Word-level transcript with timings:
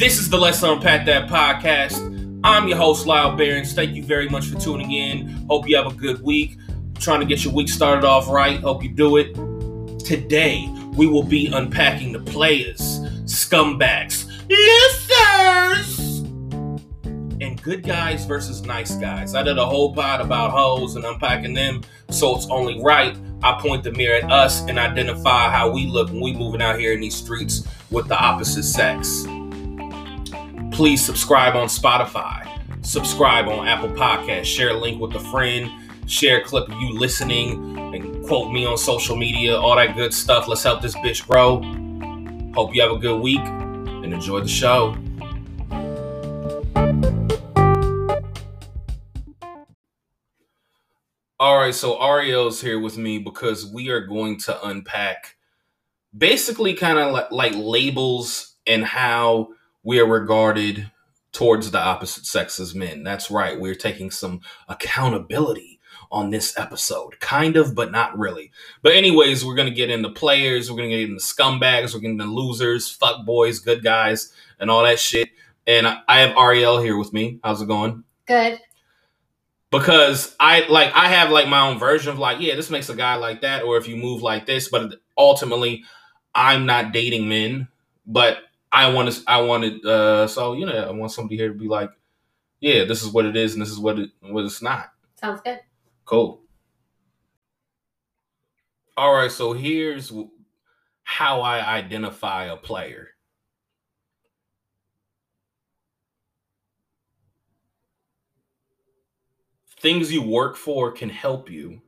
This 0.00 0.16
is 0.18 0.30
the 0.30 0.38
Let's 0.38 0.62
Unpack 0.62 1.04
That 1.04 1.28
podcast. 1.28 2.40
I'm 2.42 2.66
your 2.66 2.78
host, 2.78 3.06
Lyall 3.06 3.36
Behrens. 3.36 3.74
Thank 3.74 3.94
you 3.94 4.02
very 4.02 4.30
much 4.30 4.46
for 4.46 4.58
tuning 4.58 4.92
in. 4.92 5.28
Hope 5.46 5.68
you 5.68 5.76
have 5.76 5.92
a 5.92 5.94
good 5.94 6.22
week. 6.22 6.56
Trying 6.98 7.20
to 7.20 7.26
get 7.26 7.44
your 7.44 7.52
week 7.52 7.68
started 7.68 8.02
off 8.02 8.26
right. 8.26 8.58
Hope 8.60 8.82
you 8.82 8.88
do 8.88 9.18
it. 9.18 9.34
Today, 10.02 10.74
we 10.94 11.06
will 11.06 11.22
be 11.22 11.48
unpacking 11.48 12.12
the 12.12 12.20
players, 12.20 13.00
scumbags, 13.24 14.24
losers, 14.48 16.20
and 17.42 17.62
good 17.62 17.82
guys 17.82 18.24
versus 18.24 18.62
nice 18.62 18.94
guys. 18.94 19.34
I 19.34 19.42
did 19.42 19.58
a 19.58 19.66
whole 19.66 19.94
pod 19.94 20.22
about 20.22 20.50
hoes 20.50 20.96
and 20.96 21.04
unpacking 21.04 21.52
them, 21.52 21.82
so 22.08 22.34
it's 22.34 22.46
only 22.46 22.82
right 22.82 23.18
I 23.42 23.60
point 23.60 23.84
the 23.84 23.92
mirror 23.92 24.16
at 24.16 24.32
us 24.32 24.62
and 24.62 24.78
identify 24.78 25.50
how 25.50 25.70
we 25.70 25.84
look 25.84 26.08
when 26.08 26.22
we 26.22 26.32
moving 26.32 26.62
out 26.62 26.80
here 26.80 26.94
in 26.94 27.00
these 27.02 27.16
streets 27.16 27.68
with 27.90 28.08
the 28.08 28.18
opposite 28.18 28.62
sex. 28.62 29.26
Please 30.80 31.04
subscribe 31.04 31.56
on 31.56 31.68
Spotify, 31.68 32.48
subscribe 32.82 33.48
on 33.48 33.68
Apple 33.68 33.90
Podcasts, 33.90 34.46
share 34.46 34.70
a 34.70 34.74
link 34.74 34.98
with 34.98 35.14
a 35.14 35.20
friend, 35.20 35.70
share 36.06 36.40
a 36.40 36.42
clip 36.42 36.70
of 36.70 36.80
you 36.80 36.98
listening, 36.98 37.78
and 37.94 38.26
quote 38.26 38.50
me 38.50 38.64
on 38.64 38.78
social 38.78 39.14
media, 39.14 39.54
all 39.54 39.76
that 39.76 39.94
good 39.94 40.14
stuff. 40.14 40.48
Let's 40.48 40.62
help 40.62 40.80
this 40.80 40.94
bitch 40.96 41.28
grow. 41.28 41.60
Hope 42.54 42.74
you 42.74 42.80
have 42.80 42.92
a 42.92 42.98
good 42.98 43.20
week 43.20 43.40
and 43.40 44.06
enjoy 44.06 44.40
the 44.40 44.48
show. 44.48 44.96
All 51.38 51.58
right, 51.58 51.74
so 51.74 51.98
Ariele's 51.98 52.62
here 52.62 52.80
with 52.80 52.96
me 52.96 53.18
because 53.18 53.70
we 53.70 53.90
are 53.90 54.00
going 54.00 54.38
to 54.38 54.66
unpack 54.66 55.36
basically 56.16 56.72
kind 56.72 56.98
of 56.98 57.12
like, 57.12 57.30
like 57.30 57.52
labels 57.54 58.56
and 58.66 58.82
how 58.82 59.48
we 59.82 59.98
are 60.00 60.06
regarded 60.06 60.90
towards 61.32 61.70
the 61.70 61.80
opposite 61.80 62.26
sex 62.26 62.58
as 62.58 62.74
men. 62.74 63.02
That's 63.02 63.30
right, 63.30 63.58
we're 63.58 63.74
taking 63.74 64.10
some 64.10 64.40
accountability 64.68 65.80
on 66.10 66.30
this 66.30 66.58
episode. 66.58 67.20
Kind 67.20 67.56
of, 67.56 67.74
but 67.74 67.92
not 67.92 68.18
really. 68.18 68.50
But, 68.82 68.94
anyways, 68.94 69.44
we're 69.44 69.54
going 69.54 69.68
to 69.68 69.74
get 69.74 69.90
into 69.90 70.10
players, 70.10 70.70
we're 70.70 70.78
going 70.78 70.90
to 70.90 70.96
get 70.96 71.08
into 71.08 71.22
scumbags, 71.22 71.94
we're 71.94 72.00
going 72.00 72.18
to 72.18 72.24
get 72.24 72.28
into 72.28 72.34
losers, 72.34 72.90
fuck 72.90 73.24
boys, 73.24 73.60
good 73.60 73.82
guys, 73.82 74.32
and 74.58 74.70
all 74.70 74.82
that 74.82 74.98
shit. 74.98 75.28
And 75.66 75.86
I 75.86 76.20
have 76.20 76.34
Ariele 76.36 76.82
here 76.82 76.96
with 76.96 77.12
me. 77.12 77.38
How's 77.44 77.62
it 77.62 77.68
going? 77.68 78.04
Good 78.26 78.60
because 79.70 80.34
I 80.40 80.66
like 80.68 80.92
I 80.94 81.08
have 81.08 81.30
like 81.30 81.48
my 81.48 81.68
own 81.68 81.78
version 81.78 82.12
of 82.12 82.18
like 82.18 82.40
yeah 82.40 82.56
this 82.56 82.70
makes 82.70 82.88
a 82.88 82.96
guy 82.96 83.14
like 83.16 83.42
that 83.42 83.62
or 83.62 83.76
if 83.76 83.88
you 83.88 83.96
move 83.96 84.22
like 84.22 84.46
this 84.46 84.68
but 84.68 84.94
ultimately 85.16 85.84
I'm 86.34 86.66
not 86.66 86.92
dating 86.92 87.28
men 87.28 87.68
but 88.06 88.38
I 88.72 88.92
want 88.92 89.12
to 89.12 89.22
I 89.26 89.40
wanted 89.40 89.84
uh 89.84 90.26
so 90.28 90.52
you 90.54 90.66
know 90.66 90.72
I 90.72 90.90
want 90.90 91.12
somebody 91.12 91.36
here 91.36 91.48
to 91.48 91.54
be 91.54 91.68
like 91.68 91.90
yeah 92.60 92.84
this 92.84 93.02
is 93.02 93.08
what 93.12 93.26
it 93.26 93.36
is 93.36 93.54
and 93.54 93.62
this 93.62 93.70
is 93.70 93.78
what 93.78 93.98
it 93.98 94.10
what 94.20 94.44
it's 94.44 94.62
not. 94.62 94.92
Sounds 95.16 95.40
good. 95.40 95.60
Cool. 96.04 96.40
All 98.96 99.14
right 99.14 99.30
so 99.30 99.52
here's 99.52 100.12
how 101.02 101.40
I 101.40 101.76
identify 101.76 102.44
a 102.44 102.56
player. 102.56 103.08
Things 109.80 110.12
you 110.12 110.22
work 110.22 110.56
for 110.56 110.92
can 110.92 111.08
help 111.08 111.50
you, 111.50 111.80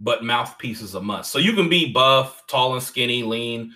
but 0.00 0.24
mouthpiece 0.24 0.80
is 0.80 0.94
a 0.94 1.00
must. 1.00 1.30
So 1.30 1.38
you 1.38 1.52
can 1.52 1.68
be 1.68 1.92
buff, 1.92 2.42
tall 2.48 2.72
and 2.72 2.82
skinny, 2.82 3.22
lean, 3.22 3.74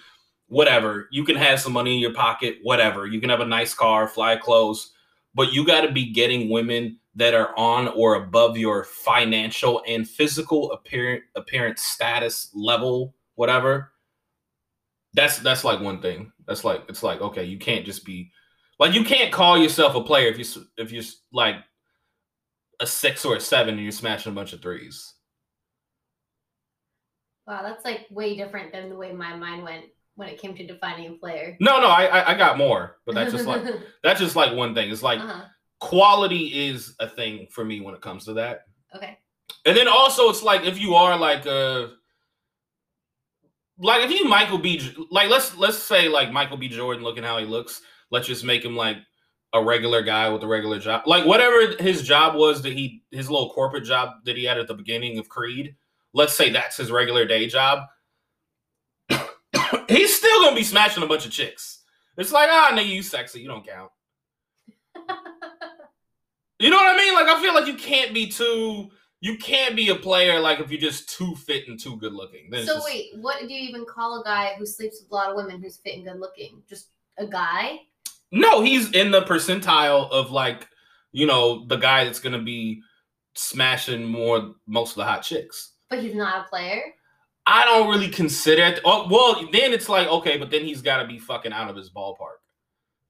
whatever. 0.54 1.08
You 1.10 1.24
can 1.24 1.34
have 1.34 1.60
some 1.60 1.72
money 1.72 1.94
in 1.94 2.00
your 2.00 2.14
pocket, 2.14 2.58
whatever. 2.62 3.06
You 3.06 3.20
can 3.20 3.28
have 3.28 3.40
a 3.40 3.46
nice 3.46 3.74
car, 3.74 4.06
fly 4.06 4.36
clothes, 4.36 4.92
but 5.34 5.52
you 5.52 5.66
got 5.66 5.80
to 5.80 5.90
be 5.90 6.12
getting 6.12 6.48
women 6.48 6.98
that 7.16 7.34
are 7.34 7.56
on 7.58 7.88
or 7.88 8.14
above 8.14 8.56
your 8.56 8.84
financial 8.84 9.82
and 9.88 10.08
physical 10.08 10.70
appearance 10.70 11.24
appearance 11.34 11.82
status 11.82 12.50
level, 12.54 13.16
whatever. 13.34 13.92
That's 15.12 15.38
that's 15.40 15.64
like 15.64 15.80
one 15.80 16.00
thing. 16.00 16.32
That's 16.46 16.64
like 16.64 16.84
it's 16.88 17.02
like 17.02 17.20
okay, 17.20 17.44
you 17.44 17.58
can't 17.58 17.84
just 17.84 18.04
be 18.04 18.30
like 18.78 18.94
you 18.94 19.02
can't 19.02 19.32
call 19.32 19.58
yourself 19.58 19.96
a 19.96 20.04
player 20.04 20.28
if 20.28 20.38
you 20.38 20.62
if 20.76 20.92
you're 20.92 21.04
like 21.32 21.56
a 22.78 22.86
six 22.86 23.24
or 23.24 23.36
a 23.36 23.40
seven 23.40 23.74
and 23.74 23.82
you're 23.82 23.92
smashing 23.92 24.30
a 24.30 24.34
bunch 24.34 24.52
of 24.52 24.62
threes. 24.62 25.14
Wow, 27.46 27.62
that's 27.62 27.84
like 27.84 28.06
way 28.10 28.36
different 28.36 28.72
than 28.72 28.88
the 28.88 28.96
way 28.96 29.12
my 29.12 29.36
mind 29.36 29.64
went 29.64 29.84
when 30.16 30.28
it 30.28 30.40
came 30.40 30.54
to 30.54 30.66
defining 30.66 31.12
a 31.12 31.12
player. 31.14 31.56
No, 31.60 31.80
no, 31.80 31.88
I 31.88 32.32
I 32.32 32.34
got 32.34 32.58
more, 32.58 32.96
but 33.06 33.14
that's 33.14 33.32
just 33.32 33.46
like 33.46 33.64
that's 34.02 34.20
just 34.20 34.36
like 34.36 34.56
one 34.56 34.74
thing. 34.74 34.90
It's 34.90 35.02
like 35.02 35.20
uh-huh. 35.20 35.44
quality 35.80 36.68
is 36.68 36.94
a 37.00 37.08
thing 37.08 37.46
for 37.50 37.64
me 37.64 37.80
when 37.80 37.94
it 37.94 38.00
comes 38.00 38.24
to 38.26 38.34
that. 38.34 38.62
Okay. 38.94 39.18
And 39.66 39.76
then 39.76 39.88
also 39.88 40.28
it's 40.30 40.42
like 40.42 40.64
if 40.64 40.78
you 40.78 40.94
are 40.94 41.16
like 41.18 41.46
a 41.46 41.92
like 43.78 44.04
if 44.04 44.10
you 44.10 44.28
Michael 44.28 44.58
B 44.58 44.92
like 45.10 45.28
let's 45.28 45.56
let's 45.56 45.78
say 45.78 46.08
like 46.08 46.32
Michael 46.32 46.56
B 46.56 46.68
Jordan 46.68 47.02
looking 47.02 47.24
how 47.24 47.38
he 47.38 47.46
looks, 47.46 47.82
let's 48.10 48.26
just 48.26 48.44
make 48.44 48.64
him 48.64 48.76
like 48.76 48.98
a 49.52 49.62
regular 49.62 50.02
guy 50.02 50.28
with 50.28 50.42
a 50.42 50.46
regular 50.46 50.78
job. 50.78 51.02
Like 51.06 51.24
whatever 51.24 51.74
his 51.80 52.02
job 52.02 52.36
was 52.36 52.62
that 52.62 52.72
he 52.72 53.02
his 53.10 53.30
little 53.30 53.50
corporate 53.50 53.84
job 53.84 54.10
that 54.24 54.36
he 54.36 54.44
had 54.44 54.58
at 54.58 54.68
the 54.68 54.74
beginning 54.74 55.18
of 55.18 55.28
Creed, 55.28 55.74
let's 56.12 56.34
say 56.34 56.50
that's 56.50 56.76
his 56.76 56.90
regular 56.90 57.24
day 57.24 57.46
job. 57.46 57.80
He's 59.88 60.14
still 60.16 60.42
gonna 60.42 60.56
be 60.56 60.62
smashing 60.62 61.02
a 61.02 61.06
bunch 61.06 61.26
of 61.26 61.32
chicks. 61.32 61.82
It's 62.16 62.32
like, 62.32 62.48
ah, 62.50 62.68
oh, 62.70 62.74
no, 62.76 62.82
you 62.82 63.02
sexy, 63.02 63.40
you 63.40 63.48
don't 63.48 63.66
count. 63.66 63.90
you 66.58 66.70
know 66.70 66.76
what 66.76 66.94
I 66.94 66.96
mean? 66.96 67.14
Like 67.14 67.26
I 67.26 67.40
feel 67.42 67.54
like 67.54 67.66
you 67.66 67.74
can't 67.74 68.14
be 68.14 68.28
too 68.28 68.90
you 69.24 69.38
can't 69.38 69.74
be 69.74 69.88
a 69.88 69.94
player 69.94 70.38
like 70.38 70.60
if 70.60 70.70
you're 70.70 70.78
just 70.78 71.08
too 71.08 71.34
fit 71.34 71.66
and 71.66 71.80
too 71.80 71.96
good 71.96 72.12
looking. 72.12 72.50
Then 72.50 72.66
so 72.66 72.74
just, 72.74 72.84
wait, 72.84 73.12
what 73.22 73.40
do 73.40 73.54
you 73.54 73.66
even 73.66 73.86
call 73.86 74.20
a 74.20 74.22
guy 74.22 74.52
who 74.58 74.66
sleeps 74.66 75.00
with 75.00 75.10
a 75.10 75.14
lot 75.14 75.30
of 75.30 75.36
women 75.36 75.62
who's 75.62 75.78
fit 75.78 75.96
and 75.96 76.04
good 76.04 76.20
looking? 76.20 76.62
Just 76.68 76.90
a 77.16 77.26
guy? 77.26 77.78
No, 78.32 78.60
he's 78.60 78.92
in 78.92 79.10
the 79.10 79.22
percentile 79.22 80.10
of 80.10 80.30
like, 80.30 80.68
you 81.12 81.26
know, 81.26 81.64
the 81.68 81.76
guy 81.76 82.04
that's 82.04 82.18
gonna 82.18 82.42
be 82.42 82.82
smashing 83.32 84.04
more 84.04 84.56
most 84.66 84.90
of 84.90 84.96
the 84.96 85.04
hot 85.04 85.22
chicks. 85.22 85.72
But 85.88 86.00
he's 86.00 86.14
not 86.14 86.44
a 86.44 86.48
player. 86.50 86.82
I 87.46 87.64
don't 87.64 87.88
really 87.88 88.08
consider 88.08 88.62
it. 88.62 88.80
Oh, 88.84 89.06
well, 89.10 89.48
then 89.52 89.72
it's 89.72 89.88
like 89.88 90.08
okay, 90.08 90.38
but 90.38 90.50
then 90.50 90.64
he's 90.64 90.82
got 90.82 91.02
to 91.02 91.08
be 91.08 91.18
fucking 91.18 91.52
out 91.52 91.68
of 91.68 91.76
his 91.76 91.90
ballpark. 91.90 92.40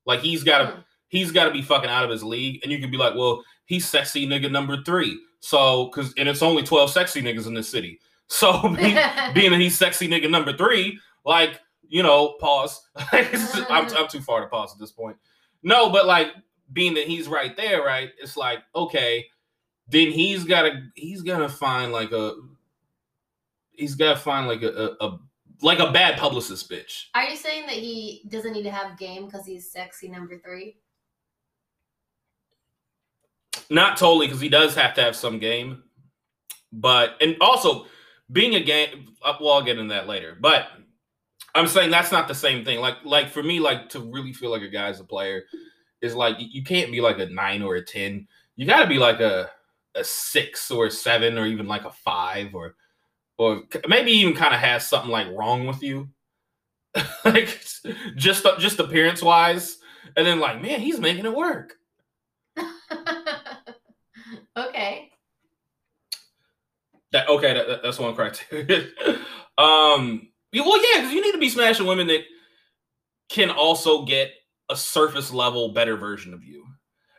Like 0.07 0.21
he's 0.21 0.43
got 0.43 0.59
to 0.59 0.67
hmm. 0.67 0.81
he's 1.09 1.31
got 1.31 1.45
to 1.45 1.51
be 1.51 1.63
fucking 1.63 1.91
out 1.91 2.05
of 2.05 2.11
his 2.11 2.25
league, 2.25 2.61
and 2.63 2.73
you 2.73 2.79
can 2.79 2.91
be 2.91 2.97
like, 2.97 3.15
well, 3.15 3.45
he's 3.67 3.87
sexy 3.87 4.27
nigga 4.27 4.51
number 4.51 4.83
three. 4.83 5.19
So 5.41 5.87
because 5.87 6.13
and 6.17 6.29
it's 6.29 6.43
only 6.43 6.63
twelve 6.63 6.91
sexy 6.91 7.23
niggas 7.23 7.47
in 7.47 7.55
this 7.55 7.69
city. 7.69 8.01
So 8.27 8.63
being, 8.75 8.99
being 9.35 9.51
that 9.51 9.61
he's 9.61 9.77
sexy 9.77 10.09
nigga 10.09 10.31
number 10.31 10.57
three, 10.57 10.99
like 11.27 11.61
you 11.87 12.03
know, 12.03 12.37
pause. 12.41 12.81
I'm, 13.13 13.87
I'm 13.95 14.09
too 14.09 14.23
far 14.23 14.41
to 14.41 14.47
pause 14.47 14.73
at 14.73 14.81
this 14.81 14.93
point. 14.93 15.19
No, 15.63 15.91
but 15.91 16.07
like 16.07 16.29
being 16.73 16.95
that 16.95 17.07
he's 17.07 17.29
right 17.29 17.55
there, 17.55 17.83
right? 17.83 18.09
It's 18.21 18.39
like 18.39 18.61
okay, 18.75 19.27
then 19.89 20.11
he's 20.11 20.45
gotta 20.45 20.85
he's 20.95 21.21
gonna 21.21 21.51
find 21.51 21.93
like 21.93 22.13
a 22.13 22.35
he's 23.77 23.95
gotta 23.95 24.19
find 24.19 24.47
like 24.47 24.63
a, 24.63 24.69
a, 25.01 25.07
a 25.07 25.19
like 25.63 25.79
a 25.79 25.93
bad 25.93 26.19
publicist 26.19 26.71
bitch. 26.71 27.05
Are 27.15 27.25
you 27.25 27.37
saying 27.37 27.67
that 27.67 27.77
he 27.77 28.23
doesn't 28.29 28.53
need 28.53 28.65
to 28.65 28.71
have 28.71 28.99
game 28.99 29.27
because 29.27 29.47
he's 29.47 29.71
sexy 29.71 30.09
number 30.09 30.39
three? 30.39 30.77
Not 33.71 33.97
totally, 33.97 34.27
because 34.27 34.41
he 34.41 34.49
does 34.49 34.75
have 34.75 34.95
to 34.95 35.03
have 35.03 35.17
some 35.17 35.39
game. 35.39 35.85
But 36.73 37.17
and 37.21 37.37
also 37.41 37.87
being 38.33 38.57
a 38.57 38.61
game, 38.61 39.15
uh, 39.23 39.35
well, 39.41 39.55
I'll 39.55 39.63
get 39.63 39.79
into 39.79 39.95
that 39.95 40.09
later. 40.09 40.37
But 40.39 40.69
I'm 41.55 41.69
saying 41.69 41.91
that's 41.91 42.13
not 42.13 42.29
the 42.29 42.35
same 42.35 42.65
thing. 42.65 42.81
Like 42.81 42.97
like 43.05 43.29
for 43.29 43.43
me, 43.43 43.61
like 43.61 43.89
to 43.91 44.01
really 44.01 44.33
feel 44.33 44.51
like 44.51 44.63
a 44.63 44.69
guy's 44.69 45.01
a 45.01 45.05
player 45.05 45.45
is 46.03 46.15
like 46.15 46.37
you 46.39 46.63
can't 46.65 46.93
be 46.93 47.01
like 47.01 47.19
a 47.19 47.27
nine 47.27 47.63
or 47.63 47.77
a 47.77 47.85
ten. 47.85 48.27
You 48.57 48.67
got 48.67 48.83
to 48.83 48.89
be 48.89 48.99
like 48.99 49.21
a 49.21 49.51
a 49.95 50.05
six 50.05 50.71
or 50.71 50.87
a 50.87 50.91
seven 50.91 51.39
or 51.39 51.47
even 51.47 51.67
like 51.69 51.85
a 51.85 51.91
five 51.91 52.55
or 52.55 52.75
or 53.39 53.63
maybe 53.89 54.13
even 54.13 54.35
kind 54.35 54.55
of 54.55 54.61
has 54.61 54.89
something 54.89 55.11
like 55.11 55.27
wrong 55.37 55.67
with 55.67 55.83
you, 55.83 56.09
like 57.25 57.61
just 58.17 58.47
just 58.59 58.79
appearance 58.79 59.23
wise, 59.23 59.79
and 60.17 60.27
then 60.27 60.41
like 60.41 60.63
man, 60.63 60.81
he's 60.81 61.01
making 61.01 61.27
it 61.27 61.35
work. 61.35 61.75
okay. 64.57 65.11
That 67.13 67.29
okay. 67.29 67.55
That, 67.55 67.83
that's 67.83 67.99
one 67.99 68.15
criteria. 68.15 68.89
um 69.59 70.29
well, 70.53 70.79
yeah, 70.79 71.01
because 71.01 71.13
you 71.13 71.21
need 71.21 71.33
to 71.33 71.39
be 71.39 71.49
smashing 71.49 71.87
women 71.87 72.07
that 72.07 72.23
can 73.29 73.51
also 73.51 74.05
get 74.05 74.31
a 74.71 74.77
surface 74.77 75.33
level 75.33 75.73
better 75.73 75.97
version 75.97 76.33
of 76.33 76.45
you. 76.45 76.65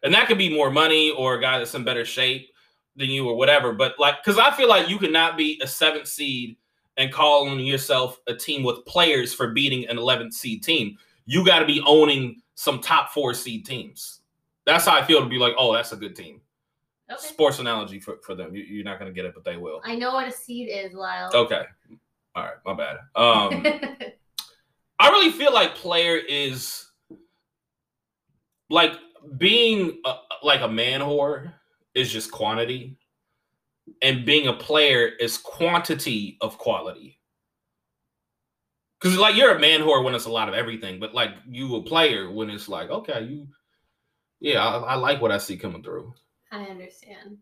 And 0.03 0.13
that 0.13 0.27
could 0.27 0.37
be 0.37 0.53
more 0.53 0.71
money 0.71 1.11
or 1.11 1.35
a 1.35 1.41
guy 1.41 1.57
that's 1.57 1.75
in 1.75 1.83
better 1.83 2.05
shape 2.05 2.47
than 2.95 3.09
you 3.09 3.27
or 3.27 3.35
whatever. 3.35 3.73
But 3.73 3.99
like, 3.99 4.23
because 4.23 4.39
I 4.39 4.51
feel 4.51 4.69
like 4.69 4.89
you 4.89 4.97
cannot 4.97 5.37
be 5.37 5.59
a 5.63 5.67
seventh 5.67 6.07
seed 6.07 6.57
and 6.97 7.11
calling 7.11 7.59
yourself 7.59 8.19
a 8.27 8.33
team 8.33 8.63
with 8.63 8.85
players 8.85 9.33
for 9.33 9.51
beating 9.51 9.87
an 9.87 9.97
11th 9.97 10.33
seed 10.33 10.63
team. 10.63 10.97
you 11.25 11.45
got 11.45 11.59
to 11.59 11.65
be 11.65 11.81
owning 11.85 12.41
some 12.55 12.79
top 12.79 13.11
four 13.11 13.33
seed 13.33 13.65
teams. 13.65 14.21
That's 14.65 14.85
how 14.85 14.95
I 14.95 15.03
feel 15.03 15.21
to 15.21 15.27
be 15.27 15.37
like, 15.37 15.53
oh, 15.57 15.73
that's 15.73 15.91
a 15.91 15.97
good 15.97 16.15
team. 16.15 16.41
Okay. 17.11 17.21
Sports 17.21 17.59
analogy 17.59 17.99
for, 17.99 18.17
for 18.23 18.33
them. 18.33 18.55
You, 18.55 18.63
you're 18.63 18.83
not 18.83 18.97
gonna 18.97 19.11
get 19.11 19.25
it, 19.25 19.35
but 19.35 19.43
they 19.43 19.57
will. 19.57 19.81
I 19.83 19.95
know 19.95 20.13
what 20.13 20.27
a 20.27 20.31
seed 20.31 20.69
is, 20.71 20.93
Lyall. 20.93 21.33
Okay. 21.33 21.63
All 22.35 22.43
right, 22.43 22.55
my 22.65 22.73
bad. 22.73 22.97
Um, 23.15 23.63
I 24.99 25.09
really 25.09 25.31
feel 25.31 25.53
like 25.53 25.75
player 25.75 26.17
is 26.17 26.89
like 28.69 28.93
being 29.37 30.01
a, 30.03 30.15
like 30.41 30.61
a 30.61 30.67
man 30.67 31.01
whore 31.01 31.53
is 31.95 32.11
just 32.11 32.31
quantity, 32.31 32.97
and 34.01 34.25
being 34.25 34.47
a 34.47 34.53
player 34.53 35.07
is 35.07 35.37
quantity 35.37 36.37
of 36.41 36.57
quality. 36.57 37.19
Because 38.99 39.17
like 39.17 39.35
you're 39.35 39.55
a 39.55 39.59
man 39.59 39.81
whore 39.81 40.03
when 40.03 40.15
it's 40.15 40.25
a 40.25 40.31
lot 40.31 40.49
of 40.49 40.55
everything, 40.55 40.99
but 40.99 41.13
like 41.13 41.31
you 41.47 41.75
a 41.75 41.81
player 41.83 42.31
when 42.31 42.49
it's 42.49 42.67
like 42.67 42.89
okay, 42.89 43.23
you, 43.23 43.47
yeah, 44.39 44.65
I, 44.65 44.77
I 44.77 44.95
like 44.95 45.21
what 45.21 45.31
I 45.31 45.37
see 45.37 45.57
coming 45.57 45.83
through, 45.83 46.13
I 46.51 46.63
understand. 46.63 47.37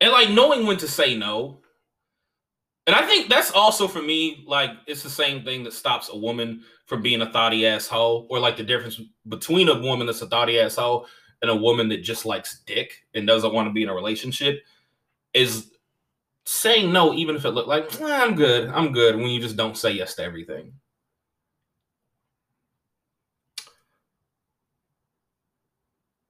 and 0.00 0.12
like 0.12 0.30
knowing 0.30 0.66
when 0.66 0.76
to 0.78 0.88
say 0.88 1.16
no. 1.16 1.60
And 2.86 2.94
I 2.94 3.06
think 3.06 3.30
that's 3.30 3.50
also 3.50 3.88
for 3.88 4.02
me, 4.02 4.44
like 4.46 4.70
it's 4.86 5.02
the 5.02 5.08
same 5.08 5.42
thing 5.42 5.64
that 5.64 5.72
stops 5.72 6.10
a 6.12 6.16
woman 6.16 6.62
from 6.84 7.00
being 7.00 7.22
a 7.22 7.32
thoughty 7.32 7.66
asshole, 7.66 8.26
or 8.28 8.38
like 8.38 8.58
the 8.58 8.62
difference 8.62 9.00
between 9.26 9.70
a 9.70 9.80
woman 9.80 10.06
that's 10.06 10.20
a 10.20 10.26
thoughty 10.26 10.60
asshole 10.60 11.06
and 11.44 11.50
a 11.50 11.54
woman 11.54 11.90
that 11.90 12.02
just 12.02 12.24
likes 12.24 12.60
dick 12.64 13.04
and 13.14 13.26
doesn't 13.26 13.52
want 13.52 13.68
to 13.68 13.72
be 13.72 13.82
in 13.82 13.90
a 13.90 13.94
relationship 13.94 14.62
is 15.34 15.72
saying 16.46 16.90
no, 16.90 17.12
even 17.12 17.36
if 17.36 17.44
it 17.44 17.50
looked 17.50 17.68
like 17.68 18.00
"Eh, 18.00 18.04
I'm 18.06 18.34
good, 18.34 18.70
I'm 18.70 18.92
good. 18.92 19.16
When 19.16 19.28
you 19.28 19.40
just 19.42 19.58
don't 19.58 19.76
say 19.76 19.92
yes 19.92 20.14
to 20.14 20.22
everything. 20.22 20.72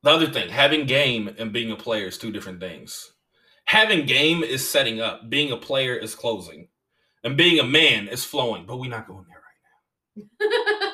The 0.03 0.11
other 0.11 0.27
thing, 0.27 0.49
having 0.49 0.85
game 0.85 1.33
and 1.39 1.53
being 1.53 1.71
a 1.71 1.77
player 1.77 2.07
is 2.09 2.19
two 2.19 2.33
different 2.33 2.59
things. 2.59 3.13
Having 3.67 4.07
game 4.07 4.43
is 4.43 4.69
setting 4.69 5.01
up, 5.01 5.31
being 5.31 5.53
a 5.53 5.57
player 5.57 5.95
is 5.95 6.17
closing, 6.17 6.67
and 7.23 7.37
being 7.37 7.61
a 7.61 7.65
man 7.65 8.09
is 8.09 8.25
flowing. 8.25 8.67
But 8.67 8.79
we're 8.79 8.91
not 8.91 9.07
going 9.07 9.27
there 9.29 9.43
right 10.19 10.91
now. 10.91 10.91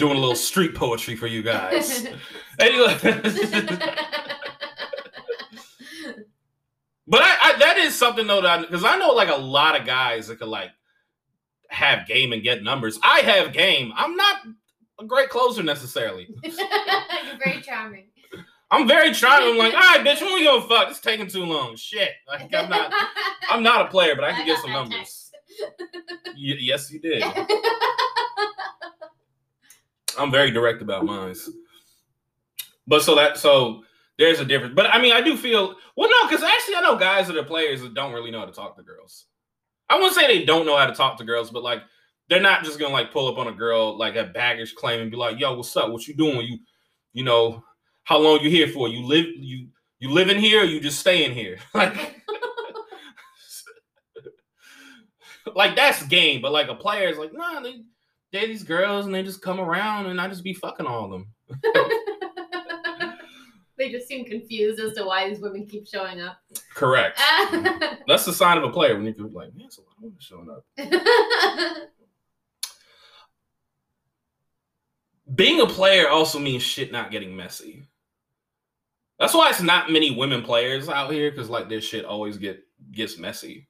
Doing 0.00 0.16
a 0.16 0.20
little 0.20 0.34
street 0.34 0.74
poetry 0.74 1.14
for 1.14 1.26
you 1.26 1.42
guys. 1.42 2.06
anyway, 2.58 2.96
but 7.06 7.20
I, 7.20 7.36
I 7.42 7.56
that 7.58 7.76
is 7.76 7.94
something 7.94 8.26
though 8.26 8.40
that 8.40 8.62
because 8.62 8.82
I, 8.82 8.96
know 8.96 9.12
like 9.12 9.28
a 9.28 9.36
lot 9.36 9.78
of 9.78 9.84
guys 9.84 10.28
that 10.28 10.38
could 10.38 10.48
like 10.48 10.70
have 11.68 12.06
game 12.06 12.32
and 12.32 12.42
get 12.42 12.62
numbers. 12.62 12.98
I 13.02 13.18
have 13.20 13.52
game. 13.52 13.92
I'm 13.94 14.16
not 14.16 14.36
a 15.00 15.04
great 15.04 15.28
closer 15.28 15.62
necessarily. 15.62 16.28
You're 16.44 16.54
very 17.44 17.60
charming. 17.60 18.06
I'm 18.70 18.88
very 18.88 19.12
charming. 19.12 19.50
I'm 19.50 19.58
like, 19.58 19.74
all 19.74 19.80
right, 19.80 20.00
bitch, 20.02 20.22
when 20.22 20.32
we 20.32 20.44
gonna 20.44 20.62
fuck? 20.62 20.88
It's 20.88 21.00
taking 21.00 21.26
too 21.26 21.44
long. 21.44 21.76
Shit. 21.76 22.12
Like 22.26 22.54
I'm 22.54 22.70
not 22.70 22.90
I'm 23.50 23.62
not 23.62 23.84
a 23.84 23.90
player, 23.90 24.14
but 24.14 24.24
I 24.24 24.32
can 24.32 24.46
get 24.46 24.62
some 24.62 24.72
numbers. 24.72 25.30
Y- 26.28 26.56
yes, 26.58 26.90
you 26.90 27.00
did. 27.00 27.22
I'm 30.18 30.30
very 30.30 30.50
direct 30.50 30.82
about 30.82 31.04
mine. 31.04 31.34
But 32.86 33.02
so 33.02 33.14
that 33.14 33.38
so 33.38 33.84
there's 34.18 34.40
a 34.40 34.44
difference. 34.44 34.74
But 34.74 34.86
I 34.86 35.00
mean, 35.00 35.12
I 35.12 35.20
do 35.20 35.36
feel 35.36 35.74
well, 35.96 36.10
no, 36.10 36.28
because 36.28 36.44
actually 36.44 36.76
I 36.76 36.80
know 36.82 36.96
guys 36.96 37.26
that 37.28 37.36
are 37.36 37.44
players 37.44 37.82
that 37.82 37.94
don't 37.94 38.12
really 38.12 38.30
know 38.30 38.40
how 38.40 38.46
to 38.46 38.52
talk 38.52 38.76
to 38.76 38.82
girls. 38.82 39.26
I 39.88 39.96
wouldn't 39.96 40.14
say 40.14 40.26
they 40.26 40.44
don't 40.44 40.66
know 40.66 40.76
how 40.76 40.86
to 40.86 40.94
talk 40.94 41.18
to 41.18 41.24
girls, 41.24 41.50
but 41.50 41.62
like 41.62 41.82
they're 42.28 42.40
not 42.40 42.64
just 42.64 42.78
gonna 42.78 42.92
like 42.92 43.12
pull 43.12 43.28
up 43.28 43.38
on 43.38 43.48
a 43.48 43.52
girl 43.52 43.98
like 43.98 44.16
a 44.16 44.24
baggage 44.24 44.74
claim 44.76 45.00
and 45.00 45.10
be 45.10 45.16
like, 45.16 45.40
"Yo, 45.40 45.54
what's 45.56 45.76
up? 45.76 45.90
What 45.90 46.06
you 46.06 46.14
doing? 46.14 46.46
You, 46.46 46.58
you 47.12 47.24
know, 47.24 47.64
how 48.04 48.18
long 48.18 48.40
you 48.40 48.50
here 48.50 48.68
for? 48.68 48.88
You 48.88 49.04
live 49.04 49.26
you 49.36 49.68
you 49.98 50.10
live 50.10 50.28
in 50.28 50.38
here? 50.38 50.62
or 50.62 50.64
you 50.64 50.80
just 50.80 51.00
staying 51.00 51.32
here?" 51.32 51.58
Like, 51.74 52.16
like 55.54 55.76
that's 55.76 56.06
game. 56.06 56.40
But 56.40 56.52
like 56.52 56.68
a 56.68 56.74
player 56.74 57.08
is 57.08 57.18
like, 57.18 57.32
nah, 57.32 57.60
they 57.60 57.82
they 58.32 58.46
these 58.46 58.62
girls 58.62 59.06
and 59.06 59.14
they 59.14 59.22
just 59.22 59.42
come 59.42 59.60
around 59.60 60.06
and 60.06 60.20
I 60.20 60.28
just 60.28 60.44
be 60.44 60.54
fucking 60.54 60.86
all 60.86 61.04
of 61.04 61.10
them. 61.10 61.26
they 63.76 63.90
just 63.90 64.06
seem 64.06 64.24
confused 64.24 64.78
as 64.80 64.94
to 64.94 65.04
why 65.04 65.28
these 65.28 65.40
women 65.40 65.66
keep 65.66 65.86
showing 65.88 66.20
up. 66.20 66.38
Correct. 66.74 67.18
That's 68.06 68.24
the 68.24 68.32
sign 68.32 68.58
of 68.58 68.64
a 68.64 68.70
player 68.70 68.94
when 68.94 69.06
you 69.06 69.14
can 69.14 69.32
like, 69.32 69.54
man, 69.54 69.70
so 69.70 69.82
a 69.82 69.84
lot 69.84 69.96
of 69.96 70.02
women 70.02 70.18
showing 70.20 70.50
up. 70.50 70.64
being 75.34 75.60
a 75.60 75.66
player 75.66 76.08
also 76.08 76.38
means 76.38 76.62
shit 76.62 76.92
not 76.92 77.10
getting 77.10 77.36
messy. 77.36 77.84
That's 79.18 79.34
why 79.34 79.50
it's 79.50 79.60
not 79.60 79.90
many 79.90 80.14
women 80.16 80.42
players 80.42 80.88
out 80.88 81.12
here 81.12 81.30
because 81.30 81.50
like 81.50 81.68
their 81.68 81.80
shit 81.80 82.04
always 82.04 82.38
get 82.38 82.62
gets 82.92 83.18
messy. 83.18 83.68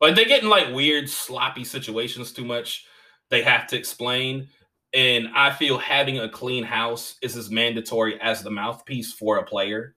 Like 0.00 0.14
they 0.14 0.24
get 0.24 0.42
in 0.42 0.48
like 0.48 0.72
weird 0.74 1.10
sloppy 1.10 1.64
situations 1.64 2.32
too 2.32 2.44
much. 2.44 2.86
They 3.30 3.42
have 3.42 3.66
to 3.68 3.76
explain. 3.76 4.48
And 4.94 5.28
I 5.34 5.50
feel 5.50 5.78
having 5.78 6.18
a 6.18 6.28
clean 6.28 6.64
house 6.64 7.16
is 7.22 7.36
as 7.36 7.50
mandatory 7.50 8.20
as 8.20 8.42
the 8.42 8.50
mouthpiece 8.50 9.12
for 9.12 9.36
a 9.36 9.44
player. 9.44 9.94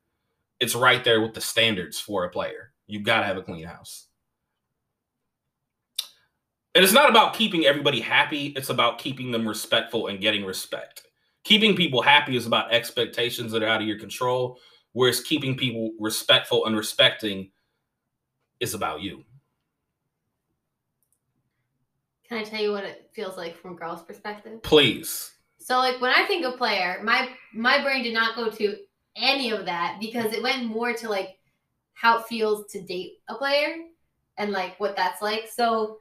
It's 0.59 0.75
right 0.75 1.03
there 1.03 1.21
with 1.21 1.33
the 1.33 1.41
standards 1.41 1.99
for 1.99 2.25
a 2.25 2.29
player. 2.29 2.73
You've 2.87 3.03
gotta 3.03 3.25
have 3.25 3.37
a 3.37 3.41
clean 3.41 3.65
house. 3.65 4.07
And 6.73 6.83
it's 6.83 6.93
not 6.93 7.09
about 7.09 7.33
keeping 7.33 7.65
everybody 7.65 7.99
happy, 7.99 8.47
it's 8.47 8.69
about 8.69 8.97
keeping 8.97 9.31
them 9.31 9.47
respectful 9.47 10.07
and 10.07 10.21
getting 10.21 10.45
respect. 10.45 11.03
Keeping 11.43 11.75
people 11.75 12.01
happy 12.01 12.35
is 12.35 12.45
about 12.45 12.71
expectations 12.71 13.51
that 13.51 13.63
are 13.63 13.67
out 13.67 13.81
of 13.81 13.87
your 13.87 13.99
control, 13.99 14.59
whereas 14.93 15.21
keeping 15.21 15.57
people 15.57 15.91
respectful 15.99 16.65
and 16.65 16.77
respecting 16.77 17.51
is 18.59 18.73
about 18.73 19.01
you. 19.01 19.23
Can 22.31 22.39
I 22.39 22.43
tell 22.43 22.61
you 22.61 22.71
what 22.71 22.85
it 22.85 23.09
feels 23.11 23.35
like 23.35 23.57
from 23.57 23.73
a 23.73 23.75
girl's 23.75 24.03
perspective? 24.03 24.63
Please. 24.63 25.31
So 25.57 25.79
like 25.79 25.99
when 25.99 26.13
I 26.15 26.23
think 26.27 26.45
of 26.45 26.55
player, 26.57 27.01
my 27.03 27.27
my 27.53 27.83
brain 27.83 28.03
did 28.03 28.13
not 28.13 28.37
go 28.37 28.49
to 28.49 28.77
any 29.17 29.51
of 29.51 29.65
that 29.65 29.97
because 29.99 30.31
it 30.31 30.41
went 30.41 30.65
more 30.65 30.93
to 30.93 31.09
like 31.09 31.37
how 31.91 32.19
it 32.19 32.27
feels 32.27 32.71
to 32.71 32.81
date 32.83 33.15
a 33.27 33.35
player 33.35 33.75
and 34.37 34.53
like 34.53 34.79
what 34.79 34.95
that's 34.95 35.21
like. 35.21 35.49
So 35.53 35.97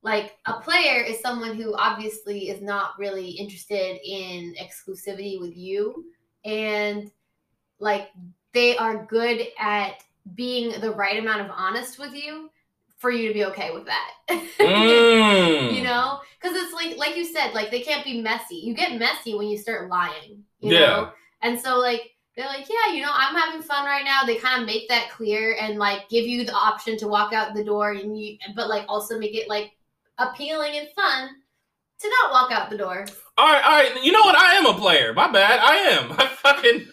like 0.00 0.38
a 0.46 0.54
player 0.60 1.02
is 1.02 1.20
someone 1.20 1.56
who 1.56 1.74
obviously 1.76 2.48
is 2.48 2.62
not 2.62 2.98
really 2.98 3.28
interested 3.28 3.98
in 4.02 4.54
exclusivity 4.58 5.38
with 5.38 5.58
you 5.58 6.06
and 6.46 7.10
like 7.80 8.08
they 8.54 8.78
are 8.78 9.04
good 9.04 9.46
at 9.58 10.02
being 10.34 10.80
the 10.80 10.92
right 10.92 11.18
amount 11.18 11.42
of 11.42 11.50
honest 11.50 11.98
with 11.98 12.14
you 12.14 12.48
for 12.96 13.10
you 13.10 13.28
to 13.28 13.34
be 13.34 13.44
okay 13.46 13.70
with 13.72 13.86
that. 13.86 14.10
Mm. 14.58 15.74
you 15.76 15.82
know 15.84 16.18
because 16.40 16.56
it's 16.56 16.72
like 16.72 16.96
like 16.96 17.14
you 17.16 17.24
said 17.24 17.52
like 17.52 17.70
they 17.70 17.80
can't 17.80 18.04
be 18.04 18.20
messy 18.20 18.56
you 18.56 18.74
get 18.74 18.98
messy 18.98 19.34
when 19.34 19.46
you 19.48 19.56
start 19.56 19.88
lying 19.88 20.42
you 20.60 20.72
Yeah. 20.72 20.78
know 20.80 21.10
and 21.42 21.60
so 21.60 21.78
like 21.78 22.10
they're 22.36 22.46
like 22.46 22.66
yeah 22.68 22.92
you 22.94 23.02
know 23.02 23.10
i'm 23.14 23.34
having 23.36 23.62
fun 23.62 23.84
right 23.84 24.04
now 24.04 24.22
they 24.24 24.36
kind 24.36 24.60
of 24.62 24.66
make 24.66 24.88
that 24.88 25.10
clear 25.10 25.56
and 25.60 25.78
like 25.78 26.08
give 26.08 26.26
you 26.26 26.44
the 26.44 26.52
option 26.54 26.96
to 26.98 27.06
walk 27.08 27.32
out 27.32 27.54
the 27.54 27.62
door 27.64 27.92
and 27.92 28.18
you 28.18 28.38
but 28.56 28.68
like 28.68 28.84
also 28.88 29.18
make 29.18 29.34
it 29.34 29.48
like 29.48 29.72
appealing 30.18 30.76
and 30.76 30.88
fun 30.96 31.28
to 32.00 32.08
not 32.22 32.32
walk 32.32 32.50
out 32.50 32.70
the 32.70 32.78
door 32.78 33.04
All 33.38 33.46
right, 33.52 33.64
all 33.64 33.70
right. 33.72 34.04
You 34.04 34.10
know 34.12 34.20
what? 34.22 34.36
I 34.36 34.54
am 34.54 34.66
a 34.66 34.74
player. 34.74 35.12
My 35.14 35.30
bad. 35.30 35.60
I 35.62 35.76
am. 35.76 36.12
I 36.18 36.26
fucking 36.26 36.86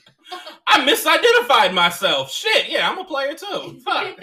I 0.68 0.86
misidentified 0.86 1.74
myself. 1.74 2.32
Shit. 2.32 2.70
Yeah, 2.70 2.90
I'm 2.90 2.98
a 3.00 3.04
player 3.06 3.34
too. 3.34 3.80
Fuck. 3.86 4.18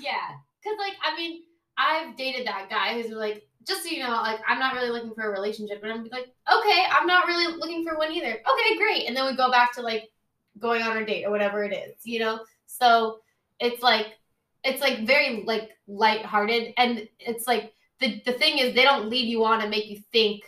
Yeah 0.00 0.36
because 0.62 0.78
like 0.78 0.94
i 1.02 1.16
mean 1.16 1.42
i've 1.76 2.16
dated 2.16 2.46
that 2.46 2.68
guy 2.68 3.00
who's 3.00 3.10
like 3.12 3.46
just 3.66 3.82
so 3.82 3.90
you 3.90 4.02
know 4.02 4.10
like 4.10 4.40
i'm 4.48 4.58
not 4.58 4.74
really 4.74 4.90
looking 4.90 5.14
for 5.14 5.22
a 5.22 5.30
relationship 5.30 5.82
and 5.82 5.92
i'm 5.92 6.04
like 6.10 6.32
okay 6.52 6.84
i'm 6.90 7.06
not 7.06 7.26
really 7.26 7.56
looking 7.56 7.84
for 7.84 7.96
one 7.96 8.12
either. 8.12 8.32
Okay 8.32 8.76
great. 8.76 9.06
And 9.06 9.16
then 9.16 9.26
we 9.26 9.36
go 9.36 9.50
back 9.50 9.74
to 9.74 9.82
like 9.82 10.10
going 10.58 10.82
on 10.82 10.96
a 10.96 11.06
date 11.06 11.24
or 11.24 11.30
whatever 11.30 11.62
it 11.64 11.72
is 11.72 11.94
you 12.04 12.18
know? 12.18 12.40
So 12.66 13.20
it's 13.58 13.82
like 13.82 14.18
it's 14.64 14.80
like 14.80 15.06
very 15.06 15.44
like 15.44 15.70
lighthearted 15.86 16.74
and 16.76 17.08
it's 17.18 17.46
like 17.46 17.72
the, 18.00 18.22
the 18.24 18.32
thing 18.32 18.58
is 18.58 18.74
they 18.74 18.84
don't 18.84 19.08
lead 19.08 19.28
you 19.28 19.44
on 19.44 19.60
and 19.60 19.70
make 19.70 19.88
you 19.88 20.02
think 20.12 20.42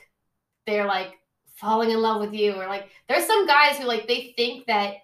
they're 0.66 0.87
like 0.87 1.18
falling 1.54 1.90
in 1.90 2.00
love 2.00 2.21
with 2.21 2.32
you 2.32 2.54
or 2.54 2.66
like 2.66 2.88
there's 3.09 3.26
some 3.26 3.47
guys 3.47 3.78
who 3.78 3.85
like 3.85 4.09
they 4.09 4.35
think 4.37 4.66
that 4.66 4.94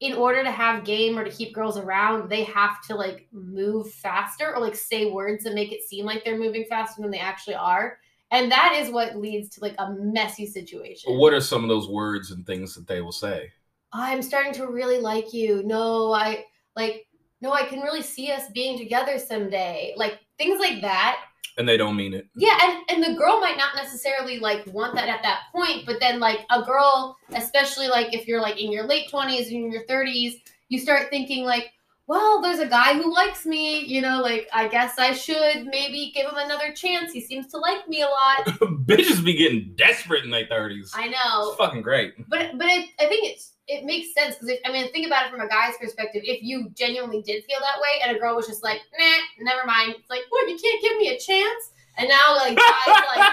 in 0.00 0.14
order 0.14 0.44
to 0.44 0.50
have 0.50 0.84
game 0.84 1.18
or 1.18 1.24
to 1.24 1.30
keep 1.30 1.52
girls 1.52 1.76
around, 1.76 2.28
they 2.28 2.44
have 2.44 2.80
to 2.86 2.94
like 2.94 3.26
move 3.32 3.90
faster 3.90 4.54
or 4.54 4.60
like 4.60 4.76
say 4.76 5.10
words 5.10 5.44
that 5.44 5.54
make 5.54 5.72
it 5.72 5.82
seem 5.82 6.04
like 6.04 6.24
they're 6.24 6.38
moving 6.38 6.64
faster 6.68 7.02
than 7.02 7.10
they 7.10 7.18
actually 7.18 7.56
are. 7.56 7.98
And 8.30 8.52
that 8.52 8.78
is 8.78 8.92
what 8.92 9.16
leads 9.16 9.48
to 9.50 9.60
like 9.60 9.74
a 9.78 9.90
messy 9.94 10.46
situation. 10.46 11.18
What 11.18 11.32
are 11.32 11.40
some 11.40 11.62
of 11.62 11.68
those 11.68 11.88
words 11.88 12.30
and 12.30 12.46
things 12.46 12.74
that 12.74 12.86
they 12.86 13.00
will 13.00 13.12
say? 13.12 13.50
I'm 13.92 14.22
starting 14.22 14.52
to 14.54 14.66
really 14.66 14.98
like 14.98 15.32
you. 15.32 15.62
No, 15.64 16.12
I 16.12 16.44
like 16.76 17.06
no, 17.40 17.52
I 17.52 17.64
can 17.64 17.80
really 17.80 18.02
see 18.02 18.30
us 18.30 18.48
being 18.52 18.78
together 18.78 19.18
someday. 19.18 19.94
Like 19.96 20.18
things 20.36 20.60
like 20.60 20.80
that. 20.82 21.20
And 21.58 21.68
they 21.68 21.76
don't 21.76 21.96
mean 21.96 22.14
it. 22.14 22.28
Yeah, 22.36 22.56
and, 22.62 22.78
and 22.88 23.02
the 23.02 23.18
girl 23.18 23.40
might 23.40 23.56
not 23.56 23.74
necessarily 23.76 24.38
like 24.38 24.66
want 24.68 24.94
that 24.94 25.08
at 25.08 25.22
that 25.22 25.40
point, 25.52 25.84
but 25.84 26.00
then 26.00 26.20
like 26.20 26.46
a 26.50 26.62
girl, 26.62 27.16
especially 27.34 27.88
like 27.88 28.14
if 28.14 28.26
you're 28.26 28.40
like 28.40 28.60
in 28.60 28.72
your 28.72 28.86
late 28.86 29.10
twenties, 29.10 29.50
and 29.50 29.72
your 29.72 29.84
thirties, 29.86 30.36
you 30.68 30.78
start 30.78 31.10
thinking 31.10 31.44
like, 31.44 31.72
well, 32.06 32.40
there's 32.40 32.60
a 32.60 32.66
guy 32.66 32.94
who 32.94 33.12
likes 33.12 33.44
me, 33.44 33.80
you 33.80 34.00
know, 34.00 34.22
like 34.22 34.48
I 34.52 34.68
guess 34.68 34.98
I 34.98 35.12
should 35.12 35.66
maybe 35.66 36.12
give 36.14 36.26
him 36.26 36.36
another 36.36 36.72
chance. 36.72 37.12
He 37.12 37.20
seems 37.20 37.48
to 37.48 37.58
like 37.58 37.86
me 37.88 38.02
a 38.02 38.06
lot. 38.06 38.46
Bitches 38.86 39.22
be 39.24 39.34
getting 39.34 39.74
desperate 39.76 40.24
in 40.24 40.30
their 40.30 40.46
thirties. 40.46 40.92
I 40.94 41.08
know. 41.08 41.48
It's 41.48 41.56
fucking 41.56 41.82
great. 41.82 42.14
But 42.28 42.56
but 42.56 42.68
it, 42.68 42.88
I 43.00 43.06
think 43.06 43.32
it's 43.32 43.52
it 43.68 43.84
makes 43.84 44.14
sense 44.14 44.36
because 44.36 44.58
I 44.64 44.72
mean 44.72 44.90
think 44.92 45.06
about 45.06 45.26
it 45.26 45.30
from 45.30 45.42
a 45.42 45.48
guy's 45.48 45.76
perspective. 45.78 46.22
If 46.24 46.42
you 46.42 46.70
genuinely 46.70 47.22
did 47.22 47.44
feel 47.44 47.60
that 47.60 47.80
way, 47.80 48.00
and 48.02 48.16
a 48.16 48.18
girl 48.18 48.34
was 48.34 48.46
just 48.46 48.64
like, 48.64 48.80
nah, 48.98 49.44
never 49.44 49.66
mind. 49.66 49.94
It's 49.98 50.10
like, 50.10 50.22
what? 50.30 50.48
You 50.48 50.58
can't 50.58 50.82
give 50.82 50.96
me 50.96 51.08
a 51.08 51.18
chance. 51.18 51.70
And 51.98 52.08
now 52.08 52.36
like 52.36 52.56
guys 52.86 53.02
like 53.16 53.32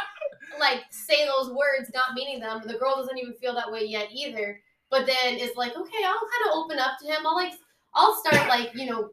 like 0.59 0.81
say 0.89 1.25
those 1.25 1.49
words 1.49 1.89
not 1.93 2.13
meaning 2.13 2.41
them. 2.41 2.61
The 2.65 2.77
girl 2.77 2.97
doesn't 2.97 3.17
even 3.17 3.33
feel 3.33 3.55
that 3.55 3.71
way 3.71 3.85
yet 3.85 4.09
either. 4.13 4.59
But 4.89 5.05
then 5.05 5.35
it's 5.35 5.57
like, 5.57 5.71
okay, 5.71 6.03
I'll 6.05 6.13
kind 6.13 6.51
of 6.51 6.55
open 6.55 6.79
up 6.79 6.99
to 7.01 7.07
him. 7.07 7.25
I'll 7.25 7.35
like 7.35 7.53
I'll 7.93 8.15
start 8.15 8.47
like 8.49 8.75
you 8.75 8.87
know 8.87 9.11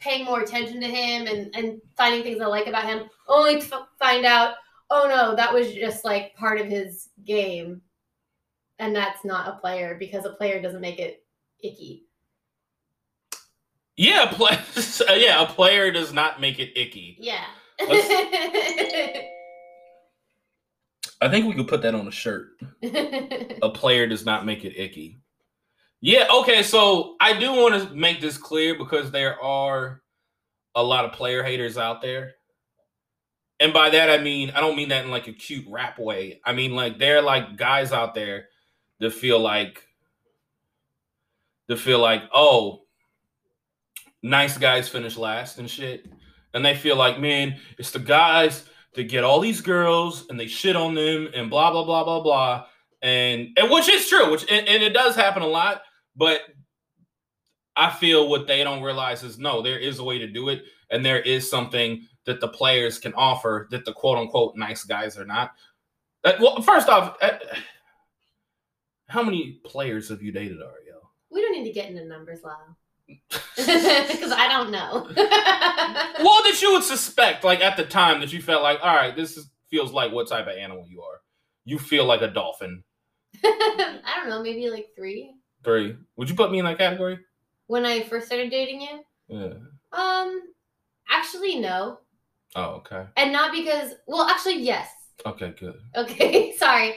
paying 0.00 0.24
more 0.24 0.40
attention 0.40 0.80
to 0.80 0.86
him 0.86 1.26
and 1.26 1.54
and 1.54 1.82
finding 1.98 2.22
things 2.22 2.40
I 2.40 2.46
like 2.46 2.66
about 2.66 2.86
him. 2.86 3.10
Only 3.28 3.60
to 3.60 3.74
f- 3.74 3.88
find 3.98 4.24
out, 4.24 4.54
oh 4.88 5.06
no, 5.06 5.36
that 5.36 5.52
was 5.52 5.74
just 5.74 6.02
like 6.02 6.34
part 6.34 6.58
of 6.58 6.66
his 6.66 7.10
game 7.26 7.82
and 8.78 8.94
that's 8.94 9.24
not 9.24 9.48
a 9.48 9.58
player 9.60 9.96
because 9.98 10.24
a 10.24 10.30
player 10.30 10.60
doesn't 10.62 10.80
make 10.80 10.98
it 10.98 11.24
icky. 11.62 12.04
Yeah, 13.96 14.26
play, 14.32 14.58
yeah, 15.20 15.42
a 15.42 15.46
player 15.46 15.90
does 15.90 16.12
not 16.12 16.40
make 16.40 16.58
it 16.58 16.78
icky. 16.78 17.16
Yeah. 17.18 17.44
I 21.20 21.28
think 21.28 21.46
we 21.46 21.54
could 21.54 21.66
put 21.66 21.82
that 21.82 21.96
on 21.96 22.06
a 22.06 22.12
shirt. 22.12 22.50
a 22.82 23.70
player 23.70 24.06
does 24.06 24.24
not 24.24 24.46
make 24.46 24.64
it 24.64 24.80
icky. 24.80 25.18
Yeah, 26.00 26.28
okay, 26.32 26.62
so 26.62 27.16
I 27.20 27.36
do 27.38 27.52
want 27.52 27.74
to 27.74 27.94
make 27.94 28.20
this 28.20 28.38
clear 28.38 28.78
because 28.78 29.10
there 29.10 29.42
are 29.42 30.02
a 30.76 30.82
lot 30.82 31.04
of 31.04 31.12
player 31.12 31.42
haters 31.42 31.76
out 31.76 32.00
there. 32.00 32.34
And 33.58 33.72
by 33.72 33.90
that 33.90 34.08
I 34.08 34.18
mean 34.18 34.52
I 34.54 34.60
don't 34.60 34.76
mean 34.76 34.90
that 34.90 35.04
in 35.04 35.10
like 35.10 35.26
a 35.26 35.32
cute 35.32 35.66
rap 35.68 35.98
way. 35.98 36.40
I 36.44 36.52
mean 36.52 36.76
like 36.76 36.98
there 36.98 37.18
are 37.18 37.22
like 37.22 37.56
guys 37.56 37.90
out 37.90 38.14
there 38.14 38.46
that 39.00 39.12
feel 39.12 39.38
like 39.38 39.86
to 41.68 41.76
feel 41.76 41.98
like, 41.98 42.22
oh, 42.32 42.82
nice 44.22 44.56
guys 44.56 44.88
finish 44.88 45.16
last 45.16 45.58
and 45.58 45.68
shit. 45.68 46.06
And 46.54 46.64
they 46.64 46.74
feel 46.74 46.96
like, 46.96 47.20
man, 47.20 47.56
it's 47.78 47.90
the 47.90 47.98
guys 47.98 48.64
that 48.94 49.04
get 49.04 49.22
all 49.24 49.40
these 49.40 49.60
girls 49.60 50.26
and 50.28 50.40
they 50.40 50.46
shit 50.46 50.76
on 50.76 50.94
them 50.94 51.28
and 51.34 51.50
blah 51.50 51.70
blah 51.70 51.84
blah 51.84 52.04
blah 52.04 52.20
blah. 52.20 52.66
And 53.02 53.48
and 53.56 53.70
which 53.70 53.88
is 53.88 54.08
true, 54.08 54.30
which 54.30 54.50
and, 54.50 54.66
and 54.66 54.82
it 54.82 54.92
does 54.92 55.14
happen 55.14 55.42
a 55.42 55.46
lot, 55.46 55.82
but 56.16 56.40
I 57.76 57.90
feel 57.90 58.28
what 58.28 58.46
they 58.48 58.64
don't 58.64 58.82
realize 58.82 59.22
is 59.22 59.38
no, 59.38 59.62
there 59.62 59.78
is 59.78 60.00
a 60.00 60.04
way 60.04 60.18
to 60.18 60.26
do 60.26 60.48
it, 60.48 60.64
and 60.90 61.04
there 61.04 61.20
is 61.20 61.48
something 61.48 62.06
that 62.24 62.40
the 62.40 62.48
players 62.48 62.98
can 62.98 63.14
offer 63.14 63.68
that 63.70 63.84
the 63.84 63.92
quote 63.92 64.18
unquote 64.18 64.56
nice 64.56 64.84
guys 64.84 65.16
are 65.16 65.24
not. 65.24 65.52
Uh, 66.24 66.32
well, 66.40 66.60
first 66.60 66.88
off, 66.88 67.16
uh, 67.22 67.38
how 69.08 69.22
many 69.22 69.60
players 69.64 70.10
have 70.10 70.22
you 70.22 70.32
dated, 70.32 70.58
Ariele? 70.58 71.08
We 71.30 71.42
don't 71.42 71.52
need 71.52 71.64
to 71.64 71.72
get 71.72 71.90
into 71.90 72.06
numbers, 72.06 72.40
Lyall. 72.42 72.76
Because 73.56 74.32
I 74.32 74.48
don't 74.48 74.70
know. 74.70 75.06
well, 75.16 76.42
that 76.44 76.58
you 76.60 76.72
would 76.72 76.84
suspect, 76.84 77.42
like 77.44 77.60
at 77.60 77.76
the 77.76 77.84
time, 77.84 78.20
that 78.20 78.32
you 78.32 78.40
felt 78.40 78.62
like, 78.62 78.78
all 78.82 78.94
right, 78.94 79.16
this 79.16 79.36
is, 79.36 79.50
feels 79.70 79.92
like 79.92 80.12
what 80.12 80.28
type 80.28 80.46
of 80.46 80.56
animal 80.56 80.86
you 80.88 81.02
are. 81.02 81.20
You 81.64 81.78
feel 81.78 82.04
like 82.04 82.22
a 82.22 82.28
dolphin. 82.28 82.84
I 83.44 84.14
don't 84.16 84.28
know, 84.28 84.42
maybe 84.42 84.68
like 84.70 84.88
three. 84.96 85.34
Three. 85.64 85.96
Would 86.16 86.28
you 86.30 86.36
put 86.36 86.50
me 86.50 86.58
in 86.58 86.64
that 86.64 86.78
category? 86.78 87.18
When 87.66 87.84
I 87.84 88.02
first 88.02 88.26
started 88.26 88.50
dating 88.50 88.82
you? 88.82 89.00
Yeah. 89.28 89.54
Um, 89.92 90.40
actually, 91.10 91.58
no. 91.58 91.98
Oh, 92.54 92.82
okay. 92.86 93.04
And 93.16 93.32
not 93.32 93.52
because, 93.52 93.92
well, 94.06 94.26
actually, 94.28 94.60
yes. 94.62 94.88
Okay, 95.26 95.52
good. 95.58 95.74
Okay, 95.96 96.56
sorry. 96.56 96.96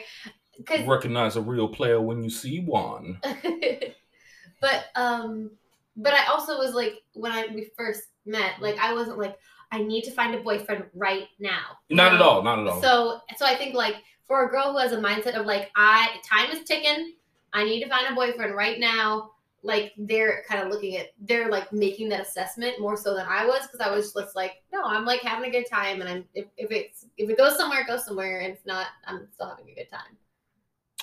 Recognize 0.85 1.35
a 1.35 1.41
real 1.41 1.67
player 1.67 2.01
when 2.01 2.23
you 2.23 2.29
see 2.29 2.59
one. 2.61 3.19
but 4.61 4.85
um, 4.95 5.51
but 5.97 6.13
I 6.13 6.27
also 6.27 6.57
was 6.57 6.73
like 6.73 7.01
when 7.13 7.31
I 7.31 7.47
we 7.53 7.71
first 7.77 8.03
met, 8.25 8.61
like 8.61 8.77
I 8.77 8.93
wasn't 8.93 9.17
like 9.17 9.37
I 9.71 9.81
need 9.81 10.03
to 10.03 10.11
find 10.11 10.35
a 10.35 10.39
boyfriend 10.39 10.85
right 10.93 11.27
now. 11.39 11.77
Not 11.89 12.11
know? 12.11 12.15
at 12.15 12.21
all. 12.21 12.43
Not 12.43 12.59
at 12.59 12.67
all. 12.67 12.81
So 12.81 13.21
so 13.37 13.45
I 13.45 13.55
think 13.55 13.73
like 13.75 13.95
for 14.27 14.45
a 14.45 14.49
girl 14.49 14.71
who 14.71 14.77
has 14.77 14.91
a 14.91 14.97
mindset 14.97 15.35
of 15.35 15.45
like 15.45 15.71
I 15.75 16.09
time 16.29 16.51
is 16.51 16.63
ticking, 16.63 17.13
I 17.53 17.63
need 17.63 17.81
to 17.83 17.89
find 17.89 18.07
a 18.11 18.15
boyfriend 18.15 18.55
right 18.55 18.79
now. 18.79 19.31
Like 19.63 19.93
they're 19.97 20.43
kind 20.47 20.61
of 20.61 20.69
looking 20.69 20.97
at 20.97 21.07
they're 21.19 21.49
like 21.49 21.71
making 21.71 22.09
that 22.09 22.21
assessment 22.21 22.79
more 22.79 22.97
so 22.97 23.13
than 23.13 23.27
I 23.27 23.45
was 23.45 23.61
because 23.67 23.79
I 23.79 23.93
was 23.93 24.11
just 24.11 24.35
like 24.35 24.53
no 24.73 24.81
I'm 24.83 25.05
like 25.05 25.21
having 25.21 25.47
a 25.47 25.51
good 25.51 25.69
time 25.69 26.01
and 26.01 26.09
I'm 26.09 26.25
if, 26.33 26.45
if 26.57 26.71
it's 26.71 27.05
if 27.17 27.29
it 27.29 27.37
goes 27.37 27.57
somewhere 27.57 27.81
it 27.81 27.87
goes 27.87 28.03
somewhere 28.03 28.39
and 28.39 28.53
if 28.53 28.65
not 28.65 28.87
I'm 29.05 29.27
still 29.33 29.49
having 29.49 29.69
a 29.69 29.75
good 29.75 29.89
time. 29.91 30.17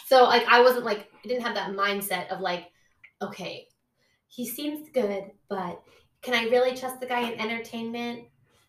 So 0.08 0.24
like 0.24 0.46
I 0.48 0.62
wasn't 0.62 0.86
like 0.86 1.10
I 1.22 1.28
didn't 1.28 1.42
have 1.42 1.54
that 1.54 1.72
mindset 1.72 2.28
of 2.28 2.40
like, 2.40 2.70
okay, 3.20 3.66
he 4.28 4.46
seems 4.46 4.88
good, 4.88 5.24
but 5.50 5.82
can 6.22 6.32
I 6.32 6.44
really 6.44 6.74
trust 6.74 6.98
the 6.98 7.06
guy 7.06 7.30
in 7.30 7.38
entertainment? 7.38 8.24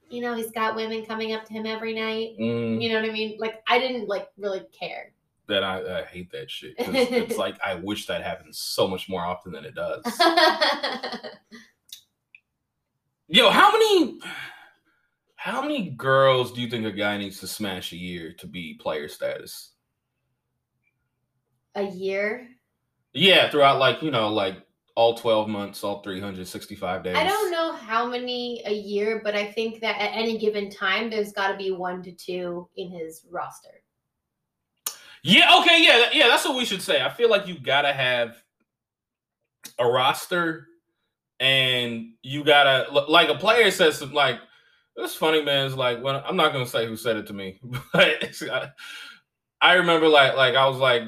You 0.10 0.22
know, 0.22 0.36
he's 0.36 0.52
got 0.52 0.76
women 0.76 1.06
coming 1.06 1.32
up 1.32 1.46
to 1.46 1.54
him 1.54 1.66
every 1.66 1.94
night. 1.94 2.36
Mm. 2.40 2.82
You 2.82 2.90
know 2.90 3.00
what 3.00 3.10
I 3.10 3.14
mean? 3.14 3.38
Like 3.40 3.62
I 3.70 3.80
didn't 3.80 4.10
like 4.10 4.28
really 4.38 4.64
care. 4.78 5.14
That 5.48 5.64
I, 5.64 6.02
I 6.02 6.04
hate 6.04 6.30
that 6.34 6.52
shit. 6.52 6.76
It's 6.78 7.38
like 7.46 7.58
I 7.64 7.76
wish 7.76 8.06
that 8.08 8.22
happened 8.22 8.54
so 8.54 8.86
much 8.86 9.08
more 9.08 9.24
often 9.24 9.54
than 9.54 9.64
it 9.64 9.76
does. 9.76 10.04
Yo, 13.28 13.50
how 13.50 13.72
many 13.72 14.20
how 15.38 15.62
many 15.62 15.92
girls 15.92 16.52
do 16.52 16.60
you 16.60 16.70
think 16.70 16.86
a 16.86 16.92
guy 16.92 17.18
needs 17.18 17.40
to 17.40 17.48
smash 17.48 17.94
a 17.94 17.98
year 17.98 18.34
to 18.40 18.46
be 18.46 18.74
player 18.74 19.08
status? 19.08 19.72
A 21.76 21.84
year. 21.84 22.48
Yeah, 23.14 23.50
throughout 23.50 23.80
like 23.80 24.02
you 24.02 24.12
know 24.12 24.32
like 24.32 24.56
all 24.96 25.14
12 25.14 25.48
months, 25.48 25.84
all 25.84 26.02
365 26.02 27.04
days. 27.04 27.16
I 27.16 27.24
don't 27.24 27.52
know 27.52 27.72
how 27.72 28.06
many 28.06 28.62
a 28.66 28.74
year, 28.74 29.22
but 29.24 29.34
I 29.34 29.50
think 29.50 29.80
that 29.80 29.98
at 29.98 30.12
any 30.14 30.38
given 30.38 30.70
time, 30.70 31.10
there's 31.10 31.32
got 31.32 31.52
to 31.52 31.58
be 31.58 31.72
one 31.72 32.04
to 32.04 32.12
two 32.12 32.68
in 32.76 32.92
his 32.92 33.26
roster. 33.32 33.82
Yeah. 35.24 35.58
Okay. 35.62 35.82
Yeah. 35.84 36.10
Yeah. 36.12 36.28
That's 36.28 36.46
what 36.46 36.58
we 36.58 36.66
should 36.66 36.82
say. 36.82 37.02
I 37.02 37.10
feel 37.10 37.30
like 37.30 37.48
you 37.48 37.60
gotta 37.60 37.94
have 37.94 38.42
a 39.78 39.86
roster, 39.86 40.68
and 41.40 42.14
you 42.22 42.44
gotta 42.44 42.92
like 43.08 43.30
a 43.30 43.36
player 43.36 43.72
says 43.72 43.98
something 43.98 44.16
like 44.16 44.40
it's 44.98 45.16
funny, 45.16 45.44
man. 45.44 45.68
It's 45.68 45.76
like 45.76 46.04
when 46.04 46.16
I'm 46.16 46.36
not 46.36 46.52
gonna 46.52 46.66
say 46.66 46.86
who 46.86 46.96
said 46.96 47.16
it 47.16 47.28
to 47.28 47.34
me, 47.34 47.60
but 47.94 48.42
I, 48.52 48.70
I 49.62 49.74
remember 49.74 50.08
like 50.08 50.36
like 50.36 50.56
I 50.56 50.68
was 50.68 50.78
like 50.78 51.04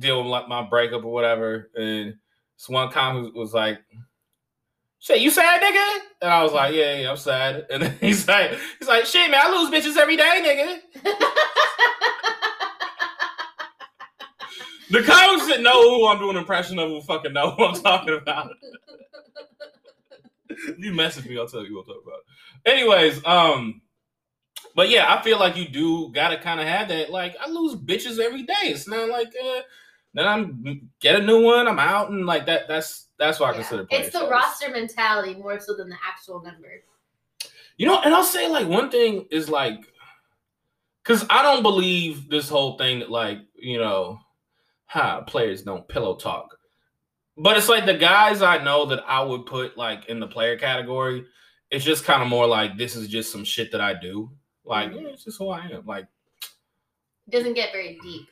dealing 0.00 0.24
with 0.24 0.32
like 0.32 0.48
my 0.48 0.62
breakup 0.62 1.04
or 1.04 1.12
whatever, 1.12 1.70
and 1.76 2.14
this 2.58 2.68
one 2.68 2.90
comment 2.90 3.34
was 3.34 3.54
like, 3.54 3.78
"Shit, 4.98 5.20
you 5.20 5.30
sad, 5.30 5.60
nigga?" 5.60 6.00
And 6.22 6.30
I 6.30 6.42
was 6.42 6.52
like, 6.52 6.74
"Yeah, 6.74 6.96
yeah, 6.96 7.10
I'm 7.10 7.16
sad." 7.16 7.66
And 7.70 7.82
then 7.82 7.96
he's 8.00 8.26
like, 8.26 8.52
"He's 8.78 8.88
like, 8.88 9.06
shit, 9.06 9.30
man, 9.30 9.40
I 9.44 9.50
lose 9.50 9.70
bitches 9.70 9.96
every 9.96 10.16
day, 10.16 10.40
nigga." 10.42 10.80
the 14.90 15.02
comments 15.02 15.46
that 15.48 15.60
know 15.60 15.82
who 15.82 16.08
I'm 16.08 16.18
doing 16.18 16.36
impression 16.36 16.78
of 16.78 16.90
will 16.90 17.02
fucking 17.02 17.32
know 17.32 17.52
who 17.52 17.66
I'm 17.66 17.80
talking 17.80 18.14
about. 18.14 18.50
you 20.78 20.92
message 20.92 21.26
me, 21.26 21.38
I'll 21.38 21.46
tell 21.46 21.64
you 21.64 21.76
what 21.76 21.82
I'm 21.82 21.86
talking 21.86 22.02
about. 22.06 22.20
Anyways, 22.66 23.24
um, 23.24 23.82
but 24.74 24.88
yeah, 24.88 25.12
I 25.12 25.22
feel 25.22 25.38
like 25.38 25.56
you 25.56 25.68
do 25.68 26.10
gotta 26.12 26.38
kind 26.38 26.60
of 26.60 26.66
have 26.66 26.88
that. 26.88 27.10
Like, 27.10 27.36
I 27.40 27.48
lose 27.48 27.76
bitches 27.76 28.18
every 28.18 28.42
day. 28.42 28.54
It's 28.64 28.88
not 28.88 29.08
like 29.08 29.28
uh, 29.28 29.60
then 30.14 30.26
I'm 30.26 30.90
get 31.00 31.20
a 31.20 31.22
new 31.22 31.42
one. 31.42 31.68
I'm 31.68 31.78
out 31.78 32.10
and 32.10 32.26
like 32.26 32.46
that. 32.46 32.68
That's 32.68 33.06
that's 33.18 33.38
what 33.38 33.46
yeah. 33.46 33.52
I 33.52 33.54
consider. 33.56 33.86
It's 33.90 34.12
the 34.12 34.28
roster 34.28 34.70
mentality 34.70 35.34
more 35.34 35.60
so 35.60 35.76
than 35.76 35.88
the 35.88 35.96
actual 36.06 36.42
number. 36.42 36.68
You 37.76 37.86
know, 37.86 38.00
and 38.00 38.14
I'll 38.14 38.24
say 38.24 38.48
like 38.48 38.66
one 38.66 38.90
thing 38.90 39.26
is 39.30 39.48
like, 39.48 39.78
because 41.02 41.24
I 41.30 41.42
don't 41.42 41.62
believe 41.62 42.28
this 42.28 42.48
whole 42.48 42.76
thing 42.76 42.98
that 43.00 43.10
like 43.10 43.38
you 43.54 43.78
know, 43.78 44.18
ha 44.86 45.20
players 45.22 45.62
don't 45.62 45.86
pillow 45.88 46.16
talk. 46.16 46.56
But 47.36 47.56
it's 47.56 47.68
like 47.68 47.86
the 47.86 47.94
guys 47.94 48.42
I 48.42 48.62
know 48.62 48.84
that 48.86 49.02
I 49.06 49.22
would 49.22 49.46
put 49.46 49.78
like 49.78 50.06
in 50.06 50.20
the 50.20 50.26
player 50.26 50.58
category. 50.58 51.24
It's 51.70 51.84
just 51.84 52.04
kind 52.04 52.20
of 52.20 52.28
more 52.28 52.48
like 52.48 52.76
this 52.76 52.96
is 52.96 53.06
just 53.06 53.30
some 53.30 53.44
shit 53.44 53.70
that 53.72 53.80
I 53.80 53.94
do. 53.94 54.30
Like 54.64 54.90
mm-hmm. 54.90 55.06
yeah, 55.06 55.12
it's 55.12 55.24
just 55.24 55.38
who 55.38 55.50
I 55.50 55.66
am. 55.66 55.86
Like 55.86 56.08
doesn't 57.30 57.54
get 57.54 57.72
very 57.72 57.98
deep. 58.02 58.28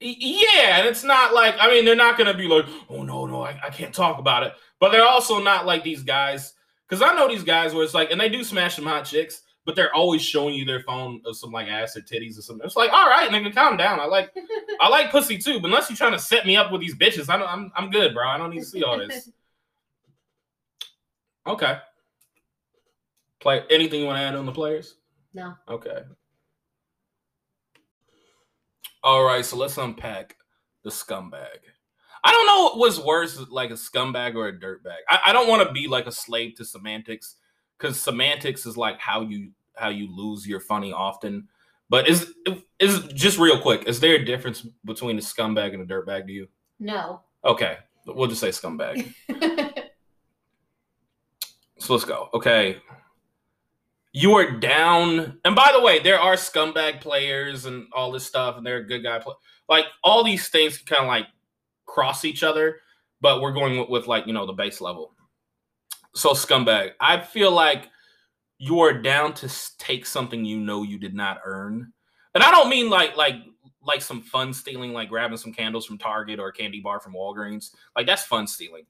Yeah, 0.00 0.78
and 0.78 0.86
it's 0.86 1.02
not 1.02 1.34
like 1.34 1.56
I 1.58 1.68
mean 1.68 1.84
they're 1.84 1.96
not 1.96 2.16
gonna 2.16 2.34
be 2.34 2.46
like, 2.46 2.66
oh 2.88 3.02
no, 3.02 3.26
no, 3.26 3.42
I, 3.42 3.58
I 3.64 3.70
can't 3.70 3.94
talk 3.94 4.18
about 4.18 4.44
it. 4.44 4.52
But 4.78 4.92
they're 4.92 5.06
also 5.06 5.42
not 5.42 5.66
like 5.66 5.82
these 5.82 6.02
guys 6.02 6.54
because 6.88 7.02
I 7.02 7.14
know 7.14 7.28
these 7.28 7.42
guys 7.42 7.74
where 7.74 7.84
it's 7.84 7.94
like, 7.94 8.10
and 8.10 8.20
they 8.20 8.28
do 8.28 8.44
smash 8.44 8.76
some 8.76 8.86
hot 8.86 9.04
chicks, 9.04 9.42
but 9.66 9.74
they're 9.76 9.94
always 9.94 10.22
showing 10.22 10.54
you 10.54 10.64
their 10.64 10.80
phone 10.80 11.20
of 11.26 11.36
some 11.36 11.50
like 11.50 11.68
acid 11.68 12.06
titties 12.06 12.38
or 12.38 12.42
something. 12.42 12.64
It's 12.64 12.76
like, 12.76 12.92
all 12.92 13.08
right, 13.08 13.28
nigga, 13.28 13.52
calm 13.54 13.76
down. 13.76 13.98
I 14.00 14.06
like 14.06 14.32
I 14.80 14.88
like 14.90 15.10
pussy 15.10 15.36
too, 15.36 15.60
but 15.60 15.66
unless 15.66 15.90
you're 15.90 15.96
trying 15.96 16.12
to 16.12 16.18
set 16.18 16.46
me 16.46 16.56
up 16.56 16.70
with 16.70 16.80
these 16.80 16.94
bitches, 16.96 17.28
I 17.28 17.36
don't, 17.36 17.48
I'm 17.48 17.72
I'm 17.76 17.90
good, 17.90 18.14
bro. 18.14 18.28
I 18.28 18.38
don't 18.38 18.50
need 18.50 18.60
to 18.60 18.66
see 18.66 18.82
all 18.82 18.98
this. 18.98 19.30
Okay. 21.46 21.78
Play 23.40 23.62
anything 23.70 24.00
you 24.00 24.06
want 24.06 24.18
to 24.18 24.22
add 24.22 24.34
on 24.34 24.44
the 24.44 24.52
players? 24.52 24.96
No. 25.32 25.54
Okay. 25.66 26.02
All 29.02 29.24
right, 29.24 29.44
so 29.44 29.56
let's 29.56 29.78
unpack 29.78 30.36
the 30.82 30.90
scumbag. 30.90 31.58
I 32.24 32.32
don't 32.32 32.46
know 32.46 32.80
what's 32.80 32.98
worse, 32.98 33.38
like 33.48 33.70
a 33.70 33.74
scumbag 33.74 34.34
or 34.34 34.48
a 34.48 34.52
dirtbag. 34.52 34.98
I, 35.08 35.20
I 35.26 35.32
don't 35.32 35.48
want 35.48 35.66
to 35.66 35.72
be 35.72 35.86
like 35.86 36.06
a 36.06 36.12
slave 36.12 36.56
to 36.56 36.64
semantics 36.64 37.36
because 37.78 38.00
semantics 38.00 38.66
is 38.66 38.76
like 38.76 38.98
how 38.98 39.20
you 39.20 39.52
how 39.76 39.88
you 39.88 40.14
lose 40.14 40.46
your 40.46 40.60
funny 40.60 40.92
often. 40.92 41.48
But 41.88 42.08
is 42.08 42.34
is 42.78 43.00
just 43.14 43.38
real 43.38 43.60
quick? 43.60 43.86
Is 43.86 44.00
there 44.00 44.16
a 44.16 44.24
difference 44.24 44.66
between 44.84 45.16
a 45.16 45.22
scumbag 45.22 45.74
and 45.74 45.82
a 45.82 45.86
dirtbag 45.86 46.26
to 46.26 46.32
you? 46.32 46.48
No. 46.80 47.22
Okay, 47.44 47.78
we'll 48.06 48.28
just 48.28 48.40
say 48.40 48.48
scumbag. 48.48 49.14
so 51.78 51.94
let's 51.94 52.04
go. 52.04 52.28
Okay, 52.34 52.78
you 54.18 54.34
are 54.34 54.50
down. 54.50 55.38
And 55.44 55.54
by 55.54 55.70
the 55.72 55.80
way, 55.80 56.00
there 56.00 56.18
are 56.18 56.34
scumbag 56.34 57.00
players 57.00 57.66
and 57.66 57.86
all 57.92 58.10
this 58.10 58.26
stuff, 58.26 58.56
and 58.56 58.66
they're 58.66 58.78
a 58.78 58.84
good 58.84 59.04
guy. 59.04 59.20
Play- 59.20 59.34
like 59.68 59.84
all 60.02 60.24
these 60.24 60.48
things 60.48 60.78
kind 60.78 61.02
of 61.02 61.06
like 61.06 61.26
cross 61.86 62.24
each 62.24 62.42
other, 62.42 62.80
but 63.20 63.40
we're 63.40 63.52
going 63.52 63.78
with, 63.78 63.88
with 63.88 64.06
like 64.08 64.26
you 64.26 64.32
know 64.32 64.44
the 64.44 64.52
base 64.52 64.80
level. 64.80 65.14
So 66.16 66.30
scumbag, 66.30 66.94
I 66.98 67.20
feel 67.20 67.52
like 67.52 67.90
you 68.58 68.80
are 68.80 68.92
down 68.92 69.34
to 69.34 69.48
take 69.78 70.04
something 70.04 70.44
you 70.44 70.58
know 70.58 70.82
you 70.82 70.98
did 70.98 71.14
not 71.14 71.38
earn, 71.44 71.92
and 72.34 72.42
I 72.42 72.50
don't 72.50 72.68
mean 72.68 72.90
like 72.90 73.16
like 73.16 73.36
like 73.82 74.02
some 74.02 74.20
fun 74.20 74.52
stealing, 74.52 74.92
like 74.92 75.10
grabbing 75.10 75.38
some 75.38 75.52
candles 75.52 75.86
from 75.86 75.96
Target 75.96 76.40
or 76.40 76.48
a 76.48 76.52
candy 76.52 76.80
bar 76.80 76.98
from 76.98 77.14
Walgreens. 77.14 77.70
Like 77.94 78.08
that's 78.08 78.24
fun 78.24 78.48
stealing. 78.48 78.84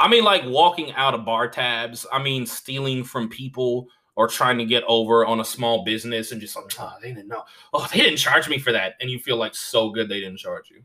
I 0.00 0.08
mean 0.08 0.24
like 0.24 0.42
walking 0.46 0.92
out 0.94 1.14
of 1.14 1.24
bar 1.24 1.46
tabs. 1.48 2.06
I 2.12 2.20
mean 2.20 2.44
stealing 2.44 3.04
from 3.04 3.28
people 3.28 3.88
or 4.18 4.26
trying 4.26 4.58
to 4.58 4.64
get 4.64 4.82
over 4.88 5.24
on 5.24 5.38
a 5.38 5.44
small 5.44 5.84
business 5.84 6.32
and 6.32 6.40
just 6.40 6.56
like, 6.56 6.64
oh, 6.80 6.94
they 7.00 7.12
didn't 7.12 7.28
know. 7.28 7.44
Oh, 7.72 7.86
they 7.92 8.00
didn't 8.00 8.16
charge 8.16 8.48
me 8.48 8.58
for 8.58 8.72
that. 8.72 8.94
And 9.00 9.08
you 9.08 9.20
feel 9.20 9.36
like 9.36 9.54
so 9.54 9.90
good 9.90 10.08
they 10.08 10.18
didn't 10.18 10.38
charge 10.38 10.70
you. 10.70 10.82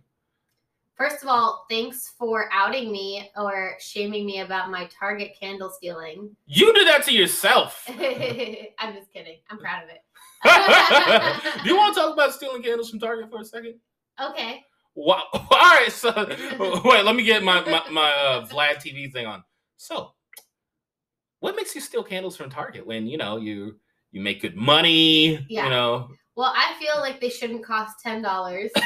First 0.94 1.24
of 1.24 1.30
all, 1.30 1.66
thanks 1.68 2.14
for 2.20 2.48
outing 2.54 2.92
me 2.92 3.32
or 3.36 3.74
shaming 3.80 4.28
me 4.28 4.42
about 4.42 4.70
my 4.70 4.88
Target 5.00 5.36
candle 5.38 5.72
stealing. 5.72 6.36
You 6.46 6.72
did 6.76 6.88
that 6.88 7.04
to 7.06 7.12
yourself. 7.12 7.84
I'm 7.90 8.94
just 8.94 9.12
kidding. 9.12 9.38
I'm 9.50 9.58
proud 9.58 9.84
of 9.84 9.90
it. 9.90 10.04
Do 11.64 11.70
you 11.70 11.76
want 11.76 11.96
to 11.96 12.02
talk 12.02 12.14
about 12.14 12.34
stealing 12.34 12.62
candles 12.62 12.92
from 12.92 13.00
Target 13.00 13.32
for 13.32 13.42
a 13.42 13.46
second? 13.46 13.80
Okay. 14.22 14.62
Wow. 14.94 15.24
All 15.34 15.48
right. 15.50 15.92
So 15.92 16.14
wait, 16.86 17.04
let 17.04 17.16
me 17.16 17.24
get 17.24 17.42
my 17.42 17.62
my, 17.62 17.82
my 17.90 18.12
uh, 18.12 18.46
Vlad 18.46 18.76
TV 18.76 19.12
thing 19.12 19.26
on. 19.26 19.44
So, 19.78 20.14
what 21.44 21.58
makes 21.58 21.76
you 21.76 21.82
steal 21.82 22.04
candles 22.04 22.38
from 22.38 22.50
Target 22.50 22.88
when 22.88 23.06
you 23.06 23.18
know 23.18 23.36
you 23.36 23.76
you 24.14 24.22
make 24.22 24.42
good 24.42 24.56
money? 24.56 25.46
Yeah. 25.50 25.66
You 25.66 25.72
know. 25.72 26.08
Well, 26.38 26.54
I 26.56 26.74
feel 26.80 27.02
like 27.02 27.20
they 27.20 27.28
shouldn't 27.28 27.66
cost 27.66 28.00
ten 28.02 28.22
dollars. 28.22 28.72
and 28.76 28.86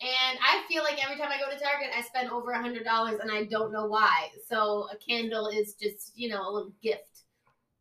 I 0.00 0.62
feel 0.68 0.84
like 0.84 1.04
every 1.04 1.16
time 1.16 1.30
I 1.32 1.40
go 1.40 1.50
to 1.50 1.60
Target, 1.60 1.88
I 1.92 2.02
spend 2.02 2.30
over 2.30 2.52
a 2.52 2.62
hundred 2.62 2.84
dollars, 2.84 3.18
and 3.20 3.32
I 3.32 3.46
don't 3.46 3.72
know 3.72 3.86
why. 3.86 4.28
So 4.46 4.86
a 4.92 4.96
candle 4.96 5.48
is 5.48 5.74
just, 5.74 6.12
you 6.14 6.28
know, 6.28 6.48
a 6.48 6.50
little 6.52 6.72
gift 6.80 7.24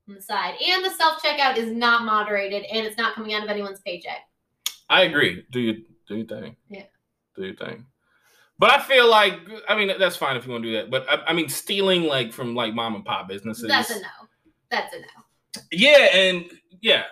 on 0.09 0.15
the 0.15 0.21
side, 0.21 0.55
and 0.59 0.83
the 0.83 0.89
self 0.89 1.21
checkout 1.21 1.57
is 1.57 1.71
not 1.71 2.05
moderated, 2.05 2.63
and 2.63 2.87
it's 2.87 2.97
not 2.97 3.13
coming 3.13 3.35
out 3.35 3.43
of 3.43 3.49
anyone's 3.51 3.81
paycheck. 3.81 4.21
I 4.89 5.03
agree. 5.03 5.45
Do 5.51 5.59
you 5.59 5.85
do 6.07 6.15
your 6.15 6.25
thing? 6.25 6.55
Yeah. 6.69 6.85
Do 7.35 7.43
your 7.43 7.55
thing. 7.55 7.85
But 8.59 8.71
I 8.71 8.81
feel 8.81 9.09
like 9.09 9.39
I 9.69 9.75
mean 9.75 9.91
that's 9.99 10.15
fine 10.15 10.35
if 10.35 10.45
you 10.45 10.51
want 10.51 10.63
to 10.63 10.69
do 10.69 10.77
that. 10.77 10.89
But 10.89 11.07
I, 11.09 11.27
I 11.27 11.33
mean 11.33 11.49
stealing 11.49 12.03
like 12.03 12.33
from 12.33 12.55
like 12.55 12.73
mom 12.73 12.95
and 12.95 13.05
pop 13.05 13.27
businesses. 13.27 13.67
That's 13.67 13.91
a 13.91 13.99
no. 13.99 14.07
That's 14.71 14.93
a 14.93 14.99
no. 14.99 15.61
Yeah, 15.71 16.07
and 16.13 16.45
yeah. 16.81 17.03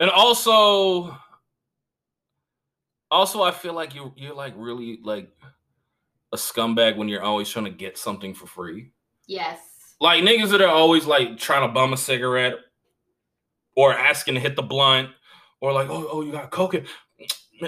And 0.00 0.10
also 0.10 1.16
also 3.10 3.42
I 3.42 3.50
feel 3.50 3.72
like 3.72 3.94
you 3.94 4.12
you're 4.16 4.34
like 4.34 4.54
really 4.56 5.00
like 5.02 5.30
a 6.32 6.36
scumbag 6.36 6.96
when 6.96 7.08
you're 7.08 7.22
always 7.22 7.48
trying 7.48 7.64
to 7.64 7.70
get 7.70 7.98
something 7.98 8.34
for 8.34 8.46
free. 8.46 8.92
Yes. 9.26 9.58
Like 10.00 10.22
niggas 10.22 10.50
that 10.50 10.60
are 10.60 10.68
always 10.68 11.06
like 11.06 11.38
trying 11.38 11.66
to 11.66 11.72
bum 11.72 11.92
a 11.92 11.96
cigarette 11.96 12.54
or 13.74 13.92
asking 13.92 14.34
to 14.34 14.40
hit 14.40 14.56
the 14.56 14.62
blunt 14.62 15.10
or 15.60 15.72
like, 15.72 15.88
oh, 15.88 16.08
oh, 16.10 16.22
you 16.22 16.32
got 16.32 16.50
coke? 16.50 16.74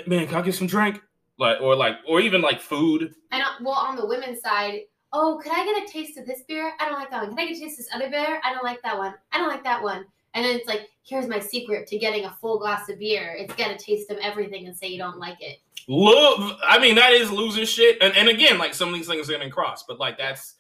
Man, 0.06 0.26
can 0.26 0.37
I 0.37 0.42
get 0.42 0.54
some 0.54 0.66
drink? 0.66 1.00
Like, 1.40 1.61
or 1.61 1.74
like, 1.74 1.96
or 2.07 2.20
even 2.20 2.42
like 2.42 2.61
food. 2.61 3.14
And 3.33 3.42
uh, 3.42 3.46
well, 3.62 3.74
on 3.74 3.96
the 3.96 4.07
women's 4.07 4.42
side, 4.42 4.83
oh, 5.12 5.40
could 5.42 5.53
I 5.53 5.64
get 5.64 5.83
a 5.83 5.90
taste 5.90 6.18
of 6.18 6.26
this 6.26 6.42
beer? 6.46 6.72
I 6.79 6.85
don't 6.85 6.98
like 6.98 7.11
that 7.11 7.22
one. 7.22 7.31
Can 7.31 7.38
I 7.38 7.48
get 7.48 7.57
a 7.57 7.61
taste 7.61 7.81
of 7.81 7.87
this 7.87 7.94
other 7.94 8.11
beer? 8.11 8.40
I 8.44 8.53
don't 8.53 8.62
like 8.62 8.83
that 8.83 8.96
one. 8.96 9.14
I 9.33 9.38
don't 9.38 9.48
like 9.48 9.64
that 9.64 9.83
one. 9.83 10.05
And 10.35 10.44
then 10.44 10.55
it's 10.55 10.68
like, 10.68 10.88
here's 11.03 11.26
my 11.26 11.40
secret 11.40 11.88
to 11.88 11.98
getting 11.98 12.26
a 12.26 12.31
full 12.40 12.59
glass 12.59 12.88
of 12.88 12.98
beer. 12.98 13.35
It's 13.37 13.53
get 13.55 13.70
a 13.70 13.76
taste 13.83 14.11
of 14.11 14.18
everything 14.18 14.66
and 14.66 14.76
say 14.76 14.88
you 14.88 14.98
don't 14.98 15.18
like 15.18 15.38
it. 15.40 15.59
Look, 15.88 16.59
I 16.62 16.79
mean, 16.79 16.94
that 16.96 17.12
is 17.12 17.33
loser 17.33 17.66
shit. 17.66 17.98
And, 18.00 18.14
and 18.16 18.29
again, 18.29 18.59
like 18.59 18.74
some 18.74 18.90
of 18.90 18.94
these 18.94 19.09
things 19.09 19.29
are 19.29 19.33
gonna 19.33 19.50
cross, 19.50 19.83
but 19.83 19.98
like 19.98 20.18
that's 20.18 20.55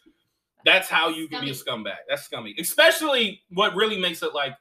that's 0.64 0.88
how 0.88 1.08
you 1.08 1.28
can 1.28 1.44
be 1.44 1.50
a 1.50 1.54
scumbag. 1.54 1.98
That's 2.08 2.22
scummy. 2.22 2.54
Especially 2.58 3.42
what 3.50 3.74
really 3.74 3.98
makes 3.98 4.22
it 4.22 4.34
like 4.34 4.54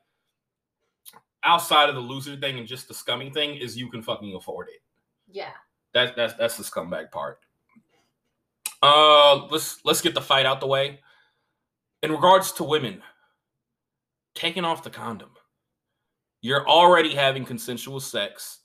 outside 1.43 1.89
of 1.89 1.95
the 1.95 2.01
loser 2.01 2.35
thing 2.35 2.59
and 2.59 2.67
just 2.67 2.87
the 2.87 2.93
scummy 2.93 3.29
thing 3.29 3.55
is 3.55 3.77
you 3.77 3.89
can 3.89 4.01
fucking 4.01 4.35
afford 4.35 4.67
it. 4.67 4.81
Yeah. 5.31 5.51
That's 5.93 6.15
that's 6.15 6.33
that's 6.35 6.57
the 6.57 6.63
scumbag 6.63 7.11
part. 7.11 7.39
Uh 8.81 9.45
let's 9.47 9.83
let's 9.83 10.01
get 10.01 10.13
the 10.13 10.21
fight 10.21 10.45
out 10.45 10.59
the 10.59 10.67
way. 10.67 10.99
In 12.01 12.11
regards 12.11 12.53
to 12.53 12.63
women, 12.63 13.01
taking 14.35 14.65
off 14.65 14.83
the 14.83 14.89
condom. 14.89 15.31
You're 16.41 16.67
already 16.67 17.13
having 17.13 17.43
consensual 17.43 17.99
sex, 17.99 18.59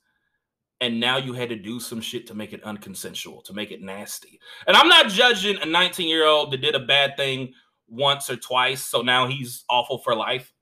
and 0.80 1.00
now 1.00 1.16
you 1.16 1.32
had 1.32 1.48
to 1.48 1.56
do 1.56 1.80
some 1.80 2.00
shit 2.00 2.26
to 2.28 2.34
make 2.34 2.52
it 2.52 2.62
unconsensual, 2.62 3.42
to 3.44 3.52
make 3.52 3.72
it 3.72 3.82
nasty. 3.82 4.38
And 4.68 4.76
I'm 4.76 4.88
not 4.88 5.08
judging 5.08 5.58
a 5.60 5.66
19 5.66 6.08
year 6.08 6.26
old 6.26 6.52
that 6.52 6.60
did 6.60 6.76
a 6.76 6.80
bad 6.80 7.16
thing 7.16 7.52
once 7.88 8.30
or 8.30 8.37
twice, 8.37 8.84
so 8.84 9.02
now 9.02 9.26
he's 9.26 9.64
awful 9.68 9.98
for 9.98 10.14
life. 10.14 10.52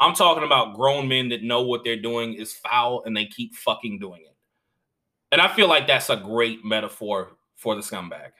I'm 0.00 0.14
talking 0.14 0.44
about 0.44 0.74
grown 0.74 1.06
men 1.06 1.28
that 1.28 1.42
know 1.42 1.62
what 1.62 1.84
they're 1.84 2.00
doing 2.00 2.34
is 2.34 2.54
foul 2.54 3.02
and 3.04 3.16
they 3.16 3.26
keep 3.26 3.54
fucking 3.54 3.98
doing 3.98 4.22
it. 4.22 4.31
And 5.32 5.40
I 5.40 5.48
feel 5.48 5.66
like 5.66 5.86
that's 5.86 6.10
a 6.10 6.16
great 6.16 6.64
metaphor 6.64 7.32
for 7.56 7.74
the 7.74 7.80
scumbag. 7.80 8.30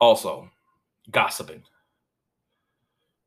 Also, 0.00 0.50
gossiping. 1.10 1.62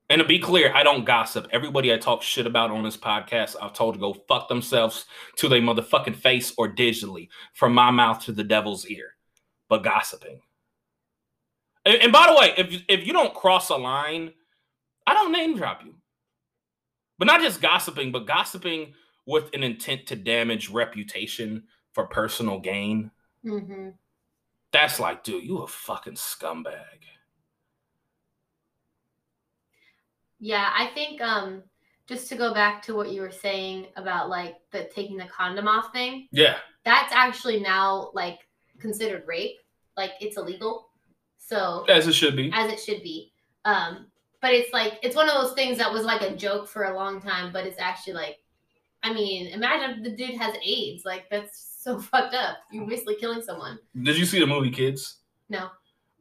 And 0.09 0.19
to 0.19 0.27
be 0.27 0.39
clear, 0.39 0.73
I 0.75 0.83
don't 0.83 1.05
gossip. 1.05 1.47
Everybody 1.51 1.93
I 1.93 1.97
talk 1.97 2.21
shit 2.21 2.45
about 2.45 2.69
on 2.69 2.83
this 2.83 2.97
podcast, 2.97 3.55
I've 3.61 3.71
told 3.71 3.93
to 3.93 3.99
go 3.99 4.13
fuck 4.27 4.49
themselves 4.49 5.05
to 5.37 5.47
their 5.47 5.61
motherfucking 5.61 6.17
face 6.17 6.53
or 6.57 6.67
digitally 6.67 7.29
from 7.53 7.73
my 7.73 7.91
mouth 7.91 8.19
to 8.25 8.33
the 8.33 8.43
devil's 8.43 8.85
ear. 8.87 9.15
But 9.69 9.83
gossiping. 9.83 10.41
And, 11.85 11.95
and 11.95 12.11
by 12.11 12.27
the 12.27 12.37
way, 12.37 12.53
if 12.57 12.83
if 12.89 13.07
you 13.07 13.13
don't 13.13 13.33
cross 13.33 13.69
a 13.69 13.77
line, 13.77 14.33
I 15.07 15.13
don't 15.13 15.31
name 15.31 15.55
drop 15.55 15.81
you. 15.85 15.95
But 17.17 17.27
not 17.27 17.39
just 17.39 17.61
gossiping, 17.61 18.11
but 18.11 18.27
gossiping 18.27 18.93
with 19.25 19.49
an 19.53 19.63
intent 19.63 20.07
to 20.07 20.15
damage 20.15 20.69
reputation 20.69 21.63
for 21.93 22.05
personal 22.07 22.59
gain. 22.59 23.11
Mm-hmm. 23.45 23.89
That's 24.71 24.99
like, 24.99 25.23
dude, 25.23 25.43
you 25.43 25.59
a 25.59 25.67
fucking 25.67 26.13
scumbag. 26.15 27.01
Yeah, 30.39 30.69
I 30.75 30.87
think 30.87 31.21
um 31.21 31.63
just 32.07 32.27
to 32.29 32.35
go 32.35 32.53
back 32.53 32.81
to 32.83 32.95
what 32.95 33.11
you 33.11 33.21
were 33.21 33.31
saying 33.31 33.87
about 33.95 34.29
like 34.29 34.55
the 34.71 34.89
taking 34.93 35.17
the 35.17 35.25
condom 35.25 35.67
off 35.67 35.93
thing, 35.93 36.27
Yeah. 36.31 36.57
that's 36.83 37.13
actually 37.13 37.59
now 37.59 38.11
like 38.13 38.39
considered 38.79 39.23
rape. 39.27 39.57
Like 39.95 40.11
it's 40.19 40.37
illegal. 40.37 40.89
So 41.37 41.85
As 41.87 42.07
it 42.07 42.13
should 42.13 42.35
be. 42.35 42.51
as 42.53 42.71
it 42.71 42.79
should 42.79 43.03
be. 43.03 43.31
Um, 43.65 44.07
but 44.41 44.53
it's 44.53 44.73
like 44.73 44.93
it's 45.03 45.15
one 45.15 45.29
of 45.29 45.35
those 45.35 45.53
things 45.53 45.77
that 45.77 45.91
was 45.91 46.03
like 46.03 46.21
a 46.21 46.35
joke 46.35 46.67
for 46.67 46.85
a 46.85 46.95
long 46.95 47.21
time, 47.21 47.53
but 47.53 47.65
it's 47.65 47.79
actually 47.79 48.13
like, 48.13 48.37
I 49.03 49.13
mean, 49.13 49.47
imagine 49.47 49.97
if 49.97 50.03
the 50.03 50.15
dude 50.15 50.39
has 50.39 50.55
AIDS. 50.65 51.05
Like 51.05 51.29
that's 51.29 51.77
so 51.79 51.99
fucked 52.11 52.35
up. 52.35 52.57
You're 52.71 52.87
basically 52.87 53.15
killing 53.15 53.41
someone. 53.41 53.79
Did 54.01 54.17
you 54.17 54.25
see 54.25 54.39
the 54.39 54.47
movie 54.47 54.71
Kids? 54.71 55.17
No. 55.49 55.69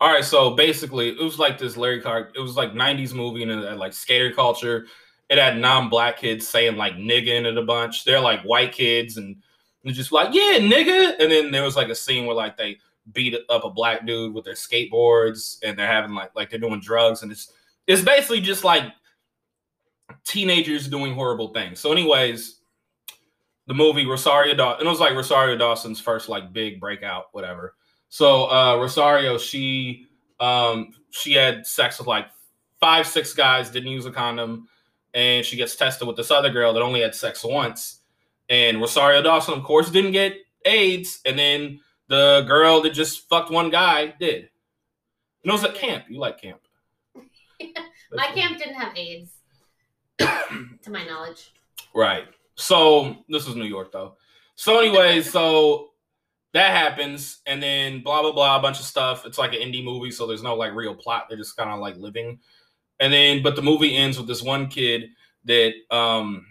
All 0.00 0.10
right, 0.10 0.24
so 0.24 0.54
basically, 0.54 1.10
it 1.10 1.22
was 1.22 1.38
like 1.38 1.58
this 1.58 1.76
Larry 1.76 2.00
Clark. 2.00 2.32
It 2.34 2.40
was 2.40 2.56
like 2.56 2.72
'90s 2.72 3.12
movie, 3.12 3.42
and 3.42 3.52
it 3.52 3.68
had 3.68 3.76
like 3.76 3.92
skater 3.92 4.32
culture. 4.32 4.86
It 5.28 5.36
had 5.36 5.58
non-black 5.58 6.16
kids 6.16 6.48
saying 6.48 6.76
like 6.76 6.94
"nigga" 6.94 7.28
in 7.28 7.44
it 7.44 7.58
a 7.58 7.62
bunch. 7.62 8.04
They're 8.04 8.18
like 8.18 8.40
white 8.40 8.72
kids, 8.72 9.18
and 9.18 9.36
they're 9.84 9.92
just 9.92 10.10
like, 10.10 10.30
"Yeah, 10.32 10.58
nigga." 10.58 11.20
And 11.20 11.30
then 11.30 11.50
there 11.50 11.64
was 11.64 11.76
like 11.76 11.90
a 11.90 11.94
scene 11.94 12.24
where 12.24 12.34
like 12.34 12.56
they 12.56 12.78
beat 13.12 13.36
up 13.50 13.64
a 13.64 13.70
black 13.70 14.06
dude 14.06 14.32
with 14.32 14.46
their 14.46 14.54
skateboards, 14.54 15.58
and 15.62 15.78
they're 15.78 15.86
having 15.86 16.14
like 16.14 16.30
like 16.34 16.48
they're 16.48 16.58
doing 16.58 16.80
drugs, 16.80 17.22
and 17.22 17.30
it's 17.30 17.52
it's 17.86 18.00
basically 18.00 18.40
just 18.40 18.64
like 18.64 18.84
teenagers 20.24 20.88
doing 20.88 21.12
horrible 21.14 21.52
things. 21.52 21.78
So, 21.78 21.92
anyways, 21.92 22.59
the 23.66 23.74
movie 23.74 24.06
Rosario 24.06 24.54
Dawson, 24.54 24.86
it 24.86 24.90
was 24.90 25.00
like 25.00 25.14
Rosario 25.14 25.56
Dawson's 25.56 26.00
first 26.00 26.28
like 26.28 26.52
big 26.52 26.80
breakout, 26.80 27.26
whatever. 27.32 27.74
So 28.08 28.50
uh 28.50 28.76
Rosario, 28.76 29.38
she 29.38 30.06
um 30.38 30.94
she 31.10 31.32
had 31.32 31.66
sex 31.66 31.98
with 31.98 32.06
like 32.06 32.26
five, 32.80 33.06
six 33.06 33.32
guys, 33.34 33.70
didn't 33.70 33.90
use 33.90 34.06
a 34.06 34.10
condom, 34.10 34.68
and 35.14 35.44
she 35.44 35.56
gets 35.56 35.76
tested 35.76 36.08
with 36.08 36.16
this 36.16 36.30
other 36.30 36.50
girl 36.50 36.72
that 36.72 36.82
only 36.82 37.00
had 37.00 37.14
sex 37.14 37.44
once. 37.44 38.00
And 38.48 38.80
Rosario 38.80 39.22
Dawson, 39.22 39.54
of 39.54 39.62
course, 39.62 39.90
didn't 39.90 40.12
get 40.12 40.36
AIDS, 40.64 41.20
and 41.24 41.38
then 41.38 41.80
the 42.08 42.44
girl 42.48 42.82
that 42.82 42.90
just 42.92 43.28
fucked 43.28 43.50
one 43.50 43.70
guy 43.70 44.14
did. 44.18 44.48
And 45.42 45.50
it 45.50 45.52
was 45.52 45.64
at 45.64 45.74
camp. 45.74 46.04
You 46.08 46.18
like 46.18 46.40
camp. 46.40 46.60
My 48.12 48.26
camp 48.34 48.58
didn't 48.58 48.74
have 48.74 48.96
AIDS, 48.96 49.30
to 50.18 50.90
my 50.90 51.04
knowledge. 51.04 51.52
Right. 51.94 52.24
So 52.60 53.16
this 53.28 53.46
is 53.46 53.56
New 53.56 53.64
York 53.64 53.92
though. 53.92 54.16
So 54.54 54.78
anyways, 54.80 55.30
so 55.30 55.90
that 56.52 56.76
happens, 56.76 57.40
and 57.46 57.62
then 57.62 58.02
blah 58.02 58.22
blah 58.22 58.32
blah, 58.32 58.56
a 58.56 58.62
bunch 58.62 58.78
of 58.78 58.84
stuff. 58.84 59.24
It's 59.26 59.38
like 59.38 59.52
an 59.52 59.60
indie 59.60 59.84
movie, 59.84 60.10
so 60.10 60.26
there's 60.26 60.42
no 60.42 60.54
like 60.54 60.74
real 60.74 60.94
plot. 60.94 61.26
They're 61.28 61.38
just 61.38 61.56
kind 61.56 61.70
of 61.70 61.80
like 61.80 61.96
living. 61.96 62.38
And 62.98 63.12
then, 63.12 63.42
but 63.42 63.56
the 63.56 63.62
movie 63.62 63.96
ends 63.96 64.18
with 64.18 64.26
this 64.26 64.42
one 64.42 64.68
kid 64.68 65.10
that 65.44 65.72
um 65.90 66.46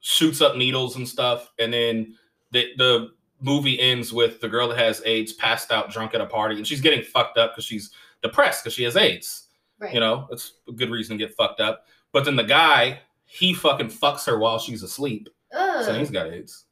shoots 0.00 0.40
up 0.40 0.56
needles 0.56 0.96
and 0.96 1.08
stuff, 1.08 1.52
and 1.58 1.72
then 1.72 2.14
the 2.50 2.66
the 2.76 3.10
movie 3.40 3.78
ends 3.78 4.12
with 4.12 4.40
the 4.40 4.48
girl 4.48 4.68
that 4.68 4.78
has 4.78 5.02
AIDS 5.04 5.32
passed 5.34 5.70
out 5.70 5.90
drunk 5.90 6.14
at 6.14 6.20
a 6.20 6.26
party, 6.26 6.56
and 6.56 6.66
she's 6.66 6.80
getting 6.80 7.04
fucked 7.04 7.38
up 7.38 7.52
because 7.52 7.64
she's 7.64 7.90
depressed 8.22 8.64
because 8.64 8.74
she 8.74 8.82
has 8.84 8.96
AIDS. 8.96 9.48
Right. 9.78 9.94
You 9.94 10.00
know, 10.00 10.26
it's 10.32 10.54
a 10.68 10.72
good 10.72 10.90
reason 10.90 11.18
to 11.18 11.24
get 11.24 11.36
fucked 11.36 11.60
up. 11.60 11.84
But 12.12 12.24
then 12.24 12.34
the 12.36 12.42
guy, 12.42 13.00
he 13.28 13.54
fucking 13.54 13.88
fucks 13.88 14.26
her 14.26 14.38
while 14.38 14.58
she's 14.58 14.82
asleep. 14.82 15.28
Ugh. 15.52 15.84
So 15.84 15.94
he's 15.94 16.10
got 16.10 16.32
AIDS. 16.32 16.64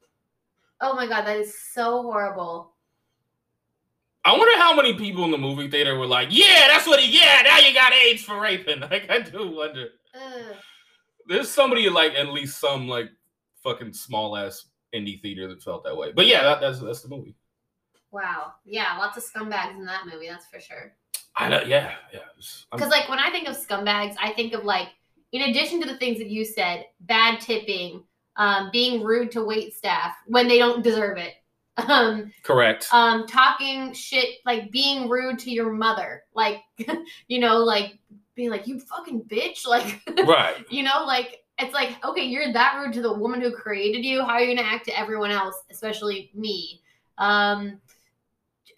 Oh 0.81 0.95
my 0.95 1.07
god, 1.07 1.27
that 1.27 1.39
is 1.39 1.57
so 1.73 2.03
horrible. 2.03 2.73
I 4.25 4.33
wonder 4.33 4.59
how 4.59 4.75
many 4.75 4.95
people 4.95 5.25
in 5.25 5.31
the 5.31 5.39
movie 5.39 5.71
theater 5.71 5.97
were 5.97 6.07
like, 6.07 6.29
"Yeah, 6.31 6.67
that's 6.69 6.87
what 6.87 6.99
he. 6.99 7.17
Yeah, 7.17 7.43
now 7.43 7.59
you 7.59 7.73
got 7.73 7.93
AIDS 7.93 8.23
for 8.23 8.41
raping." 8.41 8.81
Like, 8.91 9.09
I 9.09 9.21
do 9.21 9.53
wonder. 9.53 9.89
Ugh. 10.15 10.57
There's 11.29 11.49
somebody 11.49 11.89
like 11.89 12.15
at 12.15 12.29
least 12.29 12.59
some 12.61 12.89
like 12.89 13.11
fucking 13.63 13.93
small 13.93 14.37
ass 14.37 14.67
indie 14.95 15.21
theater 15.21 15.49
that 15.49 15.63
felt 15.63 15.85
that 15.85 15.97
way. 15.97 16.13
But 16.13 16.27
yeah, 16.27 16.43
that, 16.43 16.61
that's 16.61 16.81
that's 16.81 17.03
the 17.03 17.09
movie. 17.09 17.37
Wow. 18.11 18.55
Yeah, 18.65 18.97
lots 18.99 19.17
of 19.19 19.25
scumbags 19.25 19.77
in 19.77 19.85
that 19.85 20.07
movie, 20.11 20.29
that's 20.29 20.47
for 20.47 20.61
sure. 20.61 20.95
I 21.37 21.49
know. 21.49 21.61
Yeah, 21.67 21.95
yeah. 22.13 22.21
Because 22.73 22.91
like 22.91 23.09
when 23.09 23.19
I 23.19 23.31
think 23.31 23.49
of 23.49 23.57
scumbags, 23.57 24.17
I 24.21 24.33
think 24.33 24.55
of 24.55 24.65
like, 24.65 24.89
in 25.33 25.43
addition 25.43 25.81
to 25.81 25.87
the 25.87 25.97
things 25.99 26.19
that 26.19 26.31
you 26.31 26.45
said, 26.45 26.87
bad 27.01 27.41
tipping, 27.41 28.03
um, 28.37 28.71
being 28.73 29.03
rude 29.03 29.31
to 29.33 29.45
wait 29.45 29.75
staff 29.75 30.15
when 30.27 30.49
they 30.49 30.59
don't 30.59 30.83
deserve 30.83 31.19
it. 31.19 31.35
Um, 31.89 32.33
correct. 32.43 32.89
um, 32.91 33.27
talking 33.27 33.93
shit, 33.93 34.39
like 34.47 34.73
being 34.73 35.11
rude 35.11 35.39
to 35.41 35.51
your 35.51 35.71
mother, 35.71 36.23
like, 36.35 36.63
you 37.29 37.39
know, 37.39 37.59
like 37.59 37.99
being 38.35 38.49
like, 38.49 38.67
you 38.67 38.81
fucking 38.81 39.25
bitch, 39.25 39.67
like, 39.69 40.01
right. 40.27 40.65
you 40.71 40.83
know, 40.83 41.05
like 41.07 41.41
it's 41.59 41.75
like, 41.75 42.03
okay, 42.05 42.25
you're 42.25 42.53
that 42.53 42.79
rude 42.79 42.95
to 42.95 43.03
the 43.03 43.13
woman 43.13 43.43
who 43.43 43.51
created 43.51 44.07
you. 44.07 44.23
How 44.23 44.33
are 44.33 44.41
you 44.41 44.57
gonna 44.57 44.67
act 44.67 44.87
to 44.87 44.99
everyone 44.99 45.31
else, 45.31 45.57
especially 45.71 46.31
me? 46.35 46.81
Um, 47.19 47.81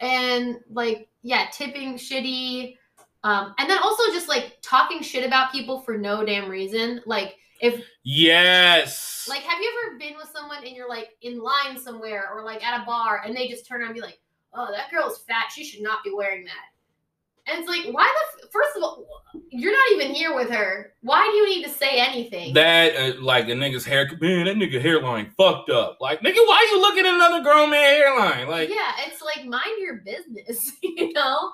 and 0.01 0.57
like, 0.71 1.09
yeah, 1.23 1.47
tipping 1.53 1.95
shitty. 1.95 2.77
Um, 3.25 3.55
and 3.59 3.69
then 3.69 3.79
also 3.83 4.05
just 4.13 4.29
like 4.29 4.59
talking 4.63 5.03
shit 5.03 5.27
about 5.27 5.51
people 5.53 5.81
for 5.81 5.99
no 5.99 6.25
damn 6.25 6.49
reason. 6.49 7.01
Like, 7.07 7.37
if 7.61 7.83
Yes. 8.05 9.27
like, 9.29 9.43
have 9.43 9.61
you 9.61 9.73
ever 9.89 9.99
been 9.99 10.17
with 10.17 10.29
someone 10.33 10.65
and 10.65 10.77
you're 10.77 10.89
like 10.89 11.11
in 11.23 11.41
line 11.41 11.79
somewhere 11.79 12.31
or 12.33 12.45
like 12.45 12.65
at 12.65 12.81
a 12.83 12.87
bar 12.87 13.23
and 13.25 13.37
they 13.37 13.49
just 13.49 13.67
turn 13.67 13.81
around 13.81 13.91
and 13.91 13.97
be 13.97 14.01
like, 14.03 14.19
"Oh, 14.55 14.69
that 14.73 14.91
girl's 14.91 15.19
fat. 15.29 15.51
She 15.55 15.65
should 15.65 15.83
not 15.83 16.05
be 16.05 16.13
wearing 16.15 16.45
that." 16.45 17.51
And 17.51 17.59
it's 17.61 17.69
like, 17.69 17.93
why 17.95 18.05
the? 18.05 18.47
F- 18.47 18.51
First 18.53 18.77
of 18.77 18.83
all, 18.83 19.07
you're 19.51 19.73
not 19.73 19.93
even 19.93 20.15
here 20.15 20.35
with 20.35 20.51
her. 20.51 20.93
Why 21.01 21.27
do 21.31 21.37
you 21.37 21.49
need 21.49 21.65
to 21.65 21.71
say 21.71 21.93
anything? 21.99 22.55
that 22.55 22.95
uh, 22.97 23.21
like 23.23 23.49
a 23.49 23.53
nigga's 23.53 23.85
hair. 23.85 24.07
Man, 24.21 24.45
that 24.47 24.57
nigga 24.57 24.81
hairline 24.81 25.33
fucked 25.37 25.71
up. 25.71 25.97
Like, 26.01 26.21
nigga, 26.21 26.37
why 26.47 26.57
are 26.57 26.75
you 26.77 26.81
looking 26.81 27.07
at 27.07 27.15
another 27.15 27.43
grown 27.43 27.71
man 27.71 27.95
hairline? 27.95 28.49
Like, 28.49 28.69
yeah, 28.69 28.93
it's 29.07 29.21
like 29.23 29.45
mind 29.47 29.79
your 29.81 29.97
business, 29.97 30.73
you 30.83 31.13
know? 31.13 31.53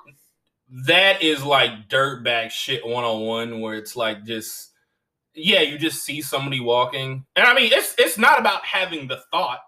That 0.69 1.21
is 1.21 1.43
like 1.43 1.89
dirtbag 1.89 2.49
shit 2.49 2.85
101 2.85 3.61
where 3.61 3.75
it's 3.75 3.95
like 3.95 4.23
just 4.25 4.71
yeah 5.33 5.61
you 5.61 5.77
just 5.77 6.03
see 6.03 6.21
somebody 6.21 6.59
walking. 6.59 7.25
And 7.35 7.45
i 7.45 7.53
mean 7.53 7.71
it's 7.71 7.95
it's 7.97 8.17
not 8.17 8.39
about 8.39 8.65
having 8.65 9.07
the 9.07 9.21
thought. 9.31 9.59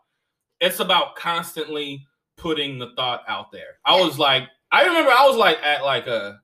It's 0.60 0.80
about 0.80 1.16
constantly 1.16 2.06
putting 2.38 2.80
the 2.80 2.92
thought 2.96 3.24
out 3.28 3.52
there. 3.52 3.80
I 3.86 4.00
was 4.00 4.18
like 4.18 4.44
i 4.72 4.86
remember 4.86 5.12
i 5.12 5.26
was 5.26 5.38
like 5.38 5.58
at 5.64 5.86
like 5.86 6.08
a 6.08 6.40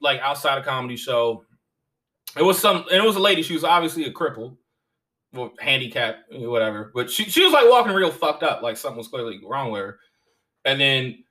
like 0.00 0.20
outside 0.20 0.58
a 0.58 0.64
comedy 0.64 0.96
show. 0.96 1.44
It 2.36 2.42
was 2.42 2.58
some 2.58 2.84
and 2.90 3.02
it 3.02 3.04
was 3.04 3.16
a 3.16 3.20
lady. 3.20 3.42
She 3.42 3.54
was 3.54 3.64
obviously 3.64 4.04
a 4.04 4.12
cripple 4.12 4.56
well 5.32 5.52
handicapped 5.60 6.32
whatever. 6.32 6.90
But 6.94 7.10
she, 7.10 7.24
she 7.24 7.44
was 7.44 7.52
like 7.52 7.68
walking 7.68 7.92
real 7.92 8.10
fucked 8.10 8.42
up 8.42 8.62
like 8.62 8.76
something 8.76 8.98
was 8.98 9.08
clearly 9.08 9.40
wrong 9.44 9.70
with 9.70 9.82
her. 9.82 9.98
And 10.64 10.80
then 10.80 11.24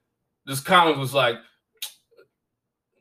this 0.45 0.60
comic 0.60 0.97
was 0.97 1.13
like 1.13 1.38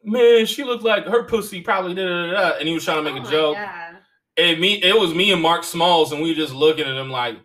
man, 0.07 0.47
she 0.47 0.65
looked 0.65 0.85
like 0.85 1.05
her 1.05 1.25
pussy 1.25 1.61
probably 1.61 1.95
da 1.95 2.05
da 2.05 2.27
da, 2.27 2.33
da," 2.33 2.59
and 2.59 2.69
he 2.69 2.75
was 2.75 2.85
trying 2.85 3.05
to 3.05 3.13
make 3.13 3.23
Oh 3.23 3.27
a 3.27 3.31
joke. 3.31 3.57
God. 3.57 3.97
And 4.39 4.61
me, 4.61 4.75
it 4.83 4.99
was 4.99 5.15
me 5.15 5.33
and 5.33 5.43
Mark 5.43 5.65
Smalls, 5.65 6.13
and 6.13 6.23
we 6.23 6.31
were 6.31 6.37
just 6.37 6.55
looking 6.55 6.87
at 6.87 6.97
him 6.97 7.11
like, 7.11 7.39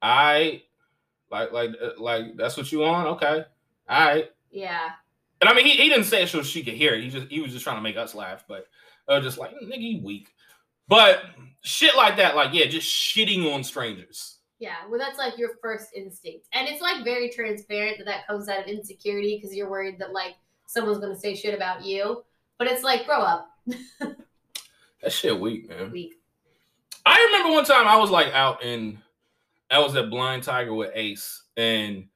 I, 0.00 0.62
like, 1.30 1.52
like, 1.52 1.70
uh, 1.80 1.90
like 1.98 2.36
that's 2.36 2.56
what 2.56 2.72
you 2.72 2.80
want, 2.80 3.08
okay, 3.08 3.44
all 3.88 4.06
right. 4.06 4.30
Yeah. 4.50 4.90
And 5.40 5.50
I 5.50 5.54
mean, 5.54 5.66
he, 5.66 5.72
he 5.72 5.88
didn't 5.88 6.04
say 6.04 6.22
it 6.22 6.28
so 6.28 6.42
she 6.42 6.62
could 6.62 6.74
hear 6.74 6.94
it. 6.94 7.02
He 7.02 7.10
just 7.10 7.28
he 7.28 7.40
was 7.40 7.52
just 7.52 7.64
trying 7.64 7.76
to 7.76 7.82
make 7.82 7.96
us 7.96 8.14
laugh, 8.14 8.44
but 8.48 8.66
I 9.08 9.16
was 9.16 9.24
just 9.24 9.38
like, 9.38 9.50
nigga, 9.62 9.78
you 9.78 10.02
weak. 10.02 10.28
But 10.88 11.22
shit 11.60 11.96
like 11.96 12.16
that, 12.16 12.36
like 12.36 12.54
yeah, 12.54 12.66
just 12.66 12.88
shitting 12.88 13.52
on 13.52 13.62
strangers. 13.62 14.38
Yeah. 14.58 14.76
Well, 14.88 14.98
that's 14.98 15.18
like 15.18 15.36
your 15.36 15.50
first 15.60 15.88
instinct. 15.94 16.46
And 16.52 16.68
it's 16.68 16.80
like 16.80 17.04
very 17.04 17.28
transparent 17.28 17.98
that 17.98 18.06
that 18.06 18.26
comes 18.26 18.48
out 18.48 18.60
of 18.60 18.66
insecurity 18.66 19.36
because 19.36 19.54
you're 19.54 19.68
worried 19.68 19.98
that 19.98 20.12
like 20.12 20.36
someone's 20.66 20.98
going 20.98 21.14
to 21.14 21.20
say 21.20 21.34
shit 21.34 21.54
about 21.54 21.84
you. 21.84 22.22
But 22.58 22.68
it's 22.68 22.82
like, 22.82 23.06
grow 23.06 23.20
up. 23.20 23.50
That 25.04 25.12
shit 25.12 25.38
weak, 25.38 25.68
man. 25.68 25.92
Weak. 25.92 26.14
I 27.04 27.22
remember 27.26 27.52
one 27.54 27.66
time 27.66 27.86
I 27.86 27.96
was 27.98 28.10
like 28.10 28.32
out 28.32 28.64
in, 28.64 28.98
I 29.70 29.78
was 29.78 29.94
at 29.96 30.08
Blind 30.08 30.42
Tiger 30.42 30.72
with 30.72 30.92
Ace, 30.94 31.42
and 31.58 32.06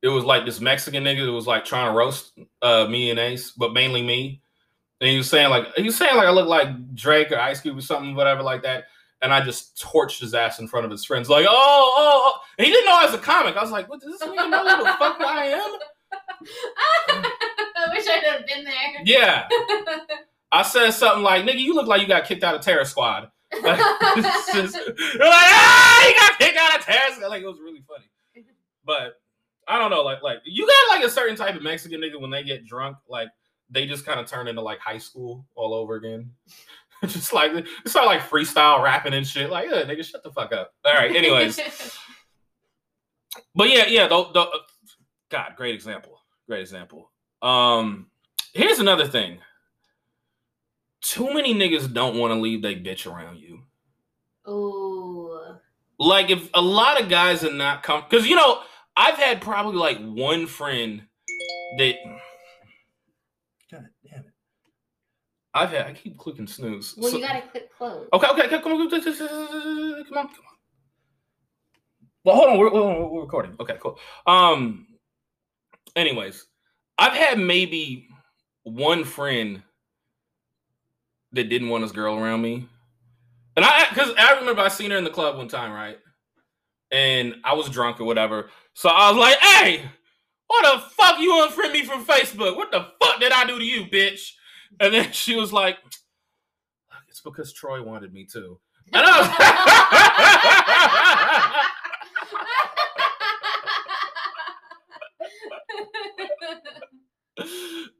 it 0.00 0.08
was 0.08 0.24
like 0.24 0.46
this 0.46 0.60
Mexican 0.60 1.02
nigga 1.02 1.26
that 1.26 1.32
was 1.32 1.48
like 1.48 1.64
trying 1.64 1.90
to 1.90 1.98
roast 1.98 2.38
uh, 2.62 2.86
me 2.86 3.10
and 3.10 3.18
Ace, 3.18 3.50
but 3.50 3.72
mainly 3.72 4.00
me. 4.00 4.40
And 5.00 5.10
he 5.10 5.16
was 5.16 5.28
saying 5.28 5.50
like 5.50 5.74
he 5.74 5.82
was 5.82 5.96
saying 5.96 6.16
like 6.16 6.28
I 6.28 6.30
look 6.30 6.46
like 6.46 6.94
Drake 6.94 7.32
or 7.32 7.38
Ice 7.40 7.60
Cube 7.60 7.76
or 7.76 7.80
something, 7.80 8.14
whatever 8.14 8.44
like 8.44 8.62
that. 8.62 8.84
And 9.22 9.32
I 9.32 9.40
just 9.40 9.76
torched 9.82 10.20
his 10.20 10.32
ass 10.32 10.60
in 10.60 10.68
front 10.68 10.84
of 10.84 10.92
his 10.92 11.04
friends, 11.04 11.28
like, 11.28 11.46
oh, 11.48 11.94
oh, 11.96 12.32
oh. 12.36 12.40
And 12.58 12.66
he 12.66 12.72
didn't 12.72 12.86
know 12.86 12.96
I 12.96 13.06
was 13.06 13.14
a 13.14 13.18
comic. 13.18 13.56
I 13.56 13.62
was 13.62 13.72
like, 13.72 13.88
what 13.88 14.00
does 14.00 14.16
this 14.16 14.28
nigga 14.28 14.48
know 14.50 14.76
who 14.76 14.84
the 14.84 14.90
fuck 14.90 15.20
I 15.20 15.46
am? 15.46 17.32
I 17.96 17.98
wish 17.98 18.08
I'd 18.08 18.24
have 18.24 18.46
been 18.46 18.64
there. 18.64 19.02
Yeah. 19.04 19.48
I 20.52 20.62
said 20.62 20.90
something 20.92 21.22
like, 21.22 21.44
nigga, 21.44 21.58
you 21.58 21.74
look 21.74 21.86
like 21.86 22.00
you 22.00 22.06
got 22.08 22.24
kicked 22.24 22.44
out 22.44 22.54
of 22.54 22.60
Terror 22.60 22.84
Squad. 22.84 23.30
Like, 23.62 23.78
just- 23.78 24.74
they're 24.74 25.28
like, 25.28 25.50
ah, 25.50 26.04
he 26.06 26.14
got 26.14 26.38
kicked 26.38 26.56
out 26.58 26.78
of 26.78 26.84
Terror 26.84 27.14
Squad. 27.14 27.28
Like, 27.28 27.42
it 27.42 27.46
was 27.46 27.60
really 27.60 27.82
funny. 27.86 28.04
But 28.84 29.14
I 29.66 29.78
don't 29.78 29.90
know, 29.90 30.02
like, 30.02 30.22
like 30.22 30.38
you 30.44 30.66
got 30.66 30.96
like 30.96 31.04
a 31.04 31.10
certain 31.10 31.34
type 31.36 31.56
of 31.56 31.62
Mexican 31.62 32.00
nigga 32.00 32.20
when 32.20 32.30
they 32.30 32.44
get 32.44 32.64
drunk, 32.66 32.98
like 33.08 33.28
they 33.68 33.84
just 33.86 34.06
kind 34.06 34.20
of 34.20 34.26
turn 34.26 34.46
into 34.46 34.60
like 34.62 34.78
high 34.78 34.98
school 34.98 35.44
all 35.56 35.74
over 35.74 35.96
again. 35.96 36.30
just 37.06 37.32
like 37.32 37.50
it's 37.52 37.90
start 37.90 38.06
like 38.06 38.20
freestyle 38.20 38.82
rapping 38.82 39.12
and 39.14 39.26
shit. 39.26 39.50
Like, 39.50 39.68
yeah, 39.68 39.82
nigga, 39.82 40.04
shut 40.04 40.22
the 40.22 40.30
fuck 40.30 40.52
up. 40.52 40.72
All 40.84 40.94
right, 40.94 41.14
anyways. 41.14 41.58
but 43.54 43.68
yeah, 43.68 43.86
yeah, 43.86 44.06
the, 44.06 44.24
the 44.32 44.46
God, 45.30 45.54
great 45.56 45.74
example. 45.74 46.20
Great 46.46 46.60
example. 46.60 47.10
Um, 47.42 48.06
here's 48.52 48.78
another 48.78 49.06
thing. 49.06 49.38
Too 51.02 51.32
many 51.32 51.54
niggas 51.54 51.92
don't 51.92 52.18
want 52.18 52.32
to 52.32 52.40
leave 52.40 52.62
they 52.62 52.74
bitch 52.74 53.10
around 53.10 53.38
you. 53.38 53.60
Ooh. 54.48 55.38
Like 55.98 56.30
if 56.30 56.50
a 56.54 56.60
lot 56.60 57.00
of 57.00 57.08
guys 57.08 57.44
are 57.44 57.52
not 57.52 57.82
come 57.82 58.04
because 58.08 58.26
you 58.26 58.36
know, 58.36 58.60
I've 58.96 59.16
had 59.16 59.40
probably 59.40 59.76
like 59.78 59.98
one 59.98 60.46
friend 60.46 61.02
that 61.78 61.94
God 63.70 63.86
damn 64.08 64.20
it. 64.20 64.26
I've 65.54 65.70
had 65.70 65.86
I 65.86 65.92
keep 65.92 66.18
clicking 66.18 66.46
snooze. 66.46 66.94
Well, 66.96 67.10
So- 67.10 67.18
you 67.18 67.26
gotta 67.26 67.42
click 67.48 67.70
close. 67.76 68.08
Okay, 68.12 68.26
okay, 68.28 68.42
okay, 68.46 68.60
come 68.60 68.72
on, 68.72 68.90
come 68.90 69.00
on, 69.00 69.02
come 69.02 69.18
on, 69.18 70.04
come 70.08 70.18
on. 70.18 70.28
Well, 72.24 72.34
hold 72.34 72.48
on, 72.50 72.58
we're, 72.58 72.72
we're, 72.72 73.08
we're 73.08 73.20
recording. 73.22 73.54
Okay, 73.60 73.76
cool. 73.80 73.98
Um, 74.26 74.86
anyways, 75.94 76.44
I've 76.98 77.12
had 77.14 77.38
maybe 77.38 78.08
one 78.64 79.04
friend 79.04 79.62
that 81.32 81.48
didn't 81.48 81.68
want 81.68 81.82
his 81.82 81.92
girl 81.92 82.16
around 82.16 82.42
me, 82.42 82.68
And 83.56 83.64
I, 83.64 83.88
because 83.90 84.12
I 84.18 84.38
remember 84.38 84.62
I 84.62 84.68
seen 84.68 84.90
her 84.90 84.96
in 84.98 85.04
the 85.04 85.10
club 85.10 85.36
one 85.36 85.48
time, 85.48 85.72
right? 85.72 85.98
And 86.90 87.36
I 87.44 87.54
was 87.54 87.68
drunk 87.68 88.00
or 88.00 88.04
whatever. 88.04 88.50
So 88.74 88.88
I 88.88 89.10
was 89.10 89.18
like, 89.18 89.38
hey, 89.38 89.82
what 90.46 90.62
the 90.62 90.80
fuck 90.90 91.18
you 91.20 91.32
unfriend 91.32 91.72
me 91.72 91.84
from 91.84 92.04
Facebook? 92.04 92.56
What 92.56 92.70
the 92.72 92.86
fuck 93.02 93.20
did 93.20 93.32
I 93.32 93.46
do 93.46 93.58
to 93.58 93.64
you, 93.64 93.86
bitch? 93.86 94.32
And 94.80 94.94
then 94.94 95.12
she 95.12 95.36
was 95.36 95.52
like, 95.52 95.78
it's 97.08 97.20
because 97.20 97.52
Troy 97.52 97.82
wanted 97.82 98.12
me 98.12 98.26
to. 98.32 98.58
And 98.92 99.04
I 99.06 99.20
was, 99.20 99.28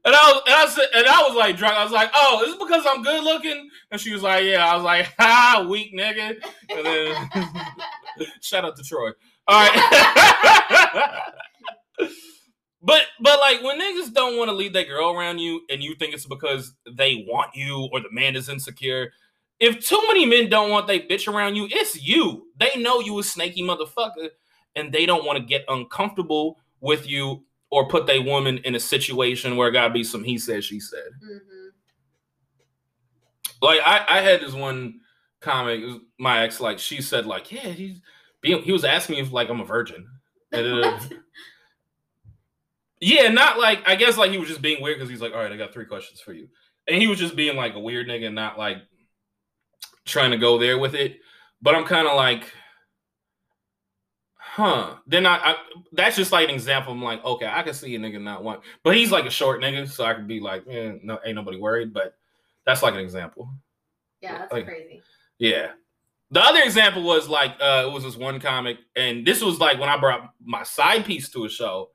and 0.07 0.15
I 0.15 0.31
was, 0.31 0.41
and 0.45 0.55
I 0.55 0.67
said, 0.67 0.87
and 0.95 1.05
I 1.05 1.21
was 1.23 1.35
like 1.35 1.57
drunk. 1.57 1.75
I 1.75 1.83
was 1.83 1.91
like, 1.91 2.09
"Oh, 2.15 2.41
is 2.45 2.53
it 2.53 2.59
because 2.59 2.85
I'm 2.87 3.03
good 3.03 3.25
looking?" 3.25 3.69
And 3.91 3.99
she 3.99 4.13
was 4.13 4.23
like, 4.23 4.45
"Yeah." 4.45 4.65
I 4.65 4.73
was 4.75 4.85
like, 4.85 5.13
"Ha, 5.19 5.67
weak 5.69 5.93
nigga." 5.93 6.37
And 6.69 6.85
then, 6.85 7.29
shout 8.41 8.63
out 8.63 8.77
to 8.77 8.83
Troy. 8.83 9.09
All 9.49 9.67
right. 9.69 11.21
but 12.81 13.01
but 13.19 13.39
like 13.41 13.61
when 13.61 13.81
niggas 13.81 14.13
don't 14.13 14.37
want 14.37 14.47
to 14.47 14.55
lead 14.55 14.71
that 14.73 14.87
girl 14.87 15.11
around 15.11 15.39
you, 15.39 15.63
and 15.69 15.83
you 15.83 15.93
think 15.95 16.13
it's 16.13 16.25
because 16.25 16.73
they 16.89 17.25
want 17.27 17.53
you 17.53 17.89
or 17.91 17.99
the 17.99 18.09
man 18.09 18.37
is 18.37 18.47
insecure. 18.47 19.11
If 19.59 19.85
too 19.85 20.01
many 20.07 20.25
men 20.25 20.49
don't 20.49 20.69
want 20.69 20.87
they 20.87 21.01
bitch 21.01 21.27
around 21.27 21.57
you, 21.57 21.67
it's 21.69 22.01
you. 22.01 22.47
They 22.57 22.79
know 22.81 23.01
you 23.01 23.19
a 23.19 23.23
snaky 23.23 23.61
motherfucker, 23.61 24.29
and 24.73 24.93
they 24.93 25.05
don't 25.05 25.25
want 25.25 25.37
to 25.37 25.43
get 25.43 25.65
uncomfortable 25.67 26.59
with 26.79 27.09
you 27.09 27.43
or 27.69 27.87
put 27.87 28.09
a 28.09 28.19
woman 28.19 28.59
in 28.59 28.75
a 28.75 28.79
situation 28.79 29.57
where 29.57 29.67
it 29.67 29.73
gotta 29.73 29.93
be 29.93 30.03
some 30.03 30.23
he 30.23 30.37
said 30.37 30.63
she 30.63 30.79
said. 30.79 31.09
Mhm. 31.23 31.69
Like 33.61 33.79
I, 33.85 34.05
I 34.07 34.21
had 34.21 34.41
this 34.41 34.53
one 34.53 35.01
comic, 35.39 35.81
my 36.19 36.43
ex, 36.43 36.59
like 36.59 36.79
she 36.79 37.01
said, 37.01 37.25
like, 37.25 37.51
yeah, 37.51 37.69
he's 37.69 38.01
being 38.41 38.61
he 38.61 38.71
was 38.71 38.85
asking 38.85 39.15
me 39.15 39.21
if 39.21 39.31
like 39.31 39.49
I'm 39.49 39.61
a 39.61 39.65
virgin. 39.65 40.07
Yeah, 42.99 43.27
not 43.29 43.59
like 43.59 43.87
I 43.87 43.95
guess 43.95 44.17
like 44.17 44.31
he 44.31 44.37
was 44.37 44.47
just 44.47 44.61
being 44.61 44.81
weird 44.81 44.97
because 44.97 45.09
he's 45.09 45.21
like, 45.21 45.33
all 45.33 45.39
right, 45.39 45.51
I 45.51 45.57
got 45.57 45.73
three 45.73 45.85
questions 45.85 46.19
for 46.19 46.33
you. 46.33 46.47
And 46.87 46.99
he 47.01 47.07
was 47.07 47.19
just 47.19 47.35
being 47.35 47.55
like 47.55 47.75
a 47.75 47.79
weird 47.79 48.07
nigga, 48.07 48.33
not 48.33 48.57
like 48.57 48.77
trying 50.05 50.31
to 50.31 50.37
go 50.37 50.57
there 50.57 50.77
with 50.79 50.95
it. 50.95 51.19
But 51.61 51.75
I'm 51.75 51.85
kind 51.85 52.07
of 52.07 52.15
like, 52.15 52.51
huh. 54.57 54.95
Then 55.05 55.25
I, 55.27 55.35
I 55.37 55.55
that's 55.93 56.15
just 56.15 56.31
like 56.31 56.49
an 56.49 56.55
example. 56.55 56.91
I'm 56.93 57.01
like, 57.01 57.23
okay, 57.23 57.45
I 57.47 57.61
can 57.61 57.73
see 57.75 57.95
a 57.95 57.99
nigga 57.99 58.19
not 58.21 58.43
want, 58.43 58.61
but 58.83 58.95
he's 58.95 59.11
like 59.11 59.25
a 59.25 59.29
short 59.29 59.61
nigga, 59.61 59.87
so 59.87 60.03
I 60.03 60.15
could 60.15 60.27
be 60.27 60.39
like, 60.39 60.63
eh, 60.67 60.93
no, 61.03 61.19
ain't 61.23 61.35
nobody 61.35 61.59
worried. 61.59 61.93
But 61.93 62.15
that's 62.65 62.81
like 62.81 62.95
an 62.95 62.99
example. 62.99 63.49
Yeah, 64.21 64.39
that's 64.39 64.51
Like- 64.51 64.65
crazy. 64.65 65.01
Yeah. 65.37 65.71
The 66.31 66.41
other 66.41 66.61
example 66.63 67.03
was 67.03 67.29
like 67.29 67.51
uh 67.61 67.85
it 67.87 67.91
was 67.93 68.03
this 68.03 68.17
one 68.17 68.39
comic, 68.39 68.79
and 68.95 69.25
this 69.25 69.41
was 69.41 69.59
like 69.59 69.79
when 69.79 69.89
I 69.89 69.97
brought 69.97 70.33
my 70.43 70.63
side 70.63 71.05
piece 71.05 71.29
to 71.29 71.45
a 71.45 71.49
show, 71.49 71.91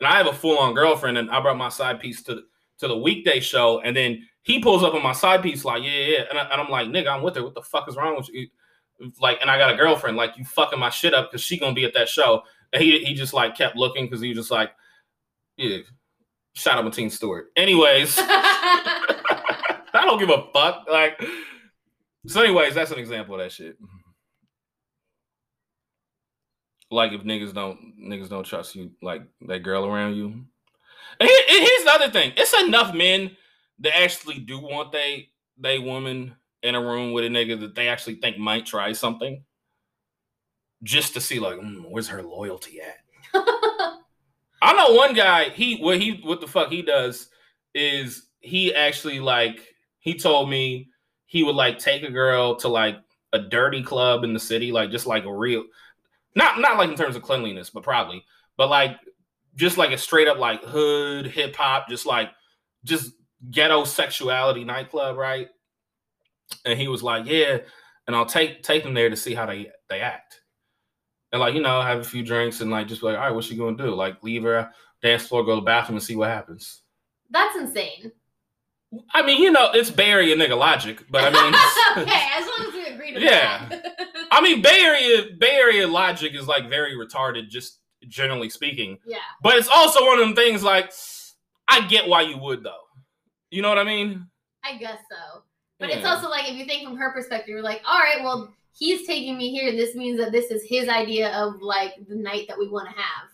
and 0.00 0.08
I 0.08 0.16
have 0.16 0.26
a 0.26 0.32
full 0.32 0.58
on 0.58 0.74
girlfriend, 0.74 1.18
and 1.18 1.30
I 1.30 1.40
brought 1.40 1.56
my 1.56 1.68
side 1.68 2.00
piece 2.00 2.22
to 2.24 2.42
to 2.78 2.88
the 2.88 2.96
weekday 2.96 3.38
show, 3.40 3.80
and 3.82 3.94
then 3.96 4.26
he 4.42 4.58
pulls 4.60 4.82
up 4.82 4.94
on 4.94 5.02
my 5.02 5.12
side 5.12 5.42
piece 5.42 5.64
like, 5.64 5.82
yeah, 5.82 5.90
yeah, 5.90 6.18
and, 6.30 6.38
I, 6.38 6.42
and 6.44 6.60
I'm 6.60 6.70
like, 6.70 6.88
nigga, 6.88 7.08
I'm 7.08 7.22
with 7.22 7.34
her. 7.36 7.42
What 7.44 7.54
the 7.54 7.62
fuck 7.62 7.88
is 7.88 7.96
wrong 7.96 8.16
with 8.16 8.28
you? 8.32 8.48
Like, 9.20 9.38
and 9.40 9.50
I 9.50 9.58
got 9.58 9.72
a 9.72 9.76
girlfriend. 9.76 10.16
Like, 10.16 10.36
you 10.38 10.44
fucking 10.44 10.78
my 10.78 10.90
shit 10.90 11.14
up 11.14 11.30
because 11.30 11.42
she 11.42 11.58
gonna 11.58 11.74
be 11.74 11.84
at 11.84 11.94
that 11.94 12.08
show. 12.08 12.42
And 12.72 12.82
he 12.82 13.04
he 13.04 13.14
just 13.14 13.32
like 13.34 13.56
kept 13.56 13.76
looking 13.76 14.06
because 14.06 14.20
he 14.20 14.28
was 14.28 14.38
just 14.38 14.50
like, 14.50 14.70
yeah, 15.56 15.78
shout 16.54 16.78
out 16.78 16.84
Mateen 16.90 17.10
Stewart. 17.10 17.46
Anyways. 17.56 18.16
I 19.96 20.04
don't 20.04 20.18
give 20.18 20.30
a 20.30 20.46
fuck. 20.52 20.84
Like, 20.90 21.22
so, 22.26 22.42
anyways, 22.42 22.74
that's 22.74 22.90
an 22.90 22.98
example 22.98 23.34
of 23.34 23.40
that 23.40 23.52
shit. 23.52 23.76
Like, 26.90 27.12
if 27.12 27.22
niggas 27.22 27.52
don't 27.54 27.78
niggas 28.00 28.28
don't 28.28 28.44
trust 28.44 28.74
you, 28.76 28.92
like 29.02 29.22
that 29.48 29.60
girl 29.62 29.84
around 29.86 30.14
you. 30.16 30.26
And, 31.18 31.28
here- 31.28 31.44
and 31.48 31.58
here's 31.66 31.84
the 31.84 31.92
other 31.92 32.10
thing: 32.10 32.32
it's 32.36 32.54
enough 32.62 32.94
men 32.94 33.36
that 33.80 33.98
actually 33.98 34.38
do 34.38 34.58
want 34.58 34.92
they 34.92 35.28
they 35.58 35.78
woman 35.78 36.34
in 36.62 36.74
a 36.74 36.80
room 36.80 37.12
with 37.12 37.24
a 37.24 37.28
nigga 37.28 37.60
that 37.60 37.74
they 37.74 37.88
actually 37.88 38.16
think 38.16 38.38
might 38.38 38.66
try 38.66 38.92
something, 38.92 39.44
just 40.82 41.14
to 41.14 41.20
see 41.20 41.38
like, 41.38 41.58
"Hmm, 41.58 41.84
where's 41.84 42.08
her 42.08 42.22
loyalty 42.22 42.80
at. 42.80 42.98
I 44.62 44.72
know 44.72 44.94
one 44.94 45.14
guy. 45.14 45.50
He 45.50 45.76
what 45.78 46.00
he 46.00 46.20
what 46.22 46.40
the 46.40 46.46
fuck 46.46 46.70
he 46.70 46.82
does 46.82 47.28
is 47.74 48.28
he 48.40 48.74
actually 48.74 49.20
like 49.20 49.60
he 49.98 50.14
told 50.14 50.48
me 50.48 50.88
he 51.26 51.42
would 51.42 51.56
like 51.56 51.78
take 51.78 52.02
a 52.02 52.10
girl 52.10 52.56
to 52.56 52.68
like 52.68 52.96
a 53.32 53.38
dirty 53.38 53.82
club 53.82 54.24
in 54.24 54.32
the 54.32 54.40
city, 54.40 54.72
like 54.72 54.90
just 54.90 55.06
like 55.06 55.24
a 55.24 55.32
real, 55.34 55.64
not 56.34 56.60
not 56.60 56.78
like 56.78 56.90
in 56.90 56.96
terms 56.96 57.16
of 57.16 57.22
cleanliness, 57.22 57.70
but 57.70 57.82
probably, 57.82 58.24
but 58.56 58.70
like 58.70 58.96
just 59.56 59.78
like 59.78 59.90
a 59.90 59.98
straight 59.98 60.28
up 60.28 60.38
like 60.38 60.62
hood 60.62 61.26
hip 61.26 61.54
hop, 61.56 61.88
just 61.88 62.06
like 62.06 62.30
just 62.84 63.12
ghetto 63.50 63.84
sexuality 63.84 64.64
nightclub, 64.64 65.16
right? 65.16 65.48
And 66.64 66.78
he 66.78 66.88
was 66.88 67.02
like, 67.02 67.26
yeah, 67.26 67.58
and 68.06 68.14
I'll 68.16 68.26
take 68.26 68.62
take 68.62 68.82
them 68.82 68.94
there 68.94 69.10
to 69.10 69.16
see 69.16 69.34
how 69.34 69.46
they 69.46 69.70
they 69.88 70.00
act 70.00 70.40
and 71.32 71.40
like 71.40 71.54
you 71.54 71.60
know 71.60 71.80
have 71.82 71.98
a 72.00 72.04
few 72.04 72.22
drinks 72.22 72.60
and 72.60 72.70
like 72.70 72.88
just 72.88 73.00
be 73.00 73.06
like 73.08 73.16
all 73.16 73.22
right 73.24 73.34
what's 73.34 73.46
she 73.46 73.56
gonna 73.56 73.76
do 73.76 73.94
like 73.94 74.22
leave 74.22 74.42
her 74.42 74.70
dance 75.02 75.26
floor 75.26 75.44
go 75.44 75.54
to 75.54 75.60
the 75.60 75.64
bathroom 75.64 75.96
and 75.96 76.04
see 76.04 76.16
what 76.16 76.28
happens 76.30 76.82
That's 77.30 77.56
insane. 77.56 78.12
i 79.12 79.24
mean 79.24 79.42
you 79.42 79.50
know 79.50 79.70
it's 79.72 79.90
bay 79.90 80.10
area 80.10 80.36
nigga 80.36 80.56
logic 80.56 81.04
but 81.10 81.24
i 81.24 81.30
mean 81.30 81.54
okay, 82.10 82.26
as 82.34 82.46
long 82.46 82.68
as 82.68 82.74
we 82.74 82.86
agree 82.86 83.12
to 83.14 83.20
Yeah. 83.20 83.68
that. 83.68 83.96
i 84.30 84.40
mean 84.40 84.62
bay 84.62 84.78
area 84.80 85.26
bay 85.38 85.52
area 85.52 85.86
logic 85.86 86.34
is 86.34 86.46
like 86.46 86.68
very 86.68 86.94
retarded 86.96 87.48
just 87.48 87.80
generally 88.08 88.48
speaking 88.48 88.98
yeah. 89.06 89.18
but 89.42 89.56
it's 89.56 89.68
also 89.68 90.04
one 90.06 90.18
of 90.18 90.24
them 90.26 90.36
things 90.36 90.62
like 90.62 90.92
i 91.68 91.86
get 91.88 92.08
why 92.08 92.22
you 92.22 92.38
would 92.38 92.62
though 92.62 92.82
you 93.50 93.62
know 93.62 93.68
what 93.68 93.78
i 93.78 93.84
mean 93.84 94.26
I 94.68 94.78
guess 94.78 94.98
so. 95.08 95.42
But 95.78 95.90
it's 95.90 96.06
also 96.06 96.30
like 96.30 96.48
if 96.50 96.56
you 96.56 96.64
think 96.64 96.88
from 96.88 96.96
her 96.96 97.12
perspective, 97.12 97.48
you're 97.48 97.62
like, 97.62 97.82
all 97.86 97.98
right, 97.98 98.22
well, 98.22 98.54
he's 98.72 99.06
taking 99.06 99.36
me 99.36 99.50
here. 99.50 99.72
This 99.72 99.94
means 99.94 100.18
that 100.18 100.32
this 100.32 100.50
is 100.50 100.62
his 100.64 100.88
idea 100.88 101.30
of 101.36 101.60
like 101.60 101.94
the 102.08 102.14
night 102.14 102.46
that 102.48 102.58
we 102.58 102.68
want 102.68 102.88
to 102.88 102.94
have. 102.94 103.28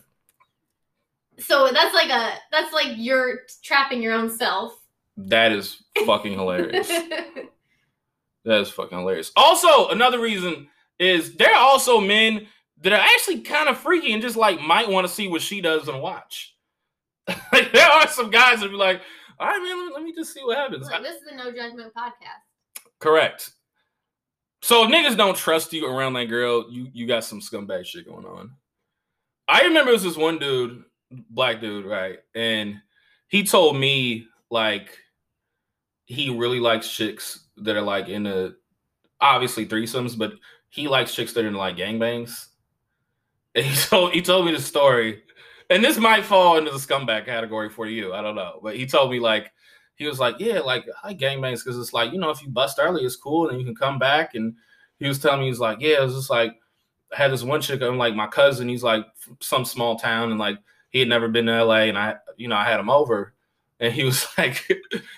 So 1.39 1.69
that's 1.71 1.93
like 1.93 2.09
a 2.09 2.33
that's 2.51 2.73
like 2.73 2.93
you're 2.97 3.39
trapping 3.63 4.01
your 4.01 4.13
own 4.13 4.29
self. 4.29 4.77
that 5.17 5.51
is 5.51 5.83
fucking 6.05 6.33
hilarious 6.33 6.89
That 8.45 8.59
is 8.59 8.69
fucking 8.69 8.97
hilarious. 8.97 9.31
Also, 9.35 9.89
another 9.89 10.19
reason 10.19 10.67
is 10.99 11.35
there 11.35 11.53
are 11.53 11.63
also 11.63 12.01
men 12.01 12.47
that 12.81 12.91
are 12.91 12.99
actually 12.99 13.41
kind 13.41 13.69
of 13.69 13.77
freaky 13.77 14.11
and 14.11 14.21
just 14.21 14.35
like 14.35 14.61
might 14.61 14.89
want 14.89 15.07
to 15.07 15.13
see 15.13 15.27
what 15.27 15.41
she 15.41 15.61
does 15.61 15.87
and 15.87 16.01
watch. 16.01 16.55
like 17.53 17.71
there 17.71 17.87
are 17.87 18.07
some 18.07 18.29
guys 18.29 18.59
that 18.59 18.69
be 18.69 18.75
like, 18.75 19.01
all 19.43 19.49
right, 19.49 19.61
man, 19.61 19.77
let 19.77 19.87
me, 19.87 19.93
let 19.93 20.03
me 20.03 20.13
just 20.13 20.33
see 20.33 20.41
what 20.41 20.57
happens. 20.57 20.89
Look, 20.89 21.03
this 21.03 21.15
is 21.17 21.21
the 21.29 21.35
No 21.35 21.51
Judgment 21.51 21.93
podcast. 21.93 22.43
Correct. 22.99 23.51
So 24.61 24.85
if 24.85 24.89
niggas 24.89 25.17
don't 25.17 25.35
trust 25.35 25.73
you 25.73 25.85
around 25.85 26.13
that 26.13 26.25
girl, 26.25 26.71
you 26.71 26.87
you 26.93 27.05
got 27.05 27.25
some 27.25 27.41
scumbag 27.41 27.85
shit 27.85 28.07
going 28.07 28.25
on. 28.25 28.51
I 29.49 29.63
remember 29.63 29.89
it 29.89 29.95
was 29.95 30.03
this 30.03 30.15
one 30.15 30.39
dude, 30.39 30.85
black 31.29 31.59
dude, 31.59 31.85
right? 31.85 32.19
And 32.33 32.79
he 33.27 33.43
told 33.43 33.75
me 33.75 34.27
like 34.49 34.97
he 36.05 36.29
really 36.29 36.61
likes 36.61 36.89
chicks 36.89 37.47
that 37.57 37.75
are 37.75 37.81
like 37.81 38.07
in 38.07 38.25
a 38.25 38.53
obviously 39.19 39.65
threesomes, 39.65 40.17
but 40.17 40.35
he 40.69 40.87
likes 40.87 41.13
chicks 41.13 41.33
that 41.33 41.43
are 41.43 41.49
in 41.49 41.53
like 41.53 41.75
gangbangs. 41.75 42.47
And 43.55 43.65
he 43.65 43.75
told 43.89 44.13
he 44.13 44.21
told 44.21 44.45
me 44.45 44.53
the 44.53 44.61
story, 44.61 45.22
and 45.73 45.83
this 45.83 45.97
might 45.97 46.23
fall 46.23 46.57
into 46.57 46.69
the 46.69 46.77
scumbag 46.77 47.25
category 47.25 47.67
for 47.67 47.87
you. 47.87 48.13
I 48.13 48.21
don't 48.21 48.35
know, 48.35 48.59
but 48.61 48.75
he 48.75 48.85
told 48.85 49.09
me 49.09 49.19
like 49.19 49.51
he 49.95 50.05
was 50.05 50.19
like, 50.19 50.35
yeah, 50.39 50.59
like 50.59 50.85
I 51.03 51.15
gangbangs 51.15 51.63
because 51.63 51.79
it's 51.79 51.93
like 51.93 52.13
you 52.13 52.19
know 52.19 52.29
if 52.29 52.43
you 52.43 52.49
bust 52.49 52.77
early, 52.79 53.03
it's 53.03 53.15
cool, 53.15 53.49
and 53.49 53.59
you 53.59 53.65
can 53.65 53.75
come 53.75 53.97
back. 53.97 54.35
And 54.35 54.55
he 54.99 55.07
was 55.07 55.17
telling 55.17 55.41
me 55.41 55.47
he's 55.47 55.59
like, 55.59 55.79
yeah, 55.81 55.97
it 55.97 56.03
was 56.03 56.13
just 56.13 56.29
like 56.29 56.55
I 57.11 57.17
had 57.17 57.31
this 57.31 57.41
one 57.41 57.59
chick, 57.59 57.81
I'm 57.81 57.97
like 57.97 58.13
my 58.13 58.27
cousin. 58.27 58.69
He's 58.69 58.83
like 58.83 59.05
some 59.39 59.65
small 59.65 59.97
town, 59.97 60.29
and 60.29 60.39
like 60.39 60.59
he 60.89 60.99
had 60.99 61.09
never 61.09 61.27
been 61.27 61.47
to 61.47 61.63
LA, 61.63 61.85
and 61.85 61.97
I 61.97 62.17
you 62.37 62.47
know 62.47 62.55
I 62.55 62.65
had 62.65 62.79
him 62.79 62.91
over, 62.91 63.33
and 63.79 63.91
he 63.91 64.03
was 64.03 64.27
like 64.37 64.63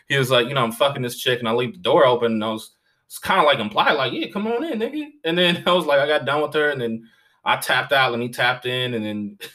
he 0.07 0.17
was 0.17 0.31
like 0.31 0.47
you 0.47 0.53
know 0.53 0.63
I'm 0.63 0.71
fucking 0.71 1.01
this 1.01 1.19
chick, 1.19 1.39
and 1.39 1.49
I 1.49 1.51
leave 1.51 1.73
the 1.73 1.79
door 1.79 2.05
open, 2.05 2.31
and 2.31 2.43
I 2.43 2.51
was 2.51 2.71
it's 3.07 3.19
kind 3.19 3.41
of 3.41 3.45
like 3.45 3.59
implied 3.59 3.93
like 3.93 4.13
yeah, 4.13 4.29
come 4.31 4.47
on 4.47 4.63
in, 4.63 4.79
nigga. 4.79 5.09
And 5.25 5.37
then 5.37 5.63
I 5.67 5.73
was 5.73 5.85
like 5.85 5.99
I 5.99 6.07
got 6.07 6.23
done 6.23 6.41
with 6.41 6.53
her, 6.53 6.69
and 6.69 6.79
then 6.79 7.09
I 7.43 7.57
tapped 7.57 7.91
out, 7.91 8.13
and 8.13 8.23
he 8.23 8.29
tapped 8.29 8.65
in, 8.65 8.93
and 8.93 9.03
then. 9.03 9.37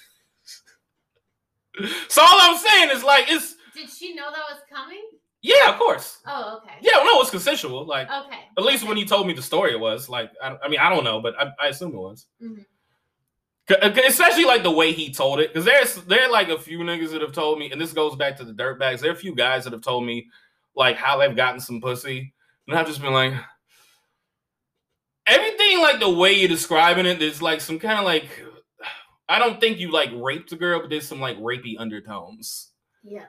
so 2.09 2.23
all 2.23 2.39
I'm 2.41 2.59
saying 2.59 2.91
is 2.91 3.03
like 3.03 3.27
it's 3.29 3.57
Did 3.75 3.89
she 3.91 4.15
know 4.15 4.31
that 4.31 4.43
was 4.51 4.61
coming? 4.73 5.03
yeah, 5.43 5.71
of 5.73 5.79
course. 5.79 6.19
Oh, 6.27 6.59
okay. 6.63 6.75
Yeah, 6.83 7.03
no, 7.05 7.21
it's 7.21 7.31
consensual. 7.31 7.87
Like 7.87 8.09
Okay. 8.11 8.39
at 8.59 8.65
least 8.65 8.87
when 8.87 8.97
he 8.97 9.05
told 9.05 9.27
me 9.27 9.33
the 9.33 9.43
story, 9.43 9.73
it 9.73 9.81
was 9.81 10.09
like 10.09 10.31
I, 10.43 10.57
I 10.65 10.69
mean 10.69 10.81
I 10.81 10.89
don't 10.91 11.05
know, 11.05 11.21
but 11.21 11.35
I, 11.39 11.51
I 11.63 11.69
assume 11.69 11.95
it 11.95 11.99
was. 11.99 12.27
Mhm. 12.43 12.65
Uh, 13.71 13.91
Especially 14.07 14.45
like 14.45 14.65
the 14.65 14.71
way 14.71 14.91
he 14.93 15.13
told 15.15 15.39
it, 15.39 15.53
because 15.53 15.65
there's 15.65 15.95
there 16.07 16.23
are 16.25 16.31
like 16.31 16.49
a 16.49 16.59
few 16.59 16.79
niggas 16.81 17.13
that 17.13 17.21
have 17.23 17.31
told 17.33 17.59
me, 17.59 17.71
and 17.71 17.81
this 17.81 17.93
goes 17.93 18.17
back 18.17 18.37
to 18.39 18.45
the 18.45 18.53
dirtbags. 18.53 18.99
There 19.01 19.11
are 19.11 19.15
a 19.15 19.17
few 19.17 19.33
guys 19.35 19.63
that 19.65 19.73
have 19.73 19.83
told 19.83 20.05
me 20.05 20.27
like 20.75 20.97
how 20.97 21.19
they've 21.19 21.37
gotten 21.37 21.61
some 21.61 21.81
pussy, 21.81 22.35
and 22.67 22.77
I've 22.77 22.87
just 22.89 23.01
been 23.01 23.13
like, 23.13 23.35
everything 25.27 25.81
like 25.81 26.01
the 26.01 26.11
way 26.11 26.33
you're 26.33 26.49
describing 26.49 27.07
it, 27.07 27.19
there's 27.19 27.41
like 27.43 27.61
some 27.61 27.79
kind 27.79 27.99
of 27.99 28.05
like 28.05 28.29
I 29.31 29.38
don't 29.38 29.61
think 29.61 29.79
you 29.79 29.93
like 29.93 30.11
raped 30.12 30.51
the 30.51 30.57
girl, 30.57 30.81
but 30.81 30.90
there's 30.90 31.07
some 31.07 31.21
like 31.21 31.38
rapey 31.38 31.77
undertones. 31.79 32.73
Yeah. 33.05 33.27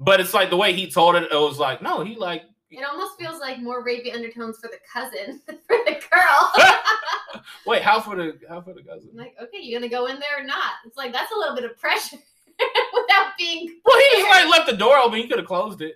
But 0.00 0.20
it's 0.20 0.34
like 0.34 0.50
the 0.50 0.56
way 0.56 0.72
he 0.72 0.90
told 0.90 1.14
it, 1.14 1.30
it 1.30 1.34
was 1.34 1.60
like, 1.60 1.80
no, 1.80 2.02
he 2.02 2.16
like 2.16 2.42
It 2.68 2.84
almost 2.84 3.16
feels 3.16 3.40
like 3.40 3.60
more 3.60 3.86
rapey 3.86 4.12
undertones 4.12 4.58
for 4.58 4.68
the 4.68 4.78
cousin 4.92 5.40
for 5.46 5.76
the 5.86 6.00
girl. 6.10 7.42
wait, 7.66 7.82
how 7.82 8.00
for 8.00 8.16
the 8.16 8.36
how 8.48 8.60
for 8.60 8.74
the 8.74 8.82
cousin? 8.82 9.10
I'm 9.12 9.18
like, 9.18 9.36
okay, 9.40 9.58
you 9.58 9.78
gonna 9.78 9.88
go 9.88 10.06
in 10.06 10.18
there 10.18 10.42
or 10.42 10.44
not? 10.44 10.72
It's 10.84 10.96
like 10.96 11.12
that's 11.12 11.30
a 11.30 11.38
little 11.38 11.54
bit 11.54 11.64
of 11.64 11.78
pressure 11.78 12.18
without 12.58 13.32
being. 13.38 13.72
Well, 13.84 13.98
he 13.98 14.20
just 14.20 14.30
like 14.30 14.50
left 14.50 14.68
the 14.68 14.76
door 14.76 14.98
open. 14.98 15.20
He 15.20 15.28
could 15.28 15.38
have 15.38 15.46
closed 15.46 15.80
it. 15.80 15.94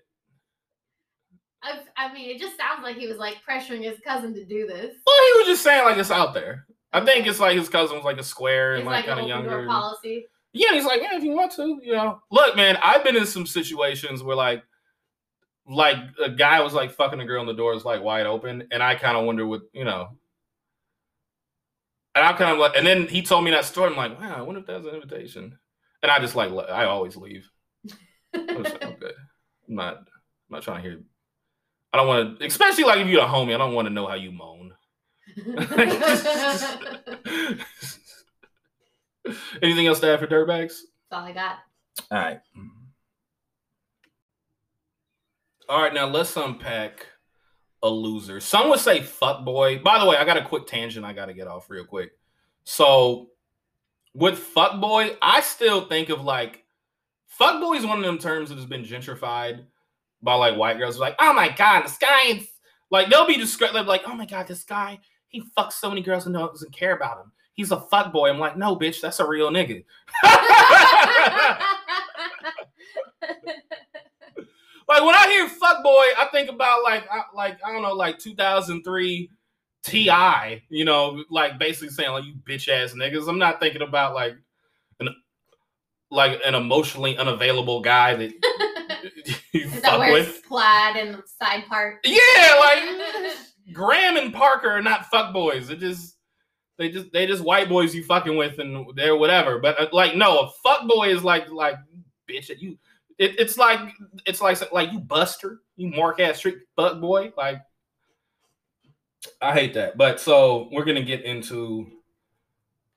I, 1.62 1.80
I 1.96 2.14
mean, 2.14 2.30
it 2.30 2.38
just 2.38 2.56
sounds 2.56 2.84
like 2.84 2.96
he 2.96 3.08
was 3.08 3.18
like 3.18 3.38
pressuring 3.46 3.82
his 3.82 3.98
cousin 4.06 4.32
to 4.32 4.44
do 4.44 4.66
this. 4.66 4.94
Well, 5.04 5.16
he 5.34 5.38
was 5.40 5.46
just 5.48 5.62
saying 5.62 5.84
like 5.84 5.98
it's 5.98 6.12
out 6.12 6.34
there. 6.34 6.66
I 6.92 7.04
think 7.04 7.26
it's 7.26 7.40
like 7.40 7.56
his 7.56 7.68
cousin 7.68 7.96
was 7.96 8.04
like 8.04 8.18
a 8.18 8.22
square 8.22 8.72
and 8.72 8.80
It's 8.80 8.86
like, 8.86 9.06
like, 9.06 9.06
kind 9.06 9.20
of 9.20 9.28
younger. 9.28 9.66
policy. 9.66 10.26
Yeah, 10.52 10.72
he's 10.72 10.84
like, 10.84 11.00
yeah, 11.00 11.16
if 11.16 11.22
you 11.22 11.30
want 11.32 11.52
to, 11.52 11.80
you 11.82 11.92
know. 11.92 12.20
Look, 12.32 12.56
man, 12.56 12.76
I've 12.82 13.04
been 13.04 13.16
in 13.16 13.26
some 13.26 13.46
situations 13.46 14.22
where 14.22 14.34
like, 14.34 14.64
like 15.68 15.98
a 16.20 16.28
guy 16.30 16.60
was 16.60 16.74
like 16.74 16.90
fucking 16.90 17.20
a 17.20 17.24
girl 17.24 17.40
and 17.40 17.48
the 17.48 17.54
door 17.54 17.74
is 17.74 17.84
like 17.84 18.02
wide 18.02 18.26
open, 18.26 18.66
and 18.72 18.82
I 18.82 18.96
kind 18.96 19.16
of 19.16 19.24
wonder 19.24 19.46
what 19.46 19.62
you 19.72 19.84
know. 19.84 20.08
And 22.16 22.24
I'm 22.24 22.36
kind 22.36 22.50
of 22.50 22.58
like, 22.58 22.72
and 22.76 22.84
then 22.84 23.06
he 23.06 23.22
told 23.22 23.44
me 23.44 23.52
that 23.52 23.64
story. 23.64 23.90
I'm 23.90 23.96
like, 23.96 24.20
wow, 24.20 24.34
I 24.36 24.42
wonder 24.42 24.60
if 24.60 24.66
that's 24.66 24.84
an 24.84 24.94
invitation. 24.94 25.56
And 26.02 26.10
I 26.10 26.18
just 26.18 26.34
like, 26.34 26.50
I 26.68 26.86
always 26.86 27.16
leave. 27.16 27.48
I'm, 28.34 28.62
like, 28.64 28.84
I'm 28.84 28.94
good. 28.94 29.14
I'm 29.68 29.74
not, 29.76 29.96
I'm 29.98 30.04
not 30.48 30.62
trying 30.62 30.82
to 30.82 30.88
hear. 30.88 31.00
I 31.92 31.98
don't 31.98 32.08
want 32.08 32.40
to, 32.40 32.46
especially 32.46 32.84
like 32.84 32.98
if 32.98 33.06
you're 33.06 33.22
a 33.22 33.26
homie. 33.28 33.54
I 33.54 33.58
don't 33.58 33.74
want 33.74 33.86
to 33.86 33.94
know 33.94 34.08
how 34.08 34.14
you 34.14 34.32
moan. 34.32 34.72
Anything 39.62 39.86
else 39.86 40.00
to 40.00 40.12
add 40.12 40.20
for 40.20 40.26
dirtbags? 40.26 40.80
That's 41.10 41.12
all 41.12 41.24
I 41.24 41.32
got. 41.32 41.58
All 42.10 42.18
right. 42.18 42.40
All 45.68 45.82
right, 45.82 45.94
now 45.94 46.06
let's 46.06 46.36
unpack 46.36 47.06
a 47.82 47.88
loser. 47.88 48.40
Some 48.40 48.68
would 48.70 48.80
say 48.80 49.02
fuck 49.02 49.44
boy. 49.44 49.78
By 49.78 49.98
the 49.98 50.06
way, 50.06 50.16
I 50.16 50.24
got 50.24 50.36
a 50.36 50.44
quick 50.44 50.66
tangent 50.66 51.06
I 51.06 51.12
got 51.12 51.26
to 51.26 51.34
get 51.34 51.46
off 51.46 51.70
real 51.70 51.84
quick. 51.84 52.12
So, 52.64 53.30
with 54.14 54.38
fuck 54.38 54.80
boy, 54.80 55.16
I 55.22 55.40
still 55.40 55.82
think 55.82 56.08
of 56.08 56.22
like 56.22 56.64
fuck 57.26 57.60
boy 57.60 57.74
is 57.74 57.86
one 57.86 57.98
of 57.98 58.04
them 58.04 58.18
terms 58.18 58.48
that 58.48 58.56
has 58.56 58.66
been 58.66 58.84
gentrified 58.84 59.64
by 60.22 60.34
like 60.34 60.56
white 60.56 60.78
girls. 60.78 60.98
Like, 60.98 61.16
oh 61.20 61.32
my 61.32 61.48
god, 61.48 61.84
this 61.84 61.98
guy 61.98 62.26
is 62.26 62.48
like 62.90 63.08
they'll 63.08 63.26
be 63.26 63.36
described 63.36 63.74
like, 63.86 64.02
oh 64.06 64.14
my 64.14 64.26
god, 64.26 64.48
this 64.48 64.64
guy 64.64 64.98
he 65.30 65.42
fucks 65.56 65.72
so 65.72 65.88
many 65.88 66.02
girls 66.02 66.26
and 66.26 66.34
doesn't 66.34 66.72
care 66.72 66.94
about 66.94 67.16
them. 67.18 67.32
He's 67.54 67.70
a 67.70 67.80
fuck 67.80 68.12
boy. 68.12 68.30
I'm 68.30 68.38
like, 68.38 68.56
no, 68.56 68.76
bitch, 68.76 69.00
that's 69.00 69.20
a 69.20 69.26
real 69.26 69.50
nigga. 69.50 69.84
like 74.88 75.04
when 75.04 75.14
I 75.14 75.26
hear 75.28 75.48
fuck 75.48 75.82
boy, 75.82 76.04
I 76.18 76.28
think 76.32 76.50
about 76.50 76.82
like 76.82 77.04
I, 77.10 77.22
like 77.34 77.58
I 77.64 77.72
don't 77.72 77.82
know, 77.82 77.94
like 77.94 78.18
2003 78.18 79.30
Ti. 79.82 80.62
You 80.68 80.84
know, 80.84 81.24
like 81.30 81.58
basically 81.58 81.88
saying 81.90 82.10
like 82.10 82.24
you 82.24 82.34
bitch 82.34 82.68
ass 82.68 82.92
niggas. 82.94 83.28
I'm 83.28 83.38
not 83.38 83.60
thinking 83.60 83.82
about 83.82 84.14
like 84.14 84.36
an 85.00 85.08
like 86.10 86.40
an 86.44 86.54
emotionally 86.54 87.16
unavailable 87.16 87.80
guy 87.80 88.14
that 88.14 88.32
you 89.52 89.62
Is 89.66 89.72
that 89.82 89.82
fuck 89.82 89.98
wears 90.00 90.26
with. 90.26 90.44
plaid 90.44 90.96
and 90.96 91.22
side 91.40 91.66
part? 91.68 91.98
Yeah, 92.04 92.54
like 92.58 92.82
Graham 93.72 94.16
and 94.16 94.32
Parker 94.32 94.70
are 94.70 94.82
not 94.82 95.06
fuck 95.06 95.32
boys. 95.32 95.70
It 95.70 95.78
just 95.78 96.16
they 96.78 96.90
just 96.90 97.12
they 97.12 97.26
just 97.26 97.44
white 97.44 97.68
boys 97.68 97.94
you 97.94 98.02
fucking 98.04 98.36
with 98.36 98.58
and 98.58 98.86
they're 98.96 99.16
whatever. 99.16 99.58
But 99.58 99.78
uh, 99.78 99.88
like 99.92 100.16
no, 100.16 100.38
a 100.40 100.50
fuck 100.62 100.88
boy 100.88 101.08
is 101.08 101.22
like 101.22 101.50
like 101.50 101.76
bitch 102.28 102.50
you. 102.58 102.78
It, 103.18 103.38
it's 103.38 103.58
like 103.58 103.80
it's 104.26 104.40
like 104.40 104.72
like 104.72 104.92
you 104.92 104.98
buster, 104.98 105.60
you 105.76 105.88
mark 105.88 106.20
ass 106.20 106.38
street 106.38 106.58
fuck 106.76 107.00
boy. 107.00 107.32
Like 107.36 107.60
I 109.42 109.52
hate 109.52 109.74
that. 109.74 109.98
But 109.98 110.20
so 110.20 110.68
we're 110.72 110.84
gonna 110.84 111.02
get 111.02 111.22
into 111.22 111.86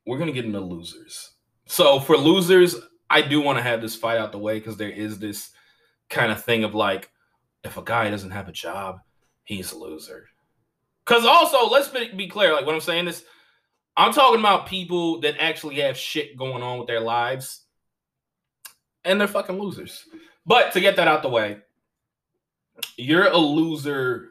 we're 0.05 0.17
gonna 0.17 0.31
get 0.31 0.45
into 0.45 0.61
losers. 0.61 1.31
So 1.65 1.99
for 1.99 2.15
losers, 2.15 2.75
I 3.09 3.21
do 3.21 3.41
want 3.41 3.57
to 3.57 3.63
have 3.63 3.81
this 3.81 3.95
fight 3.95 4.17
out 4.17 4.31
the 4.31 4.39
way 4.39 4.59
because 4.59 4.77
there 4.77 4.89
is 4.89 5.19
this 5.19 5.51
kind 6.09 6.31
of 6.31 6.43
thing 6.43 6.63
of 6.63 6.73
like 6.73 7.09
if 7.63 7.77
a 7.77 7.83
guy 7.83 8.09
doesn't 8.09 8.31
have 8.31 8.47
a 8.47 8.53
job, 8.53 8.99
he's 9.43 9.71
a 9.71 9.77
loser. 9.77 10.27
Because 11.05 11.25
also, 11.25 11.69
let's 11.69 11.89
be, 11.89 12.09
be 12.15 12.27
clear, 12.27 12.53
like 12.53 12.65
what 12.65 12.75
I'm 12.75 12.81
saying 12.81 13.07
is, 13.07 13.23
I'm 13.95 14.13
talking 14.13 14.39
about 14.39 14.67
people 14.67 15.19
that 15.21 15.35
actually 15.39 15.75
have 15.81 15.97
shit 15.97 16.37
going 16.37 16.63
on 16.63 16.79
with 16.79 16.87
their 16.87 16.99
lives, 16.99 17.61
and 19.03 19.19
they're 19.19 19.27
fucking 19.27 19.59
losers. 19.59 20.05
But 20.45 20.71
to 20.73 20.79
get 20.79 20.95
that 20.95 21.07
out 21.07 21.21
the 21.21 21.29
way, 21.29 21.57
you're 22.97 23.27
a 23.27 23.37
loser. 23.37 24.29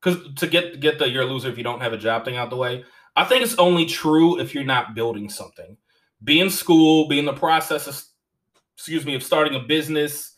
Because 0.00 0.34
to 0.36 0.46
get 0.46 0.80
get 0.80 0.98
the 0.98 1.08
you're 1.08 1.24
a 1.24 1.26
loser 1.26 1.48
if 1.48 1.58
you 1.58 1.64
don't 1.64 1.80
have 1.80 1.92
a 1.92 1.98
job 1.98 2.24
thing 2.24 2.36
out 2.36 2.50
the 2.50 2.56
way, 2.56 2.84
I 3.16 3.24
think 3.24 3.42
it's 3.42 3.56
only 3.56 3.86
true 3.86 4.38
if 4.38 4.54
you're 4.54 4.64
not 4.64 4.94
building 4.94 5.28
something. 5.28 5.76
Be 6.22 6.40
in 6.40 6.50
school, 6.50 7.08
be 7.08 7.18
in 7.18 7.24
the 7.24 7.32
process 7.32 7.86
of, 7.86 8.00
excuse 8.74 9.04
me, 9.04 9.14
of 9.14 9.22
starting 9.22 9.54
a 9.54 9.60
business, 9.60 10.34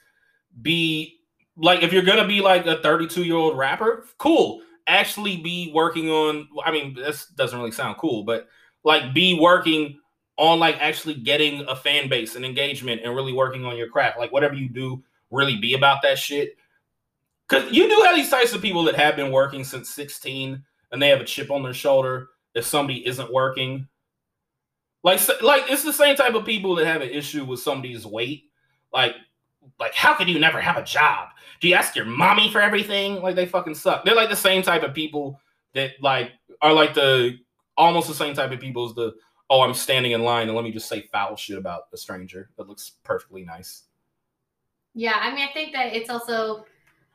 be 0.63 1.19
like 1.57 1.83
if 1.83 1.93
you're 1.93 2.03
gonna 2.03 2.27
be 2.27 2.41
like 2.41 2.67
a 2.67 2.81
32 2.81 3.25
year 3.25 3.37
old 3.37 3.59
rapper, 3.59 4.07
cool. 4.17 4.63
Actually, 4.89 5.37
be 5.37 5.71
working 5.73 6.11
on. 6.11 6.49
I 6.65 6.73
mean, 6.73 6.95
this 6.95 7.27
doesn't 7.27 7.57
really 7.57 7.71
sound 7.71 7.99
cool, 7.99 8.25
but 8.25 8.49
like 8.85 9.15
be 9.15 9.39
working 9.39 10.01
on 10.39 10.59
like 10.59 10.77
actually 10.81 11.15
getting 11.15 11.65
a 11.69 11.77
fan 11.77 12.09
base 12.09 12.37
and 12.37 12.45
engagement 12.45 13.03
and 13.05 13.15
really 13.15 13.33
working 13.33 13.65
on 13.65 13.77
your 13.77 13.89
craft. 13.89 14.19
Like 14.19 14.33
whatever 14.33 14.55
you 14.55 14.69
do, 14.69 15.03
really 15.31 15.57
be 15.57 15.75
about 15.75 16.01
that 16.03 16.19
shit. 16.19 16.57
Cause 17.49 17.71
you 17.71 17.89
do 17.89 18.03
have 18.05 18.15
these 18.15 18.31
types 18.31 18.53
of 18.53 18.63
people 18.63 18.85
that 18.85 18.95
have 18.95 19.17
been 19.17 19.33
working 19.33 19.65
since 19.65 19.91
16 19.91 20.63
and 20.93 21.03
they 21.03 21.09
have 21.09 21.21
a 21.21 21.25
chip 21.25 21.51
on 21.51 21.63
their 21.63 21.75
shoulder 21.75 22.29
if 22.55 22.65
somebody 22.65 23.07
isn't 23.07 23.33
working. 23.33 23.89
Like, 25.03 25.21
like 25.43 25.65
it's 25.69 25.85
the 25.85 25.93
same 25.93 26.17
type 26.17 26.35
of 26.35 26.45
people 26.45 26.75
that 26.77 26.87
have 26.87 27.03
an 27.03 27.11
issue 27.11 27.45
with 27.45 27.61
somebody's 27.61 28.07
weight. 28.07 28.45
Like, 28.93 29.15
like 29.79 29.95
how 29.95 30.15
could 30.15 30.29
you 30.29 30.39
never 30.39 30.61
have 30.61 30.77
a 30.77 30.85
job? 30.85 31.29
Do 31.61 31.69
you 31.69 31.75
ask 31.75 31.97
your 31.97 32.05
mommy 32.05 32.51
for 32.51 32.61
everything? 32.61 33.17
Like 33.23 33.37
they 33.37 33.47
fucking 33.47 33.75
suck. 33.75 34.05
They're 34.05 34.15
like 34.15 34.31
the 34.31 34.37
same 34.37 34.63
type 34.63 34.83
of 34.83 34.95
people 34.95 35.41
that 35.75 35.93
like 36.01 36.33
are 36.63 36.73
like 36.73 36.95
the 36.95 37.39
almost 37.77 38.09
the 38.09 38.15
same 38.15 38.35
type 38.35 38.51
of 38.53 38.61
people 38.61 38.89
as 38.89 38.95
the 38.95 39.15
oh 39.51 39.61
I'm 39.63 39.75
standing 39.75 40.13
in 40.13 40.23
line 40.23 40.49
and 40.49 40.57
let 40.57 40.65
me 40.65 40.73
just 40.73 40.89
say 40.89 41.03
foul 41.13 41.37
shit 41.37 41.59
about 41.59 41.83
a 41.93 41.97
stranger 41.97 42.51
that 42.57 42.69
looks 42.69 42.93
perfectly 43.05 43.45
nice. 43.45 43.85
Yeah, 44.95 45.17
I 45.21 45.31
mean, 45.35 45.47
I 45.49 45.53
think 45.53 45.73
that 45.75 45.95
it's 45.95 46.11
also 46.11 46.65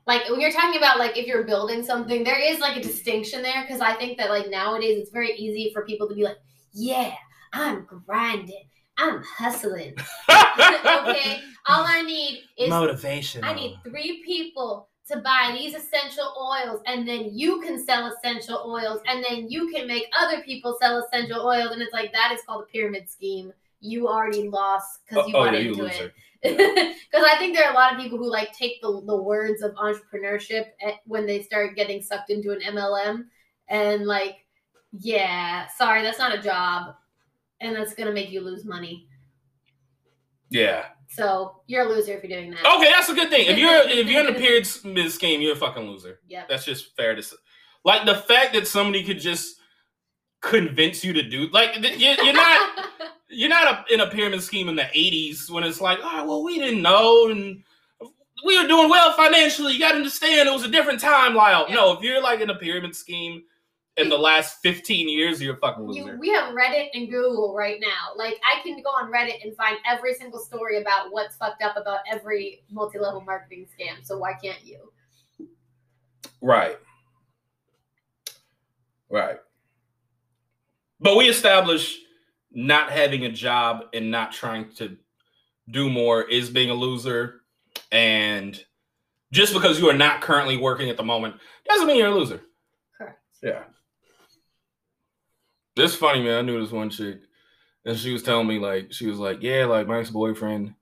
like 0.06 0.30
when 0.30 0.42
you're 0.42 0.52
talking 0.52 0.78
about 0.78 1.00
like 1.00 1.18
if 1.18 1.26
you're 1.28 1.44
building 1.44 1.84
something, 1.84 2.24
there 2.24 2.40
is 2.40 2.60
like 2.60 2.78
a 2.78 2.82
distinction 2.82 3.42
there 3.42 3.64
because 3.64 3.82
I 3.82 3.94
think 3.96 4.18
that 4.18 4.30
like 4.30 4.50
nowadays 4.50 5.00
it's 5.00 5.12
very 5.12 5.34
easy 5.34 5.72
for 5.74 5.86
people 5.86 6.08
to 6.08 6.16
be 6.16 6.24
like, 6.24 6.38
yeah, 6.74 7.14
I'm 7.54 7.86
grinding, 7.86 8.66
I'm 8.98 9.24
hustling. 9.24 9.96
okay, 10.30 11.40
all 11.68 11.86
I 11.88 12.04
need 12.06 12.44
is 12.58 12.70
Motivation. 12.70 13.44
I 13.44 13.54
need 13.54 13.78
three 13.84 14.24
people 14.26 14.90
to 15.10 15.18
buy 15.18 15.56
these 15.58 15.76
essential 15.76 16.34
oils, 16.40 16.82
and 16.86 17.08
then 17.08 17.30
you 17.34 17.60
can 17.62 17.84
sell 17.84 18.08
essential 18.08 18.64
oils, 18.66 19.02
and 19.08 19.24
then 19.24 19.50
you 19.50 19.70
can 19.70 19.88
make 19.88 20.06
other 20.18 20.42
people 20.42 20.78
sell 20.82 21.04
essential 21.04 21.46
oils, 21.46 21.72
and 21.72 21.82
it's 21.82 21.94
like 21.94 22.14
that 22.14 22.32
is 22.34 22.42
called 22.46 22.64
a 22.64 22.66
pyramid 22.72 23.10
scheme. 23.10 23.52
You 23.82 24.08
already 24.08 24.48
lost 24.48 25.00
because 25.08 25.28
you 25.28 25.36
oh, 25.36 25.46
bought 25.46 25.54
yeah, 25.60 25.60
into 25.60 25.86
it. 25.86 26.14
Because 26.42 27.26
I 27.26 27.38
think 27.38 27.56
there 27.56 27.66
are 27.66 27.72
a 27.72 27.76
lot 27.76 27.94
of 27.94 28.00
people 28.00 28.18
who 28.18 28.30
like 28.30 28.52
take 28.54 28.82
the, 28.82 29.02
the 29.06 29.16
words 29.16 29.62
of 29.62 29.74
entrepreneurship 29.76 30.68
at, 30.86 30.96
when 31.06 31.26
they 31.26 31.42
start 31.42 31.76
getting 31.76 32.02
sucked 32.02 32.30
into 32.30 32.52
an 32.52 32.60
MLM 32.60 33.26
and 33.70 34.06
like, 34.06 34.46
yeah, 34.92 35.68
sorry, 35.78 36.02
that's 36.02 36.20
not 36.20 36.38
a 36.38 36.42
job, 36.42 36.96
and 37.64 37.76
that's 37.76 37.94
gonna 37.96 38.12
make 38.12 38.30
you 38.30 38.42
lose 38.42 38.66
money. 38.66 39.08
Yeah. 40.50 40.86
So 41.10 41.62
you're 41.68 41.86
a 41.86 41.90
loser 41.90 42.14
if 42.14 42.24
you're 42.24 42.40
doing 42.40 42.52
that. 42.52 42.76
Okay, 42.78 42.90
that's 42.90 43.10
a 43.10 43.14
good 43.14 43.30
thing. 43.30 43.48
If 43.48 43.58
you're 43.58 43.72
if 43.88 44.08
you're 44.08 44.28
in 44.28 44.34
the 44.34 44.40
period 44.40 44.68
mid 44.84 45.12
scheme, 45.12 45.42
you're 45.42 45.54
a 45.54 45.58
fucking 45.58 45.84
loser. 45.84 46.20
Yeah. 46.28 46.44
That's 46.48 46.66
just 46.66 46.96
fair 46.96 47.16
to 47.16 47.22
say. 47.24 47.36
Like 47.86 48.06
the 48.06 48.16
fact 48.16 48.54
that 48.54 48.68
somebody 48.68 49.04
could 49.04 49.20
just 49.20 49.60
convince 50.42 51.04
you 51.06 51.14
to 51.14 51.24
do 51.24 51.48
like 51.54 51.76
you- 51.78 51.98
you're 52.00 52.34
not 52.34 52.86
you're 53.30 53.50
not 53.50 53.86
a, 53.90 53.94
in 53.94 54.02
a 54.02 54.08
pyramid 54.08 54.42
scheme 54.44 54.68
in 54.70 54.76
the 54.76 54.84
80s 54.84 55.50
when 55.50 55.64
it's 55.64 55.82
like, 55.82 55.98
oh, 56.04 56.26
well, 56.28 56.44
we 56.44 56.60
didn't 56.60 56.82
know 56.84 57.30
and 57.30 57.64
we 58.46 58.62
were 58.62 58.68
doing 58.68 58.90
well 58.90 59.14
financially. 59.14 59.74
You 59.74 59.80
got 59.80 59.92
to 59.94 59.98
understand 59.98 60.48
it 60.48 60.52
was 60.52 60.66
a 60.66 60.70
different 60.70 61.00
time, 61.00 61.34
Lyall. 61.34 61.70
No, 61.72 61.94
if 61.94 62.04
you're 62.04 62.22
like 62.22 62.42
in 62.42 62.50
a 62.52 62.56
pyramid 62.56 62.96
scheme 62.96 63.44
in 63.98 64.10
the 64.10 64.18
last 64.18 64.58
15 64.64 65.08
years, 65.08 65.42
you're 65.42 65.56
a 65.56 65.60
fucking 65.60 65.88
You, 65.94 66.04
loser. 66.04 66.18
we 66.18 66.30
have 66.30 66.54
Reddit 66.54 66.88
and 66.94 67.10
Google 67.10 67.54
right 67.56 67.80
now. 67.80 68.16
Like 68.16 68.40
I 68.44 68.62
can 68.64 68.82
go 68.82 68.90
on 68.90 69.12
Reddit 69.12 69.44
and 69.44 69.56
find 69.56 69.78
every 69.88 70.16
single 70.16 70.40
story 70.40 70.82
about 70.82 71.12
what's 71.12 71.36
fucked 71.36 71.62
up 71.62 71.78
about 71.78 72.00
every 72.12 72.64
multi-level 72.72 73.22
marketing 73.22 73.68
scam. 73.68 74.04
So 74.04 74.18
why 74.18 74.34
can't 74.44 74.64
you? 74.66 74.92
Right. 76.42 76.78
Right. 79.10 79.38
But 81.00 81.18
we 81.18 81.30
establish 81.30 82.00
not 82.52 82.92
having 82.92 83.26
a 83.26 83.32
job 83.32 83.86
and 83.94 84.10
not 84.10 84.32
trying 84.32 84.72
to 84.76 84.98
do 85.70 85.90
more 85.90 86.24
is 86.24 86.50
being 86.50 86.70
a 86.70 86.74
loser. 86.74 87.42
And 87.92 88.60
just 89.32 89.54
because 89.54 89.80
you 89.80 89.90
are 89.90 89.98
not 89.98 90.22
currently 90.22 90.58
working 90.58 90.90
at 90.90 90.98
the 90.98 91.04
moment 91.04 91.36
doesn't 91.68 91.88
mean 91.88 91.98
you're 91.98 92.08
a 92.08 92.16
loser. 92.16 92.42
Correct. 92.98 93.20
Yeah. 93.44 93.64
This 95.76 95.96
funny 95.96 96.22
man. 96.22 96.38
I 96.38 96.42
knew 96.42 96.62
this 96.62 96.72
one 96.72 96.90
chick, 96.90 97.22
and 97.86 97.98
she 97.98 98.14
was 98.14 98.24
telling 98.24 98.48
me 98.48 98.60
like 98.60 98.94
she 98.94 99.08
was 99.08 99.20
like, 99.20 99.42
yeah, 99.42 99.66
like 99.66 99.88
my 99.88 100.00
ex 100.00 100.10
boyfriend, 100.10 100.76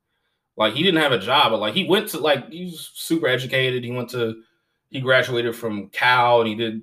like 0.57 0.73
he 0.73 0.83
didn't 0.83 1.01
have 1.01 1.11
a 1.11 1.19
job, 1.19 1.51
but 1.51 1.59
like 1.59 1.73
he 1.73 1.85
went 1.85 2.09
to 2.09 2.19
like 2.19 2.49
he 2.49 2.65
was 2.65 2.91
super 2.93 3.27
educated. 3.27 3.83
He 3.83 3.91
went 3.91 4.09
to 4.09 4.41
he 4.89 4.99
graduated 4.99 5.55
from 5.55 5.87
Cal 5.89 6.41
and 6.41 6.49
he 6.49 6.55
did 6.55 6.81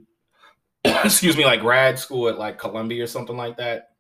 excuse 0.85 1.37
me 1.37 1.45
like 1.45 1.61
grad 1.61 1.99
school 1.99 2.29
at 2.29 2.39
like 2.39 2.59
Columbia 2.59 3.05
or 3.05 3.07
something 3.07 3.37
like 3.37 3.57
that. 3.59 3.91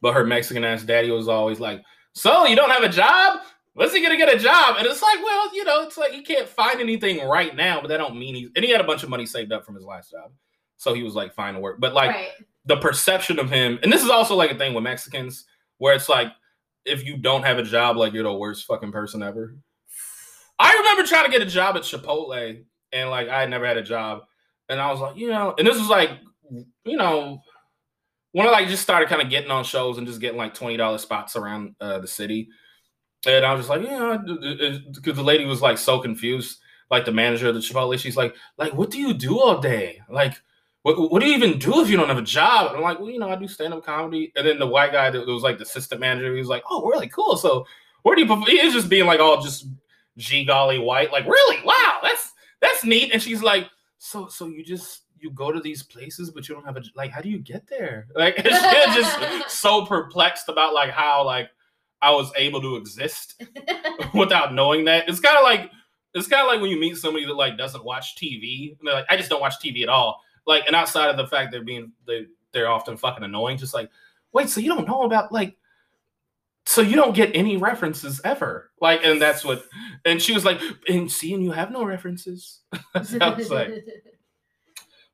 But 0.00 0.14
her 0.14 0.24
Mexican 0.24 0.64
ass 0.64 0.82
daddy 0.82 1.10
was 1.10 1.28
always 1.28 1.60
like, 1.60 1.82
"So 2.12 2.46
you 2.46 2.56
don't 2.56 2.70
have 2.70 2.82
a 2.82 2.88
job? 2.88 3.40
When's 3.74 3.94
he 3.94 4.02
gonna 4.02 4.16
get 4.16 4.34
a 4.34 4.38
job?" 4.38 4.76
And 4.78 4.86
it's 4.86 5.00
like, 5.00 5.18
well, 5.22 5.54
you 5.54 5.64
know, 5.64 5.82
it's 5.82 5.96
like 5.96 6.12
he 6.12 6.22
can't 6.22 6.48
find 6.48 6.80
anything 6.80 7.26
right 7.26 7.54
now, 7.54 7.80
but 7.80 7.88
that 7.88 7.98
don't 7.98 8.18
mean 8.18 8.34
he's 8.34 8.50
and 8.54 8.64
he 8.64 8.70
had 8.70 8.80
a 8.80 8.86
bunch 8.86 9.02
of 9.02 9.08
money 9.08 9.26
saved 9.26 9.52
up 9.52 9.64
from 9.64 9.76
his 9.76 9.84
last 9.84 10.10
job, 10.10 10.32
so 10.76 10.92
he 10.92 11.02
was 11.02 11.14
like 11.14 11.32
fine 11.34 11.54
to 11.54 11.60
work. 11.60 11.80
But 11.80 11.94
like 11.94 12.10
right. 12.10 12.28
The 12.64 12.76
perception 12.76 13.38
of 13.38 13.50
him, 13.50 13.78
and 13.82 13.92
this 13.92 14.02
is 14.02 14.10
also 14.10 14.36
like 14.36 14.52
a 14.52 14.58
thing 14.58 14.72
with 14.74 14.84
Mexicans, 14.84 15.46
where 15.78 15.94
it's 15.94 16.08
like 16.08 16.28
if 16.84 17.04
you 17.04 17.16
don't 17.16 17.42
have 17.42 17.58
a 17.58 17.62
job, 17.62 17.96
like 17.96 18.12
you're 18.12 18.22
the 18.22 18.32
worst 18.32 18.66
fucking 18.66 18.92
person 18.92 19.22
ever. 19.22 19.56
I 20.58 20.72
remember 20.74 21.02
trying 21.04 21.24
to 21.24 21.30
get 21.30 21.42
a 21.42 21.50
job 21.50 21.76
at 21.76 21.82
Chipotle, 21.82 22.64
and 22.92 23.10
like 23.10 23.28
I 23.28 23.40
had 23.40 23.50
never 23.50 23.66
had 23.66 23.78
a 23.78 23.82
job, 23.82 24.22
and 24.68 24.80
I 24.80 24.90
was 24.92 25.00
like, 25.00 25.16
you 25.16 25.28
know, 25.28 25.54
and 25.58 25.66
this 25.66 25.78
was 25.78 25.88
like, 25.88 26.10
you 26.84 26.96
know, 26.96 27.40
when 28.30 28.46
I 28.46 28.50
like 28.50 28.68
just 28.68 28.82
started 28.82 29.08
kind 29.08 29.22
of 29.22 29.30
getting 29.30 29.50
on 29.50 29.64
shows 29.64 29.98
and 29.98 30.06
just 30.06 30.20
getting 30.20 30.38
like 30.38 30.54
twenty 30.54 30.76
dollars 30.76 31.02
spots 31.02 31.34
around 31.34 31.74
uh, 31.80 31.98
the 31.98 32.06
city, 32.06 32.48
and 33.26 33.44
I 33.44 33.54
was 33.54 33.66
just 33.66 33.70
like, 33.70 33.82
yeah, 33.82 34.18
because 34.94 35.16
the 35.16 35.24
lady 35.24 35.46
was 35.46 35.62
like 35.62 35.78
so 35.78 35.98
confused, 35.98 36.60
like 36.92 37.06
the 37.06 37.12
manager 37.12 37.48
of 37.48 37.54
the 37.54 37.60
Chipotle, 37.60 37.98
she's 37.98 38.16
like, 38.16 38.36
like 38.56 38.72
what 38.72 38.90
do 38.90 39.00
you 39.00 39.14
do 39.14 39.40
all 39.40 39.60
day, 39.60 40.00
like. 40.08 40.34
What, 40.82 41.12
what 41.12 41.20
do 41.20 41.28
you 41.28 41.34
even 41.34 41.58
do 41.58 41.80
if 41.80 41.88
you 41.88 41.96
don't 41.96 42.08
have 42.08 42.18
a 42.18 42.22
job? 42.22 42.68
And 42.68 42.76
I'm 42.76 42.82
like, 42.82 42.98
well, 42.98 43.10
you 43.10 43.18
know, 43.18 43.30
I 43.30 43.36
do 43.36 43.46
stand 43.46 43.72
up 43.72 43.84
comedy. 43.84 44.32
And 44.34 44.46
then 44.46 44.58
the 44.58 44.66
white 44.66 44.92
guy 44.92 45.10
that 45.10 45.26
was 45.26 45.42
like 45.42 45.58
the 45.58 45.64
assistant 45.64 46.00
manager, 46.00 46.32
he 46.32 46.38
was 46.38 46.48
like, 46.48 46.64
oh, 46.68 46.88
really 46.88 47.08
cool. 47.08 47.36
So 47.36 47.66
where 48.02 48.16
do 48.16 48.22
you? 48.22 48.28
perf-" 48.28 48.48
He 48.48 48.64
was 48.64 48.74
just 48.74 48.88
being 48.88 49.06
like 49.06 49.20
all 49.20 49.40
just 49.40 49.66
g 50.16 50.44
golly 50.44 50.78
white, 50.78 51.12
like 51.12 51.24
really, 51.26 51.64
wow, 51.64 51.98
that's 52.02 52.32
that's 52.60 52.84
neat. 52.84 53.12
And 53.12 53.22
she's 53.22 53.42
like, 53.42 53.68
so 53.98 54.26
so 54.28 54.48
you 54.48 54.64
just 54.64 55.02
you 55.20 55.30
go 55.30 55.52
to 55.52 55.60
these 55.60 55.82
places, 55.82 56.30
but 56.30 56.48
you 56.48 56.54
don't 56.54 56.64
have 56.64 56.76
a 56.76 56.82
like. 56.96 57.12
How 57.12 57.20
do 57.20 57.28
you 57.28 57.38
get 57.38 57.66
there? 57.68 58.08
Like 58.16 58.36
she's 58.36 58.50
just 58.50 59.50
so 59.60 59.86
perplexed 59.86 60.48
about 60.48 60.74
like 60.74 60.90
how 60.90 61.24
like 61.24 61.48
I 62.00 62.10
was 62.10 62.32
able 62.36 62.60
to 62.60 62.76
exist 62.76 63.42
without 64.14 64.52
knowing 64.52 64.84
that. 64.86 65.08
It's 65.08 65.20
kind 65.20 65.36
of 65.36 65.44
like 65.44 65.70
it's 66.14 66.26
kind 66.26 66.42
of 66.42 66.48
like 66.48 66.60
when 66.60 66.70
you 66.70 66.78
meet 66.78 66.96
somebody 66.96 67.24
that 67.24 67.34
like 67.34 67.56
doesn't 67.56 67.84
watch 67.84 68.16
TV. 68.16 68.76
And 68.78 68.88
they're 68.88 68.94
like, 68.94 69.06
I 69.08 69.16
just 69.16 69.30
don't 69.30 69.40
watch 69.40 69.54
TV 69.64 69.82
at 69.82 69.88
all. 69.88 70.20
Like, 70.46 70.64
and 70.66 70.74
outside 70.76 71.08
of 71.10 71.16
the 71.16 71.26
fact 71.26 71.52
they're 71.52 71.62
being 71.64 71.92
they 72.06 72.26
they're 72.52 72.68
often 72.68 72.96
fucking 72.96 73.24
annoying. 73.24 73.58
Just 73.58 73.74
like, 73.74 73.90
wait, 74.32 74.48
so 74.48 74.60
you 74.60 74.74
don't 74.74 74.86
know 74.86 75.02
about 75.02 75.32
like, 75.32 75.56
so 76.66 76.80
you 76.80 76.96
don't 76.96 77.14
get 77.14 77.34
any 77.34 77.56
references 77.56 78.20
ever. 78.24 78.70
Like, 78.80 79.00
and 79.04 79.20
that's 79.20 79.44
what. 79.44 79.64
And 80.04 80.20
she 80.20 80.32
was 80.32 80.44
like, 80.44 80.60
and 80.88 81.10
seeing 81.10 81.42
you 81.42 81.52
have 81.52 81.70
no 81.70 81.84
references. 81.84 82.60
How 82.72 83.34
it's 83.34 83.50
like. 83.50 83.84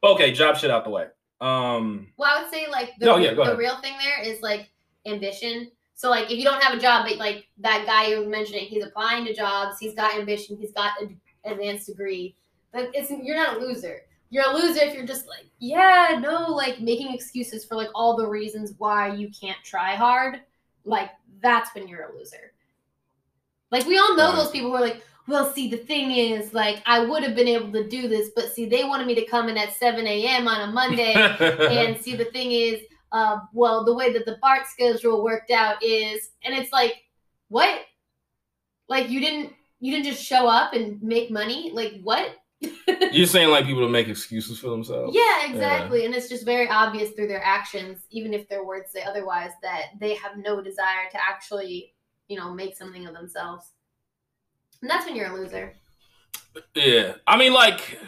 Okay, 0.02 0.32
job 0.32 0.56
shit 0.56 0.70
out 0.70 0.84
the 0.84 0.90
way. 0.90 1.06
Um, 1.40 2.08
Well, 2.16 2.36
I 2.36 2.42
would 2.42 2.50
say 2.50 2.68
like 2.68 2.94
the, 2.98 3.06
No, 3.06 3.16
yeah, 3.16 3.34
the 3.34 3.42
ahead. 3.42 3.58
real 3.58 3.80
thing 3.80 3.94
there 3.98 4.22
is 4.22 4.40
like 4.42 4.70
ambition. 5.06 5.70
So 5.94 6.10
like 6.10 6.30
if 6.30 6.38
you 6.38 6.44
don't 6.44 6.62
have 6.62 6.76
a 6.76 6.80
job, 6.80 7.06
but 7.08 7.16
like 7.18 7.46
that 7.58 7.84
guy 7.86 8.08
you 8.08 8.20
were 8.20 8.28
mentioning, 8.28 8.66
he's 8.66 8.84
applying 8.84 9.24
to 9.26 9.34
jobs, 9.34 9.78
he's 9.78 9.94
got 9.94 10.14
ambition, 10.16 10.56
he's 10.56 10.72
got 10.72 11.00
an 11.00 11.20
advanced 11.44 11.86
degree. 11.86 12.36
But 12.72 12.90
it's 12.94 13.10
you're 13.10 13.36
not 13.36 13.56
a 13.56 13.60
loser. 13.60 14.02
You're 14.30 14.50
a 14.50 14.54
loser 14.54 14.80
if 14.82 14.94
you're 14.94 15.06
just 15.06 15.26
like, 15.26 15.46
yeah, 15.58 16.18
no, 16.20 16.46
like 16.52 16.80
making 16.80 17.12
excuses 17.14 17.64
for 17.64 17.76
like 17.76 17.88
all 17.94 18.16
the 18.16 18.26
reasons 18.28 18.74
why 18.78 19.14
you 19.14 19.30
can't 19.38 19.58
try 19.64 19.94
hard. 19.94 20.40
Like 20.84 21.10
that's 21.40 21.74
when 21.74 21.88
you're 21.88 22.10
a 22.10 22.16
loser. 22.16 22.52
Like 23.70 23.86
we 23.86 23.98
all 23.98 24.16
know 24.16 24.28
Right. 24.28 24.36
those 24.36 24.50
people 24.50 24.70
who 24.70 24.76
are 24.76 24.80
like, 24.80 25.02
well, 25.26 25.52
see, 25.52 25.68
the 25.68 25.76
thing 25.76 26.10
is, 26.12 26.54
like, 26.54 26.82
I 26.86 27.00
would 27.04 27.22
have 27.22 27.34
been 27.36 27.48
able 27.48 27.70
to 27.72 27.86
do 27.86 28.08
this, 28.08 28.30
but 28.34 28.50
see, 28.50 28.64
they 28.64 28.84
wanted 28.84 29.06
me 29.06 29.14
to 29.16 29.26
come 29.26 29.48
in 29.50 29.58
at 29.58 29.74
7 29.74 30.06
a.m. 30.26 30.48
on 30.48 30.68
a 30.68 30.72
Monday 30.72 31.34
and 31.68 31.96
see 31.98 32.16
the 32.16 32.24
thing 32.26 32.52
is 32.52 32.80
uh, 33.12 33.40
well 33.52 33.84
the 33.84 33.94
way 33.94 34.12
that 34.12 34.24
the 34.26 34.38
BART 34.42 34.66
schedule 34.66 35.22
worked 35.24 35.50
out 35.50 35.82
is 35.82 36.30
and 36.44 36.54
it's 36.54 36.72
like 36.72 36.94
what 37.48 37.80
like 38.88 39.10
you 39.10 39.20
didn't 39.20 39.52
you 39.80 39.92
didn't 39.92 40.06
just 40.06 40.22
show 40.24 40.46
up 40.48 40.72
and 40.74 41.02
make 41.02 41.30
money 41.30 41.70
like 41.72 42.00
what 42.02 42.36
You're 43.12 43.26
saying 43.26 43.50
like 43.50 43.66
people 43.66 43.82
to 43.82 43.88
make 43.88 44.08
excuses 44.08 44.58
for 44.58 44.68
themselves. 44.70 45.14
yeah 45.16 45.48
exactly 45.48 46.04
and 46.04 46.14
it's 46.14 46.28
just 46.28 46.44
very 46.44 46.68
obvious 46.68 47.10
through 47.12 47.28
their 47.28 47.44
actions 47.44 48.00
even 48.10 48.34
if 48.34 48.48
their 48.48 48.64
words 48.64 48.90
say 48.90 49.02
otherwise 49.02 49.50
that 49.62 49.90
they 50.00 50.14
have 50.14 50.36
no 50.36 50.60
desire 50.60 51.08
to 51.12 51.18
actually 51.22 51.94
you 52.28 52.36
know 52.36 52.52
make 52.52 52.76
something 52.76 53.06
of 53.06 53.14
themselves 53.14 53.72
and 54.82 54.90
that's 54.90 55.06
when 55.06 55.14
you're 55.14 55.32
a 55.32 55.34
loser 55.36 55.72
Yeah. 56.74 57.14
I 57.26 57.36
mean, 57.36 57.52
like, 57.52 57.98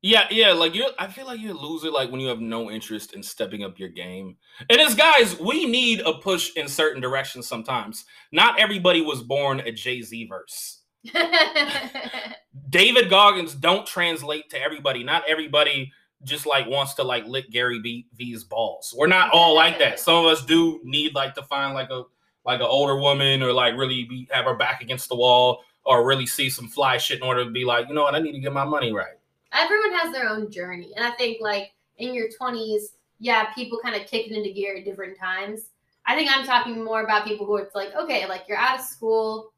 yeah, 0.00 0.26
yeah, 0.30 0.52
like 0.52 0.74
you 0.74 0.88
I 0.98 1.08
feel 1.08 1.26
like 1.26 1.40
you 1.40 1.52
lose 1.52 1.84
it 1.84 1.92
like 1.92 2.10
when 2.10 2.20
you 2.20 2.28
have 2.28 2.40
no 2.40 2.70
interest 2.70 3.14
in 3.14 3.22
stepping 3.22 3.64
up 3.64 3.78
your 3.78 3.88
game. 3.88 4.36
And 4.70 4.80
as 4.80 4.94
guys, 4.94 5.38
we 5.38 5.66
need 5.66 6.00
a 6.00 6.14
push 6.14 6.54
in 6.56 6.68
certain 6.68 7.02
directions 7.02 7.46
sometimes. 7.48 8.04
Not 8.32 8.60
everybody 8.60 9.00
was 9.02 9.22
born 9.22 9.60
a 9.60 9.72
Jay-Z 9.72 10.26
verse. 10.28 10.77
David 12.70 13.10
Goggins 13.10 13.54
don't 13.54 13.86
translate 13.86 14.50
to 14.50 14.62
everybody. 14.62 15.02
Not 15.04 15.24
everybody 15.28 15.92
just 16.24 16.46
like 16.46 16.66
wants 16.66 16.94
to 16.94 17.04
like 17.04 17.26
lick 17.26 17.50
Gary 17.50 17.80
B- 17.80 18.06
V's 18.14 18.44
balls. 18.44 18.94
We're 18.96 19.06
not 19.06 19.30
all 19.30 19.54
like 19.54 19.78
that. 19.78 20.00
Some 20.00 20.16
of 20.16 20.26
us 20.26 20.44
do 20.44 20.80
need 20.84 21.14
like 21.14 21.34
to 21.34 21.42
find 21.42 21.74
like 21.74 21.90
a 21.90 22.04
like 22.44 22.60
an 22.60 22.66
older 22.66 22.96
woman 22.96 23.42
or 23.42 23.52
like 23.52 23.76
really 23.76 24.04
be 24.04 24.28
have 24.30 24.44
her 24.44 24.54
back 24.54 24.80
against 24.80 25.08
the 25.08 25.16
wall 25.16 25.62
or 25.84 26.06
really 26.06 26.26
see 26.26 26.50
some 26.50 26.68
fly 26.68 26.98
shit 26.98 27.18
in 27.18 27.24
order 27.24 27.44
to 27.44 27.50
be 27.50 27.64
like, 27.64 27.88
you 27.88 27.94
know 27.94 28.02
what, 28.02 28.14
I 28.14 28.18
need 28.18 28.32
to 28.32 28.40
get 28.40 28.52
my 28.52 28.64
money 28.64 28.92
right. 28.92 29.16
everyone 29.52 29.92
has 29.92 30.12
their 30.12 30.28
own 30.28 30.50
journey 30.50 30.92
and 30.96 31.04
i 31.04 31.10
think 31.12 31.38
like 31.40 31.72
in 31.96 32.14
your 32.14 32.28
20s 32.40 32.82
yeah 33.18 33.52
people 33.54 33.78
kind 33.82 33.96
of 33.96 34.06
kick 34.06 34.26
it 34.26 34.32
into 34.32 34.52
gear 34.52 34.76
at 34.76 34.84
different 34.84 35.18
times 35.18 35.70
i 36.06 36.14
think 36.14 36.30
i'm 36.30 36.44
talking 36.44 36.84
more 36.84 37.02
about 37.02 37.24
people 37.24 37.46
who 37.46 37.56
it's 37.56 37.74
like 37.74 37.94
okay 37.94 38.26
like 38.28 38.42
you're 38.48 38.58
out 38.58 38.78
of 38.78 38.84
school 38.84 39.52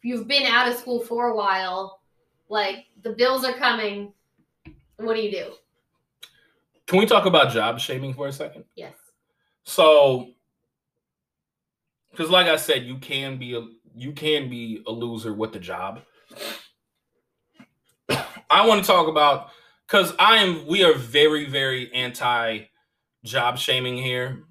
if 0.00 0.04
you've 0.04 0.26
been 0.26 0.46
out 0.46 0.66
of 0.66 0.76
school 0.76 1.00
for 1.00 1.28
a 1.28 1.36
while 1.36 2.00
like 2.48 2.86
the 3.02 3.10
bills 3.10 3.44
are 3.44 3.52
coming 3.52 4.12
what 4.96 5.14
do 5.14 5.20
you 5.20 5.30
do 5.30 5.52
Can 6.86 6.98
we 6.98 7.06
talk 7.06 7.26
about 7.26 7.52
job 7.52 7.78
shaming 7.78 8.14
for 8.14 8.26
a 8.26 8.32
second? 8.32 8.64
yes 8.74 8.94
So, 9.64 10.30
because 12.10 12.30
like 12.30 12.46
I 12.46 12.56
said, 12.56 12.84
you 12.84 12.98
can 12.98 13.38
be 13.38 13.54
a 13.54 13.66
you 13.94 14.12
can 14.12 14.48
be 14.48 14.82
a 14.86 14.90
loser 14.90 15.32
with 15.34 15.52
the 15.52 15.58
job. 15.58 16.00
I 18.50 18.66
want 18.66 18.80
to 18.82 18.86
talk 18.86 19.08
about 19.08 19.50
because 19.86 20.14
I 20.18 20.36
am 20.38 20.66
we 20.66 20.82
are 20.82 20.94
very 20.94 21.44
very 21.44 21.92
anti 21.92 22.60
job 23.24 23.58
shaming 23.58 23.96
here, 23.96 24.44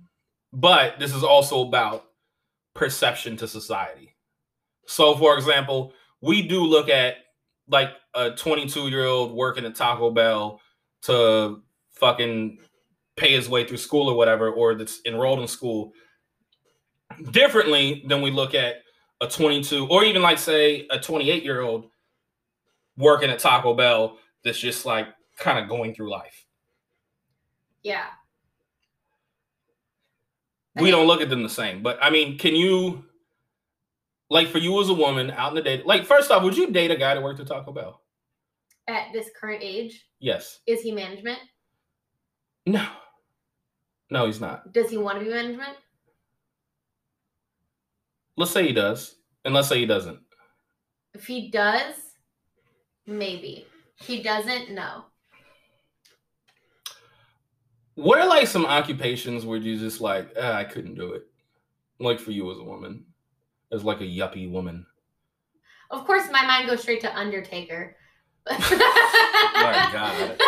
but 0.53 0.99
this 0.99 1.13
is 1.13 1.23
also 1.23 1.67
about 1.67 2.05
perception 2.73 3.35
to 3.37 3.47
society. 3.47 4.08
So, 4.89 5.15
for 5.15 5.37
example, 5.37 5.93
we 6.19 6.41
do 6.41 6.63
look 6.63 6.89
at 6.89 7.17
like 7.67 7.91
a 8.15 8.31
22 8.31 8.89
year 8.89 9.05
old 9.05 9.33
working 9.33 9.63
at 9.65 9.75
Taco 9.75 10.09
Bell 10.09 10.59
to 11.03 11.61
fucking 11.91 12.57
pay 13.15 13.33
his 13.33 13.47
way 13.47 13.65
through 13.65 13.77
school 13.77 14.09
or 14.09 14.17
whatever, 14.17 14.49
or 14.49 14.73
that's 14.73 15.01
enrolled 15.05 15.41
in 15.41 15.47
school 15.47 15.93
differently 17.29 18.03
than 18.07 18.23
we 18.23 18.31
look 18.31 18.55
at 18.55 18.77
a 19.21 19.27
22 19.27 19.87
or 19.89 20.03
even 20.03 20.21
like 20.23 20.39
say 20.39 20.87
a 20.89 20.99
28 20.99 21.43
year 21.43 21.61
old 21.61 21.91
working 22.97 23.29
at 23.29 23.37
Taco 23.37 23.75
Bell 23.75 24.17
that's 24.43 24.59
just 24.59 24.85
like 24.85 25.07
kind 25.37 25.59
of 25.59 25.69
going 25.69 25.93
through 25.93 26.09
life. 26.09 26.45
yeah 30.75 30.83
We 30.83 30.89
don't 30.89 31.07
look 31.07 31.21
at 31.21 31.29
them 31.29 31.43
the 31.43 31.49
same. 31.49 31.83
But 31.83 31.99
I 32.01 32.09
mean, 32.09 32.37
can 32.37 32.55
you 32.55 33.03
like 34.29 34.47
for 34.47 34.57
you 34.59 34.79
as 34.81 34.89
a 34.89 34.93
woman 34.93 35.31
out 35.31 35.49
in 35.49 35.55
the 35.55 35.61
date? 35.61 35.85
Like, 35.85 36.05
first 36.05 36.29
off, 36.31 36.43
would 36.43 36.55
you 36.57 36.71
date 36.71 36.91
a 36.91 36.95
guy 36.95 37.13
that 37.15 37.23
worked 37.23 37.39
at 37.39 37.47
Taco 37.47 37.71
Bell? 37.71 38.01
at 38.87 39.13
this 39.13 39.29
current 39.39 39.61
age 39.63 40.03
Yes. 40.19 40.61
is 40.65 40.81
he 40.81 40.91
management 40.91 41.37
No. 42.65 42.87
No, 44.09 44.25
he's 44.25 44.41
not. 44.41 44.73
does 44.73 44.89
he 44.89 44.97
want 44.97 45.19
to 45.19 45.23
be 45.25 45.29
management 45.31 45.77
Let's 48.35 48.49
say 48.51 48.65
he 48.65 48.73
does. 48.73 49.15
And 49.45 49.53
let's 49.53 49.67
say 49.67 49.77
he 49.79 49.85
doesn't. 49.85 50.19
if 51.13 51.27
he 51.27 51.51
does 51.51 51.93
maybe 53.05 53.67
if 53.99 54.07
he 54.07 54.23
doesn't 54.23 54.71
no 54.71 55.05
What 57.95 58.17
are 58.19 58.27
like 58.27 58.47
some 58.47 58.65
occupations 58.65 59.45
where 59.45 59.57
you 59.59 59.77
just 59.77 59.99
like, 60.01 60.31
ah, 60.39 60.55
I 60.55 60.63
couldn't 60.63 60.95
do 60.95 61.13
it? 61.13 61.23
Like 61.99 62.19
for 62.19 62.31
you 62.31 62.49
as 62.51 62.57
a 62.57 62.63
woman, 62.63 63.05
as 63.71 63.83
like 63.83 64.01
a 64.01 64.05
yuppie 64.05 64.49
woman. 64.51 64.85
Of 65.91 66.05
course, 66.05 66.29
my 66.31 66.45
mind 66.45 66.67
goes 66.69 66.81
straight 66.81 67.01
to 67.01 67.17
Undertaker. 67.17 67.95
My 68.49 68.57
God. 69.91 70.39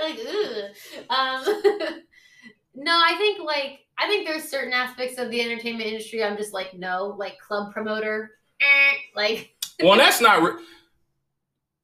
like, 0.00 0.18
ugh. 0.28 1.10
Um, 1.10 1.44
no, 2.74 2.92
I 2.92 3.14
think 3.16 3.40
like 3.44 3.80
I 3.98 4.06
think 4.08 4.26
there's 4.26 4.44
certain 4.48 4.72
aspects 4.72 5.18
of 5.18 5.30
the 5.30 5.40
entertainment 5.40 5.86
industry 5.88 6.22
I'm 6.24 6.36
just 6.36 6.52
like 6.52 6.74
no, 6.74 7.14
like 7.18 7.38
club 7.38 7.72
promoter, 7.72 8.30
eh, 8.60 8.92
like 9.14 9.54
Well, 9.82 9.98
that's 9.98 10.20
not. 10.20 10.42
Re- 10.42 10.62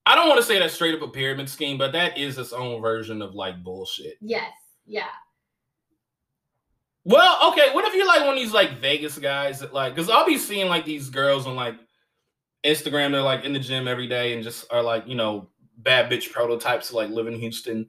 I 0.07 0.15
don't 0.17 0.29
want 0.29 0.41
to 0.41 0.47
say 0.47 0.59
that's 0.59 0.75
straight 0.75 0.95
up 0.95 1.03
a 1.03 1.09
pyramid 1.09 1.49
scheme, 1.49 1.79
but 1.79 1.93
that 1.93 2.19
is 2.19 2.37
its 2.39 2.53
own 2.53 2.81
version 2.81 3.23
of 3.23 3.35
like 3.35 3.63
bullshit. 3.63 4.15
yes, 4.21 4.51
yeah, 4.87 5.05
Well, 7.05 7.51
okay, 7.53 7.73
what 7.73 7.85
if 7.87 7.95
you're 7.95 8.07
like 8.07 8.21
one 8.21 8.31
of 8.31 8.37
these 8.37 8.53
like 8.53 8.79
Vegas 8.81 9.19
guys 9.19 9.61
that 9.61 9.73
like, 9.73 9.95
because 9.95 10.11
I'll 10.11 10.27
be 10.27 10.39
seeing 10.39 10.69
like 10.69 10.85
these 10.85 11.09
girls 11.09 11.47
on 11.47 11.57
like 11.57 11.77
Instagram, 12.65 13.13
they're 13.13 13.23
like 13.23 13.45
in 13.45 13.53
the 13.53 13.59
gym 13.59 13.89
every 13.89 14.07
day 14.07 14.35
and 14.35 14.43
just 14.43 14.71
are 14.71 14.83
like, 14.83 15.07
you 15.07 15.15
know, 15.15 15.49
bad 15.79 16.11
bitch 16.11 16.31
prototypes 16.31 16.93
like 16.93 17.09
live 17.09 17.27
in 17.27 17.35
Houston. 17.35 17.89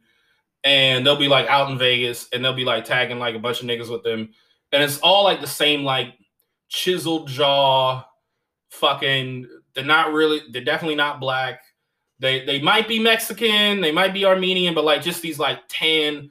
And 0.64 1.06
they'll 1.06 1.18
be 1.18 1.28
like 1.28 1.48
out 1.48 1.72
in 1.72 1.78
Vegas 1.78 2.28
and 2.32 2.44
they'll 2.44 2.54
be 2.54 2.66
like 2.66 2.86
tagging 2.86 3.20
like 3.20 3.36
a 3.36 3.40
bunch 3.40 3.62
of 3.62 3.68
niggas 3.68 3.92
with 3.92 4.04
them. 4.04 4.30
And 4.72 4.82
it's 4.82 5.00
all 5.00 5.24
like 5.24 5.42
the 5.42 5.48
same, 5.48 5.84
like 5.84 6.14
chiseled 6.70 7.28
jaw, 7.28 8.06
fucking, 8.70 9.48
they're 9.74 9.84
not 9.84 10.14
really, 10.14 10.42
they're 10.52 10.64
definitely 10.64 10.96
not 10.96 11.20
black. 11.20 11.62
They 12.20 12.46
they 12.46 12.62
might 12.62 12.88
be 12.88 13.00
Mexican, 13.00 13.82
they 13.82 13.92
might 13.92 14.14
be 14.14 14.26
Armenian, 14.26 14.76
but 14.76 14.86
like 14.86 15.02
just 15.02 15.24
these 15.24 15.40
like 15.40 15.60
tan, 15.68 16.30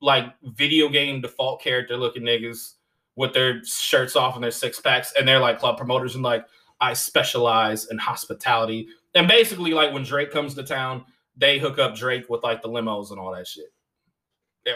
like 0.00 0.26
video 0.42 0.88
game 0.88 1.20
default 1.20 1.60
character 1.62 1.96
looking 1.96 2.22
niggas 2.22 2.74
with 3.16 3.34
their 3.34 3.62
shirts 3.64 4.16
off 4.16 4.34
and 4.34 4.42
their 4.44 4.50
six 4.50 4.80
packs, 4.80 5.12
and 5.18 5.26
they're 5.26 5.40
like 5.40 5.58
club 5.58 5.76
promoters 5.76 6.14
and 6.14 6.24
like 6.24 6.46
I 6.80 6.94
specialize 6.94 7.86
in 7.86 7.98
hospitality. 7.98 8.88
And 9.14 9.28
basically, 9.28 9.72
like 9.72 9.92
when 9.92 10.04
Drake 10.04 10.30
comes 10.30 10.54
to 10.54 10.62
town, 10.62 11.04
they 11.36 11.58
hook 11.58 11.78
up 11.78 11.94
Drake 11.94 12.30
with 12.30 12.42
like 12.42 12.62
the 12.62 12.68
limos 12.68 13.10
and 13.10 13.18
all 13.18 13.32
that 13.34 13.46
shit, 13.46 13.66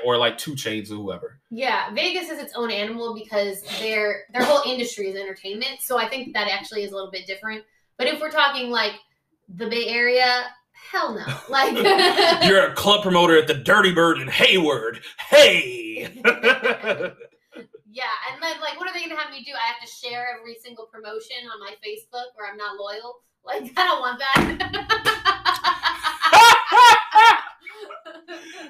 or 0.04 0.16
like 0.16 0.36
2 0.38 0.52
Chainz 0.52 0.90
or 0.90 0.96
whoever. 0.96 1.40
yeah. 1.50 1.92
Vegas 1.94 2.28
is 2.28 2.38
its 2.38 2.54
own 2.54 2.70
animal 2.70 3.14
because 3.14 3.62
their 3.80 4.24
their 4.32 4.44
whole 4.44 4.62
industry 4.70 5.08
is 5.08 5.16
entertainment. 5.16 5.80
So 5.80 5.96
I 5.98 6.08
think 6.08 6.34
that 6.34 6.48
actually 6.50 6.82
is 6.82 6.92
a 6.92 6.94
little 6.94 7.10
bit 7.10 7.26
different. 7.26 7.64
But 7.96 8.08
if 8.08 8.20
we're 8.20 8.30
talking 8.30 8.70
like 8.70 8.92
the 9.48 9.68
Bay 9.68 9.86
Area, 9.88 10.44
hell 10.90 11.14
no. 11.14 11.24
Like 11.48 11.72
You're 12.48 12.66
a 12.66 12.74
club 12.74 13.02
promoter 13.02 13.38
at 13.38 13.46
the 13.46 13.54
Dirty 13.54 13.92
Bird 13.92 14.18
in 14.20 14.28
Hayward. 14.28 15.00
Hey. 15.28 16.08
Yeah, 17.94 18.10
and 18.32 18.42
then 18.42 18.60
like, 18.60 18.76
what 18.76 18.90
are 18.90 18.92
they 18.92 19.02
gonna 19.06 19.14
have 19.14 19.30
me 19.30 19.44
do? 19.44 19.52
I 19.52 19.70
have 19.70 19.80
to 19.80 19.86
share 19.86 20.26
every 20.36 20.56
single 20.60 20.86
promotion 20.86 21.36
on 21.52 21.60
my 21.60 21.76
Facebook 21.78 22.34
where 22.34 22.50
I'm 22.50 22.56
not 22.56 22.76
loyal. 22.76 23.20
Like, 23.44 23.70
I 23.76 23.84
don't 23.84 24.00
want 24.00 24.18
that. 24.18 25.44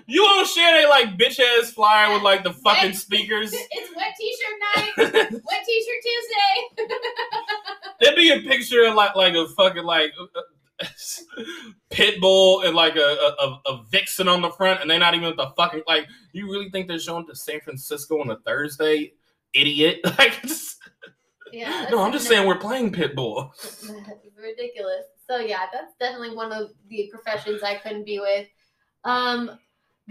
you 0.06 0.22
won't 0.22 0.46
share 0.46 0.78
that 0.82 0.90
like 0.90 1.16
bitch 1.16 1.40
ass 1.40 1.70
flyer 1.70 2.12
with 2.12 2.22
like 2.22 2.44
the 2.44 2.52
fucking 2.52 2.92
speakers. 2.92 3.54
it's 3.54 3.96
wet 3.96 4.14
t-shirt 4.20 4.60
night. 4.76 4.92
wet 5.32 5.64
t-shirt 5.66 6.02
Tuesday. 6.02 6.90
There'd 8.02 8.16
be 8.16 8.30
a 8.30 8.40
picture 8.40 8.84
of 8.84 8.94
like 8.94 9.16
like 9.16 9.32
a 9.32 9.48
fucking 9.48 9.84
like 9.84 10.12
pit 11.90 12.20
bull 12.20 12.62
and 12.62 12.74
like 12.74 12.96
a, 12.96 13.00
a 13.00 13.60
a- 13.66 13.84
vixen 13.90 14.28
on 14.28 14.42
the 14.42 14.50
front, 14.50 14.80
and 14.80 14.90
they're 14.90 14.98
not 14.98 15.14
even 15.14 15.36
the 15.36 15.50
fucking 15.56 15.82
like. 15.86 16.06
You 16.32 16.50
really 16.50 16.70
think 16.70 16.88
they're 16.88 16.98
showing 16.98 17.26
to 17.26 17.34
San 17.36 17.60
Francisco 17.60 18.20
on 18.20 18.30
a 18.30 18.36
Thursday, 18.40 19.12
idiot? 19.52 20.00
Like, 20.18 20.42
just- 20.42 20.78
yeah. 21.52 21.86
no, 21.90 22.00
I'm 22.02 22.12
just 22.12 22.26
saying 22.26 22.46
we're 22.46 22.58
playing 22.58 22.92
Pitbull. 22.92 23.50
Ridiculous. 24.36 25.04
So 25.28 25.38
yeah, 25.38 25.66
that's 25.72 25.94
definitely 25.98 26.36
one 26.36 26.52
of 26.52 26.70
the 26.88 27.10
professions 27.12 27.62
I 27.62 27.76
couldn't 27.76 28.04
be 28.04 28.18
with. 28.18 28.46
Um, 29.04 29.58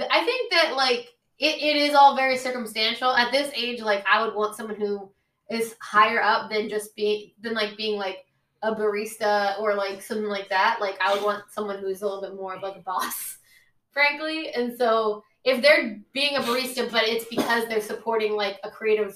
I 0.09 0.23
think 0.23 0.51
that 0.51 0.75
like 0.75 1.09
it, 1.39 1.61
it 1.61 1.75
is 1.77 1.93
all 1.93 2.15
very 2.15 2.37
circumstantial. 2.37 3.11
At 3.11 3.31
this 3.31 3.51
age, 3.55 3.81
like 3.81 4.03
I 4.11 4.25
would 4.25 4.33
want 4.33 4.55
someone 4.55 4.75
who 4.75 5.11
is 5.51 5.75
higher 5.81 6.21
up 6.21 6.49
than 6.49 6.69
just 6.69 6.95
being 6.95 7.31
than 7.41 7.53
like 7.53 7.77
being 7.77 7.97
like 7.99 8.25
a 8.63 8.73
barista 8.73 9.59
or 9.59 9.75
like 9.75 10.01
something 10.01 10.27
like 10.29 10.49
that. 10.49 10.77
Like 10.81 10.97
I 11.01 11.13
would 11.13 11.23
want 11.23 11.43
someone 11.51 11.79
who's 11.79 12.01
a 12.01 12.05
little 12.05 12.21
bit 12.21 12.35
more 12.35 12.55
of 12.55 12.63
like 12.63 12.77
a 12.77 12.79
boss, 12.81 13.37
frankly. 13.91 14.49
And 14.51 14.75
so 14.77 15.23
if 15.43 15.61
they're 15.61 15.99
being 16.13 16.37
a 16.37 16.41
barista, 16.41 16.89
but 16.91 17.03
it's 17.03 17.25
because 17.25 17.67
they're 17.67 17.81
supporting 17.81 18.33
like 18.35 18.59
a 18.63 18.71
creative 18.71 19.15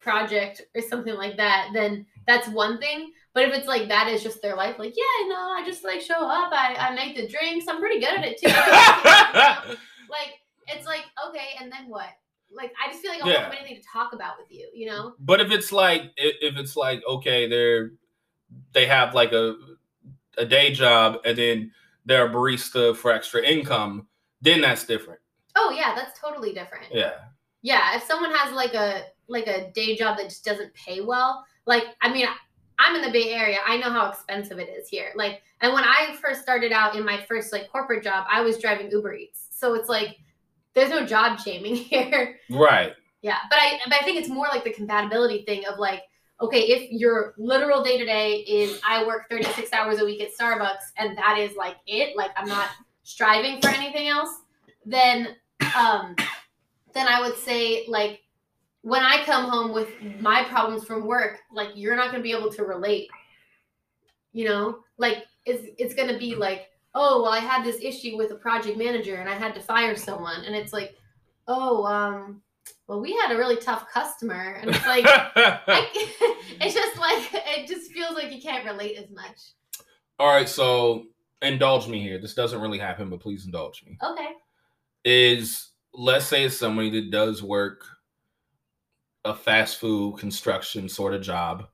project 0.00 0.62
or 0.76 0.82
something 0.82 1.14
like 1.14 1.36
that, 1.36 1.70
then 1.74 2.06
that's 2.26 2.48
one 2.48 2.78
thing. 2.78 3.12
But 3.34 3.48
if 3.48 3.54
it's 3.54 3.66
like 3.66 3.88
that 3.88 4.08
is 4.08 4.22
just 4.22 4.40
their 4.40 4.56
life, 4.56 4.78
like, 4.78 4.94
yeah, 4.96 5.28
no, 5.28 5.34
I 5.34 5.62
just 5.66 5.84
like 5.84 6.00
show 6.00 6.14
up, 6.14 6.52
I, 6.52 6.74
I 6.78 6.94
make 6.94 7.16
the 7.16 7.26
drinks, 7.28 7.66
I'm 7.68 7.80
pretty 7.80 8.00
good 8.00 8.16
at 8.16 8.24
it 8.24 8.38
too. 8.38 8.48
like, 10.08 10.32
it's 10.68 10.86
like, 10.86 11.02
okay, 11.28 11.48
and 11.60 11.70
then 11.70 11.88
what? 11.88 12.08
Like, 12.50 12.72
I 12.82 12.88
just 12.90 13.02
feel 13.02 13.10
like 13.10 13.22
I 13.22 13.24
don't 13.24 13.34
Yeah. 13.34 13.44
have 13.44 13.54
anything 13.58 13.76
to 13.76 13.82
talk 13.92 14.12
about 14.12 14.34
with 14.38 14.50
you, 14.50 14.70
you 14.72 14.86
know? 14.86 15.14
But 15.18 15.40
if 15.40 15.50
it's 15.50 15.72
like 15.72 16.12
if 16.16 16.56
it's 16.56 16.76
like 16.76 17.02
okay, 17.08 17.48
they're 17.48 17.90
they 18.72 18.86
have 18.86 19.14
like 19.14 19.32
a 19.32 19.56
a 20.38 20.44
day 20.44 20.72
job 20.72 21.18
and 21.24 21.36
then 21.36 21.72
they're 22.04 22.26
a 22.26 22.30
barista 22.30 22.96
for 22.96 23.10
extra 23.10 23.42
income, 23.42 24.06
then 24.40 24.60
that's 24.60 24.84
different. 24.84 25.20
Oh 25.56 25.74
yeah, 25.76 25.94
that's 25.94 26.18
totally 26.18 26.52
different. 26.52 26.86
Yeah. 26.92 27.14
Yeah, 27.62 27.96
if 27.96 28.04
someone 28.04 28.32
has 28.32 28.52
like 28.52 28.74
a 28.74 29.04
like 29.28 29.46
a 29.46 29.70
day 29.72 29.96
job 29.96 30.18
that 30.18 30.24
just 30.24 30.44
doesn't 30.44 30.72
pay 30.74 31.00
well, 31.00 31.44
like 31.66 31.84
I 32.02 32.12
mean, 32.12 32.26
I'm 32.78 32.94
in 32.94 33.02
the 33.02 33.10
Bay 33.10 33.30
Area. 33.30 33.58
I 33.66 33.76
know 33.78 33.90
how 33.90 34.10
expensive 34.10 34.58
it 34.58 34.68
is 34.68 34.88
here. 34.88 35.12
Like, 35.16 35.42
and 35.60 35.72
when 35.72 35.84
I 35.84 36.16
first 36.20 36.42
started 36.42 36.72
out 36.72 36.94
in 36.94 37.04
my 37.04 37.24
first 37.28 37.52
like 37.52 37.70
corporate 37.70 38.04
job, 38.04 38.26
I 38.30 38.42
was 38.42 38.58
driving 38.58 38.90
Uber 38.90 39.14
Eats. 39.14 39.48
So 39.50 39.74
it's 39.74 39.88
like 39.88 40.18
there's 40.74 40.90
no 40.90 41.04
job 41.04 41.40
shaming 41.40 41.74
here. 41.74 42.38
Right. 42.50 42.92
Yeah, 43.22 43.38
but 43.50 43.58
I 43.58 43.80
but 43.84 43.94
I 44.00 44.04
think 44.04 44.18
it's 44.20 44.28
more 44.28 44.46
like 44.46 44.62
the 44.62 44.72
compatibility 44.72 45.42
thing 45.44 45.64
of 45.66 45.78
like, 45.78 46.02
okay, 46.40 46.60
if 46.60 46.90
your 46.90 47.34
literal 47.38 47.82
day 47.82 47.98
to 47.98 48.04
day 48.04 48.38
is 48.40 48.80
I 48.86 49.06
work 49.06 49.28
36 49.30 49.72
hours 49.72 50.00
a 50.00 50.04
week 50.04 50.20
at 50.20 50.36
Starbucks 50.36 50.92
and 50.98 51.16
that 51.16 51.38
is 51.38 51.56
like 51.56 51.76
it, 51.86 52.16
like 52.16 52.30
I'm 52.36 52.48
not 52.48 52.68
striving 53.02 53.60
for 53.60 53.68
anything 53.68 54.08
else, 54.08 54.30
then 54.84 55.36
um 55.76 56.14
then 56.92 57.08
I 57.08 57.20
would 57.20 57.36
say 57.36 57.86
like 57.88 58.20
when 58.82 59.02
I 59.02 59.24
come 59.24 59.50
home 59.50 59.72
with 59.72 59.88
my 60.20 60.44
problems 60.44 60.84
from 60.84 61.06
work, 61.06 61.40
like 61.52 61.70
you're 61.74 61.96
not 61.96 62.10
gonna 62.10 62.22
be 62.22 62.32
able 62.32 62.52
to 62.52 62.64
relate. 62.64 63.08
You 64.32 64.46
know? 64.46 64.78
Like 64.98 65.24
it's 65.46 65.66
it's 65.78 65.94
gonna 65.94 66.18
be 66.18 66.34
like, 66.34 66.68
oh 66.94 67.22
well 67.22 67.32
I 67.32 67.38
had 67.38 67.64
this 67.64 67.78
issue 67.80 68.16
with 68.16 68.30
a 68.30 68.36
project 68.36 68.76
manager 68.76 69.16
and 69.16 69.28
I 69.28 69.34
had 69.34 69.54
to 69.54 69.60
fire 69.60 69.96
someone 69.96 70.44
and 70.44 70.54
it's 70.54 70.72
like, 70.72 70.96
oh 71.48 71.84
um 71.86 72.42
well, 72.86 73.00
we 73.00 73.12
had 73.16 73.32
a 73.32 73.36
really 73.36 73.56
tough 73.56 73.86
customer, 73.92 74.58
and 74.60 74.70
it's 74.70 74.86
like, 74.86 75.04
I, 75.06 75.88
it's 76.60 76.74
just 76.74 76.98
like 76.98 77.30
it 77.32 77.66
just 77.68 77.92
feels 77.92 78.14
like 78.14 78.32
you 78.32 78.40
can't 78.40 78.64
relate 78.64 78.96
as 78.96 79.10
much. 79.10 79.38
All 80.18 80.28
right, 80.28 80.48
so 80.48 81.06
indulge 81.42 81.88
me 81.88 82.00
here. 82.00 82.18
This 82.18 82.34
doesn't 82.34 82.60
really 82.60 82.78
happen, 82.78 83.10
but 83.10 83.20
please 83.20 83.44
indulge 83.44 83.84
me. 83.84 83.98
Okay. 84.02 84.28
Is 85.04 85.70
let's 85.92 86.26
say 86.26 86.44
it's 86.44 86.58
somebody 86.58 86.90
that 86.90 87.10
does 87.10 87.42
work 87.42 87.84
a 89.24 89.34
fast 89.34 89.78
food 89.78 90.18
construction 90.18 90.88
sort 90.88 91.14
of 91.14 91.22
job. 91.22 91.66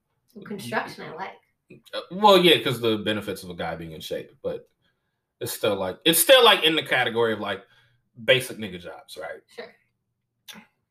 Construction, 0.45 1.05
I 1.05 1.15
like. 1.15 1.81
Uh, 1.95 2.01
Well, 2.11 2.39
yeah, 2.39 2.57
because 2.57 2.81
the 2.81 2.99
benefits 2.99 3.43
of 3.43 3.51
a 3.51 3.55
guy 3.55 3.77
being 3.77 3.93
in 3.93 4.01
shape, 4.01 4.31
but 4.43 4.69
it's 5.41 5.53
still 5.53 5.77
like 5.77 5.99
it's 6.05 6.19
still 6.19 6.45
like 6.45 6.65
in 6.65 6.77
the 6.77 6.83
category 6.83 7.33
of 7.33 7.41
like 7.41 7.63
basic 8.25 8.59
nigga 8.59 8.81
jobs, 8.81 9.19
right? 9.21 9.41
Sure. 9.55 9.75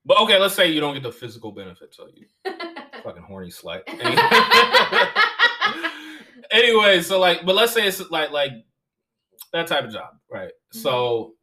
But 0.06 0.20
okay, 0.22 0.40
let's 0.40 0.56
say 0.56 0.72
you 0.72 0.80
don't 0.80 0.96
get 0.96 1.04
the 1.04 1.12
physical 1.12 1.52
benefits 1.52 2.00
of 2.00 2.08
you 2.16 2.26
fucking 3.04 3.24
horny 3.24 3.50
slut. 3.50 3.82
anyway, 6.52 7.02
so 7.02 7.20
like, 7.20 7.46
but 7.46 7.56
let's 7.56 7.74
say 7.74 7.88
it's 7.88 8.02
like 8.10 8.32
like 8.32 8.52
that 9.54 9.68
type 9.68 9.86
of 9.86 9.92
job, 9.92 10.16
right? 10.30 10.52
So, 10.72 11.34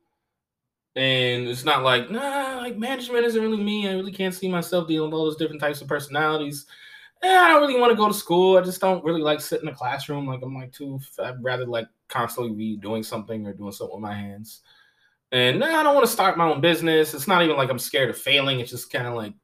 and 0.96 1.48
it's 1.48 1.64
not 1.64 1.84
like 1.84 2.10
nah, 2.10 2.58
like 2.58 2.76
management 2.76 3.24
isn't 3.26 3.40
really 3.40 3.62
me. 3.62 3.88
I 3.88 3.92
really 3.92 4.12
can't 4.12 4.34
see 4.34 4.48
myself 4.48 4.88
dealing 4.88 5.10
with 5.10 5.18
all 5.18 5.26
those 5.26 5.36
different 5.36 5.60
types 5.60 5.80
of 5.80 5.88
personalities. 5.88 6.66
Eh, 7.22 7.36
I 7.36 7.48
don't 7.48 7.60
really 7.60 7.80
want 7.80 7.90
to 7.90 7.96
go 7.96 8.08
to 8.08 8.14
school. 8.14 8.56
I 8.56 8.62
just 8.62 8.80
don't 8.80 9.04
really 9.04 9.22
like 9.22 9.40
sit 9.40 9.62
in 9.62 9.68
a 9.68 9.74
classroom. 9.74 10.26
Like 10.26 10.42
I'm 10.42 10.54
like 10.54 10.72
too. 10.72 11.00
I'd 11.22 11.42
rather 11.42 11.66
like 11.66 11.88
constantly 12.08 12.54
be 12.54 12.76
doing 12.76 13.02
something 13.02 13.46
or 13.46 13.52
doing 13.52 13.72
something 13.72 13.96
with 13.96 14.02
my 14.02 14.14
hands. 14.14 14.62
And 15.30 15.60
nah, 15.60 15.66
I 15.66 15.82
don't 15.82 15.94
want 15.94 16.06
to 16.06 16.12
start 16.12 16.38
my 16.38 16.48
own 16.48 16.60
business. 16.60 17.12
It's 17.12 17.28
not 17.28 17.42
even 17.42 17.56
like 17.56 17.70
I'm 17.70 17.78
scared 17.78 18.10
of 18.10 18.16
failing. 18.16 18.60
It's 18.60 18.70
just 18.70 18.90
kind 18.90 19.06
of 19.06 19.14
like 19.14 19.34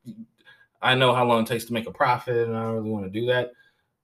I 0.80 0.94
know 0.94 1.14
how 1.14 1.24
long 1.24 1.42
it 1.42 1.46
takes 1.46 1.64
to 1.66 1.72
make 1.72 1.86
a 1.86 1.92
profit, 1.92 2.48
and 2.48 2.56
I 2.56 2.64
don't 2.64 2.74
really 2.74 2.90
want 2.90 3.04
to 3.04 3.20
do 3.20 3.26
that. 3.26 3.52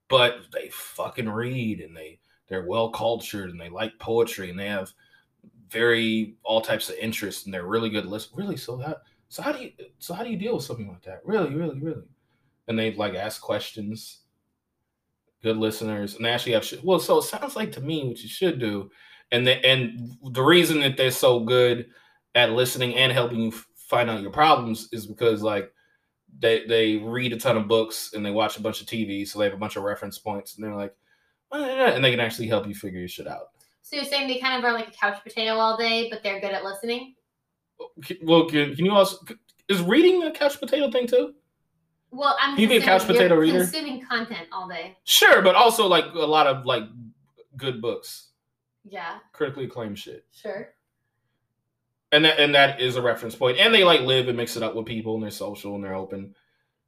But 0.09 0.39
they 0.53 0.68
fucking 0.70 1.28
read, 1.28 1.81
and 1.81 1.97
they 1.97 2.18
they're 2.49 2.66
well 2.66 2.91
cultured, 2.91 3.51
and 3.51 3.61
they 3.61 3.68
like 3.68 3.99
poetry, 3.99 4.51
and 4.51 4.59
they 4.59 4.68
have 4.68 4.93
very 5.70 6.35
all 6.43 6.61
types 6.61 6.89
of 6.91 6.97
interests, 6.97 7.45
and 7.45 7.55
they're 7.55 7.66
really 7.66 7.91
good 7.91 8.07
list. 8.07 8.31
Really, 8.35 8.57
so 8.57 8.76
that 8.76 8.99
So 9.28 9.43
how 9.43 9.53
do 9.53 9.62
you 9.62 9.72
so 9.99 10.12
how 10.12 10.24
do 10.24 10.31
you 10.31 10.37
deal 10.37 10.57
with 10.57 10.64
something 10.64 10.89
like 10.89 11.03
that? 11.03 11.22
Really, 11.24 11.55
really, 11.55 11.78
really? 11.78 12.03
And 12.68 12.78
they 12.78 12.93
like 12.95 13.14
ask 13.14 13.41
questions. 13.41 14.18
Good 15.43 15.57
listeners, 15.57 16.16
and 16.16 16.24
they 16.24 16.31
actually 16.31 16.53
have. 16.53 16.68
Well, 16.83 17.01
so 17.01 17.18
it 17.18 17.22
sounds 17.22 17.57
like 17.57 17.72
to 17.72 17.81
me 17.81 18.05
what 18.05 18.22
you 18.22 18.28
should 18.28 18.59
do, 18.59 18.91
and 19.33 19.47
the 19.47 19.64
and 19.64 20.16
the 20.33 20.43
reason 20.43 20.81
that 20.81 20.97
they're 20.97 21.11
so 21.11 21.41
good 21.41 21.87
at 22.35 22.53
listening 22.53 22.95
and 22.97 23.12
helping 23.12 23.41
you 23.41 23.53
find 23.74 24.09
out 24.09 24.22
your 24.22 24.31
problems 24.31 24.89
is 24.93 25.07
because 25.07 25.43
like 25.43 25.72
they 26.39 26.66
they 26.66 26.97
read 26.97 27.33
a 27.33 27.39
ton 27.39 27.57
of 27.57 27.68
books 27.68 28.12
and 28.14 28.24
they 28.24 28.31
watch 28.31 28.57
a 28.57 28.62
bunch 28.62 28.81
of 28.81 28.87
TV, 28.87 29.26
so 29.26 29.39
they 29.39 29.45
have 29.47 29.55
a 29.55 29.59
bunch 29.59 29.76
of 29.76 29.83
reference 29.83 30.18
points, 30.18 30.57
and 30.57 30.64
they're 30.64 30.74
like, 30.74 30.95
"Oh, 31.53 31.64
and 31.64 32.05
they 32.05 32.11
can 32.11 32.20
actually 32.20 32.49
help 32.49 32.66
you 32.66 32.74
figure 32.74 33.01
your 33.01 33.09
shit 33.09 33.26
out. 33.26 33.49
So 33.83 33.97
you're 33.97 34.05
saying 34.05 34.28
they 34.28 34.39
kind 34.39 34.59
of 34.59 34.64
are 34.64 34.72
like 34.72 34.89
a 34.89 34.93
couch 34.93 35.22
potato 35.22 35.55
all 35.55 35.76
day, 35.76 36.09
but 36.11 36.22
they're 36.22 36.41
good 36.41 36.53
at 36.53 36.64
listening? 36.64 37.14
Oh, 37.81 37.89
well, 38.22 38.49
can, 38.49 38.74
can 38.76 38.85
you 38.85 38.93
also 38.93 39.18
is 39.68 39.83
reading 39.83 40.22
a 40.24 40.31
couch 40.31 40.59
potato 40.61 40.91
thing 40.91 41.07
too? 41.07 41.35
Well, 42.12 42.37
I'm 42.41 42.55
Can 42.55 42.62
you 42.62 42.68
be 42.68 42.76
a 42.76 42.83
couch 42.83 43.07
potato 43.07 43.35
you're 43.35 43.41
reader? 43.41 43.59
Consuming 43.61 44.05
content 44.05 44.49
all 44.53 44.68
day. 44.68 44.97
Sure, 45.05 45.43
but 45.43 45.55
also 45.55 45.87
like 45.87 46.07
a 46.14 46.18
lot 46.18 46.47
of 46.47 46.66
like 46.66 46.85
good 47.57 47.81
books, 47.81 48.30
Yeah, 48.85 49.18
critically 49.33 49.64
acclaimed 49.64 49.99
shit, 49.99 50.24
sure. 50.33 50.70
and 52.12 52.24
that 52.24 52.41
and 52.41 52.55
that 52.55 52.81
is 52.81 52.97
a 52.97 53.03
reference 53.03 53.35
point. 53.35 53.59
And 53.59 53.74
they 53.74 53.85
like 53.85 54.01
live 54.01 54.28
and 54.28 54.37
mix 54.37 54.57
it 54.57 54.62
up 54.62 54.74
with 54.74 54.87
people, 54.87 55.14
and 55.14 55.22
they're 55.22 55.31
social 55.31 55.74
and 55.74 55.85
they're 55.85 55.95
open. 55.95 56.35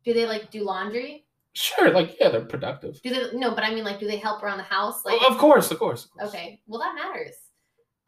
Do 0.05 0.13
they 0.15 0.27
like 0.27 0.51
do 0.51 0.65
laundry? 0.65 1.27
Sure, 1.53 1.91
like 1.91 2.17
yeah, 2.19 2.31
they're 2.31 2.45
productive. 2.47 3.01
Do 3.03 3.11
they 3.11 3.39
no? 3.39 3.55
But 3.55 3.65
I 3.65 3.75
mean, 3.75 3.85
like, 3.85 4.01
do 4.01 4.07
they 4.07 4.17
help 4.17 4.43
around 4.43 4.57
the 4.57 4.65
house? 4.65 5.05
Like, 5.05 5.21
of 5.29 5.37
course, 5.39 5.71
of 5.71 5.79
course. 5.79 6.07
Of 6.07 6.11
course. 6.13 6.29
okay, 6.31 6.61
well 6.67 6.81
that 6.81 6.95
matters. 6.95 7.35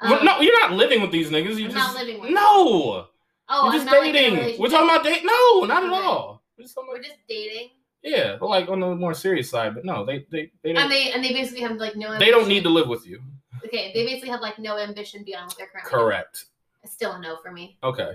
Well, 0.02 0.18
Um, 0.18 0.24
no, 0.24 0.40
you're 0.40 0.58
not 0.60 0.72
living 0.72 1.02
with 1.02 1.12
these 1.12 1.30
niggas. 1.30 1.56
You 1.56 1.66
I'm 1.66 1.72
just 1.72 1.76
not 1.76 1.94
living 1.94 2.20
with 2.20 2.28
them. 2.28 2.34
no. 2.34 3.06
Oh, 3.46 3.64
You're 3.64 3.66
I'm 3.66 3.72
just 3.74 3.84
not, 3.86 4.00
like, 4.00 4.12
dating. 4.14 4.58
We're 4.58 4.70
talking 4.70 4.88
about 4.88 5.04
date. 5.04 5.20
No, 5.24 5.60
not 5.66 5.84
at 5.84 5.90
all. 5.90 6.42
We're 6.56 6.64
just 6.64 6.76
We're 6.88 7.02
just 7.02 7.18
dating, 7.28 7.68
yeah, 8.02 8.36
but 8.40 8.48
like 8.48 8.68
on 8.70 8.80
the 8.80 8.94
more 8.94 9.12
serious 9.12 9.50
side. 9.50 9.74
But 9.74 9.84
no, 9.84 10.06
they 10.06 10.24
they 10.32 10.50
they 10.62 10.74
and 10.74 10.90
they 10.90 11.12
and 11.12 11.22
they 11.22 11.34
basically 11.34 11.60
have 11.62 11.76
like 11.76 11.94
no. 11.96 12.18
They 12.18 12.30
don't 12.30 12.48
need 12.48 12.62
to 12.62 12.70
live 12.70 12.88
with 12.88 13.06
you. 13.06 13.20
Okay, 13.64 13.92
they 13.94 14.04
basically 14.04 14.30
have 14.30 14.40
like 14.40 14.58
no 14.58 14.78
ambition 14.78 15.24
beyond 15.24 15.48
what 15.48 15.58
they're 15.58 15.68
currently. 15.68 15.90
Correct. 15.90 16.44
doing. 16.82 16.90
Still 16.90 17.12
a 17.12 17.20
no 17.20 17.36
for 17.42 17.50
me. 17.50 17.78
Okay. 17.82 18.12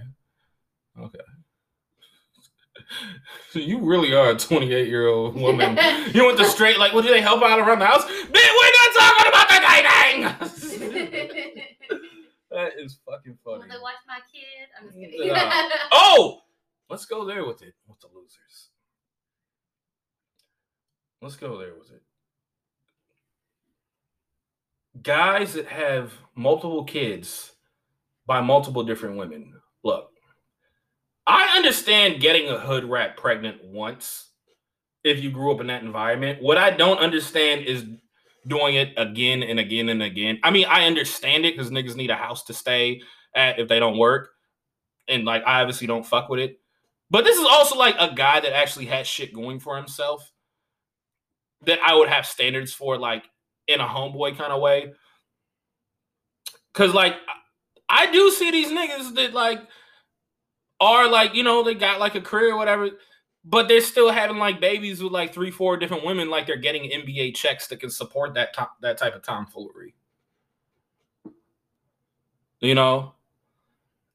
Okay. 1.00 1.20
you 3.54 3.80
really 3.80 4.14
are 4.14 4.32
a 4.32 4.38
28 4.38 4.88
year 4.88 5.08
old 5.08 5.36
woman. 5.36 5.78
you 6.14 6.26
went 6.26 6.38
the 6.38 6.46
straight 6.46 6.78
like, 6.78 6.94
well, 6.94 7.02
do 7.02 7.10
they 7.10 7.22
help 7.22 7.42
out 7.42 7.60
around 7.60 7.80
the 7.80 7.86
house? 7.86 8.04
Bitch, 8.04 8.34
we're 8.34 8.72
not 8.78 8.94
talking 8.98 9.28
about 9.28 9.50
the 9.50 9.60
dating. 9.68 10.22
that 12.52 12.72
is 12.78 13.00
fucking 13.06 13.38
Will 13.46 13.60
funny. 13.60 13.72
they 13.72 13.80
watch 13.82 13.96
my 14.08 14.20
kid? 14.32 14.70
I'm 14.80 14.88
just 14.88 15.00
kidding. 15.00 15.28
Yeah. 15.28 15.70
Oh, 15.92 16.42
let's 16.90 17.06
go 17.06 17.26
there 17.26 17.46
with 17.46 17.62
it. 17.62 17.74
With 17.88 18.00
the 18.00 18.08
losers. 18.14 18.70
Let's 21.22 21.36
go 21.36 21.58
there 21.58 21.74
with 21.78 21.92
it. 21.92 22.02
Guys 25.02 25.54
that 25.54 25.68
have 25.68 26.14
multiple 26.36 26.84
kids 26.84 27.52
by 28.26 28.42
multiple 28.42 28.84
different 28.84 29.18
women. 29.18 29.54
Look, 29.84 30.10
I 31.26 31.56
understand 31.58 32.22
getting 32.22 32.50
a 32.50 32.60
hood 32.60 32.86
rat 32.86 33.18
pregnant 33.18 33.64
once 33.64 34.30
if 35.04 35.24
you 35.24 35.32
grew 35.32 35.54
up 35.54 35.62
in 35.62 35.68
that 35.68 35.84
environment. 35.84 36.42
What 36.42 36.58
I 36.58 36.72
don't 36.72 37.00
understand 37.00 37.66
is 37.66 37.86
doing 38.48 38.76
it 38.76 38.94
again 38.98 39.44
and 39.44 39.60
again 39.60 39.90
and 39.90 40.02
again. 40.02 40.40
I 40.44 40.52
mean, 40.52 40.66
I 40.68 40.86
understand 40.86 41.46
it 41.46 41.56
because 41.56 41.72
niggas 41.72 41.96
need 41.96 42.10
a 42.10 42.16
house 42.16 42.44
to 42.46 42.54
stay 42.54 43.02
at 43.36 43.60
if 43.60 43.68
they 43.68 43.80
don't 43.80 43.98
work 43.98 44.32
and 45.10 45.26
like 45.26 45.44
I 45.46 45.62
obviously 45.62 45.88
don't 45.88 46.06
fuck 46.06 46.30
with 46.30 46.40
it. 46.40 46.60
But 47.10 47.24
this 47.26 47.38
is 47.38 47.46
also 47.46 47.76
like 47.76 47.96
a 48.00 48.14
guy 48.14 48.40
that 48.40 48.56
actually 48.56 48.86
has 48.86 49.08
shit 49.08 49.34
going 49.34 49.60
for 49.60 49.76
himself 49.76 50.32
that 51.66 51.80
I 51.80 51.96
would 51.96 52.08
have 52.08 52.26
standards 52.26 52.72
for, 52.72 52.98
like 52.98 53.26
in 53.70 53.80
a 53.80 53.88
homeboy 53.88 54.38
kind 54.38 54.52
of 54.52 54.62
way. 54.62 54.92
Cause 56.74 56.94
like 56.94 57.16
I 57.88 58.12
do 58.12 58.32
see 58.32 58.52
these 58.52 58.70
niggas 58.70 59.16
that 59.16 59.34
like 59.34 59.62
are 60.80 61.10
like, 61.10 61.36
you 61.36 61.44
know, 61.44 61.64
they 61.64 61.74
got 61.74 62.00
like 62.00 62.16
a 62.16 62.22
career 62.22 62.54
or 62.54 62.58
whatever, 62.58 62.90
but 63.44 63.68
they're 63.68 63.82
still 63.82 64.12
having 64.12 64.38
like 64.38 64.60
babies 64.60 65.02
with 65.02 65.12
like 65.12 65.34
three, 65.34 65.52
four 65.52 65.78
different 65.78 66.06
women, 66.06 66.30
like 66.30 66.48
they're 66.48 66.58
getting 66.58 66.90
NBA 66.90 67.36
checks 67.36 67.68
that 67.68 67.80
can 67.80 67.90
support 67.90 68.34
that 68.36 68.54
to- 68.54 68.70
that 68.82 68.98
type 68.98 69.16
of 69.16 69.22
tomfoolery. 69.22 69.96
You 72.60 72.76
know? 72.76 73.14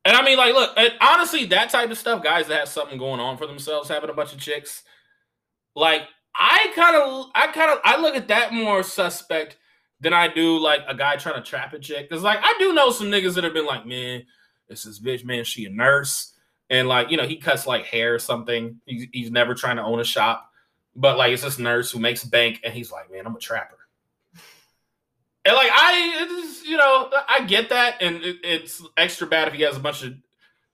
And 0.04 0.16
I 0.16 0.22
mean, 0.22 0.36
like, 0.36 0.52
look, 0.52 0.76
honestly, 1.00 1.46
that 1.46 1.70
type 1.70 1.90
of 1.90 1.96
stuff, 1.96 2.22
guys 2.22 2.46
that 2.48 2.58
have 2.58 2.68
something 2.68 2.98
going 2.98 3.20
on 3.20 3.38
for 3.38 3.46
themselves, 3.46 3.88
having 3.88 4.10
a 4.10 4.14
bunch 4.14 4.34
of 4.34 4.38
chicks, 4.38 4.82
like, 5.74 6.02
I 6.36 6.72
kind 6.74 6.96
of, 6.96 7.26
I 7.34 7.48
kind 7.48 7.70
of, 7.70 7.78
I 7.84 8.00
look 8.00 8.16
at 8.16 8.28
that 8.28 8.52
more 8.52 8.82
suspect 8.82 9.56
than 10.00 10.12
I 10.12 10.28
do 10.28 10.58
like 10.58 10.80
a 10.86 10.94
guy 10.94 11.16
trying 11.16 11.36
to 11.36 11.42
trap 11.42 11.72
a 11.72 11.78
chick. 11.78 12.08
Cause 12.10 12.22
like 12.22 12.38
I 12.42 12.54
do 12.58 12.72
know 12.72 12.90
some 12.90 13.08
niggas 13.08 13.34
that 13.34 13.44
have 13.44 13.54
been 13.54 13.66
like, 13.66 13.86
man, 13.86 14.24
this 14.68 14.84
this 14.84 15.00
bitch, 15.00 15.24
man, 15.24 15.44
she 15.44 15.64
a 15.66 15.70
nurse, 15.70 16.32
and 16.70 16.88
like 16.88 17.10
you 17.10 17.16
know 17.16 17.26
he 17.26 17.36
cuts 17.36 17.66
like 17.66 17.84
hair 17.84 18.14
or 18.14 18.18
something. 18.18 18.80
He's, 18.86 19.06
he's 19.12 19.30
never 19.30 19.54
trying 19.54 19.76
to 19.76 19.82
own 19.82 20.00
a 20.00 20.04
shop, 20.04 20.50
but 20.96 21.16
like 21.16 21.32
it's 21.32 21.42
this 21.42 21.58
nurse 21.58 21.90
who 21.90 21.98
makes 21.98 22.24
bank, 22.24 22.60
and 22.64 22.72
he's 22.72 22.90
like, 22.90 23.10
man, 23.10 23.26
I'm 23.26 23.36
a 23.36 23.40
trapper. 23.40 23.78
And 25.46 25.54
like 25.54 25.70
I, 25.70 26.26
it's, 26.26 26.64
you 26.66 26.76
know, 26.78 27.10
I 27.28 27.44
get 27.44 27.68
that, 27.68 28.02
and 28.02 28.16
it, 28.24 28.36
it's 28.42 28.82
extra 28.96 29.26
bad 29.26 29.48
if 29.48 29.54
he 29.54 29.62
has 29.62 29.76
a 29.76 29.80
bunch 29.80 30.02
of 30.02 30.14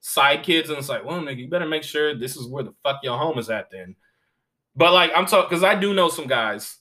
side 0.00 0.44
kids, 0.44 0.70
and 0.70 0.78
it's 0.78 0.88
like, 0.88 1.04
well, 1.04 1.20
nigga, 1.20 1.38
you 1.38 1.48
better 1.48 1.66
make 1.66 1.82
sure 1.82 2.14
this 2.14 2.36
is 2.36 2.46
where 2.46 2.62
the 2.62 2.74
fuck 2.84 3.00
your 3.02 3.18
home 3.18 3.38
is 3.38 3.50
at 3.50 3.70
then. 3.70 3.96
But 4.76 4.92
like 4.92 5.10
I'm 5.14 5.26
talking, 5.26 5.48
because 5.48 5.64
I 5.64 5.74
do 5.74 5.94
know 5.94 6.08
some 6.08 6.26
guys 6.26 6.78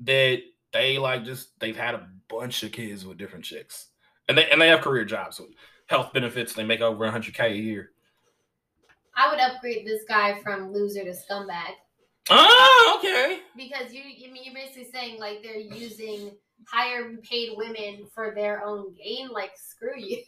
that 0.00 0.40
they 0.72 0.98
like 0.98 1.24
just 1.24 1.58
they've 1.60 1.76
had 1.76 1.94
a 1.94 2.08
bunch 2.28 2.62
of 2.62 2.72
kids 2.72 3.06
with 3.06 3.18
different 3.18 3.44
chicks, 3.44 3.88
and 4.28 4.36
they 4.36 4.50
and 4.50 4.60
they 4.60 4.68
have 4.68 4.80
career 4.80 5.04
jobs 5.04 5.38
with 5.40 5.50
health 5.86 6.12
benefits. 6.12 6.52
They 6.52 6.64
make 6.64 6.80
over 6.80 7.08
100k 7.08 7.52
a 7.52 7.56
year. 7.56 7.90
I 9.16 9.30
would 9.30 9.40
upgrade 9.40 9.86
this 9.86 10.02
guy 10.06 10.40
from 10.42 10.72
loser 10.72 11.02
to 11.04 11.12
scumbag 11.12 11.72
Oh, 12.28 12.98
okay. 12.98 13.40
because 13.56 13.92
you, 13.92 14.02
you 14.02 14.32
mean 14.32 14.44
you're 14.44 14.54
basically 14.54 14.90
saying 14.92 15.20
like 15.20 15.42
they're 15.42 15.56
using 15.60 16.32
higher 16.66 17.16
paid 17.22 17.50
women 17.56 18.06
for 18.12 18.32
their 18.34 18.64
own 18.64 18.92
gain. 18.94 19.28
Like 19.28 19.52
screw 19.56 19.92
you, 19.96 20.22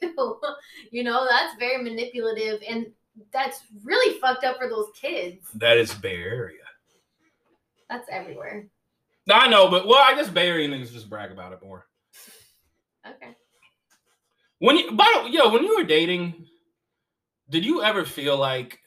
you 0.93 1.03
know 1.03 1.27
that's 1.29 1.59
very 1.59 1.83
manipulative 1.83 2.61
and 2.69 2.87
that's 3.33 3.61
really 3.85 4.19
fucked 4.21 4.45
up 4.45 4.59
for 4.59 4.69
those 4.69 4.89
kids. 4.95 5.49
That 5.55 5.79
is 5.79 5.95
Bay 5.95 6.17
Area. 6.17 6.63
That's 7.89 8.09
everywhere. 8.11 8.67
I 9.31 9.49
know, 9.49 9.71
but 9.71 9.87
well, 9.87 10.03
I 10.03 10.15
guess 10.15 10.29
Bay 10.29 10.49
Area 10.49 10.69
niggas 10.69 10.93
just 10.93 11.11
brag 11.11 11.31
about 11.31 11.53
it 11.53 11.63
more. 11.63 11.87
Okay. 13.07 13.37
When 14.59 14.77
you, 14.77 14.93
by 14.93 15.23
the 15.25 15.31
yo, 15.31 15.51
when 15.51 15.63
you 15.65 15.77
were 15.77 15.85
dating, 15.85 16.47
did 17.49 17.65
you 17.65 17.83
ever 17.83 18.05
feel 18.05 18.37
like, 18.37 18.79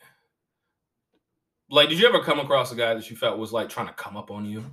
like, 1.69 1.89
did 1.89 1.99
you 1.99 2.07
ever 2.07 2.21
come 2.21 2.39
across 2.39 2.71
a 2.71 2.75
guy 2.75 2.93
that 2.93 3.09
you 3.09 3.15
felt 3.15 3.39
was 3.39 3.53
like 3.53 3.69
trying 3.69 3.87
to 3.87 3.93
come 3.93 4.17
up 4.17 4.29
on 4.31 4.45
you, 4.45 4.63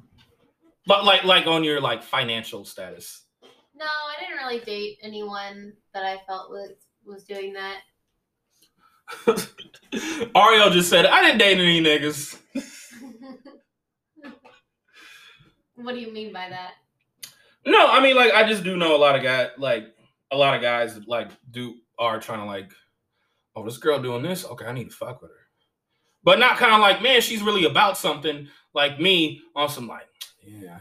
but 0.87 1.05
like, 1.05 1.25
like 1.25 1.47
on 1.47 1.65
your 1.65 1.81
like 1.81 2.03
financial 2.03 2.65
status? 2.65 3.25
No, 3.75 3.87
I 3.87 4.21
didn't 4.21 4.45
really 4.45 4.65
date 4.65 4.99
anyone 5.03 5.73
that 5.95 6.05
I 6.05 6.21
felt 6.27 6.51
was 6.51 6.73
was 7.05 7.25
doing 7.25 7.53
that. 7.53 7.81
Ariele 9.93 10.73
just 10.73 10.91
said, 10.91 11.07
I 11.07 11.23
didn't 11.23 11.39
date 11.39 11.59
any 11.59 11.81
niggas. 11.81 12.39
what 15.77 15.95
do 15.95 16.01
you 16.01 16.13
mean 16.13 16.33
by 16.33 16.49
that? 16.49 16.73
No, 17.67 17.89
I 17.91 18.01
mean, 18.03 18.17
like, 18.17 18.33
I 18.33 18.49
just 18.49 18.65
do 18.65 18.77
know 18.77 18.97
a 18.97 18.99
lot 18.99 19.17
of 19.17 19.23
guys, 19.23 19.51
like, 19.59 19.87
a 20.31 20.37
lot 20.37 20.55
of 20.55 20.63
guys 20.63 20.99
like, 21.07 21.31
do, 21.51 21.75
are 21.99 22.21
trying 22.21 22.41
to, 22.41 22.45
like, 22.45 22.73
oh, 23.57 23.65
this 23.65 23.79
girl 23.79 24.01
doing 24.01 24.23
this? 24.23 24.45
Okay, 24.45 24.67
I 24.67 24.73
need 24.73 24.91
to 24.91 24.97
fuck 24.97 25.23
with 25.23 25.31
her. 25.31 25.37
But 26.25 26.39
not 26.39 26.59
kind 26.59 26.75
of 26.75 26.81
like, 26.81 27.03
man, 27.03 27.21
she's 27.21 27.43
really 27.43 27.65
about 27.65 27.97
something, 27.97 28.49
like 28.75 29.01
me, 29.01 29.41
on 29.55 29.69
some, 29.69 29.89
like, 29.89 30.09
yeah. 30.45 30.79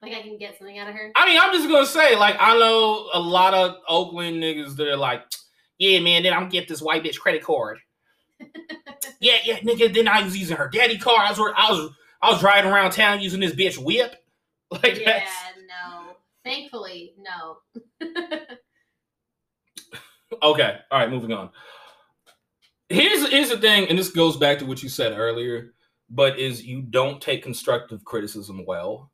Like 0.00 0.12
I 0.12 0.22
can 0.22 0.38
get 0.38 0.56
something 0.56 0.78
out 0.78 0.88
of 0.88 0.94
her? 0.94 1.10
I 1.16 1.26
mean, 1.26 1.40
I'm 1.40 1.52
just 1.52 1.68
gonna 1.68 1.86
say, 1.86 2.16
like, 2.16 2.36
I 2.38 2.56
know 2.56 3.10
a 3.12 3.18
lot 3.18 3.52
of 3.52 3.76
Oakland 3.88 4.40
niggas 4.40 4.76
that 4.76 4.86
are 4.86 4.96
like, 4.96 5.22
yeah, 5.78 6.00
man, 6.00 6.22
then 6.22 6.32
I'm 6.32 6.40
gonna 6.40 6.50
get 6.50 6.68
this 6.68 6.82
white 6.82 7.04
bitch 7.04 7.18
credit 7.18 7.42
card. 7.42 7.78
yeah, 9.20 9.36
yeah, 9.44 9.58
nigga. 9.60 9.92
Then 9.92 10.08
I 10.08 10.22
was 10.22 10.36
using 10.36 10.56
her 10.56 10.68
daddy 10.68 10.98
car. 10.98 11.16
I 11.18 11.30
was, 11.30 11.38
I 11.38 11.70
was, 11.70 11.90
I 12.22 12.30
was 12.30 12.40
driving 12.40 12.70
around 12.70 12.90
town 12.92 13.20
using 13.20 13.40
this 13.40 13.54
bitch 13.54 13.78
whip. 13.78 14.16
Like, 14.70 15.00
yeah, 15.00 15.24
no. 15.66 16.12
Thankfully, 16.44 17.14
no. 17.18 17.56
okay, 20.42 20.78
all 20.90 20.98
right, 20.98 21.08
moving 21.08 21.32
on. 21.32 21.48
Here's 22.90 23.30
here's 23.30 23.48
the 23.48 23.56
thing, 23.56 23.88
and 23.88 23.98
this 23.98 24.10
goes 24.10 24.36
back 24.36 24.58
to 24.58 24.66
what 24.66 24.82
you 24.82 24.90
said 24.90 25.16
earlier, 25.16 25.72
but 26.10 26.38
is 26.38 26.66
you 26.66 26.82
don't 26.82 27.18
take 27.18 27.42
constructive 27.42 28.04
criticism 28.04 28.66
well, 28.66 29.10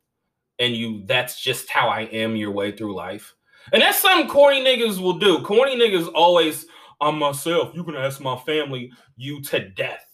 and 0.59 0.75
you 0.75 1.05
that's 1.07 1.41
just 1.41 1.71
how 1.71 1.89
I 1.89 2.01
am 2.03 2.35
your 2.35 2.51
way 2.51 2.73
through 2.73 2.97
life. 2.97 3.35
And 3.73 3.83
that's 3.83 4.01
something 4.01 4.29
corny 4.29 4.63
niggas 4.63 5.01
will 5.01 5.19
do. 5.19 5.43
Corny 5.43 5.77
niggas 5.77 6.11
always 6.15 6.67
I'm 7.01 7.19
myself. 7.19 7.75
You 7.75 7.85
can 7.85 7.97
ask 7.97 8.21
my 8.21 8.37
family 8.39 8.93
you 9.17 9.43
to 9.43 9.69
death. 9.69 10.07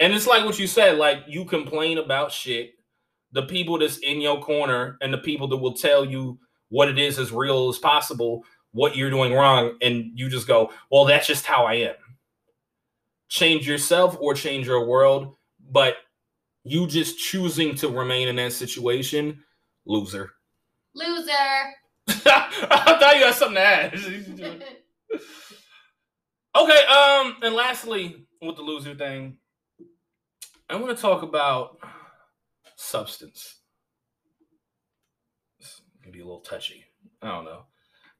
And 0.00 0.12
it's 0.12 0.26
like 0.26 0.44
what 0.44 0.58
you 0.58 0.66
said, 0.66 0.98
like 0.98 1.18
you 1.28 1.44
complain 1.44 1.98
about 1.98 2.32
shit. 2.32 2.74
The 3.32 3.42
people 3.42 3.78
that's 3.78 3.98
in 3.98 4.20
your 4.20 4.40
corner 4.40 4.98
and 5.00 5.12
the 5.12 5.18
people 5.18 5.48
that 5.48 5.56
will 5.56 5.74
tell 5.74 6.04
you 6.04 6.38
what 6.68 6.88
it 6.88 6.98
is 6.98 7.18
as 7.18 7.32
real 7.32 7.68
as 7.68 7.78
possible, 7.78 8.44
what 8.72 8.96
you're 8.96 9.10
doing 9.10 9.32
wrong, 9.32 9.76
and 9.80 10.10
you 10.14 10.28
just 10.28 10.46
go, 10.46 10.70
Well, 10.90 11.04
that's 11.04 11.26
just 11.26 11.46
how 11.46 11.64
I 11.64 11.74
am. 11.74 11.94
Change 13.28 13.66
yourself 13.66 14.16
or 14.20 14.34
change 14.34 14.66
your 14.66 14.86
world, 14.86 15.36
but 15.70 15.96
you 16.64 16.86
just 16.86 17.18
choosing 17.18 17.74
to 17.76 17.88
remain 17.88 18.28
in 18.28 18.36
that 18.36 18.52
situation, 18.52 19.42
loser. 19.86 20.32
Loser. 20.94 21.74
I 22.08 22.96
thought 22.98 23.16
you 23.16 23.24
had 23.24 23.34
something 23.34 23.54
to 23.54 23.60
add. 23.60 23.94
okay, 26.56 26.86
um, 26.86 27.36
and 27.42 27.54
lastly, 27.54 28.26
with 28.40 28.56
the 28.56 28.62
loser 28.62 28.94
thing, 28.94 29.38
I 30.68 30.76
want 30.76 30.96
to 30.96 31.00
talk 31.00 31.22
about 31.22 31.78
substance. 32.76 33.58
This 35.60 35.80
can 36.02 36.12
be 36.12 36.20
a 36.20 36.24
little 36.24 36.40
touchy. 36.40 36.84
I 37.20 37.28
don't 37.28 37.44
know. 37.44 37.64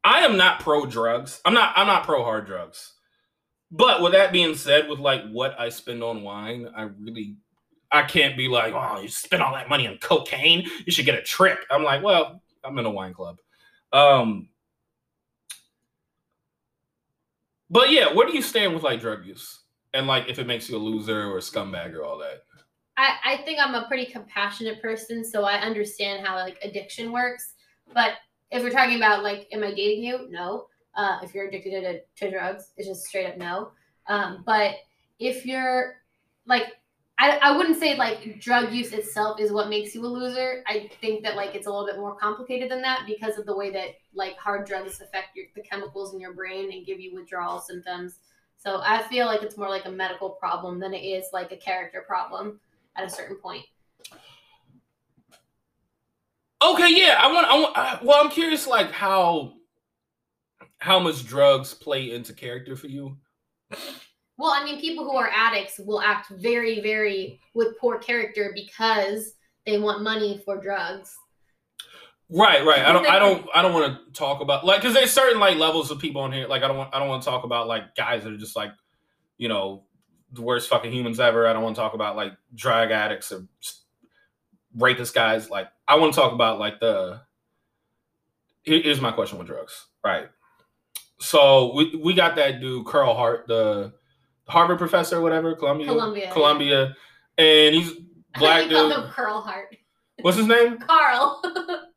I 0.04 0.20
am 0.20 0.36
not 0.36 0.60
pro 0.60 0.86
drugs. 0.86 1.40
I'm 1.44 1.54
not. 1.54 1.72
I'm 1.76 1.86
not 1.86 2.04
pro 2.04 2.22
hard 2.24 2.46
drugs. 2.46 2.92
But 3.70 4.02
with 4.02 4.12
that 4.12 4.32
being 4.32 4.54
said, 4.54 4.88
with 4.88 4.98
like 4.98 5.28
what 5.30 5.58
I 5.58 5.70
spend 5.70 6.02
on 6.02 6.22
wine, 6.22 6.68
I 6.76 6.82
really, 6.82 7.36
I 7.90 8.02
can't 8.02 8.36
be 8.36 8.48
like, 8.48 8.74
oh, 8.74 9.00
you 9.00 9.08
spend 9.08 9.42
all 9.42 9.54
that 9.54 9.70
money 9.70 9.88
on 9.88 9.96
cocaine. 9.98 10.68
You 10.84 10.92
should 10.92 11.06
get 11.06 11.18
a 11.18 11.22
trip. 11.22 11.58
I'm 11.70 11.82
like, 11.82 12.02
well, 12.02 12.42
I'm 12.62 12.78
in 12.78 12.84
a 12.84 12.90
wine 12.90 13.14
club. 13.14 13.38
Um, 13.92 14.48
but 17.70 17.90
yeah, 17.90 18.12
where 18.12 18.26
do 18.26 18.34
you 18.34 18.42
stand 18.42 18.74
with 18.74 18.82
like 18.82 19.00
drug 19.00 19.24
use 19.24 19.60
and 19.94 20.06
like 20.06 20.28
if 20.28 20.38
it 20.38 20.46
makes 20.46 20.68
you 20.68 20.76
a 20.76 20.78
loser 20.78 21.30
or 21.30 21.38
a 21.38 21.40
scumbag 21.40 21.94
or 21.94 22.04
all 22.04 22.18
that? 22.18 22.44
I, 22.96 23.16
I 23.24 23.36
think 23.38 23.58
I'm 23.60 23.74
a 23.74 23.86
pretty 23.88 24.06
compassionate 24.06 24.82
person, 24.82 25.24
so 25.24 25.44
I 25.44 25.54
understand 25.58 26.26
how 26.26 26.36
like 26.36 26.58
addiction 26.62 27.12
works. 27.12 27.54
But 27.94 28.12
if 28.50 28.62
we're 28.62 28.70
talking 28.70 28.96
about 28.96 29.22
like, 29.22 29.48
am 29.52 29.62
I 29.62 29.72
dating 29.72 30.04
you? 30.04 30.28
No. 30.30 30.66
Uh, 30.94 31.18
if 31.22 31.34
you're 31.34 31.48
addicted 31.48 31.80
to, 31.80 32.00
to 32.26 32.30
drugs, 32.30 32.72
it's 32.76 32.86
just 32.86 33.04
straight 33.04 33.26
up 33.26 33.38
no. 33.38 33.70
Um, 34.08 34.42
but 34.44 34.74
if 35.18 35.46
you're 35.46 35.94
like, 36.46 36.66
I, 37.18 37.38
I 37.40 37.56
wouldn't 37.56 37.78
say 37.78 37.96
like 37.96 38.40
drug 38.40 38.72
use 38.72 38.92
itself 38.92 39.38
is 39.38 39.52
what 39.52 39.68
makes 39.68 39.94
you 39.94 40.04
a 40.04 40.08
loser. 40.08 40.64
I 40.66 40.90
think 41.00 41.22
that 41.22 41.36
like 41.36 41.54
it's 41.54 41.66
a 41.66 41.70
little 41.70 41.86
bit 41.86 41.96
more 41.96 42.16
complicated 42.16 42.70
than 42.70 42.82
that 42.82 43.04
because 43.06 43.38
of 43.38 43.46
the 43.46 43.56
way 43.56 43.70
that 43.70 43.88
like 44.14 44.36
hard 44.36 44.66
drugs 44.66 45.00
affect 45.00 45.36
your, 45.36 45.46
the 45.54 45.62
chemicals 45.62 46.14
in 46.14 46.20
your 46.20 46.32
brain 46.32 46.72
and 46.72 46.84
give 46.84 46.98
you 46.98 47.14
withdrawal 47.14 47.60
symptoms. 47.60 48.16
So 48.56 48.80
I 48.82 49.02
feel 49.02 49.26
like 49.26 49.42
it's 49.42 49.56
more 49.56 49.68
like 49.68 49.86
a 49.86 49.90
medical 49.90 50.30
problem 50.30 50.78
than 50.78 50.94
it 50.94 51.00
is 51.02 51.26
like 51.32 51.52
a 51.52 51.56
character 51.56 52.04
problem 52.06 52.60
at 52.96 53.04
a 53.04 53.10
certain 53.10 53.36
point. 53.36 53.64
Okay, 56.62 56.90
yeah, 56.90 57.16
I 57.18 57.32
want. 57.32 57.46
I 57.46 57.54
want. 57.58 57.76
I, 57.76 57.98
well, 58.02 58.22
I'm 58.22 58.30
curious, 58.30 58.68
like 58.68 58.92
how 58.92 59.54
how 60.78 61.00
much 61.00 61.26
drugs 61.26 61.74
play 61.74 62.12
into 62.12 62.32
character 62.32 62.76
for 62.76 62.86
you. 62.86 63.16
Well, 64.38 64.50
I 64.50 64.64
mean, 64.64 64.80
people 64.80 65.04
who 65.04 65.16
are 65.16 65.30
addicts 65.32 65.78
will 65.78 66.00
act 66.00 66.30
very, 66.30 66.80
very 66.80 67.40
with 67.54 67.78
poor 67.78 67.98
character 67.98 68.52
because 68.54 69.34
they 69.66 69.78
want 69.78 70.02
money 70.02 70.42
for 70.44 70.60
drugs. 70.60 71.14
Right, 72.28 72.64
right. 72.64 72.80
I 72.80 72.92
don't, 72.92 73.06
I 73.06 73.18
don't, 73.18 73.46
I 73.54 73.62
don't 73.62 73.74
want 73.74 74.06
to 74.06 74.12
talk 74.12 74.40
about 74.40 74.64
like 74.64 74.80
because 74.80 74.94
there's 74.94 75.12
certain 75.12 75.38
like 75.38 75.58
levels 75.58 75.90
of 75.90 75.98
people 75.98 76.22
on 76.22 76.32
here. 76.32 76.48
Like 76.48 76.62
I 76.62 76.68
don't 76.68 76.78
want, 76.78 76.94
I 76.94 76.98
don't 76.98 77.08
want 77.08 77.22
to 77.22 77.28
talk 77.28 77.44
about 77.44 77.68
like 77.68 77.94
guys 77.94 78.24
that 78.24 78.32
are 78.32 78.38
just 78.38 78.56
like, 78.56 78.72
you 79.36 79.48
know, 79.48 79.84
the 80.32 80.40
worst 80.40 80.68
fucking 80.70 80.90
humans 80.90 81.20
ever. 81.20 81.46
I 81.46 81.52
don't 81.52 81.62
want 81.62 81.76
to 81.76 81.82
talk 81.82 81.94
about 81.94 82.16
like 82.16 82.32
drug 82.54 82.90
addicts 82.90 83.32
or 83.32 83.46
rapist 84.76 85.14
guys. 85.14 85.50
Like 85.50 85.68
I 85.86 85.96
want 85.96 86.14
to 86.14 86.20
talk 86.20 86.32
about 86.32 86.58
like 86.58 86.80
the. 86.80 87.20
Here's 88.64 89.00
my 89.00 89.10
question 89.10 89.38
with 89.38 89.48
drugs, 89.48 89.86
right? 90.04 90.28
So 91.20 91.74
we 91.74 91.96
we 91.96 92.14
got 92.14 92.36
that 92.36 92.60
dude 92.60 92.86
Carl 92.86 93.14
Hart, 93.14 93.46
the 93.48 93.92
Harvard 94.52 94.78
professor, 94.78 95.16
or 95.16 95.22
whatever, 95.22 95.54
Columbia, 95.54 95.86
Columbia, 95.86 96.30
Columbia, 96.32 96.96
and 97.38 97.74
he's 97.74 97.92
black 98.38 98.68
dude. 98.68 98.92
Carl 99.10 99.40
Hart. 99.40 99.74
What's 100.20 100.36
his 100.36 100.46
name? 100.46 100.78
Carl. 100.78 101.42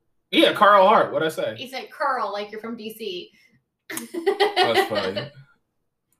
yeah, 0.32 0.54
Carl 0.54 0.88
Hart. 0.88 1.12
What 1.12 1.22
I 1.22 1.28
say? 1.28 1.56
He 1.58 1.68
said 1.68 1.90
Carl, 1.92 2.32
like 2.32 2.52
you're 2.52 2.62
from 2.62 2.78
DC. 2.78 3.30
That's 3.90 4.90
funny. 4.90 5.30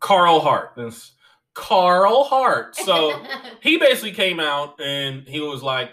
Carl 0.02 0.42
Hart. 0.42 0.74
That's 0.76 1.14
Carl 1.54 2.26
Hart. 2.26 2.76
So 2.76 3.24
he 3.62 3.78
basically 3.78 4.12
came 4.12 4.42
out 4.42 4.80
and 4.82 5.26
he 5.26 5.40
was 5.40 5.64
like, 5.64 5.92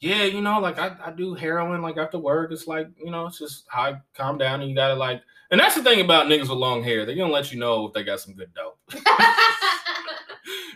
Yeah, 0.00 0.24
you 0.24 0.42
know, 0.42 0.60
like 0.60 0.78
I, 0.78 0.94
I 1.02 1.10
do 1.12 1.32
heroin 1.32 1.80
like 1.80 1.96
after 1.96 2.18
work. 2.18 2.52
It's 2.52 2.66
like, 2.66 2.88
you 3.02 3.10
know, 3.10 3.26
it's 3.26 3.38
just 3.38 3.64
how 3.68 3.82
I 3.82 4.00
calm 4.14 4.36
down 4.36 4.60
and 4.60 4.68
you 4.68 4.76
gotta 4.76 4.94
like 4.94 5.22
and 5.50 5.60
that's 5.60 5.74
the 5.74 5.82
thing 5.82 6.00
about 6.00 6.26
niggas 6.26 6.48
with 6.48 6.50
long 6.50 6.82
hair. 6.82 7.04
They're 7.06 7.16
gonna 7.16 7.32
let 7.32 7.52
you 7.52 7.58
know 7.58 7.86
if 7.86 7.92
they 7.92 8.02
got 8.02 8.20
some 8.20 8.34
good 8.34 8.52
dope. 8.54 8.78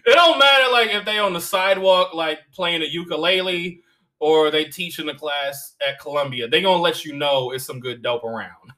it 0.07 0.15
don't 0.15 0.39
matter 0.39 0.71
like 0.71 0.91
if 0.91 1.05
they 1.05 1.19
on 1.19 1.33
the 1.33 1.41
sidewalk 1.41 2.15
like 2.15 2.39
playing 2.53 2.83
a 2.83 2.87
ukulele 2.87 3.83
or 4.21 4.51
they 4.51 4.65
teach 4.65 4.99
in 4.99 5.09
a 5.09 5.15
class 5.15 5.75
at 5.87 5.99
Columbia. 5.99 6.47
They 6.47 6.63
gonna 6.63 6.83
let 6.83 7.05
you 7.05 7.15
know 7.17 7.51
it's 7.51 7.65
some 7.65 7.81
good 7.81 8.03
dope 8.03 8.25
around. 8.25 8.73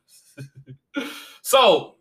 so, 1.42 1.96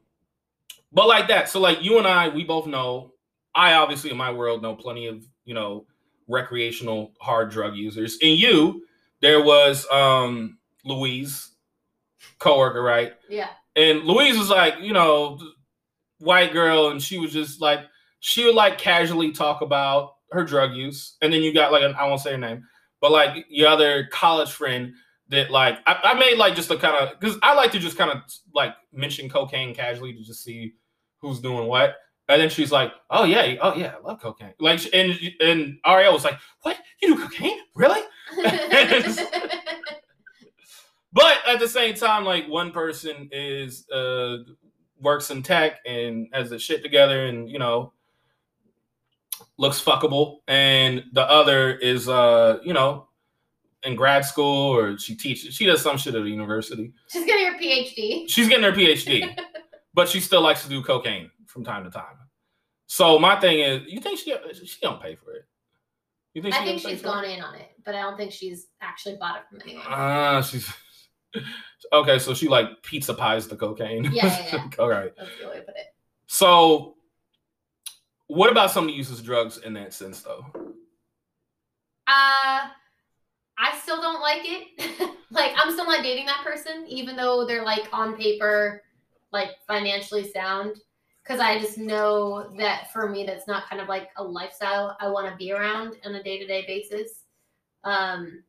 but 0.93 1.07
like 1.07 1.27
that. 1.27 1.49
So 1.49 1.59
like 1.59 1.83
you 1.83 1.97
and 1.97 2.07
I, 2.07 2.29
we 2.29 2.43
both 2.43 2.67
know. 2.67 3.13
I 3.53 3.73
obviously 3.73 4.11
in 4.11 4.17
my 4.17 4.31
world 4.31 4.61
know 4.61 4.75
plenty 4.75 5.07
of 5.07 5.25
you 5.43 5.53
know 5.53 5.85
recreational 6.29 7.11
hard 7.19 7.51
drug 7.51 7.75
users. 7.75 8.17
In 8.21 8.37
you, 8.37 8.83
there 9.21 9.43
was 9.43 9.85
um 9.91 10.57
Louise, 10.85 11.51
coworker, 12.39 12.81
right? 12.81 13.13
Yeah. 13.29 13.49
And 13.75 14.03
Louise 14.03 14.37
was 14.37 14.49
like, 14.49 14.75
you 14.81 14.93
know, 14.93 15.39
white 16.19 16.53
girl, 16.53 16.89
and 16.89 17.01
she 17.01 17.17
was 17.17 17.31
just 17.31 17.61
like, 17.61 17.79
she 18.19 18.45
would 18.45 18.55
like 18.55 18.77
casually 18.77 19.31
talk 19.31 19.61
about 19.61 20.15
her 20.31 20.43
drug 20.43 20.73
use. 20.73 21.17
And 21.21 21.31
then 21.31 21.41
you 21.41 21.53
got 21.53 21.71
like, 21.71 21.83
an, 21.83 21.95
I 21.95 22.07
won't 22.07 22.21
say 22.21 22.31
her 22.31 22.37
name, 22.37 22.63
but 22.99 23.11
like 23.11 23.45
your 23.49 23.69
other 23.69 24.07
college 24.11 24.51
friend 24.51 24.93
that 25.29 25.49
like, 25.51 25.79
I, 25.85 25.99
I 26.03 26.13
made 26.15 26.37
like 26.37 26.55
just 26.55 26.71
a 26.71 26.77
kind 26.77 26.95
of, 26.95 27.19
because 27.19 27.37
I 27.41 27.53
like 27.53 27.71
to 27.71 27.79
just 27.79 27.97
kind 27.97 28.11
of 28.11 28.19
like 28.53 28.73
mention 28.93 29.29
cocaine 29.29 29.73
casually 29.73 30.13
to 30.13 30.21
just 30.21 30.43
see 30.43 30.73
who's 31.21 31.39
doing 31.39 31.67
what. 31.67 31.95
And 32.27 32.41
then 32.41 32.49
she's 32.49 32.71
like, 32.71 32.93
"Oh 33.09 33.25
yeah, 33.25 33.55
oh 33.61 33.75
yeah, 33.75 33.95
I 33.97 34.07
love 34.07 34.21
cocaine." 34.21 34.53
Like, 34.57 34.79
and 34.93 35.19
and 35.41 35.77
Ariele 35.85 36.13
was 36.13 36.23
like, 36.23 36.39
"What? 36.61 36.77
You 37.01 37.15
do 37.15 37.21
cocaine? 37.23 37.59
Really?" 37.75 37.99
but 41.13 41.37
at 41.47 41.59
the 41.59 41.67
same 41.67 41.95
time, 41.95 42.25
like 42.25 42.47
one 42.47 42.71
person 42.71 43.29
is 43.31 43.89
uh 43.89 44.37
works 44.99 45.31
in 45.31 45.41
tech 45.41 45.79
and 45.85 46.27
has 46.33 46.49
the 46.49 46.59
shit 46.59 46.83
together, 46.83 47.25
and 47.25 47.49
you 47.49 47.59
know 47.59 47.93
looks 49.57 49.81
fuckable, 49.83 50.39
and 50.47 51.03
the 51.13 51.23
other 51.23 51.75
is 51.75 52.07
uh 52.07 52.59
you 52.63 52.73
know 52.73 53.07
in 53.83 53.95
grad 53.95 54.23
school 54.23 54.75
or 54.75 54.97
she 54.97 55.15
teaches 55.15 55.53
she 55.53 55.65
does 55.65 55.81
some 55.81 55.97
shit 55.97 56.15
at 56.15 56.21
a 56.21 56.29
university. 56.29 56.93
She's 57.07 57.25
getting 57.25 57.51
her 57.51 57.59
PhD. 57.59 58.29
She's 58.29 58.47
getting 58.47 58.63
her 58.63 58.71
PhD, 58.71 59.37
but 59.93 60.07
she 60.07 60.19
still 60.19 60.41
likes 60.41 60.63
to 60.63 60.69
do 60.69 60.83
cocaine 60.83 61.29
from 61.47 61.63
time 61.63 61.83
to 61.83 61.89
time. 61.89 62.15
So 62.87 63.17
my 63.17 63.39
thing 63.39 63.59
is, 63.59 63.81
you 63.87 63.99
think 64.01 64.19
she 64.19 64.35
she 64.53 64.77
don't 64.81 65.01
pay 65.01 65.15
for 65.15 65.33
it? 65.33 65.45
You 66.33 66.41
think 66.41 66.55
I 66.55 66.63
think 66.63 66.81
she's 66.81 67.01
gone 67.01 67.25
it? 67.25 67.37
in 67.37 67.43
on 67.43 67.55
it, 67.55 67.69
but 67.83 67.95
I 67.95 68.01
don't 68.01 68.17
think 68.17 68.31
she's 68.31 68.67
actually 68.81 69.17
bought 69.17 69.37
it 69.37 69.43
from 69.49 69.61
anyone. 69.61 69.85
Ah, 69.87 70.37
uh, 70.37 70.41
she's 70.41 70.71
okay. 71.93 72.19
So 72.19 72.33
she 72.33 72.47
like 72.47 72.81
pizza 72.83 73.13
pies 73.13 73.47
the 73.47 73.55
cocaine. 73.55 74.05
Yeah, 74.05 74.25
yeah, 74.25 74.47
yeah. 74.53 74.69
All 74.79 74.89
right. 74.89 75.11
That's 75.17 75.29
the 75.41 75.47
way 75.47 75.55
to 75.55 75.61
put 75.61 75.75
it. 75.75 75.87
So, 76.27 76.95
what 78.27 78.49
about 78.49 78.71
somebody 78.71 78.97
uses 78.97 79.21
drugs 79.21 79.57
in 79.57 79.73
that 79.73 79.93
sense, 79.93 80.21
though? 80.21 80.45
Uh, 82.07 82.69
I 83.57 83.77
still 83.81 84.01
don't 84.01 84.21
like 84.21 84.43
it. 84.43 85.17
like, 85.31 85.51
I'm 85.57 85.73
still 85.73 85.85
not 85.85 86.03
dating 86.03 86.27
that 86.27 86.41
person, 86.43 86.85
even 86.87 87.17
though 87.17 87.45
they're 87.45 87.65
like 87.65 87.89
on 87.91 88.15
paper, 88.15 88.83
like 89.33 89.49
financially 89.67 90.31
sound 90.31 90.77
because 91.23 91.39
I 91.39 91.59
just 91.59 91.77
know 91.77 92.49
that 92.57 92.91
for 92.91 93.09
me, 93.09 93.25
that's 93.25 93.47
not 93.47 93.69
kind 93.69 93.81
of 93.81 93.87
like 93.87 94.09
a 94.17 94.23
lifestyle 94.23 94.97
I 94.99 95.07
want 95.07 95.29
to 95.29 95.35
be 95.35 95.51
around 95.51 95.95
on 96.05 96.15
a 96.15 96.23
day 96.23 96.39
to 96.39 96.47
day 96.47 96.65
basis. 96.65 97.23
Um, 97.83 98.43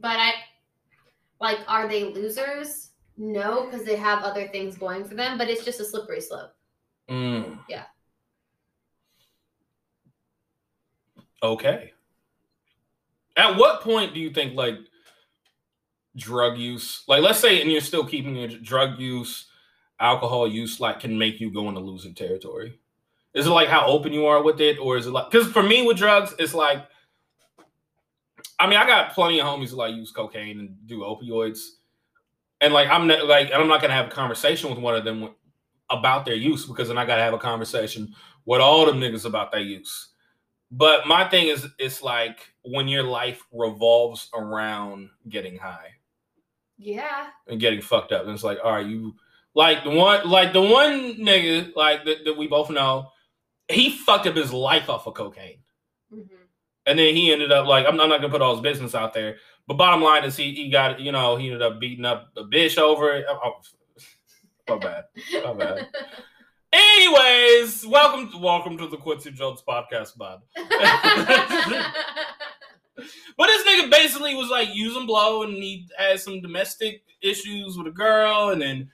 but 0.00 0.18
I 0.18 0.32
like, 1.40 1.58
are 1.68 1.88
they 1.88 2.04
losers? 2.04 2.90
No, 3.16 3.66
because 3.66 3.86
they 3.86 3.96
have 3.96 4.22
other 4.22 4.48
things 4.48 4.76
going 4.76 5.04
for 5.04 5.14
them, 5.14 5.38
but 5.38 5.48
it's 5.48 5.64
just 5.64 5.80
a 5.80 5.84
slippery 5.84 6.20
slope. 6.20 6.54
Mm. 7.08 7.58
Yeah. 7.68 7.84
Okay. 11.42 11.92
At 13.36 13.56
what 13.56 13.82
point 13.82 14.14
do 14.14 14.20
you 14.20 14.30
think 14.30 14.54
like 14.54 14.76
drug 16.16 16.56
use, 16.56 17.04
like 17.08 17.22
let's 17.22 17.40
say, 17.40 17.60
and 17.60 17.70
you're 17.70 17.80
still 17.80 18.06
keeping 18.06 18.36
your 18.36 18.48
drug 18.48 18.98
use, 18.98 19.46
alcohol 20.00 20.48
use 20.48 20.80
like 20.80 21.00
can 21.00 21.18
make 21.18 21.40
you 21.40 21.50
go 21.50 21.68
into 21.68 21.80
losing 21.80 22.14
territory? 22.14 22.78
Is 23.34 23.46
it 23.46 23.50
like 23.50 23.68
how 23.68 23.86
open 23.86 24.12
you 24.12 24.26
are 24.26 24.42
with 24.42 24.60
it, 24.60 24.78
or 24.78 24.96
is 24.96 25.06
it 25.06 25.10
like 25.10 25.30
because 25.30 25.50
for 25.50 25.62
me 25.62 25.86
with 25.86 25.98
drugs, 25.98 26.34
it's 26.38 26.54
like 26.54 26.86
I 28.58 28.66
mean, 28.68 28.78
I 28.78 28.86
got 28.86 29.12
plenty 29.14 29.40
of 29.40 29.46
homies 29.46 29.70
who 29.70 29.76
like 29.76 29.94
use 29.94 30.10
cocaine 30.12 30.60
and 30.60 30.86
do 30.86 31.00
opioids, 31.00 31.60
and 32.60 32.72
like 32.72 32.88
I'm 32.88 33.06
not 33.06 33.26
like 33.26 33.50
I'm 33.52 33.68
not 33.68 33.80
gonna 33.80 33.94
have 33.94 34.06
a 34.06 34.10
conversation 34.10 34.70
with 34.70 34.78
one 34.78 34.94
of 34.94 35.04
them 35.04 35.30
about 35.90 36.24
their 36.24 36.34
use 36.34 36.66
because 36.66 36.88
then 36.88 36.98
I 36.98 37.04
gotta 37.04 37.22
have 37.22 37.34
a 37.34 37.38
conversation 37.38 38.14
with 38.46 38.60
all 38.60 38.86
them 38.86 39.00
niggas 39.00 39.24
about 39.26 39.52
their 39.52 39.60
use. 39.60 40.10
But 40.70 41.06
my 41.06 41.28
thing 41.28 41.48
is, 41.48 41.66
it's 41.78 42.02
like 42.02 42.40
when 42.62 42.88
your 42.88 43.04
life 43.04 43.42
revolves 43.52 44.30
around 44.34 45.10
getting 45.28 45.56
high 45.58 45.90
Yeah. 46.78 47.28
and 47.46 47.60
getting 47.60 47.80
fucked 47.80 48.12
up, 48.12 48.22
and 48.24 48.32
it's 48.32 48.44
like, 48.44 48.58
all 48.64 48.72
right, 48.72 48.86
you 48.86 49.14
like 49.54 49.84
the 49.84 49.90
one, 49.90 50.28
like 50.28 50.52
the 50.52 50.62
one 50.62 51.14
nigga, 51.16 51.74
like 51.76 52.04
that, 52.04 52.24
that 52.24 52.36
we 52.36 52.48
both 52.48 52.70
know, 52.70 53.10
he 53.68 53.90
fucked 53.90 54.26
up 54.26 54.36
his 54.36 54.52
life 54.52 54.90
off 54.90 55.06
of 55.06 55.14
cocaine. 55.14 55.58
hmm 56.10 56.22
And 56.86 56.98
then 56.98 57.14
he 57.14 57.32
ended 57.32 57.52
up 57.52 57.66
like 57.66 57.86
I'm, 57.86 58.00
I'm 58.00 58.08
not 58.08 58.20
gonna 58.20 58.32
put 58.32 58.42
all 58.42 58.54
his 58.54 58.62
business 58.62 58.94
out 58.94 59.14
there, 59.14 59.36
but 59.66 59.74
bottom 59.74 60.02
line 60.02 60.24
is 60.24 60.36
he 60.36 60.52
he 60.54 60.70
got 60.70 61.00
you 61.00 61.12
know 61.12 61.36
he 61.36 61.46
ended 61.46 61.62
up 61.62 61.80
beating 61.80 62.04
up 62.04 62.30
a 62.36 62.44
bitch 62.44 62.78
over 62.78 63.14
it. 63.14 63.24
Oh, 63.28 63.38
oh, 63.44 63.60
my 64.68 64.78
bad. 64.78 65.04
My 65.44 65.52
bad. 65.54 65.88
Anyways, 66.72 67.86
welcome 67.86 68.30
to, 68.32 68.38
welcome 68.38 68.76
to 68.78 68.88
the 68.88 68.96
Quincy 68.96 69.30
Jones 69.30 69.62
podcast, 69.66 70.16
bud. 70.16 70.40
But 73.36 73.46
this 73.46 73.66
nigga 73.66 73.90
basically 73.90 74.34
was 74.34 74.50
like 74.50 74.74
using 74.74 75.06
blow, 75.06 75.42
and 75.42 75.54
he 75.54 75.88
had 75.98 76.20
some 76.20 76.40
domestic 76.40 77.02
issues 77.20 77.76
with 77.76 77.88
a 77.88 77.90
girl, 77.90 78.50
and 78.50 78.62
then 78.62 78.90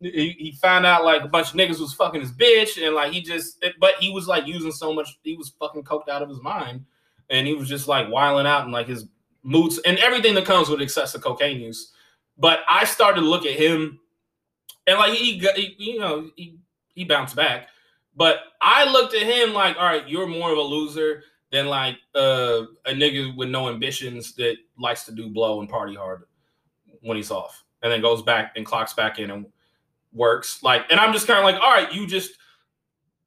he, 0.00 0.34
he 0.38 0.52
found 0.60 0.84
out 0.84 1.04
like 1.04 1.22
a 1.22 1.28
bunch 1.28 1.50
of 1.50 1.54
niggas 1.54 1.80
was 1.80 1.94
fucking 1.94 2.20
his 2.20 2.32
bitch, 2.32 2.84
and 2.84 2.94
like 2.94 3.12
he 3.12 3.22
just, 3.22 3.64
but 3.78 3.94
he 4.00 4.10
was 4.10 4.26
like 4.26 4.46
using 4.46 4.72
so 4.72 4.92
much, 4.92 5.18
he 5.22 5.36
was 5.36 5.54
fucking 5.60 5.84
coked 5.84 6.08
out 6.08 6.22
of 6.22 6.28
his 6.28 6.42
mind, 6.42 6.84
and 7.30 7.46
he 7.46 7.54
was 7.54 7.68
just 7.68 7.88
like 7.88 8.08
wiling 8.08 8.46
out 8.46 8.64
and 8.64 8.72
like 8.72 8.86
his 8.86 9.06
moods 9.42 9.78
and 9.86 9.98
everything 9.98 10.34
that 10.34 10.44
comes 10.44 10.68
with 10.68 10.80
excessive 10.80 11.22
cocaine 11.22 11.60
use. 11.60 11.92
But 12.38 12.60
I 12.68 12.84
started 12.84 13.20
to 13.20 13.26
look 13.26 13.46
at 13.46 13.52
him, 13.52 14.00
and 14.86 14.98
like 14.98 15.12
he, 15.12 15.38
he 15.38 15.74
you 15.78 16.00
know, 16.00 16.30
he 16.36 16.58
he 16.94 17.04
bounced 17.04 17.36
back. 17.36 17.68
But 18.16 18.38
I 18.60 18.90
looked 18.90 19.14
at 19.14 19.22
him 19.22 19.52
like, 19.52 19.76
all 19.76 19.84
right, 19.84 20.08
you're 20.08 20.26
more 20.26 20.52
of 20.52 20.58
a 20.58 20.62
loser 20.62 21.22
than 21.52 21.66
like 21.66 21.96
uh, 22.14 22.62
a 22.86 22.92
nigga 22.92 23.36
with 23.36 23.48
no 23.48 23.68
ambitions 23.68 24.34
that 24.34 24.56
likes 24.78 25.04
to 25.04 25.12
do 25.12 25.28
blow 25.28 25.60
and 25.60 25.68
party 25.68 25.94
hard 25.94 26.24
when 27.02 27.16
he's 27.16 27.30
off, 27.30 27.64
and 27.82 27.92
then 27.92 28.00
goes 28.00 28.22
back 28.22 28.54
and 28.56 28.66
clocks 28.66 28.92
back 28.92 29.18
in 29.18 29.30
and 29.30 29.46
works. 30.12 30.62
Like, 30.62 30.86
and 30.90 30.98
I'm 30.98 31.12
just 31.12 31.26
kind 31.26 31.38
of 31.38 31.44
like, 31.44 31.60
all 31.62 31.72
right, 31.72 31.92
you 31.92 32.06
just 32.06 32.32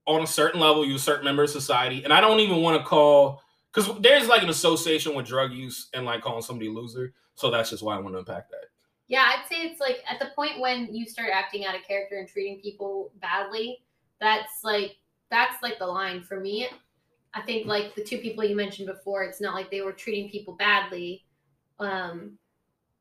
on 0.05 0.23
a 0.23 0.27
certain 0.27 0.59
level, 0.59 0.85
you're 0.85 0.95
a 0.95 0.99
certain 0.99 1.25
member 1.25 1.43
of 1.43 1.49
society, 1.49 2.03
and 2.03 2.11
I 2.11 2.19
don't 2.19 2.39
even 2.39 2.61
want 2.61 2.81
to 2.81 2.85
call 2.85 3.41
because 3.73 3.99
there's 4.01 4.27
like 4.27 4.43
an 4.43 4.49
association 4.49 5.15
with 5.15 5.25
drug 5.25 5.51
use 5.51 5.89
and 5.93 6.05
like 6.05 6.21
calling 6.21 6.41
somebody 6.41 6.67
a 6.69 6.71
loser. 6.71 7.13
So 7.35 7.51
that's 7.51 7.69
just 7.69 7.83
why 7.83 7.95
I 7.95 7.99
want 7.99 8.15
to 8.15 8.19
unpack 8.19 8.49
that. 8.49 8.65
Yeah, 9.07 9.21
I'd 9.25 9.47
say 9.47 9.61
it's 9.61 9.79
like 9.79 10.03
at 10.09 10.19
the 10.19 10.31
point 10.35 10.59
when 10.59 10.93
you 10.93 11.05
start 11.05 11.29
acting 11.33 11.65
out 11.65 11.75
of 11.75 11.83
character 11.83 12.17
and 12.17 12.27
treating 12.27 12.59
people 12.59 13.11
badly, 13.21 13.79
that's 14.19 14.63
like 14.63 14.97
that's 15.29 15.61
like 15.61 15.79
the 15.79 15.85
line 15.85 16.21
for 16.23 16.39
me. 16.39 16.67
I 17.33 17.41
think 17.41 17.67
like 17.67 17.93
the 17.95 18.03
two 18.03 18.17
people 18.17 18.43
you 18.43 18.55
mentioned 18.55 18.87
before, 18.87 19.23
it's 19.23 19.39
not 19.41 19.53
like 19.53 19.69
they 19.69 19.81
were 19.81 19.93
treating 19.93 20.29
people 20.29 20.55
badly. 20.55 21.25
Um 21.79 22.37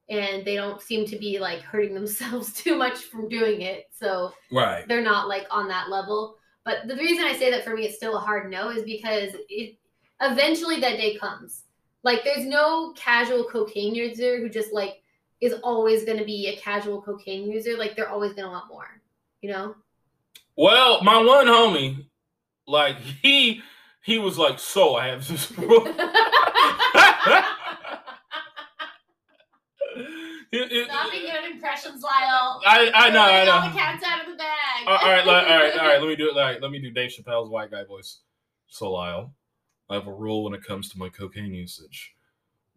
and 0.09 0.45
they 0.45 0.55
don't 0.55 0.81
seem 0.81 1.05
to 1.07 1.19
be 1.19 1.39
like 1.41 1.61
hurting 1.63 1.95
themselves 1.95 2.53
too 2.63 2.77
much 2.77 2.99
from 2.99 3.29
doing 3.29 3.63
it. 3.63 3.87
So 3.93 4.33
Right. 4.53 4.87
they're 4.87 5.03
not 5.03 5.29
like 5.29 5.47
on 5.51 5.69
that 5.69 5.89
level. 5.91 6.37
But 6.65 6.87
the 6.87 6.97
reason 6.97 7.25
I 7.25 7.33
say 7.33 7.51
that 7.51 7.65
for 7.65 7.75
me 7.75 7.87
it's 7.87 7.97
still 7.97 8.17
a 8.17 8.21
hard 8.21 8.51
no 8.51 8.69
is 8.71 8.85
because 8.85 9.31
it 9.49 9.77
eventually 10.21 10.81
that 10.81 10.97
day 10.97 11.17
comes. 11.17 11.63
Like 12.03 12.23
there's 12.25 12.47
no 12.47 12.93
casual 12.97 13.45
cocaine 13.45 13.95
user 13.95 14.39
who 14.41 14.49
just 14.49 14.73
like 14.73 15.03
is 15.41 15.55
always 15.63 16.05
going 16.05 16.19
to 16.19 16.25
be 16.25 16.49
a 16.49 16.57
casual 16.57 17.03
cocaine 17.03 17.51
user. 17.51 17.77
Like 17.77 17.97
they're 17.97 18.09
always 18.09 18.33
going 18.33 18.45
to 18.45 18.51
want 18.51 18.69
more, 18.69 18.87
you 19.43 19.51
know? 19.51 19.75
Well, 20.57 21.03
my 21.03 21.19
one 21.19 21.47
homie, 21.47 22.07
like 22.67 22.99
he 22.99 23.61
he 24.03 24.19
was 24.19 24.39
like, 24.39 24.59
so 24.59 24.95
I 24.95 25.09
have 25.09 25.27
this 25.27 25.51
rule. 25.59 25.87
It- 30.53 30.73
it- 30.73 30.89
Not 30.89 31.11
being 31.11 31.25
good 31.25 31.35
at 31.35 31.45
impressions, 31.51 32.03
Lyall. 32.05 32.61
I 32.65 32.91
I 32.95 33.11
know 33.11 33.21
I 33.23 33.31
Letting 33.45 33.49
All 33.53 33.61
the 33.63 33.69
know. 33.69 33.75
cats 33.75 34.05
out 34.07 34.21
of 34.21 34.27
the 34.31 34.37
bag. 34.37 34.87
all 34.87 34.95
right, 34.95 35.27
all 35.27 35.33
right, 35.35 35.47
all 35.51 35.59
right, 35.59 35.79
all 35.79 35.87
right. 35.89 36.01
Let 36.01 36.09
me 36.09 36.17
do 36.17 36.29
it. 36.31 36.37
All 36.37 36.43
right, 36.45 36.63
let 36.63 36.71
me 36.71 36.79
do 36.79 36.91
Dave 36.91 37.11
Chappelle's 37.11 37.51
white 37.51 37.71
guy 37.71 37.85
voice. 37.85 38.21
So 38.69 38.87
Lyall, 38.93 39.31
I 39.89 39.95
have 39.95 40.07
a 40.07 40.13
rule 40.13 40.45
when 40.45 40.55
it 40.55 40.65
comes 40.65 40.89
to 40.91 40.99
my 40.99 41.09
cocaine 41.09 41.55
usage. 41.55 42.15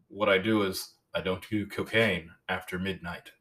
What 0.09 0.29
I 0.29 0.37
do 0.37 0.63
is 0.63 0.93
I 1.13 1.21
don't 1.21 1.47
do 1.49 1.65
cocaine 1.65 2.29
after 2.47 2.77
midnight. 2.77 3.31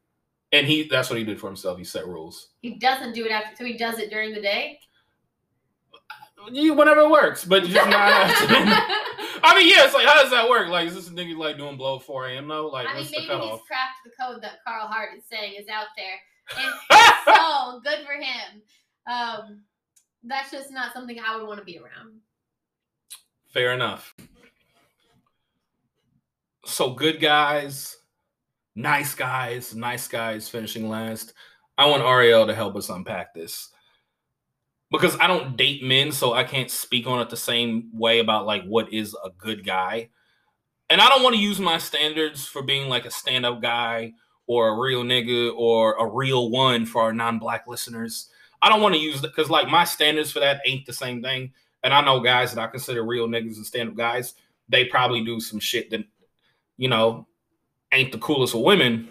And 0.51 0.65
he 0.65 0.87
that's 0.87 1.09
what 1.09 1.19
he 1.19 1.25
did 1.25 1.39
for 1.39 1.47
himself. 1.47 1.77
He 1.77 1.83
set 1.83 2.07
rules. 2.07 2.49
He 2.61 2.75
doesn't 2.75 3.13
do 3.13 3.25
it 3.25 3.31
after, 3.31 3.55
so 3.55 3.65
he 3.65 3.77
does 3.77 3.99
it 3.99 4.09
during 4.09 4.33
the 4.33 4.41
day. 4.41 4.79
You 6.51 6.73
whenever 6.73 7.01
it 7.01 7.09
works, 7.11 7.45
but 7.45 7.63
just 7.63 7.73
not 7.73 7.93
after 7.93 8.51
midnight. 8.51 8.83
I 9.43 9.55
mean, 9.55 9.69
yeah, 9.69 9.85
it's 9.85 9.93
like 9.93 10.07
how 10.07 10.21
does 10.21 10.31
that 10.31 10.49
work? 10.49 10.69
Like, 10.69 10.87
is 10.87 10.95
this 10.95 11.07
a 11.07 11.11
nigga 11.11 11.37
like 11.37 11.57
doing 11.57 11.77
blow 11.77 11.97
at 11.97 12.03
4 12.03 12.29
a.m. 12.29 12.47
though? 12.47 12.67
Like, 12.67 12.87
I 12.87 12.95
mean, 12.95 13.05
maybe 13.11 13.17
he's 13.17 13.27
cutoff? 13.27 13.65
cracked 13.65 13.99
the 14.03 14.11
code 14.19 14.41
that 14.41 14.63
Carl 14.65 14.87
Hart 14.87 15.11
is 15.17 15.23
saying 15.29 15.53
is 15.59 15.67
out 15.67 15.87
there. 15.95 16.17
And 16.57 16.73
so 17.35 17.81
good 17.83 18.05
for 18.05 18.13
him. 18.13 18.61
Um, 19.05 19.61
that's 20.23 20.51
just 20.51 20.71
not 20.71 20.93
something 20.93 21.17
I 21.19 21.35
would 21.35 21.47
want 21.47 21.59
to 21.59 21.65
be 21.65 21.77
around. 21.77 22.19
Fair 23.49 23.73
enough. 23.73 24.15
So 26.65 26.91
good 26.91 27.19
guys, 27.19 27.97
nice 28.75 29.15
guys, 29.15 29.75
nice 29.75 30.07
guys 30.07 30.47
finishing 30.47 30.87
last. 30.87 31.33
I 31.77 31.87
want 31.87 32.03
Ariele 32.03 32.45
to 32.45 32.53
help 32.53 32.75
us 32.75 32.89
unpack 32.89 33.33
this. 33.33 33.69
Because 34.91 35.17
I 35.19 35.27
don't 35.27 35.55
date 35.57 35.83
men, 35.83 36.11
so 36.11 36.33
I 36.33 36.43
can't 36.43 36.69
speak 36.69 37.07
on 37.07 37.21
it 37.21 37.29
the 37.29 37.37
same 37.37 37.89
way 37.93 38.19
about 38.19 38.45
like 38.45 38.63
what 38.65 38.91
is 38.93 39.15
a 39.23 39.29
good 39.29 39.65
guy. 39.65 40.09
And 40.89 41.01
I 41.01 41.09
don't 41.09 41.23
want 41.23 41.35
to 41.35 41.41
use 41.41 41.59
my 41.59 41.77
standards 41.77 42.45
for 42.45 42.61
being 42.61 42.89
like 42.89 43.05
a 43.05 43.11
stand-up 43.11 43.61
guy 43.61 44.13
or 44.47 44.69
a 44.69 44.79
real 44.79 45.03
nigga 45.03 45.55
or 45.55 45.93
a 45.93 46.05
real 46.07 46.49
one 46.49 46.85
for 46.85 47.03
our 47.03 47.13
non-black 47.13 47.67
listeners. 47.67 48.29
I 48.61 48.69
don't 48.69 48.81
want 48.81 48.95
to 48.95 49.01
use 49.01 49.21
that 49.21 49.35
because 49.35 49.49
like 49.49 49.69
my 49.69 49.85
standards 49.85 50.31
for 50.31 50.39
that 50.39 50.61
ain't 50.65 50.85
the 50.85 50.93
same 50.93 51.21
thing. 51.21 51.53
And 51.83 51.93
I 51.93 52.01
know 52.01 52.19
guys 52.19 52.53
that 52.53 52.61
I 52.61 52.67
consider 52.67 53.03
real 53.03 53.27
niggas 53.27 53.55
and 53.55 53.65
stand 53.65 53.89
up 53.89 53.95
guys, 53.95 54.33
they 54.67 54.85
probably 54.85 55.23
do 55.23 55.39
some 55.39 55.59
shit 55.59 55.89
that, 55.91 56.03
you 56.77 56.87
know, 56.87 57.27
ain't 57.91 58.11
the 58.11 58.17
coolest 58.17 58.53
of 58.53 58.61
women. 58.61 59.09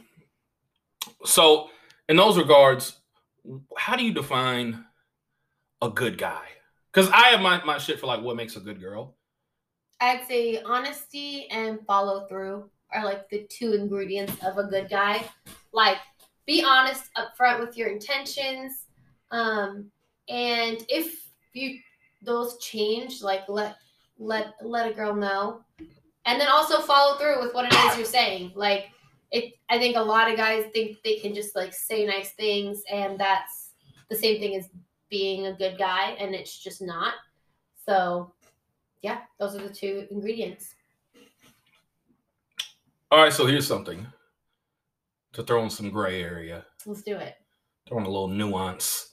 So, 1.24 1.70
in 2.08 2.16
those 2.16 2.38
regards, 2.38 2.98
how 3.76 3.96
do 3.96 4.04
you 4.04 4.12
define 4.12 4.84
a 5.82 5.88
good 5.88 6.18
guy? 6.18 6.44
Because 6.92 7.10
I 7.10 7.28
have 7.28 7.40
my, 7.40 7.62
my 7.64 7.78
shit 7.78 8.00
for 8.00 8.06
like 8.06 8.22
what 8.22 8.36
makes 8.36 8.56
a 8.56 8.60
good 8.60 8.80
girl. 8.80 9.16
I'd 10.00 10.26
say 10.26 10.62
honesty 10.62 11.48
and 11.50 11.80
follow 11.86 12.26
through 12.28 12.70
are 12.92 13.04
like 13.04 13.28
the 13.28 13.46
two 13.50 13.74
ingredients 13.74 14.32
of 14.44 14.58
a 14.58 14.64
good 14.64 14.88
guy. 14.88 15.24
Like, 15.72 15.98
be 16.46 16.64
honest 16.64 17.10
upfront 17.16 17.60
with 17.60 17.76
your 17.76 17.88
intentions. 17.88 18.86
Um, 19.30 19.90
and 20.28 20.84
if 20.88 21.28
you 21.52 21.78
those 22.22 22.58
change, 22.58 23.22
like 23.22 23.48
let 23.48 23.76
let 24.18 24.54
let 24.62 24.90
a 24.90 24.94
girl 24.94 25.14
know. 25.14 25.60
And 26.26 26.40
then 26.40 26.48
also 26.48 26.80
follow 26.80 27.16
through 27.16 27.40
with 27.40 27.54
what 27.54 27.64
it 27.64 27.74
is 27.74 27.96
you're 27.96 28.04
saying. 28.04 28.52
Like 28.54 28.86
it 29.30 29.54
I 29.68 29.78
think 29.78 29.96
a 29.96 30.00
lot 30.00 30.30
of 30.30 30.36
guys 30.36 30.64
think 30.72 30.98
they 31.04 31.16
can 31.16 31.34
just 31.34 31.54
like 31.54 31.72
say 31.72 32.06
nice 32.06 32.32
things 32.32 32.82
and 32.90 33.18
that's 33.18 33.72
the 34.10 34.16
same 34.16 34.40
thing 34.40 34.56
as 34.56 34.68
being 35.10 35.46
a 35.46 35.52
good 35.52 35.78
guy 35.78 36.10
and 36.18 36.34
it's 36.34 36.58
just 36.58 36.82
not. 36.82 37.14
So 37.86 38.32
yeah, 39.02 39.20
those 39.38 39.54
are 39.54 39.62
the 39.62 39.72
two 39.72 40.06
ingredients. 40.10 40.74
All 43.10 43.22
right, 43.22 43.32
so 43.32 43.46
here's 43.46 43.66
something 43.66 44.06
to 45.32 45.42
throw 45.42 45.62
in 45.62 45.70
some 45.70 45.90
gray 45.90 46.22
area. 46.22 46.66
Let's 46.84 47.02
do 47.02 47.16
it. 47.16 47.36
throwing 47.88 48.04
a 48.04 48.10
little 48.10 48.28
nuance. 48.28 49.07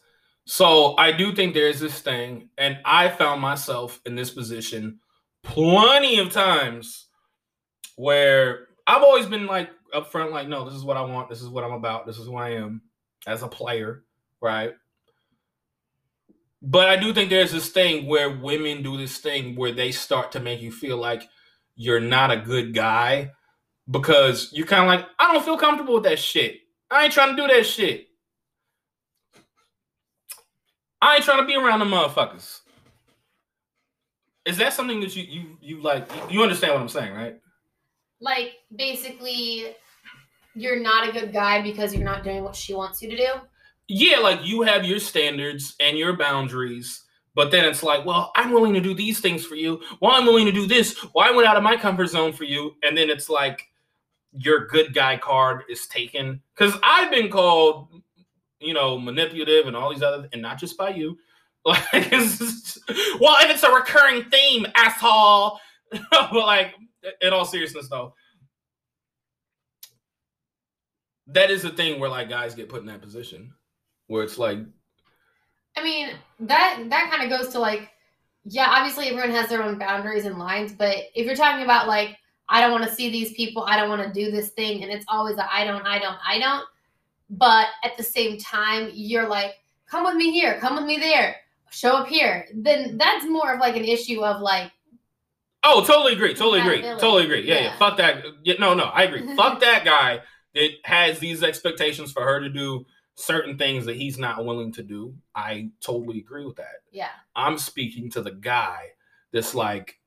So 0.45 0.95
I 0.97 1.11
do 1.11 1.33
think 1.33 1.53
there's 1.53 1.79
this 1.79 1.99
thing, 1.99 2.49
and 2.57 2.77
I 2.85 3.09
found 3.09 3.41
myself 3.41 3.99
in 4.05 4.15
this 4.15 4.29
position 4.29 4.99
plenty 5.43 6.19
of 6.19 6.31
times 6.31 7.07
where 7.95 8.67
I've 8.85 9.01
always 9.01 9.25
been 9.25 9.47
like 9.47 9.69
upfront, 9.93 10.31
like, 10.31 10.47
no, 10.47 10.65
this 10.65 10.75
is 10.75 10.83
what 10.83 10.97
I 10.97 11.01
want, 11.01 11.29
this 11.29 11.41
is 11.41 11.49
what 11.49 11.63
I'm 11.63 11.73
about, 11.73 12.05
this 12.05 12.17
is 12.17 12.27
who 12.27 12.35
I 12.35 12.51
am 12.51 12.81
as 13.25 13.41
a 13.41 13.47
player, 13.47 14.03
right? 14.39 14.73
But 16.61 16.89
I 16.89 16.97
do 16.97 17.13
think 17.13 17.29
there's 17.29 17.51
this 17.51 17.69
thing 17.69 18.07
where 18.07 18.29
women 18.29 18.83
do 18.83 18.97
this 18.97 19.17
thing 19.17 19.55
where 19.55 19.71
they 19.71 19.91
start 19.91 20.31
to 20.33 20.39
make 20.39 20.61
you 20.61 20.71
feel 20.71 20.97
like 20.97 21.23
you're 21.75 21.99
not 21.99 22.31
a 22.31 22.37
good 22.37 22.73
guy 22.73 23.31
because 23.89 24.51
you're 24.51 24.67
kind 24.67 24.83
of 24.83 24.87
like, 24.87 25.07
I 25.19 25.31
don't 25.31 25.45
feel 25.45 25.57
comfortable 25.57 25.95
with 25.95 26.03
that 26.03 26.19
shit. 26.19 26.57
I 26.89 27.03
ain't 27.03 27.13
trying 27.13 27.35
to 27.35 27.41
do 27.41 27.53
that 27.53 27.65
shit. 27.65 28.07
I 31.06 31.16
ain't 31.16 31.24
trying 31.24 31.39
to 31.39 31.45
be 31.45 31.56
around 31.56 31.80
the 31.80 31.86
motherfuckers. 31.86 32.62
Is 34.45 34.58
that 34.58 34.74
something 34.74 34.99
that 35.01 35.16
you 35.16 35.24
you 35.24 35.58
you 35.62 35.82
like? 35.82 36.10
You 36.30 36.41
understand 36.41 36.74
what 36.74 36.82
I'm 36.82 36.89
saying, 36.89 37.14
right? 37.14 37.39
Like 38.20 38.53
basically, 38.76 39.76
you're 40.56 40.80
not 40.80 41.08
a 41.08 41.12
good 41.12 41.32
guy 41.32 41.62
because 41.62 41.93
you're 41.93 42.03
not 42.03 42.24
doing 42.24 42.43
what 42.43 42.56
she 42.56 42.74
wants 42.74 43.01
you 43.01 43.10
to 43.10 43.18
do. 43.18 43.28
Yeah, 43.88 44.18
like 44.18 44.43
you 44.43 44.64
have 44.64 44.84
your 44.84 44.99
standards 44.99 45.76
and 45.80 45.95
your 45.95 46.18
boundaries, 46.18 47.03
but 47.36 47.51
then 47.51 47.66
it's 47.66 47.84
like, 47.84 48.03
well, 48.03 48.32
I'm 48.36 48.51
willing 48.51 48.74
to 48.74 48.82
do 48.82 48.95
these 48.95 49.20
things 49.20 49.45
for 49.45 49.56
you. 49.56 49.82
Well, 50.01 50.12
I'm 50.12 50.26
willing 50.26 50.45
to 50.45 50.51
do 50.51 50.66
this. 50.66 50.97
Well, 51.14 51.28
I 51.28 51.36
went 51.36 51.47
out 51.47 51.58
of 51.58 51.62
my 51.62 51.76
comfort 51.76 52.08
zone 52.08 52.34
for 52.34 52.45
you, 52.45 52.76
and 52.82 52.97
then 52.97 53.12
it's 53.12 53.30
like 53.30 53.68
your 54.32 54.66
good 54.68 54.93
guy 54.95 55.18
card 55.18 55.64
is 55.70 55.86
taken 55.86 56.41
because 56.56 56.76
I've 56.82 57.12
been 57.12 57.30
called, 57.30 57.89
you 58.60 58.74
know, 58.74 58.97
manipulative 58.97 59.68
and 59.68 59.76
all 59.76 59.91
these 59.91 60.03
other, 60.03 60.28
and 60.34 60.41
not 60.41 60.60
just 60.60 60.78
by 60.78 60.89
you. 60.89 61.18
Like, 61.68 61.84
it's, 61.93 62.78
well, 63.20 63.38
if 63.43 63.49
it's 63.49 63.64
a 63.64 63.72
recurring 63.72 64.26
theme, 64.30 64.68
asshole. 64.76 65.60
but 66.12 66.32
like, 66.32 66.76
in 67.22 67.34
all 67.34 67.43
seriousness, 67.43 67.89
though, 67.89 68.14
that 71.28 71.49
is 71.49 71.64
the 71.64 71.72
thing 71.72 71.99
where 71.99 72.10
like 72.10 72.30
guys 72.30 72.56
get 72.56 72.70
put 72.70 72.82
in 72.82 72.88
that 72.88 73.01
position 73.01 73.53
where 74.08 74.24
it's 74.24 74.38
like, 74.38 74.60
I 75.78 75.84
mean, 75.84 76.10
that 76.41 76.84
that 76.89 77.12
kind 77.12 77.24
of 77.24 77.38
goes 77.38 77.51
to 77.53 77.60
like, 77.60 77.89
yeah, 78.45 78.68
obviously 78.70 79.08
everyone 79.08 79.32
has 79.32 79.49
their 79.49 79.64
own 79.64 79.78
boundaries 79.78 80.26
and 80.26 80.38
lines, 80.38 80.72
but 80.72 80.95
if 81.16 81.26
you're 81.26 81.36
talking 81.36 81.64
about 81.64 81.88
like, 81.88 82.18
I 82.47 82.62
don't 82.62 82.72
want 82.72 82.84
to 82.84 82.93
see 82.93 83.10
these 83.10 83.34
people, 83.34 83.64
I 83.64 83.76
don't 83.76 83.89
want 83.89 84.03
to 84.03 84.14
do 84.14 84.32
this 84.32 84.49
thing, 84.49 84.84
and 84.84 84.91
it's 84.91 85.06
always 85.08 85.38
a 85.38 85.53
I 85.53 85.66
don't, 85.66 85.86
I 85.86 85.99
don't, 85.99 86.18
I 86.26 86.39
don't. 86.39 86.64
But 87.30 87.67
at 87.84 87.97
the 87.97 88.03
same 88.03 88.38
time, 88.38 88.91
you're 88.93 89.28
like, 89.28 89.55
come 89.89 90.03
with 90.05 90.15
me 90.15 90.32
here, 90.32 90.59
come 90.59 90.76
with 90.76 90.86
me 90.86 90.97
there, 90.97 91.38
show 91.71 91.95
up 91.97 92.07
here. 92.07 92.47
Then 92.53 92.97
that's 92.97 93.26
more 93.26 93.53
of 93.53 93.59
like 93.59 93.76
an 93.76 93.86
issue 93.86 94.23
of 94.23 94.41
like, 94.41 94.71
oh, 95.63 95.84
totally 95.86 96.13
agree, 96.13 96.34
totally 96.36 96.59
agree, 96.59 96.82
totally 96.82 97.23
agree. 97.26 97.47
Yeah, 97.47 97.55
yeah. 97.55 97.61
Yeah. 97.63 97.78
Fuck 97.78 97.97
that. 97.97 98.23
Yeah, 98.43 98.55
no, 98.59 98.73
no, 98.73 98.86
I 98.86 99.03
agree. 99.03 99.36
Fuck 99.36 99.59
that 99.61 99.84
guy 99.86 100.21
that 100.53 100.69
has 100.84 101.19
these 101.19 101.43
expectations 101.43 102.11
for 102.11 102.23
her 102.23 102.39
to 102.39 102.49
do 102.49 102.86
certain 103.15 103.57
things 103.57 103.86
that 103.86 103.95
he's 103.95 104.17
not 104.19 104.45
willing 104.45 104.71
to 104.73 104.84
do. 104.84 105.15
I 105.34 105.69
totally 105.82 106.19
agree 106.19 106.45
with 106.45 106.57
that. 106.57 106.84
yeah, 106.91 107.09
I'm 107.36 107.57
speaking 107.57 108.09
to 108.11 108.21
the 108.21 108.32
guy 108.32 108.89
that's 109.32 109.55
like, 109.55 109.99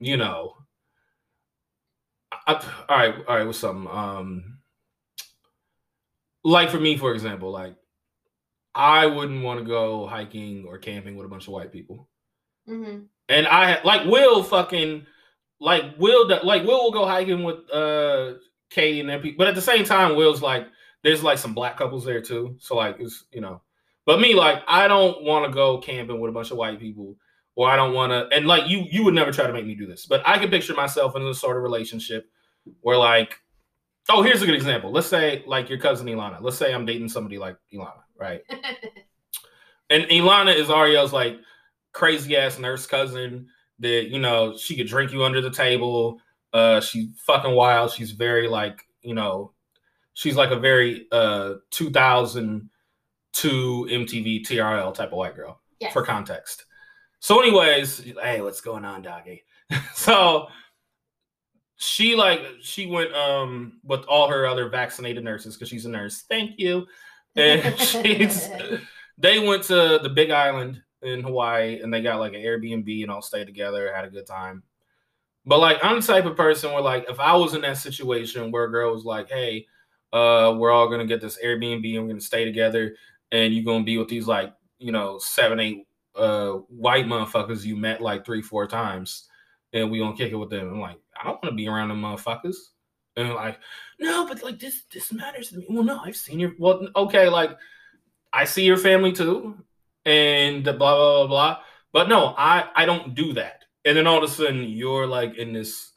you 0.00 0.16
know, 0.16 0.56
I, 2.46 2.54
all 2.88 2.96
right, 2.96 3.14
all 3.28 3.36
right, 3.36 3.46
what's 3.46 3.58
something? 3.58 3.90
Um, 3.90 4.53
like 6.44 6.70
for 6.70 6.78
me, 6.80 6.96
for 6.96 7.12
example, 7.12 7.50
like 7.50 7.76
I 8.74 9.06
wouldn't 9.06 9.42
want 9.42 9.60
to 9.60 9.66
go 9.66 10.06
hiking 10.06 10.64
or 10.66 10.78
camping 10.78 11.16
with 11.16 11.26
a 11.26 11.30
bunch 11.30 11.46
of 11.46 11.52
white 11.52 11.72
people, 11.72 12.08
hmm 12.66 13.00
and 13.28 13.46
I 13.46 13.82
like 13.84 14.06
Will 14.06 14.42
fucking 14.42 15.06
like 15.60 15.84
Will 15.98 16.28
like 16.44 16.64
Will 16.64 16.84
will 16.84 16.92
go 16.92 17.06
hiking 17.06 17.42
with 17.42 17.70
uh 17.72 18.34
Katie 18.70 19.00
and 19.00 19.08
them 19.08 19.20
people, 19.22 19.38
but 19.38 19.48
at 19.48 19.54
the 19.54 19.62
same 19.62 19.84
time, 19.84 20.16
Will's 20.16 20.42
like 20.42 20.66
there's 21.02 21.22
like 21.22 21.38
some 21.38 21.54
black 21.54 21.76
couples 21.76 22.04
there 22.04 22.20
too, 22.20 22.56
so 22.58 22.76
like 22.76 22.96
it's 23.00 23.24
you 23.32 23.40
know, 23.40 23.62
but 24.06 24.20
me 24.20 24.34
like 24.34 24.62
I 24.68 24.88
don't 24.88 25.22
want 25.22 25.46
to 25.46 25.52
go 25.52 25.78
camping 25.78 26.20
with 26.20 26.30
a 26.30 26.32
bunch 26.32 26.50
of 26.50 26.56
white 26.58 26.80
people 26.80 27.16
or 27.56 27.70
I 27.70 27.76
don't 27.76 27.94
want 27.94 28.10
to. 28.10 28.36
And 28.36 28.46
like 28.46 28.68
you, 28.68 28.84
you 28.90 29.04
would 29.04 29.14
never 29.14 29.32
try 29.32 29.46
to 29.46 29.52
make 29.52 29.66
me 29.66 29.74
do 29.74 29.86
this, 29.86 30.06
but 30.06 30.22
I 30.26 30.38
can 30.38 30.50
picture 30.50 30.74
myself 30.74 31.16
in 31.16 31.24
this 31.24 31.40
sort 31.40 31.56
of 31.56 31.62
relationship 31.62 32.28
where 32.80 32.98
like, 32.98 33.40
oh, 34.10 34.22
here's 34.22 34.42
a 34.42 34.46
good 34.46 34.54
example. 34.54 34.92
Let's 34.92 35.06
say 35.06 35.42
like 35.46 35.68
your 35.68 35.78
cousin 35.78 36.06
Ilana. 36.06 36.40
Let's 36.40 36.56
say 36.56 36.72
I'm 36.72 36.86
dating 36.86 37.08
somebody 37.08 37.38
like 37.38 37.56
Ilana, 37.72 38.02
right? 38.18 38.42
And 39.90 40.04
Ilana 40.04 40.54
is 40.54 40.68
Ariele's 40.68 41.12
like 41.12 41.38
crazy 41.92 42.36
ass 42.36 42.58
nurse 42.58 42.86
cousin 42.86 43.48
that 43.80 44.08
you 44.08 44.18
know 44.18 44.56
she 44.56 44.76
could 44.76 44.86
drink 44.86 45.12
you 45.12 45.24
under 45.24 45.40
the 45.40 45.50
table. 45.50 46.20
Uh, 46.52 46.80
she's 46.80 47.08
fucking 47.26 47.54
wild. 47.54 47.92
She's 47.92 48.12
very 48.12 48.48
like 48.48 48.82
you 49.02 49.14
know, 49.14 49.52
she's 50.14 50.36
like 50.36 50.50
a 50.50 50.58
very 50.58 51.06
uh 51.12 51.54
2002 51.70 52.68
MTV 53.90 54.46
TRL 54.46 54.94
type 54.94 55.12
of 55.12 55.18
white 55.18 55.36
girl 55.36 55.60
yes. 55.80 55.92
for 55.92 56.04
context. 56.04 56.64
So, 57.20 57.40
anyways, 57.40 58.04
hey, 58.22 58.40
what's 58.40 58.60
going 58.60 58.84
on, 58.84 59.02
doggy? 59.02 59.44
so 59.94 60.48
she 61.84 62.14
like 62.14 62.40
she 62.60 62.86
went 62.86 63.12
um 63.14 63.80
with 63.84 64.04
all 64.04 64.28
her 64.28 64.46
other 64.46 64.68
vaccinated 64.68 65.22
nurses 65.22 65.54
because 65.54 65.68
she's 65.68 65.86
a 65.86 65.90
nurse. 65.90 66.24
Thank 66.28 66.58
you. 66.58 66.86
And 67.36 67.78
she's 67.78 68.48
they 69.18 69.38
went 69.38 69.64
to 69.64 70.00
the 70.02 70.08
Big 70.08 70.30
Island 70.30 70.82
in 71.02 71.22
Hawaii 71.22 71.80
and 71.80 71.92
they 71.92 72.02
got 72.02 72.18
like 72.18 72.32
an 72.32 72.40
Airbnb 72.40 73.02
and 73.02 73.10
all 73.10 73.22
stayed 73.22 73.46
together, 73.46 73.92
had 73.94 74.04
a 74.04 74.10
good 74.10 74.26
time. 74.26 74.62
But 75.46 75.60
like 75.60 75.78
I'm 75.82 76.00
the 76.00 76.06
type 76.06 76.24
of 76.24 76.36
person 76.36 76.72
where 76.72 76.82
like 76.82 77.06
if 77.08 77.20
I 77.20 77.36
was 77.36 77.54
in 77.54 77.60
that 77.62 77.76
situation 77.76 78.50
where 78.50 78.64
a 78.64 78.70
girl 78.70 78.92
was 78.92 79.04
like, 79.04 79.28
hey, 79.28 79.66
uh, 80.12 80.54
we're 80.56 80.70
all 80.70 80.88
gonna 80.88 81.06
get 81.06 81.20
this 81.20 81.38
Airbnb 81.44 81.94
and 81.94 82.04
we're 82.04 82.08
gonna 82.08 82.20
stay 82.20 82.44
together 82.44 82.96
and 83.30 83.54
you're 83.54 83.64
gonna 83.64 83.84
be 83.84 83.98
with 83.98 84.08
these 84.08 84.26
like, 84.26 84.54
you 84.78 84.92
know, 84.92 85.18
seven, 85.18 85.60
eight 85.60 85.86
uh 86.14 86.52
white 86.68 87.06
motherfuckers 87.06 87.64
you 87.64 87.76
met 87.76 88.00
like 88.00 88.24
three, 88.24 88.40
four 88.40 88.66
times, 88.66 89.28
and 89.74 89.90
we 89.90 89.98
gonna 89.98 90.16
kick 90.16 90.32
it 90.32 90.36
with 90.36 90.50
them. 90.50 90.72
I'm 90.72 90.80
like, 90.80 90.98
I 91.20 91.24
don't 91.24 91.42
want 91.42 91.52
to 91.52 91.52
be 91.52 91.68
around 91.68 91.88
them 91.88 92.00
motherfuckers. 92.00 92.56
And 93.16 93.34
like, 93.34 93.58
no, 94.00 94.26
but 94.26 94.42
like 94.42 94.58
this 94.58 94.84
this 94.92 95.12
matters 95.12 95.50
to 95.50 95.58
me. 95.58 95.66
Well, 95.68 95.84
no, 95.84 96.00
I've 96.02 96.16
seen 96.16 96.40
your 96.40 96.52
well, 96.58 96.88
okay, 96.96 97.28
like 97.28 97.56
I 98.32 98.44
see 98.44 98.64
your 98.64 98.76
family 98.76 99.12
too, 99.12 99.56
and 100.04 100.64
blah 100.64 100.72
blah 100.72 100.96
blah 100.96 101.26
blah. 101.26 101.58
But 101.92 102.08
no, 102.08 102.34
I 102.38 102.64
I 102.74 102.86
don't 102.86 103.14
do 103.14 103.34
that. 103.34 103.64
And 103.84 103.96
then 103.96 104.06
all 104.06 104.18
of 104.18 104.24
a 104.24 104.28
sudden 104.28 104.64
you're 104.64 105.06
like 105.06 105.36
in 105.36 105.52
this, 105.52 105.92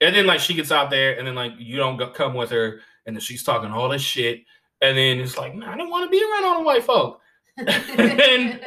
and 0.00 0.14
then 0.14 0.26
like 0.26 0.40
she 0.40 0.54
gets 0.54 0.72
out 0.72 0.90
there, 0.90 1.16
and 1.18 1.26
then 1.26 1.34
like 1.34 1.52
you 1.58 1.76
don't 1.76 1.96
go, 1.96 2.10
come 2.10 2.34
with 2.34 2.50
her, 2.50 2.80
and 3.06 3.14
then 3.14 3.20
she's 3.20 3.42
talking 3.44 3.70
all 3.70 3.88
this 3.88 4.02
shit, 4.02 4.42
and 4.80 4.98
then 4.98 5.20
it's 5.20 5.38
like, 5.38 5.54
nah, 5.54 5.72
I 5.72 5.76
don't 5.76 5.90
want 5.90 6.04
to 6.04 6.10
be 6.10 6.22
around 6.22 6.44
all 6.44 6.58
the 6.58 6.64
white 6.64 6.84
folk. 6.84 7.20
They're 7.66 8.60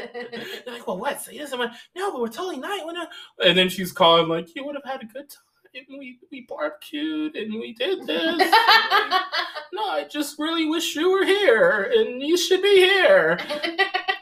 like, 0.67 0.87
well, 0.87 0.97
what? 0.97 1.21
Say 1.21 1.37
this, 1.37 1.51
I'm 1.53 1.59
like, 1.59 1.71
no, 1.95 2.11
but 2.11 2.21
we're 2.21 2.27
totally 2.27 2.57
not. 2.57 2.85
We're 2.85 2.93
not. 2.93 3.09
And 3.43 3.57
then 3.57 3.69
she's 3.69 3.91
calling 3.91 4.27
like, 4.27 4.55
you 4.55 4.65
would 4.65 4.75
have 4.75 4.83
had 4.83 5.01
a 5.03 5.05
good 5.05 5.29
time. 5.29 5.39
And 5.73 5.85
we 5.99 6.19
we 6.31 6.41
barbecued 6.49 7.35
and 7.37 7.53
we 7.53 7.73
did 7.73 8.05
this. 8.05 8.21
and 8.21 8.37
we- 8.39 8.45
no, 9.73 9.85
I 9.89 10.05
just 10.11 10.37
really 10.37 10.65
wish 10.65 10.95
you 10.97 11.09
were 11.11 11.23
here, 11.25 11.89
and 11.95 12.21
you 12.21 12.35
should 12.37 12.61
be 12.61 12.75
here. 12.75 13.39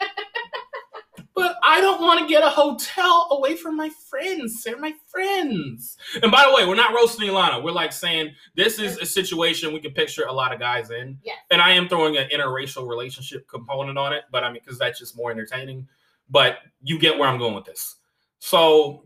I 1.70 1.82
don't 1.82 2.01
want 2.01 2.20
to 2.20 2.28
get 2.28 2.43
a 2.43 2.49
hotel 2.49 3.28
away 3.30 3.55
from 3.55 3.78
my 3.78 3.91
friends. 4.09 4.63
They're 4.63 4.80
my 4.80 4.95
friends. 5.07 5.97
And 6.24 6.32
by 6.32 6.43
the 6.47 6.55
way, 6.55 6.67
we're 6.67 6.74
not 6.74 6.95
roasting 6.95 7.30
Ilana. 7.30 7.63
We're 7.63 7.72
like 7.72 7.93
saying 7.93 8.34
this 8.55 8.80
is 8.80 8.97
a 8.97 9.05
situation 9.05 9.72
we 9.72 9.80
can 9.80 9.91
picture 9.91 10.24
a 10.24 10.34
lot 10.34 10.51
of 10.51 10.59
guys 10.59 10.89
in. 10.89 11.20
Yes. 11.24 11.38
And 11.51 11.61
I 11.61 11.74
am 11.74 11.88
throwing 11.88 12.17
an 12.17 12.28
interracial 12.34 12.89
relationship 12.89 13.47
component 13.47 13.99
on 13.99 14.13
it, 14.13 14.24
but 14.32 14.43
I 14.43 14.47
mean, 14.51 14.61
because 14.65 14.80
that's 14.80 14.97
just 14.97 15.15
more 15.15 15.30
entertaining. 15.30 15.88
But 16.28 16.57
you 16.82 16.97
get 16.97 17.20
where 17.20 17.30
I'm 17.30 17.38
going 17.38 17.53
with 17.53 17.65
this. 17.65 17.97
So 18.39 19.05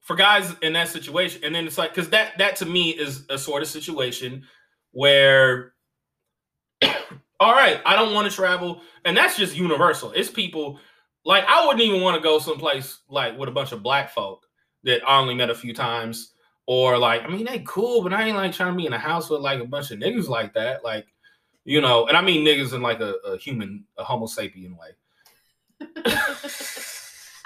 for 0.00 0.16
guys 0.16 0.54
in 0.62 0.72
that 0.72 0.88
situation, 0.88 1.44
and 1.44 1.54
then 1.54 1.66
it's 1.66 1.76
like, 1.76 1.90
because 1.90 2.08
that 2.08 2.38
that 2.38 2.56
to 2.56 2.64
me 2.64 2.88
is 2.88 3.26
a 3.28 3.36
sort 3.36 3.60
of 3.60 3.68
situation 3.68 4.44
where 4.92 5.74
all 7.38 7.52
right, 7.52 7.82
I 7.84 7.96
don't 7.96 8.14
want 8.14 8.30
to 8.30 8.34
travel, 8.34 8.80
and 9.04 9.14
that's 9.14 9.36
just 9.36 9.54
universal. 9.54 10.10
It's 10.12 10.30
people 10.30 10.80
like 11.24 11.44
I 11.46 11.66
wouldn't 11.66 11.82
even 11.82 12.00
want 12.00 12.16
to 12.16 12.22
go 12.22 12.38
someplace 12.38 13.00
like 13.08 13.36
with 13.38 13.48
a 13.48 13.52
bunch 13.52 13.72
of 13.72 13.82
black 13.82 14.10
folk 14.10 14.46
that 14.84 15.06
I 15.06 15.18
only 15.18 15.34
met 15.34 15.50
a 15.50 15.54
few 15.54 15.74
times, 15.74 16.34
or 16.66 16.98
like 16.98 17.22
I 17.24 17.28
mean 17.28 17.46
they 17.46 17.60
cool, 17.66 18.02
but 18.02 18.12
I 18.12 18.24
ain't 18.24 18.36
like 18.36 18.52
trying 18.52 18.72
to 18.72 18.76
be 18.76 18.86
in 18.86 18.92
a 18.92 18.98
house 18.98 19.28
with 19.30 19.40
like 19.40 19.60
a 19.60 19.66
bunch 19.66 19.90
of 19.90 19.98
niggas 19.98 20.28
like 20.28 20.54
that, 20.54 20.84
like 20.84 21.06
you 21.64 21.80
know, 21.80 22.06
and 22.06 22.16
I 22.16 22.22
mean 22.22 22.46
niggas 22.46 22.72
in 22.72 22.82
like 22.82 23.00
a, 23.00 23.14
a 23.24 23.36
human, 23.36 23.84
a 23.98 24.04
Homo 24.04 24.26
sapien 24.26 24.76
way. 24.78 24.90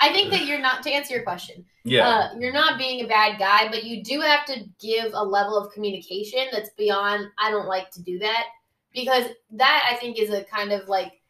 I 0.00 0.12
think 0.12 0.32
that 0.32 0.46
you're 0.46 0.60
not 0.60 0.82
to 0.82 0.90
answer 0.90 1.14
your 1.14 1.22
question. 1.22 1.64
Yeah, 1.84 2.08
Uh, 2.08 2.28
you're 2.38 2.52
not 2.52 2.78
being 2.78 3.04
a 3.04 3.08
bad 3.08 3.38
guy, 3.38 3.68
but 3.68 3.84
you 3.84 4.02
do 4.02 4.20
have 4.20 4.44
to 4.46 4.64
give 4.80 5.12
a 5.14 5.24
level 5.24 5.56
of 5.56 5.72
communication 5.72 6.46
that's 6.50 6.70
beyond. 6.76 7.26
I 7.38 7.50
don't 7.50 7.68
like 7.68 7.90
to 7.92 8.02
do 8.02 8.18
that 8.18 8.46
because 8.92 9.26
that 9.52 9.88
I 9.90 9.96
think 9.96 10.18
is 10.18 10.30
a 10.30 10.44
kind 10.44 10.72
of 10.72 10.88
like 10.88 11.21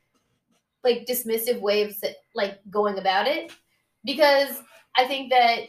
like 0.85 1.07
dismissive 1.07 1.61
way 1.61 1.83
of 1.83 1.95
like 2.35 2.59
going 2.71 2.99
about 2.99 3.27
it. 3.27 3.53
Because 4.05 4.61
I 4.97 5.07
think 5.07 5.31
that 5.31 5.61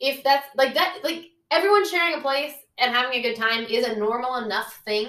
if 0.00 0.22
that's 0.22 0.46
like 0.56 0.74
that, 0.74 0.98
like 1.02 1.26
everyone 1.50 1.88
sharing 1.88 2.18
a 2.18 2.20
place 2.20 2.54
and 2.78 2.94
having 2.94 3.18
a 3.18 3.22
good 3.22 3.36
time 3.36 3.64
is 3.64 3.86
a 3.86 3.96
normal 3.96 4.36
enough 4.36 4.80
thing 4.84 5.08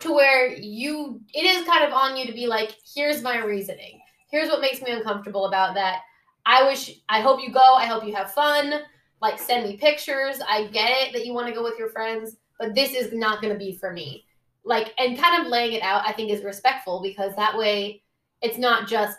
to 0.00 0.12
where 0.12 0.52
you 0.52 1.20
it 1.34 1.44
is 1.44 1.66
kind 1.66 1.84
of 1.84 1.92
on 1.92 2.16
you 2.16 2.26
to 2.26 2.32
be 2.32 2.46
like, 2.46 2.74
here's 2.94 3.22
my 3.22 3.42
reasoning. 3.42 4.00
Here's 4.30 4.48
what 4.48 4.60
makes 4.60 4.82
me 4.82 4.90
uncomfortable 4.90 5.46
about 5.46 5.74
that. 5.74 6.02
I 6.46 6.64
wish 6.64 7.00
I 7.08 7.20
hope 7.20 7.40
you 7.40 7.52
go. 7.52 7.74
I 7.74 7.86
hope 7.86 8.04
you 8.04 8.14
have 8.14 8.32
fun. 8.32 8.74
Like 9.20 9.38
send 9.38 9.68
me 9.68 9.76
pictures. 9.76 10.40
I 10.48 10.68
get 10.68 10.90
it 10.90 11.12
that 11.12 11.26
you 11.26 11.32
want 11.32 11.48
to 11.48 11.54
go 11.54 11.62
with 11.62 11.78
your 11.78 11.90
friends, 11.90 12.36
but 12.58 12.74
this 12.74 12.92
is 12.92 13.12
not 13.12 13.42
going 13.42 13.52
to 13.52 13.58
be 13.58 13.76
for 13.76 13.92
me. 13.92 14.24
Like 14.64 14.92
and 14.98 15.18
kind 15.18 15.42
of 15.42 15.50
laying 15.50 15.72
it 15.72 15.82
out 15.82 16.06
I 16.06 16.12
think 16.12 16.30
is 16.30 16.44
respectful 16.44 17.00
because 17.02 17.34
that 17.36 17.56
way 17.56 18.02
It's 18.42 18.58
not 18.58 18.88
just 18.88 19.18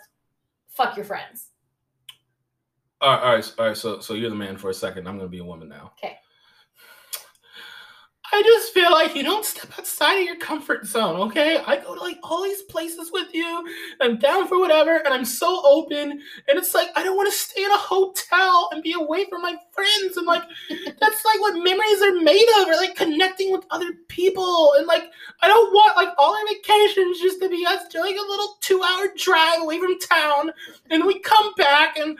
fuck 0.68 0.96
your 0.96 1.04
friends. 1.04 1.48
All 3.00 3.10
right, 3.12 3.22
all 3.22 3.34
right, 3.34 3.54
all 3.58 3.66
right. 3.68 3.76
So, 3.76 4.00
so 4.00 4.14
you're 4.14 4.30
the 4.30 4.36
man 4.36 4.56
for 4.56 4.70
a 4.70 4.74
second. 4.74 5.08
I'm 5.08 5.16
gonna 5.16 5.28
be 5.28 5.38
a 5.38 5.44
woman 5.44 5.68
now. 5.68 5.92
Okay. 5.98 6.16
I 8.32 8.42
just 8.42 8.72
feel 8.72 8.92
like 8.92 9.16
you 9.16 9.22
don't 9.22 9.44
step 9.44 9.70
outside 9.78 10.20
of 10.20 10.24
your 10.24 10.36
comfort 10.36 10.86
zone, 10.86 11.16
okay? 11.28 11.58
I 11.66 11.76
go 11.76 11.94
to 11.94 12.00
like 12.00 12.18
all 12.22 12.42
these 12.44 12.62
places 12.62 13.10
with 13.12 13.34
you. 13.34 13.66
I'm 14.00 14.18
down 14.18 14.46
for 14.46 14.58
whatever, 14.58 14.96
and 14.98 15.12
I'm 15.12 15.24
so 15.24 15.62
open. 15.64 16.10
And 16.10 16.58
it's 16.58 16.72
like 16.72 16.88
I 16.94 17.02
don't 17.02 17.16
want 17.16 17.30
to 17.30 17.36
stay 17.36 17.64
in 17.64 17.70
a 17.70 17.76
hotel 17.76 18.68
and 18.72 18.82
be 18.82 18.92
away 18.92 19.26
from 19.28 19.42
my 19.42 19.56
friends. 19.72 20.16
And 20.16 20.26
like 20.26 20.42
that's 21.00 21.24
like 21.24 21.40
what 21.40 21.54
memories 21.54 22.02
are 22.02 22.22
made 22.22 22.46
of, 22.58 22.68
or 22.68 22.76
like 22.76 22.94
connecting 22.94 23.50
with 23.50 23.64
other 23.70 23.92
people. 24.08 24.74
And 24.78 24.86
like 24.86 25.10
I 25.42 25.48
don't 25.48 25.72
want 25.72 25.96
like 25.96 26.14
all 26.16 26.34
our 26.34 26.46
vacations 26.48 27.20
just 27.20 27.40
to 27.40 27.48
be 27.48 27.66
us 27.66 27.88
doing 27.88 28.16
a 28.16 28.22
little 28.30 28.56
two-hour 28.60 29.08
drive 29.16 29.62
away 29.62 29.80
from 29.80 29.98
town, 29.98 30.52
and 30.90 31.04
we 31.04 31.18
come 31.18 31.52
back 31.54 31.98
and 31.98 32.16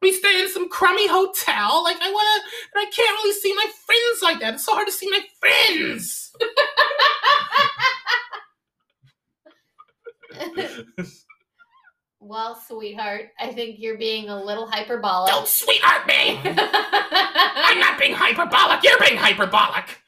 we 0.00 0.12
stay 0.12 0.40
in 0.40 0.48
some 0.48 0.68
crummy 0.68 1.08
hotel. 1.08 1.82
Like 1.84 1.98
I 2.00 2.10
wanna, 2.10 2.42
and 2.74 2.86
I 2.86 2.90
can't 2.90 3.22
really 3.22 3.34
see 3.34 3.54
my 3.54 3.66
friends 3.86 4.22
like 4.22 4.40
that. 4.40 4.54
It's 4.54 4.64
so 4.64 4.74
hard 4.74 4.86
to 4.86 4.92
see 4.92 5.08
my 5.10 5.20
friends. 5.38 6.32
well, 12.20 12.60
sweetheart, 12.66 13.30
I 13.38 13.52
think 13.52 13.76
you're 13.78 13.98
being 13.98 14.28
a 14.28 14.42
little 14.42 14.66
hyperbolic. 14.66 15.32
Don't 15.32 15.46
sweetheart 15.48 16.06
me. 16.06 16.40
I'm 16.44 17.78
not 17.78 17.98
being 17.98 18.14
hyperbolic. 18.14 18.82
You're 18.82 18.98
being 18.98 19.16
hyperbolic. 19.16 20.00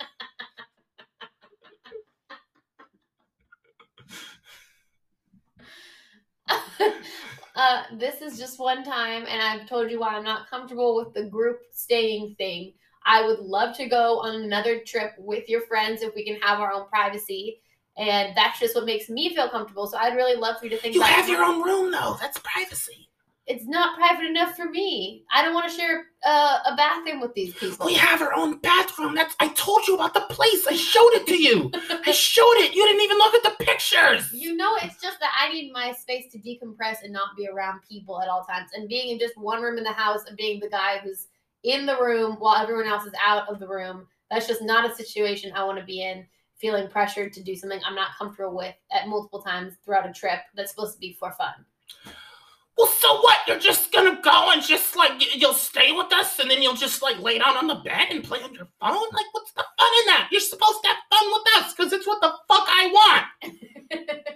uh, 7.54 7.82
this 7.98 8.22
is 8.22 8.38
just 8.38 8.58
one 8.58 8.82
time, 8.84 9.24
and 9.28 9.42
I've 9.42 9.68
told 9.68 9.90
you 9.90 10.00
why 10.00 10.14
I'm 10.14 10.24
not 10.24 10.48
comfortable 10.48 10.96
with 10.96 11.14
the 11.14 11.24
group 11.24 11.60
staying 11.72 12.34
thing. 12.36 12.72
I 13.04 13.26
would 13.26 13.40
love 13.40 13.76
to 13.76 13.88
go 13.88 14.20
on 14.20 14.42
another 14.42 14.80
trip 14.80 15.12
with 15.18 15.48
your 15.48 15.62
friends 15.62 16.02
if 16.02 16.14
we 16.14 16.24
can 16.24 16.40
have 16.40 16.60
our 16.60 16.72
own 16.72 16.88
privacy. 16.88 17.60
And 17.98 18.34
that's 18.34 18.58
just 18.58 18.74
what 18.74 18.86
makes 18.86 19.10
me 19.10 19.34
feel 19.34 19.50
comfortable. 19.50 19.86
So 19.86 19.98
I'd 19.98 20.16
really 20.16 20.36
love 20.36 20.58
for 20.58 20.64
you 20.66 20.70
to 20.70 20.78
think 20.78 20.94
You 20.94 21.02
about 21.02 21.12
have 21.12 21.28
your 21.28 21.44
own 21.44 21.62
room 21.62 21.90
though. 21.90 22.16
That's 22.20 22.38
privacy. 22.38 23.08
It's 23.46 23.66
not 23.66 23.96
private 23.98 24.24
enough 24.24 24.56
for 24.56 24.66
me. 24.66 25.24
I 25.32 25.42
don't 25.42 25.52
want 25.52 25.68
to 25.68 25.76
share 25.76 26.04
uh, 26.24 26.58
a 26.64 26.76
bathroom 26.76 27.20
with 27.20 27.34
these 27.34 27.52
people. 27.54 27.86
We 27.86 27.94
have 27.94 28.22
our 28.22 28.32
own 28.32 28.58
bathroom. 28.58 29.16
That's 29.16 29.34
I 29.40 29.48
told 29.48 29.86
you 29.88 29.96
about 29.96 30.14
the 30.14 30.20
place. 30.30 30.64
I 30.68 30.76
showed 30.76 31.10
it 31.14 31.26
to 31.26 31.36
you. 31.36 31.70
I 32.06 32.12
showed 32.12 32.54
it. 32.58 32.72
You 32.72 32.86
didn't 32.86 33.02
even 33.02 33.18
look 33.18 33.34
at 33.34 33.42
the 33.42 33.64
pictures. 33.64 34.32
You 34.32 34.56
know, 34.56 34.76
it's 34.76 35.00
just 35.02 35.18
that 35.18 35.32
I 35.36 35.52
need 35.52 35.72
my 35.72 35.92
space 35.92 36.30
to 36.32 36.38
decompress 36.38 37.02
and 37.02 37.12
not 37.12 37.36
be 37.36 37.48
around 37.48 37.80
people 37.88 38.22
at 38.22 38.28
all 38.28 38.44
times. 38.44 38.70
And 38.74 38.88
being 38.88 39.10
in 39.10 39.18
just 39.18 39.36
one 39.36 39.60
room 39.60 39.76
in 39.76 39.84
the 39.84 39.92
house 39.92 40.20
and 40.28 40.36
being 40.36 40.60
the 40.60 40.70
guy 40.70 40.98
who's 40.98 41.26
in 41.64 41.84
the 41.84 42.00
room 42.00 42.36
while 42.38 42.62
everyone 42.62 42.86
else 42.86 43.06
is 43.06 43.14
out 43.24 43.48
of 43.48 43.58
the 43.58 43.68
room, 43.68 44.06
that's 44.30 44.46
just 44.46 44.62
not 44.62 44.88
a 44.88 44.94
situation 44.94 45.52
I 45.52 45.64
want 45.64 45.78
to 45.78 45.84
be 45.84 46.04
in. 46.04 46.26
Feeling 46.60 46.88
pressured 46.88 47.32
to 47.32 47.42
do 47.42 47.56
something 47.56 47.80
I'm 47.84 47.96
not 47.96 48.16
comfortable 48.16 48.56
with 48.56 48.76
at 48.92 49.08
multiple 49.08 49.42
times 49.42 49.74
throughout 49.84 50.08
a 50.08 50.12
trip 50.12 50.38
that's 50.54 50.70
supposed 50.70 50.94
to 50.94 51.00
be 51.00 51.12
for 51.18 51.32
fun. 51.32 51.54
Well, 52.76 52.86
so 52.86 53.20
what? 53.20 53.38
You're 53.46 53.58
just 53.58 53.92
gonna 53.92 54.20
go 54.22 54.50
and 54.50 54.62
just 54.62 54.96
like 54.96 55.12
you'll 55.36 55.52
stay 55.52 55.92
with 55.92 56.12
us, 56.12 56.38
and 56.38 56.50
then 56.50 56.62
you'll 56.62 56.74
just 56.74 57.02
like 57.02 57.18
lay 57.20 57.38
down 57.38 57.56
on 57.56 57.66
the 57.66 57.76
bed 57.76 58.08
and 58.10 58.24
play 58.24 58.40
on 58.42 58.54
your 58.54 58.68
phone. 58.80 59.08
Like, 59.12 59.26
what's 59.32 59.52
the 59.52 59.64
fun 59.78 59.88
in 60.00 60.06
that? 60.06 60.28
You're 60.30 60.40
supposed 60.40 60.82
to 60.82 60.88
have 60.88 60.96
fun 61.10 61.32
with 61.32 61.64
us 61.64 61.74
because 61.74 61.92
it's 61.92 62.06
what 62.06 62.20
the 62.20 62.32
fuck 62.48 62.66
I 62.68 63.26
want. 63.42 63.54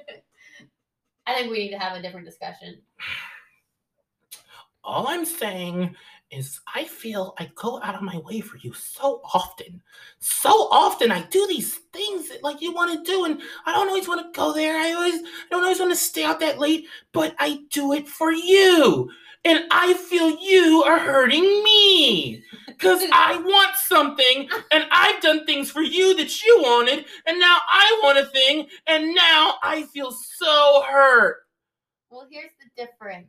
I 1.27 1.35
think 1.35 1.51
we 1.51 1.59
need 1.59 1.71
to 1.71 1.79
have 1.79 1.97
a 1.97 2.03
different 2.03 2.27
discussion. 2.27 2.83
All 4.85 5.09
I'm 5.09 5.25
saying 5.25 5.97
is 6.31 6.61
I 6.75 6.85
feel 6.85 7.35
I 7.39 7.51
go 7.55 7.81
out 7.83 7.95
of 7.95 8.03
my 8.03 8.19
way 8.19 8.41
for 8.41 8.57
you 8.59 8.73
so 8.73 9.21
often. 9.33 9.81
So 10.19 10.51
often 10.71 11.13
I 11.13 11.23
do 11.23 11.47
these 11.47 11.75
things 11.93 12.29
that 12.29 12.43
like 12.43 12.61
you 12.61 12.73
want 12.73 12.93
to 12.93 13.11
do 13.11 13.25
and 13.25 13.41
I 13.65 13.73
don't 13.73 13.89
always 13.89 14.09
want 14.09 14.21
to 14.25 14.39
go 14.39 14.53
there. 14.53 14.77
I 14.77 14.93
always 14.93 15.15
I 15.15 15.47
don't 15.51 15.63
always 15.63 15.79
want 15.79 15.93
to 15.93 15.97
stay 15.97 16.25
out 16.25 16.41
that 16.41 16.59
late, 16.59 16.87
but 17.13 17.35
I 17.39 17.61
do 17.71 17.93
it 17.93 18.09
for 18.09 18.33
you. 18.33 19.11
And 19.45 19.65
I 19.71 19.95
feel 19.95 20.41
you 20.41 20.83
are 20.85 20.99
hurting 20.99 21.63
me 21.63 22.43
because 22.67 23.05
I 23.13 23.37
want 23.37 23.77
something 23.77 24.49
and 24.73 24.87
I've 24.91 25.23
done 25.23 25.47
things 25.47 25.71
for 25.71 25.83
you 25.83 26.17
that 26.17 26.43
you 26.43 26.59
wanted 26.63 27.05
and 27.27 27.39
now 27.39 27.59
I 27.69 28.01
want 28.03 28.19
a 28.19 28.27
thing 28.27 28.67
and 28.89 29.15
now 29.15 29.55
I 29.63 29.85
feel 29.93 30.11
so 30.11 30.83
hurt. 30.91 31.39
Well, 32.11 32.27
here's 32.31 32.51
the 32.59 32.85
difference. 32.85 33.29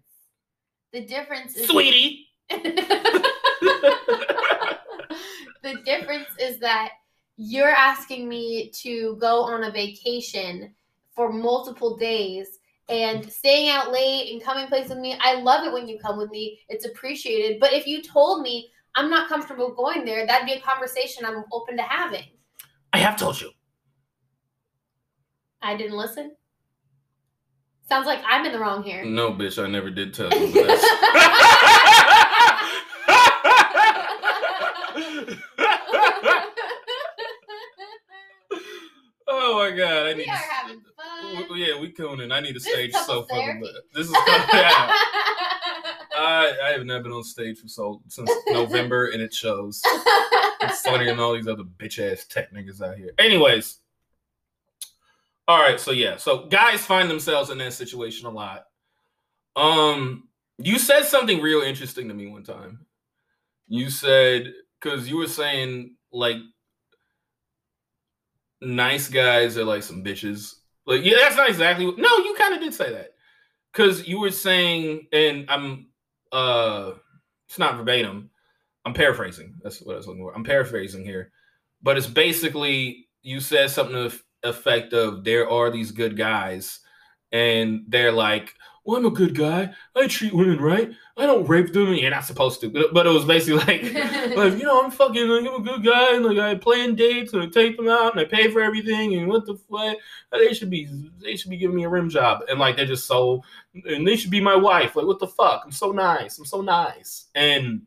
The 0.93 1.01
difference 1.01 1.55
is 1.55 1.67
Sweetie. 1.67 2.26
the 5.63 5.81
difference 5.83 6.29
is 6.39 6.59
that 6.59 6.91
you're 7.37 7.69
asking 7.69 8.27
me 8.27 8.71
to 8.71 9.15
go 9.19 9.43
on 9.43 9.63
a 9.63 9.71
vacation 9.71 10.73
for 11.15 11.31
multiple 11.31 11.97
days 11.97 12.59
and 12.89 13.29
staying 13.31 13.69
out 13.69 13.91
late 13.91 14.31
and 14.31 14.41
coming 14.41 14.67
places 14.67 14.89
with 14.91 14.99
me. 14.99 15.17
I 15.19 15.35
love 15.41 15.65
it 15.65 15.73
when 15.73 15.87
you 15.87 15.99
come 15.99 16.17
with 16.17 16.29
me. 16.29 16.59
It's 16.69 16.85
appreciated. 16.85 17.59
But 17.59 17.73
if 17.73 17.85
you 17.85 18.01
told 18.01 18.41
me 18.41 18.69
I'm 18.95 19.09
not 19.09 19.27
comfortable 19.27 19.73
going 19.73 20.05
there, 20.05 20.25
that'd 20.25 20.47
be 20.47 20.53
a 20.53 20.61
conversation 20.61 21.25
I'm 21.25 21.43
open 21.51 21.75
to 21.77 21.83
having. 21.83 22.25
I 22.93 22.99
have 22.99 23.17
told 23.17 23.39
you. 23.39 23.51
I 25.61 25.75
didn't 25.75 25.97
listen. 25.97 26.35
Sounds 27.89 28.05
like 28.05 28.21
I'm 28.27 28.45
in 28.45 28.51
the 28.51 28.59
wrong 28.59 28.83
here. 28.83 29.05
No, 29.05 29.31
bitch, 29.31 29.63
I 29.63 29.67
never 29.67 29.89
did 29.89 30.13
tell 30.13 30.29
you 30.31 30.51
this. 30.53 30.83
oh 39.27 39.57
my 39.59 39.71
god, 39.75 40.07
I 40.07 40.13
we 40.13 40.17
need 40.19 40.29
are 40.29 40.33
to. 40.33 40.37
having 40.37 40.81
fun. 40.95 41.43
w- 41.47 41.63
Yeah, 41.65 41.79
we 41.79 41.91
cooning. 41.91 42.31
I 42.31 42.39
need 42.39 42.53
to 42.53 42.59
This 42.59 42.67
stage 42.71 42.93
so 42.93 43.23
fucking 43.23 43.61
bad. 43.61 43.71
This 43.93 44.07
is 44.07 44.13
yeah. 44.53 44.91
I 46.19 46.53
I 46.65 46.69
have 46.71 46.85
not 46.85 47.03
been 47.03 47.11
on 47.11 47.23
stage 47.23 47.59
for 47.59 47.67
so 47.67 48.01
since 48.07 48.31
November, 48.49 49.07
and 49.07 49.21
it 49.21 49.33
shows. 49.33 49.81
It's 50.61 50.81
funnier 50.81 51.07
than 51.11 51.19
all 51.19 51.33
these 51.35 51.47
other 51.47 51.63
bitch 51.63 51.99
ass 51.99 52.25
tech 52.25 52.51
niggas 52.53 52.81
out 52.81 52.97
here. 52.97 53.11
Anyways, 53.19 53.79
all 55.47 55.59
right. 55.59 55.79
So 55.79 55.91
yeah, 55.91 56.17
so 56.17 56.45
guys 56.47 56.81
find 56.81 57.09
themselves 57.09 57.49
in 57.49 57.57
that 57.59 57.73
situation 57.73 58.25
a 58.27 58.31
lot. 58.31 58.65
Um, 59.55 60.27
you 60.57 60.79
said 60.79 61.03
something 61.05 61.41
real 61.41 61.61
interesting 61.61 62.07
to 62.07 62.13
me 62.13 62.27
one 62.27 62.43
time. 62.43 62.85
You 63.67 63.89
said 63.89 64.53
because 64.81 65.09
you 65.09 65.17
were 65.17 65.27
saying 65.27 65.95
like 66.11 66.37
nice 68.61 69.07
guys 69.09 69.57
are 69.57 69.65
like 69.65 69.83
some 69.83 70.03
bitches. 70.03 70.55
Like 70.85 71.03
yeah, 71.03 71.17
that's 71.19 71.37
not 71.37 71.49
exactly. 71.49 71.85
What, 71.85 71.97
no, 71.97 72.17
you 72.17 72.35
kind 72.37 72.53
of 72.53 72.61
did 72.61 72.73
say 72.73 72.91
that 72.91 73.13
because 73.71 74.07
you 74.07 74.19
were 74.19 74.31
saying, 74.31 75.07
and 75.11 75.45
I'm 75.49 75.87
uh, 76.31 76.93
it's 77.47 77.59
not 77.59 77.77
verbatim. 77.77 78.29
I'm 78.85 78.93
paraphrasing. 78.93 79.55
That's 79.61 79.81
what 79.81 79.93
I 79.93 79.97
was 79.97 80.07
looking 80.07 80.23
for. 80.23 80.33
I'm 80.33 80.43
paraphrasing 80.43 81.03
here, 81.03 81.31
but 81.81 81.97
it's 81.97 82.07
basically 82.07 83.07
you 83.21 83.39
said 83.39 83.69
something 83.69 84.09
to 84.09 84.17
effect 84.43 84.93
of 84.93 85.23
there 85.23 85.49
are 85.49 85.69
these 85.69 85.91
good 85.91 86.15
guys, 86.15 86.79
and 87.31 87.81
they're 87.87 88.11
like, 88.11 88.53
"Well, 88.87 88.95
I'm 88.95 89.05
a 89.05 89.11
good 89.11 89.35
guy. 89.35 89.73
I 89.97 90.07
treat 90.07 90.33
women 90.33 90.61
right. 90.61 90.89
I 91.17 91.25
don't 91.25 91.45
rape 91.45 91.73
them. 91.73 91.93
You're 91.93 92.09
not 92.09 92.23
supposed 92.23 92.61
to." 92.61 92.69
But, 92.69 92.93
but 92.93 93.05
it 93.05 93.09
was 93.09 93.25
basically 93.25 93.59
like, 93.65 93.83
like 94.37 94.57
you 94.57 94.63
know, 94.63 94.81
I'm 94.81 94.91
fucking 94.91 95.27
like 95.27 95.45
I'm 95.45 95.61
a 95.61 95.63
good 95.63 95.83
guy, 95.83 96.15
and 96.15 96.23
like 96.23 96.37
I 96.37 96.55
plan 96.55 96.95
dates 96.95 97.33
and 97.33 97.43
I 97.43 97.47
take 97.47 97.75
them 97.75 97.89
out 97.89 98.13
and 98.13 98.21
I 98.21 98.23
pay 98.23 98.49
for 98.49 98.61
everything, 98.61 99.15
and 99.15 99.27
what 99.27 99.45
the 99.45 99.55
fuck? 99.55 99.97
They 100.31 100.53
should 100.53 100.69
be 100.69 100.87
they 101.21 101.35
should 101.35 101.51
be 101.51 101.57
giving 101.57 101.75
me 101.75 101.83
a 101.83 101.89
rim 101.89 102.09
job, 102.09 102.43
and 102.49 102.59
like 102.59 102.77
they're 102.77 102.85
just 102.85 103.07
so, 103.07 103.43
and 103.73 104.07
they 104.07 104.15
should 104.15 104.31
be 104.31 104.39
my 104.39 104.55
wife. 104.55 104.95
Like 104.95 105.05
what 105.05 105.19
the 105.19 105.27
fuck? 105.27 105.63
I'm 105.65 105.71
so 105.71 105.91
nice. 105.91 106.39
I'm 106.39 106.45
so 106.45 106.61
nice, 106.61 107.25
and 107.35 107.81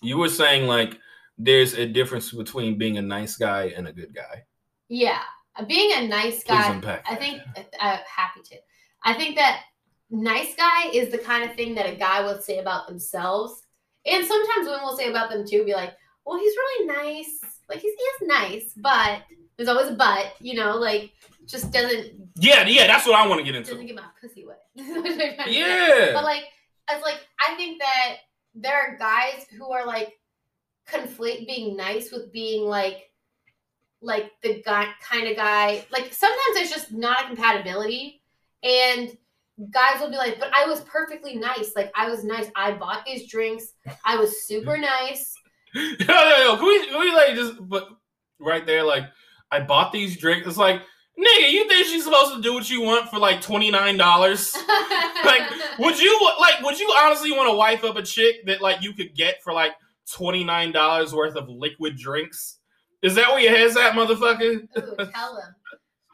you 0.00 0.16
were 0.16 0.30
saying 0.30 0.66
like 0.66 0.98
there's 1.36 1.74
a 1.74 1.86
difference 1.86 2.32
between 2.32 2.78
being 2.78 2.96
a 2.96 3.02
nice 3.02 3.36
guy 3.36 3.72
and 3.76 3.86
a 3.86 3.92
good 3.92 4.14
guy. 4.14 4.44
yeah, 4.88 5.20
being 5.66 5.92
a 5.94 6.08
nice 6.08 6.42
guy. 6.44 6.80
I 7.06 7.16
think 7.16 7.42
I'm 7.78 7.98
happy 8.06 8.40
to. 8.44 8.56
I 9.04 9.14
think 9.14 9.36
that 9.36 9.62
nice 10.10 10.54
guy 10.56 10.88
is 10.92 11.10
the 11.10 11.18
kind 11.18 11.48
of 11.48 11.56
thing 11.56 11.74
that 11.76 11.86
a 11.86 11.94
guy 11.94 12.22
will 12.22 12.40
say 12.40 12.58
about 12.58 12.88
themselves, 12.88 13.62
and 14.06 14.26
sometimes 14.26 14.66
women 14.66 14.82
will 14.82 14.96
say 14.96 15.08
about 15.10 15.30
them 15.30 15.46
too. 15.46 15.64
Be 15.64 15.74
like, 15.74 15.92
"Well, 16.24 16.38
he's 16.38 16.54
really 16.56 16.86
nice. 16.86 17.40
Like 17.68 17.80
he's 17.80 17.94
he 17.94 18.02
is 18.02 18.28
nice, 18.28 18.72
but 18.76 19.22
there's 19.56 19.68
always 19.68 19.88
a 19.88 19.94
but. 19.94 20.34
You 20.40 20.54
know, 20.54 20.76
like 20.76 21.12
just 21.46 21.72
doesn't 21.72 22.12
Yeah, 22.36 22.66
yeah, 22.66 22.86
that's 22.86 23.06
what 23.06 23.16
I 23.16 23.26
want 23.26 23.40
to 23.40 23.44
get 23.44 23.54
into. 23.54 23.70
doesn't 23.72 23.86
get 23.86 23.96
my 23.96 24.02
pussy 24.20 24.46
wet." 24.46 24.62
What 24.76 24.86
I'm 24.86 25.16
trying 25.16 25.36
to 25.36 25.44
say. 25.44 25.58
Yeah. 25.60 26.12
But 26.12 26.24
like, 26.24 26.44
as 26.88 27.02
like, 27.02 27.20
I 27.48 27.54
think 27.54 27.80
that 27.80 28.16
there 28.54 28.74
are 28.74 28.96
guys 28.96 29.46
who 29.56 29.70
are 29.70 29.86
like 29.86 30.18
conflate 30.88 31.46
being 31.46 31.76
nice 31.76 32.10
with 32.10 32.32
being 32.32 32.64
like, 32.64 33.10
like 34.02 34.32
the 34.42 34.62
guy 34.64 34.88
kind 35.02 35.28
of 35.28 35.36
guy. 35.36 35.84
Like 35.92 36.12
sometimes 36.12 36.54
there's 36.54 36.70
just 36.70 36.92
not 36.92 37.24
a 37.24 37.26
compatibility, 37.28 38.22
and 38.62 39.16
guys 39.72 40.00
will 40.00 40.10
be 40.10 40.16
like, 40.16 40.38
but 40.38 40.50
I 40.54 40.66
was 40.66 40.80
perfectly 40.82 41.36
nice. 41.36 41.72
Like 41.76 41.92
I 41.96 42.08
was 42.08 42.24
nice. 42.24 42.50
I 42.56 42.72
bought 42.72 43.04
these 43.06 43.28
drinks. 43.30 43.72
I 44.04 44.16
was 44.16 44.46
super 44.46 44.76
nice. 44.92 45.34
yo, 45.74 45.82
yo, 45.82 46.44
yo, 46.44 46.56
can 46.56 46.66
we, 46.66 46.86
can 46.86 47.00
we 47.00 47.12
like 47.12 47.34
just 47.34 47.54
but 47.68 47.88
right 48.38 48.66
there, 48.66 48.82
like 48.82 49.04
I 49.50 49.60
bought 49.60 49.92
these 49.92 50.16
drinks. 50.16 50.46
It's 50.48 50.56
like, 50.56 50.80
nigga, 51.18 51.50
you 51.52 51.68
think 51.68 51.86
she's 51.86 52.04
supposed 52.04 52.34
to 52.36 52.42
do 52.42 52.54
what 52.54 52.70
you 52.70 52.80
want 52.82 53.08
for 53.10 53.18
like 53.18 53.40
twenty 53.40 53.70
nine 53.70 53.96
dollars? 53.96 54.56
like, 55.24 55.42
would 55.78 56.00
you 56.00 56.30
like? 56.40 56.62
Would 56.62 56.78
you 56.78 56.92
honestly 56.98 57.32
want 57.32 57.50
to 57.50 57.56
wife 57.56 57.84
up 57.84 57.96
a 57.96 58.02
chick 58.02 58.46
that 58.46 58.60
like 58.62 58.82
you 58.82 58.92
could 58.94 59.14
get 59.14 59.42
for 59.42 59.52
like 59.52 59.72
twenty 60.10 60.44
nine 60.44 60.72
dollars 60.72 61.12
worth 61.14 61.36
of 61.36 61.48
liquid 61.48 61.96
drinks? 61.96 62.56
Is 63.02 63.14
that 63.14 63.28
where 63.30 63.40
your 63.40 63.56
head's 63.56 63.76
at, 63.76 63.92
motherfucker? 63.94 64.56
Ooh, 64.78 64.96
tell 65.12 65.36
him. 65.36 65.54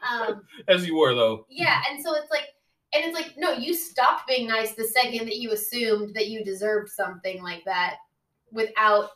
Um, 0.09 0.43
As 0.69 0.87
you 0.87 0.95
were 0.95 1.15
though. 1.15 1.45
yeah, 1.49 1.81
and 1.89 2.01
so 2.01 2.13
it's 2.13 2.29
like, 2.31 2.45
and 2.93 3.03
it's 3.03 3.13
like, 3.13 3.33
no, 3.37 3.51
you 3.51 3.73
stopped 3.73 4.27
being 4.27 4.47
nice 4.47 4.73
the 4.73 4.85
second 4.85 5.25
that 5.25 5.37
you 5.37 5.51
assumed 5.51 6.15
that 6.15 6.27
you 6.27 6.43
deserved 6.43 6.89
something 6.89 7.41
like 7.43 7.63
that 7.65 7.97
without 8.51 9.09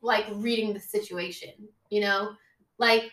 like 0.00 0.26
reading 0.32 0.72
the 0.72 0.80
situation, 0.80 1.50
you 1.90 2.00
know? 2.00 2.32
Like, 2.78 3.12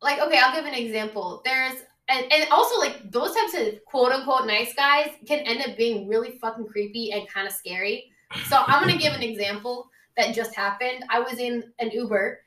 like, 0.00 0.20
okay, 0.20 0.38
I'll 0.38 0.54
give 0.54 0.66
an 0.66 0.74
example. 0.74 1.42
There's 1.44 1.82
and, 2.08 2.30
and 2.30 2.46
also 2.50 2.78
like 2.78 3.10
those 3.10 3.34
types 3.34 3.54
of 3.54 3.84
quote 3.86 4.12
unquote 4.12 4.46
nice 4.46 4.74
guys 4.74 5.10
can 5.26 5.40
end 5.40 5.62
up 5.62 5.76
being 5.76 6.06
really 6.06 6.38
fucking 6.38 6.66
creepy 6.66 7.12
and 7.12 7.26
kind 7.28 7.46
of 7.46 7.52
scary. 7.52 8.10
So 8.48 8.62
I'm 8.66 8.86
gonna 8.86 8.98
give 8.98 9.14
an 9.14 9.22
example 9.30 9.88
that 10.16 10.34
just 10.34 10.54
happened. 10.54 11.04
I 11.08 11.20
was 11.20 11.38
in 11.38 11.64
an 11.78 11.90
Uber 11.90 12.40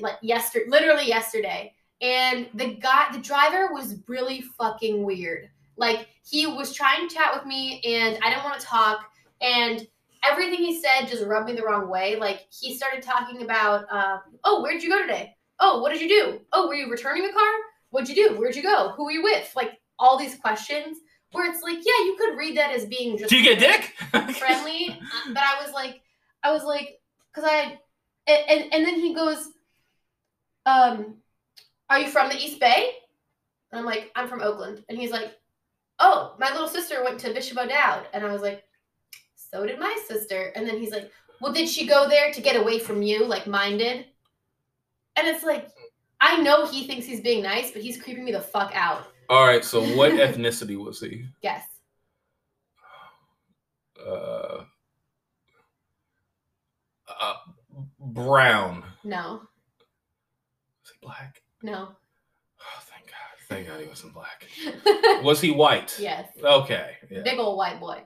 like 0.00 0.16
yesterday, 0.22 0.66
literally 0.68 1.08
yesterday, 1.08 1.74
and 2.00 2.48
the 2.54 2.74
guy, 2.74 3.06
the 3.12 3.18
driver 3.18 3.72
was 3.72 3.96
really 4.06 4.42
fucking 4.58 5.02
weird. 5.02 5.50
Like 5.80 6.08
he 6.22 6.46
was 6.46 6.74
trying 6.74 7.08
to 7.08 7.14
chat 7.14 7.34
with 7.34 7.46
me, 7.46 7.80
and 7.84 8.18
I 8.22 8.28
didn't 8.28 8.44
want 8.44 8.60
to 8.60 8.66
talk, 8.66 9.00
and 9.40 9.86
everything 10.22 10.58
he 10.58 10.78
said 10.80 11.08
just 11.08 11.24
rubbed 11.24 11.46
me 11.46 11.56
the 11.56 11.62
wrong 11.62 11.88
way. 11.88 12.16
Like 12.16 12.46
he 12.50 12.76
started 12.76 13.02
talking 13.02 13.42
about, 13.42 13.86
uh, 13.90 14.18
oh, 14.44 14.62
where'd 14.62 14.82
you 14.82 14.90
go 14.90 15.00
today? 15.00 15.34
Oh, 15.58 15.80
what 15.80 15.92
did 15.92 16.02
you 16.02 16.08
do? 16.08 16.40
Oh, 16.52 16.68
were 16.68 16.74
you 16.74 16.90
returning 16.90 17.24
a 17.24 17.32
car? 17.32 17.52
What'd 17.88 18.14
you 18.14 18.28
do? 18.28 18.36
Where'd 18.38 18.54
you 18.54 18.62
go? 18.62 18.90
Who 18.90 19.04
were 19.04 19.10
you 19.10 19.22
with? 19.22 19.50
Like 19.56 19.80
all 19.98 20.18
these 20.18 20.36
questions 20.36 20.98
where 21.32 21.50
it's 21.50 21.62
like, 21.62 21.76
yeah, 21.76 22.04
you 22.04 22.16
could 22.18 22.36
read 22.36 22.56
that 22.58 22.72
as 22.72 22.84
being 22.84 23.16
just 23.16 23.30
Do 23.30 23.38
you 23.38 23.42
get 23.42 23.58
dick? 23.58 23.94
friendly, 24.36 25.00
but 25.28 25.42
I 25.42 25.62
was 25.64 25.72
like, 25.72 26.02
I 26.42 26.52
was 26.52 26.64
like, 26.64 27.00
because 27.32 27.48
I, 27.50 27.78
and, 28.26 28.44
and 28.50 28.74
and 28.74 28.84
then 28.84 28.96
he 28.96 29.14
goes, 29.14 29.48
um, 30.66 31.14
are 31.88 32.00
you 32.00 32.08
from 32.08 32.28
the 32.28 32.36
East 32.36 32.60
Bay? 32.60 32.92
And 33.72 33.78
I'm 33.78 33.86
like, 33.86 34.10
I'm 34.14 34.28
from 34.28 34.42
Oakland, 34.42 34.84
and 34.88 34.98
he's 34.98 35.10
like, 35.10 35.39
oh, 36.00 36.34
my 36.38 36.50
little 36.50 36.68
sister 36.68 37.04
went 37.04 37.20
to 37.20 37.32
Bishop 37.32 37.58
O'Dowd, 37.58 38.06
and 38.12 38.24
I 38.24 38.32
was 38.32 38.42
like, 38.42 38.64
so 39.34 39.66
did 39.66 39.78
my 39.78 39.96
sister, 40.08 40.52
and 40.56 40.66
then 40.66 40.78
he's 40.78 40.90
like, 40.90 41.10
well, 41.40 41.52
did 41.52 41.68
she 41.68 41.86
go 41.86 42.08
there 42.08 42.32
to 42.32 42.40
get 42.40 42.56
away 42.56 42.78
from 42.78 43.02
you, 43.02 43.24
like 43.24 43.46
mine 43.46 43.78
did? 43.78 44.06
And 45.16 45.26
it's 45.26 45.44
like, 45.44 45.68
I 46.20 46.40
know 46.42 46.66
he 46.66 46.86
thinks 46.86 47.06
he's 47.06 47.20
being 47.20 47.42
nice, 47.42 47.70
but 47.70 47.82
he's 47.82 48.00
creeping 48.00 48.24
me 48.24 48.32
the 48.32 48.40
fuck 48.40 48.72
out. 48.74 49.06
All 49.28 49.46
right. 49.46 49.64
So 49.64 49.82
what 49.96 50.12
ethnicity 50.12 50.76
was 50.76 51.00
he? 51.00 51.24
Yes. 51.42 51.64
Uh, 54.06 54.64
uh, 57.20 57.34
brown. 57.98 58.84
No. 59.04 59.42
Was 60.82 60.92
he 60.92 60.98
black? 61.00 61.42
No. 61.62 61.96
Thank 63.50 63.66
God. 63.66 63.80
He 63.80 63.86
wasn't 63.86 64.14
black. 64.14 64.46
Was 65.22 65.40
he 65.40 65.50
white? 65.50 65.98
yes. 66.00 66.28
Okay. 66.42 66.96
Yeah. 67.10 67.22
Big 67.22 67.38
old 67.38 67.58
white 67.58 67.80
boy. 67.80 68.00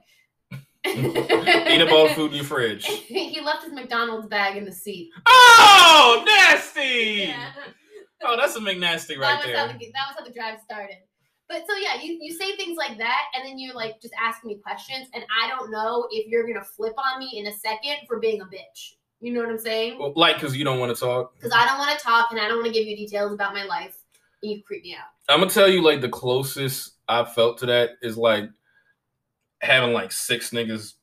Eat 0.86 1.80
up 1.80 1.92
all 1.92 2.08
the 2.08 2.14
food 2.14 2.30
in 2.32 2.36
your 2.38 2.44
fridge. 2.44 2.84
he 2.86 3.40
left 3.42 3.64
his 3.64 3.72
McDonald's 3.72 4.26
bag 4.26 4.56
in 4.56 4.64
the 4.64 4.72
seat. 4.72 5.10
Oh, 5.26 6.22
nasty! 6.26 7.26
Yeah. 7.28 7.50
Oh, 8.22 8.36
that's 8.36 8.56
a 8.56 8.60
McNasty 8.60 9.18
right 9.18 9.38
that 9.38 9.46
was 9.46 9.54
how 9.54 9.66
there. 9.66 9.76
the 9.78 9.92
that 9.92 10.06
was 10.08 10.16
how 10.18 10.24
the 10.24 10.32
drive 10.32 10.58
started. 10.64 10.96
But 11.48 11.64
so 11.68 11.76
yeah, 11.76 12.02
you, 12.02 12.18
you 12.20 12.32
say 12.32 12.56
things 12.56 12.76
like 12.76 12.96
that, 12.98 13.22
and 13.34 13.46
then 13.46 13.58
you're 13.58 13.74
like 13.74 14.00
just 14.00 14.14
asking 14.20 14.48
me 14.48 14.58
questions, 14.62 15.08
and 15.14 15.24
I 15.42 15.48
don't 15.48 15.70
know 15.70 16.06
if 16.10 16.26
you're 16.26 16.46
gonna 16.46 16.64
flip 16.64 16.94
on 16.98 17.18
me 17.18 17.32
in 17.34 17.46
a 17.46 17.52
second 17.52 18.06
for 18.06 18.18
being 18.18 18.40
a 18.40 18.44
bitch. 18.44 18.94
You 19.20 19.32
know 19.32 19.40
what 19.40 19.48
I'm 19.50 19.58
saying? 19.58 19.98
Well, 19.98 20.12
Like, 20.16 20.36
because 20.36 20.54
you 20.56 20.64
don't 20.64 20.78
want 20.78 20.94
to 20.94 21.00
talk. 21.00 21.34
Because 21.34 21.52
I 21.52 21.66
don't 21.66 21.78
want 21.78 21.98
to 21.98 22.04
talk, 22.04 22.30
and 22.30 22.38
I 22.40 22.46
don't 22.48 22.56
want 22.62 22.66
to 22.66 22.72
give 22.72 22.86
you 22.86 22.94
details 22.96 23.32
about 23.32 23.54
my 23.54 23.64
life. 23.64 23.96
And 24.42 24.52
you 24.52 24.62
creep 24.62 24.82
me 24.82 24.94
out. 24.94 25.13
I'm 25.28 25.40
gonna 25.40 25.50
tell 25.50 25.68
you, 25.68 25.82
like, 25.82 26.00
the 26.00 26.08
closest 26.08 26.94
I've 27.08 27.34
felt 27.34 27.58
to 27.58 27.66
that 27.66 27.92
is 28.02 28.16
like 28.16 28.48
having 29.60 29.92
like 29.92 30.12
six 30.12 30.50
niggas 30.50 30.94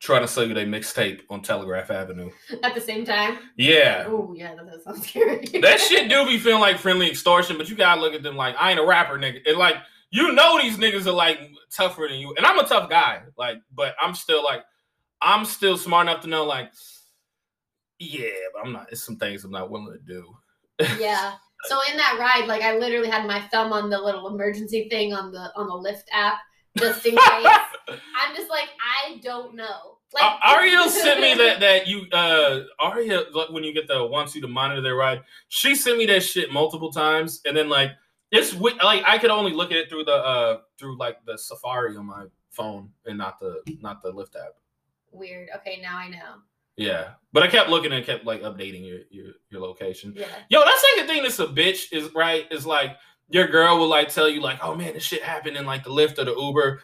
trying 0.00 0.20
to 0.20 0.28
sell 0.28 0.46
you 0.46 0.52
their 0.52 0.66
mixtape 0.66 1.22
on 1.30 1.40
Telegraph 1.40 1.90
Avenue. 1.90 2.30
At 2.62 2.74
the 2.74 2.80
same 2.80 3.04
time. 3.04 3.38
Yeah. 3.56 4.04
Oh 4.06 4.34
yeah, 4.36 4.54
that 4.54 4.66
does 4.66 4.84
sound 4.84 5.02
scary. 5.04 5.46
That 5.60 5.80
shit 5.80 6.08
do 6.08 6.26
be 6.26 6.38
feeling 6.38 6.60
like 6.60 6.78
friendly 6.78 7.08
extortion, 7.08 7.56
but 7.56 7.68
you 7.68 7.76
gotta 7.76 8.00
look 8.00 8.14
at 8.14 8.22
them 8.22 8.36
like 8.36 8.54
I 8.58 8.70
ain't 8.70 8.80
a 8.80 8.84
rapper, 8.84 9.18
nigga. 9.18 9.40
And 9.46 9.58
like 9.58 9.76
you 10.10 10.32
know 10.32 10.60
these 10.60 10.76
niggas 10.76 11.06
are 11.06 11.12
like 11.12 11.40
tougher 11.74 12.06
than 12.08 12.20
you, 12.20 12.34
and 12.36 12.46
I'm 12.46 12.58
a 12.58 12.66
tough 12.66 12.88
guy, 12.90 13.22
like, 13.36 13.58
but 13.74 13.94
I'm 14.00 14.14
still 14.14 14.44
like 14.44 14.62
I'm 15.20 15.44
still 15.44 15.76
smart 15.76 16.06
enough 16.06 16.22
to 16.22 16.28
know 16.28 16.44
like, 16.44 16.70
yeah, 17.98 18.28
but 18.52 18.66
I'm 18.66 18.72
not. 18.72 18.92
It's 18.92 19.02
some 19.02 19.16
things 19.16 19.44
I'm 19.44 19.50
not 19.50 19.70
willing 19.70 19.92
to 19.92 19.98
do. 19.98 20.36
yeah. 21.00 21.34
So 21.66 21.78
in 21.90 21.96
that 21.96 22.18
ride, 22.18 22.46
like 22.46 22.62
I 22.62 22.76
literally 22.76 23.08
had 23.08 23.26
my 23.26 23.40
thumb 23.48 23.72
on 23.72 23.90
the 23.90 23.98
little 23.98 24.28
emergency 24.28 24.88
thing 24.88 25.12
on 25.12 25.32
the 25.32 25.50
on 25.56 25.66
the 25.66 25.90
Lyft 25.90 26.04
app, 26.12 26.38
just 26.78 27.04
in 27.06 27.12
case. 27.16 27.46
I'm 27.88 28.34
just 28.34 28.50
like, 28.50 28.68
I 28.80 29.18
don't 29.22 29.54
know. 29.54 29.98
Like 30.12 30.22
Uh, 30.22 30.54
Ariele 30.54 30.88
sent 30.90 31.20
me 31.20 31.34
that 31.34 31.60
that 31.60 31.86
you 31.86 32.06
uh 32.12 32.60
Ariele 32.80 33.32
like, 33.32 33.50
when 33.50 33.64
you 33.64 33.72
get 33.72 33.88
the 33.88 34.06
wants 34.06 34.34
you 34.34 34.40
to 34.42 34.48
monitor 34.48 34.80
their 34.80 34.94
ride. 34.94 35.22
She 35.48 35.74
sent 35.74 35.98
me 35.98 36.06
that 36.06 36.22
shit 36.22 36.52
multiple 36.52 36.92
times, 36.92 37.40
and 37.44 37.56
then 37.56 37.68
like 37.68 37.90
it's 38.30 38.54
like 38.54 39.04
I 39.06 39.18
could 39.18 39.30
only 39.30 39.52
look 39.52 39.70
at 39.70 39.78
it 39.78 39.88
through 39.88 40.04
the 40.04 40.14
uh 40.14 40.58
through 40.78 40.98
like 40.98 41.24
the 41.24 41.38
Safari 41.38 41.96
on 41.96 42.06
my 42.06 42.26
phone 42.50 42.90
and 43.06 43.18
not 43.18 43.40
the 43.40 43.62
not 43.80 44.02
the 44.02 44.12
Lyft 44.12 44.36
app. 44.36 44.54
Weird. 45.12 45.48
Okay, 45.56 45.80
now 45.80 45.96
I 45.96 46.08
know. 46.08 46.34
Yeah, 46.76 47.10
but 47.32 47.42
I 47.42 47.48
kept 47.48 47.70
looking 47.70 47.92
and 47.92 48.04
kept 48.04 48.24
like 48.24 48.42
updating 48.42 48.86
your 48.86 49.00
your 49.10 49.32
your 49.50 49.60
location. 49.60 50.12
Yeah. 50.16 50.26
Yo, 50.48 50.60
that's 50.64 50.84
like 50.84 51.06
the 51.06 51.12
thing 51.12 51.22
that's 51.22 51.38
a 51.38 51.46
bitch 51.46 51.92
is 51.92 52.12
right 52.14 52.46
is 52.50 52.66
like 52.66 52.96
your 53.28 53.46
girl 53.46 53.78
will 53.78 53.88
like 53.88 54.08
tell 54.08 54.28
you 54.28 54.40
like, 54.40 54.58
oh 54.62 54.74
man, 54.74 54.94
this 54.94 55.02
shit 55.02 55.22
happened 55.22 55.56
in 55.56 55.66
like 55.66 55.84
the 55.84 55.90
Lyft 55.90 56.18
or 56.18 56.24
the 56.24 56.34
Uber. 56.34 56.80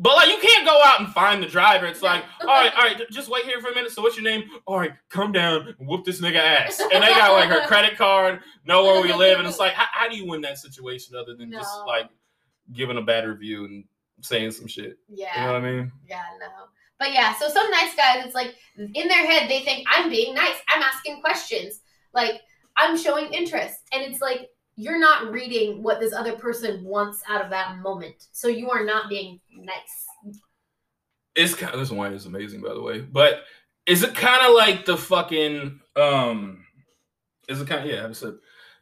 But 0.00 0.16
like 0.16 0.28
you 0.28 0.38
can't 0.40 0.66
go 0.66 0.80
out 0.84 1.00
and 1.00 1.08
find 1.12 1.42
the 1.42 1.46
driver. 1.46 1.86
It's 1.86 2.02
like, 2.02 2.24
all 2.40 2.46
right, 2.46 2.72
all 2.74 2.84
right, 2.84 3.02
just 3.10 3.28
wait 3.28 3.44
here 3.44 3.60
for 3.60 3.70
a 3.70 3.74
minute. 3.74 3.90
So 3.90 4.02
what's 4.02 4.16
your 4.16 4.24
name? 4.24 4.44
All 4.66 4.78
right, 4.78 4.92
come 5.10 5.32
down 5.32 5.74
whoop 5.78 6.04
this 6.04 6.20
nigga 6.20 6.36
ass. 6.36 6.80
And 6.80 7.02
they 7.02 7.08
got 7.08 7.32
like 7.32 7.48
her 7.48 7.60
credit 7.66 7.96
card, 7.96 8.40
know 8.64 8.84
where 8.84 9.02
we 9.02 9.12
live, 9.12 9.38
and 9.38 9.48
it's 9.48 9.58
like, 9.58 9.72
how, 9.72 9.86
how 9.90 10.08
do 10.08 10.16
you 10.16 10.26
win 10.26 10.40
that 10.42 10.58
situation 10.58 11.16
other 11.16 11.34
than 11.34 11.50
just 11.50 11.70
like 11.86 12.08
giving 12.72 12.96
a 12.96 13.02
bad 13.02 13.26
review 13.26 13.64
and 13.64 13.84
saying 14.22 14.52
some 14.52 14.68
shit? 14.68 14.98
Yeah. 15.08 15.40
You 15.40 15.46
know 15.46 15.52
what 15.54 15.62
I 15.62 15.72
mean? 15.72 15.92
Yeah, 16.08 16.22
no. 16.38 16.46
But 16.98 17.12
yeah, 17.12 17.34
so 17.36 17.48
some 17.48 17.70
nice 17.70 17.94
guys, 17.94 18.24
it's 18.24 18.34
like 18.34 18.54
in 18.76 19.08
their 19.08 19.26
head, 19.26 19.48
they 19.48 19.60
think 19.60 19.86
I'm 19.90 20.10
being 20.10 20.34
nice. 20.34 20.56
I'm 20.74 20.82
asking 20.82 21.20
questions. 21.20 21.80
Like 22.12 22.40
I'm 22.76 22.96
showing 22.98 23.32
interest. 23.32 23.78
And 23.92 24.02
it's 24.02 24.20
like 24.20 24.48
you're 24.76 24.98
not 24.98 25.30
reading 25.32 25.82
what 25.82 26.00
this 26.00 26.12
other 26.12 26.34
person 26.34 26.84
wants 26.84 27.22
out 27.28 27.44
of 27.44 27.50
that 27.50 27.78
moment. 27.78 28.26
So 28.32 28.48
you 28.48 28.70
are 28.70 28.84
not 28.84 29.08
being 29.08 29.40
nice. 29.52 30.36
it's 31.34 31.54
kind 31.54 31.72
of 31.72 31.80
this 31.80 31.90
wine 31.90 32.12
is 32.12 32.26
amazing 32.26 32.60
by 32.60 32.74
the 32.74 32.82
way 32.82 33.00
but 33.00 33.44
is 33.86 34.02
it 34.02 34.14
kind 34.14 34.44
of 34.44 34.54
like 34.54 34.84
the 34.84 34.96
fucking 34.96 35.78
um 35.96 36.64
is 37.48 37.60
it 37.60 37.68
kind 37.68 37.84
of 37.84 37.90
yeah 37.90 38.02
have 38.02 38.10
a 38.10 38.14
sip. 38.14 38.40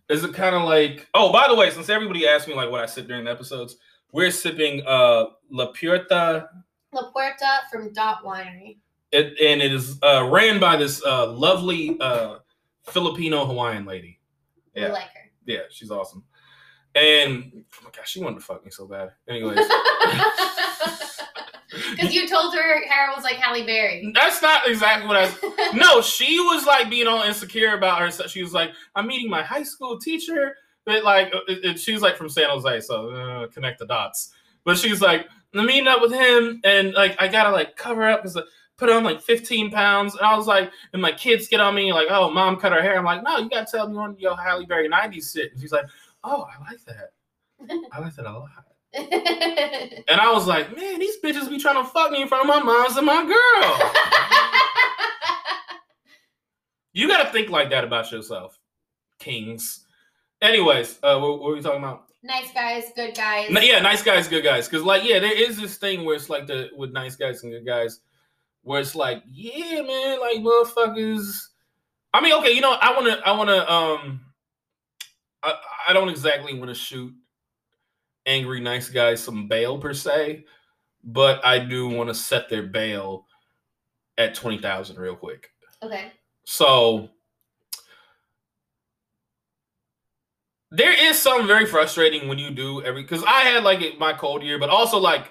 is 0.08 0.24
it 0.24 0.32
kind 0.34 0.54
of 0.54 0.62
like 0.62 1.06
oh 1.14 1.30
by 1.30 1.46
the 1.48 1.54
way 1.54 1.70
since 1.70 1.88
everybody 1.90 2.26
asked 2.26 2.48
me 2.48 2.54
like 2.54 2.70
what 2.70 2.80
i 2.82 2.86
sip 2.86 3.06
during 3.06 3.24
the 3.26 3.30
episodes 3.30 3.76
we're 4.12 4.30
sipping 4.30 4.82
uh 4.86 5.26
la 5.50 5.66
puerta 5.66 6.48
La 6.96 7.10
Puerta 7.10 7.60
from 7.70 7.92
Dot 7.92 8.24
Winery. 8.24 8.78
it, 9.12 9.38
and 9.40 9.62
it 9.62 9.72
is 9.72 9.98
uh 10.02 10.28
ran 10.30 10.58
by 10.58 10.76
this 10.76 11.04
uh 11.04 11.26
lovely 11.32 11.96
uh 12.00 12.38
filipino 12.84 13.44
hawaiian 13.46 13.84
lady 13.84 14.18
We 14.74 14.82
Yeah. 14.82 14.88
like 14.88 15.02
her. 15.14 15.30
yeah 15.46 15.60
she's 15.70 15.90
awesome 15.92 16.24
and 16.94 17.52
oh 17.54 17.80
my 17.84 17.90
gosh 17.96 18.10
she 18.10 18.20
wanted 18.20 18.36
to 18.40 18.44
fuck 18.44 18.64
me 18.64 18.70
so 18.70 18.86
bad 18.86 19.12
anyways 19.28 19.58
Because 21.90 22.14
you 22.14 22.26
told 22.28 22.54
her 22.54 22.62
her 22.62 22.86
hair 22.86 23.10
was 23.14 23.24
like 23.24 23.36
Halle 23.36 23.64
Berry. 23.66 24.10
that's 24.14 24.40
not 24.40 24.66
exactly 24.68 25.06
what 25.08 25.16
i 25.16 25.70
no, 25.74 26.00
she 26.00 26.38
was 26.40 26.64
like 26.64 26.88
being 26.88 27.06
all 27.06 27.22
insecure 27.22 27.74
about 27.76 28.00
herself. 28.00 28.30
She 28.30 28.42
was 28.42 28.54
like, 28.54 28.70
"I'm 28.94 29.06
meeting 29.06 29.28
my 29.28 29.42
high 29.42 29.62
school 29.64 29.98
teacher," 29.98 30.56
but 30.84 31.02
like, 31.04 31.34
uh, 31.34 31.40
it, 31.48 31.64
it- 31.64 31.80
she 31.80 31.92
was 31.92 32.02
like 32.02 32.16
from 32.16 32.28
San 32.28 32.48
Jose, 32.48 32.80
so 32.80 33.10
uh, 33.10 33.46
connect 33.48 33.80
the 33.80 33.86
dots. 33.86 34.32
But 34.64 34.78
she's 34.78 35.00
like, 35.02 35.26
"I'm 35.60 35.66
meeting 35.66 35.88
up 35.88 36.00
with 36.00 36.12
him, 36.12 36.60
and 36.64 36.92
like, 36.94 37.20
I 37.20 37.28
gotta 37.28 37.50
like 37.50 37.76
cover 37.76 38.06
up 38.08 38.22
because." 38.22 38.36
I 38.36 38.42
put 38.76 38.90
on 38.90 39.04
like 39.04 39.22
15 39.22 39.70
pounds, 39.70 40.14
and 40.14 40.26
I 40.26 40.36
was 40.36 40.46
like, 40.46 40.70
and 40.92 41.00
my 41.00 41.12
kids 41.12 41.48
get 41.48 41.60
on 41.60 41.74
me 41.74 41.92
like, 41.92 42.08
"Oh, 42.10 42.30
mom 42.30 42.56
cut 42.56 42.72
her 42.72 42.82
hair." 42.82 42.98
I'm 42.98 43.04
like, 43.04 43.22
"No, 43.22 43.38
you 43.38 43.48
gotta 43.48 43.66
tell 43.70 43.88
me 43.88 43.96
on 43.96 44.16
your 44.18 44.36
Halle 44.36 44.66
Berry 44.66 44.88
'90s 44.88 45.32
shit." 45.32 45.52
And 45.52 45.60
she's 45.60 45.72
like, 45.72 45.86
"Oh, 46.24 46.46
I 46.46 46.70
like 46.70 46.84
that. 46.84 47.12
I 47.92 48.00
like 48.00 48.14
that 48.16 48.26
a 48.26 48.32
lot." 48.32 48.50
And 50.08 50.20
I 50.20 50.32
was 50.32 50.46
like, 50.46 50.74
"Man, 50.76 50.98
these 50.98 51.18
bitches 51.20 51.48
be 51.50 51.58
trying 51.58 51.82
to 51.82 51.90
fuck 51.90 52.10
me 52.10 52.22
in 52.22 52.28
front 52.28 52.48
of 52.48 52.48
my 52.48 52.62
moms 52.62 52.96
and 52.96 53.06
my 53.06 53.24
girl. 53.24 53.92
you 56.92 57.08
gotta 57.08 57.30
think 57.30 57.50
like 57.50 57.70
that 57.70 57.84
about 57.84 58.10
yourself, 58.12 58.58
kings. 59.18 59.84
Anyways, 60.42 60.98
uh, 61.02 61.18
what, 61.18 61.40
what 61.40 61.48
were 61.48 61.54
we 61.54 61.62
talking 61.62 61.82
about? 61.82 62.05
Nice 62.26 62.52
guys, 62.52 62.84
good 62.94 63.14
guys. 63.14 63.48
Yeah, 63.50 63.80
nice 63.80 64.02
guys, 64.02 64.28
good 64.28 64.44
guys. 64.44 64.68
Because 64.68 64.84
like, 64.84 65.04
yeah, 65.04 65.18
there 65.18 65.34
is 65.34 65.56
this 65.56 65.76
thing 65.76 66.04
where 66.04 66.16
it's 66.16 66.28
like 66.28 66.46
the 66.46 66.70
with 66.76 66.92
nice 66.92 67.16
guys 67.16 67.42
and 67.42 67.52
good 67.52 67.64
guys, 67.66 68.00
where 68.62 68.80
it's 68.80 68.94
like, 68.94 69.22
yeah, 69.30 69.82
man, 69.82 70.20
like 70.20 70.38
motherfuckers. 70.38 71.48
I 72.12 72.20
mean, 72.20 72.34
okay, 72.34 72.52
you 72.52 72.60
know, 72.60 72.72
I 72.72 72.94
wanna, 72.94 73.20
I 73.24 73.32
wanna, 73.32 73.58
um, 73.70 74.20
I, 75.42 75.54
I 75.88 75.92
don't 75.92 76.08
exactly 76.08 76.54
want 76.58 76.68
to 76.68 76.74
shoot 76.74 77.14
angry 78.26 78.60
nice 78.60 78.88
guys 78.88 79.22
some 79.22 79.48
bail 79.48 79.78
per 79.78 79.94
se, 79.94 80.44
but 81.04 81.44
I 81.44 81.58
do 81.58 81.88
want 81.88 82.08
to 82.08 82.14
set 82.14 82.48
their 82.48 82.64
bail 82.64 83.26
at 84.18 84.34
twenty 84.34 84.58
thousand 84.58 84.96
real 84.96 85.14
quick. 85.16 85.50
Okay. 85.82 86.12
So 86.44 87.10
there 90.70 90.92
is 90.92 91.18
something 91.18 91.46
very 91.46 91.66
frustrating 91.66 92.28
when 92.28 92.38
you 92.38 92.50
do 92.50 92.82
every 92.82 93.02
because 93.02 93.22
I 93.24 93.40
had 93.40 93.64
like 93.64 93.98
my 93.98 94.12
cold 94.12 94.42
year, 94.42 94.58
but 94.58 94.70
also 94.70 94.98
like 94.98 95.30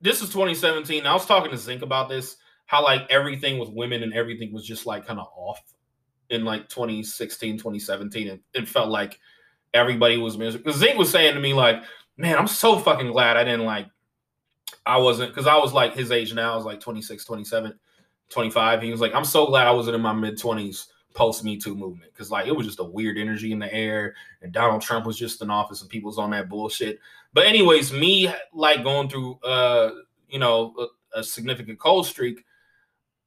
this 0.00 0.22
is 0.22 0.28
2017. 0.28 1.06
I 1.06 1.12
was 1.12 1.26
talking 1.26 1.50
to 1.50 1.56
Zink 1.56 1.82
about 1.82 2.08
this, 2.08 2.36
how 2.66 2.82
like 2.82 3.02
everything 3.10 3.58
with 3.58 3.70
women 3.70 4.02
and 4.02 4.14
everything 4.14 4.52
was 4.52 4.66
just 4.66 4.86
like 4.86 5.06
kind 5.06 5.20
of 5.20 5.28
off 5.36 5.62
in 6.30 6.44
like 6.44 6.68
2016, 6.68 7.58
2017. 7.58 8.28
And 8.28 8.40
it 8.54 8.68
felt 8.68 8.88
like 8.88 9.20
everybody 9.74 10.16
was 10.16 10.38
miserable. 10.38 10.72
Zink 10.72 10.98
was 10.98 11.10
saying 11.10 11.34
to 11.34 11.40
me, 11.40 11.54
like, 11.54 11.82
man, 12.16 12.38
I'm 12.38 12.46
so 12.46 12.78
fucking 12.78 13.12
glad 13.12 13.36
I 13.36 13.44
didn't 13.44 13.66
like 13.66 13.86
I 14.84 14.96
wasn't 14.98 15.30
because 15.30 15.46
I 15.46 15.56
was 15.56 15.72
like 15.72 15.94
his 15.94 16.10
age 16.10 16.32
now, 16.32 16.52
I 16.52 16.56
was 16.56 16.64
like 16.64 16.80
26, 16.80 17.24
27, 17.24 17.74
25. 18.30 18.82
He 18.82 18.90
was 18.90 19.00
like, 19.00 19.14
I'm 19.14 19.24
so 19.24 19.46
glad 19.46 19.66
I 19.66 19.72
wasn't 19.72 19.96
in 19.96 20.02
my 20.02 20.12
mid 20.12 20.38
20s 20.38 20.86
post 21.16 21.42
Me 21.42 21.56
Too 21.56 21.74
movement 21.74 22.12
because 22.12 22.30
like 22.30 22.46
it 22.46 22.54
was 22.54 22.66
just 22.66 22.78
a 22.78 22.84
weird 22.84 23.16
energy 23.16 23.50
in 23.50 23.58
the 23.58 23.72
air, 23.72 24.14
and 24.42 24.52
Donald 24.52 24.82
Trump 24.82 25.06
was 25.06 25.18
just 25.18 25.42
in 25.42 25.50
office 25.50 25.80
and 25.80 25.90
people 25.90 26.08
was 26.08 26.18
on 26.18 26.30
that 26.30 26.48
bullshit. 26.48 27.00
But 27.32 27.46
anyways, 27.46 27.92
me 27.92 28.32
like 28.52 28.84
going 28.84 29.08
through 29.08 29.40
uh 29.42 29.90
you 30.28 30.38
know 30.38 30.74
a, 31.14 31.20
a 31.20 31.24
significant 31.24 31.78
cold 31.80 32.06
streak, 32.06 32.44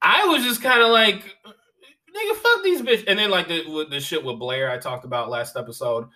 I 0.02 0.26
was 0.28 0.44
just 0.44 0.62
kind 0.62 0.82
of 0.82 0.92
like, 0.92 1.24
nigga, 1.46 2.36
fuck 2.36 2.64
these 2.64 2.82
bitch. 2.82 3.04
And 3.08 3.18
then 3.18 3.32
like 3.32 3.48
the 3.48 3.88
the 3.90 4.00
shit 4.00 4.24
with 4.24 4.40
Blair 4.40 4.72
I 4.72 4.78
talked 4.78 5.04
about 5.04 5.30
last 5.30 5.58
episode, 5.58 6.08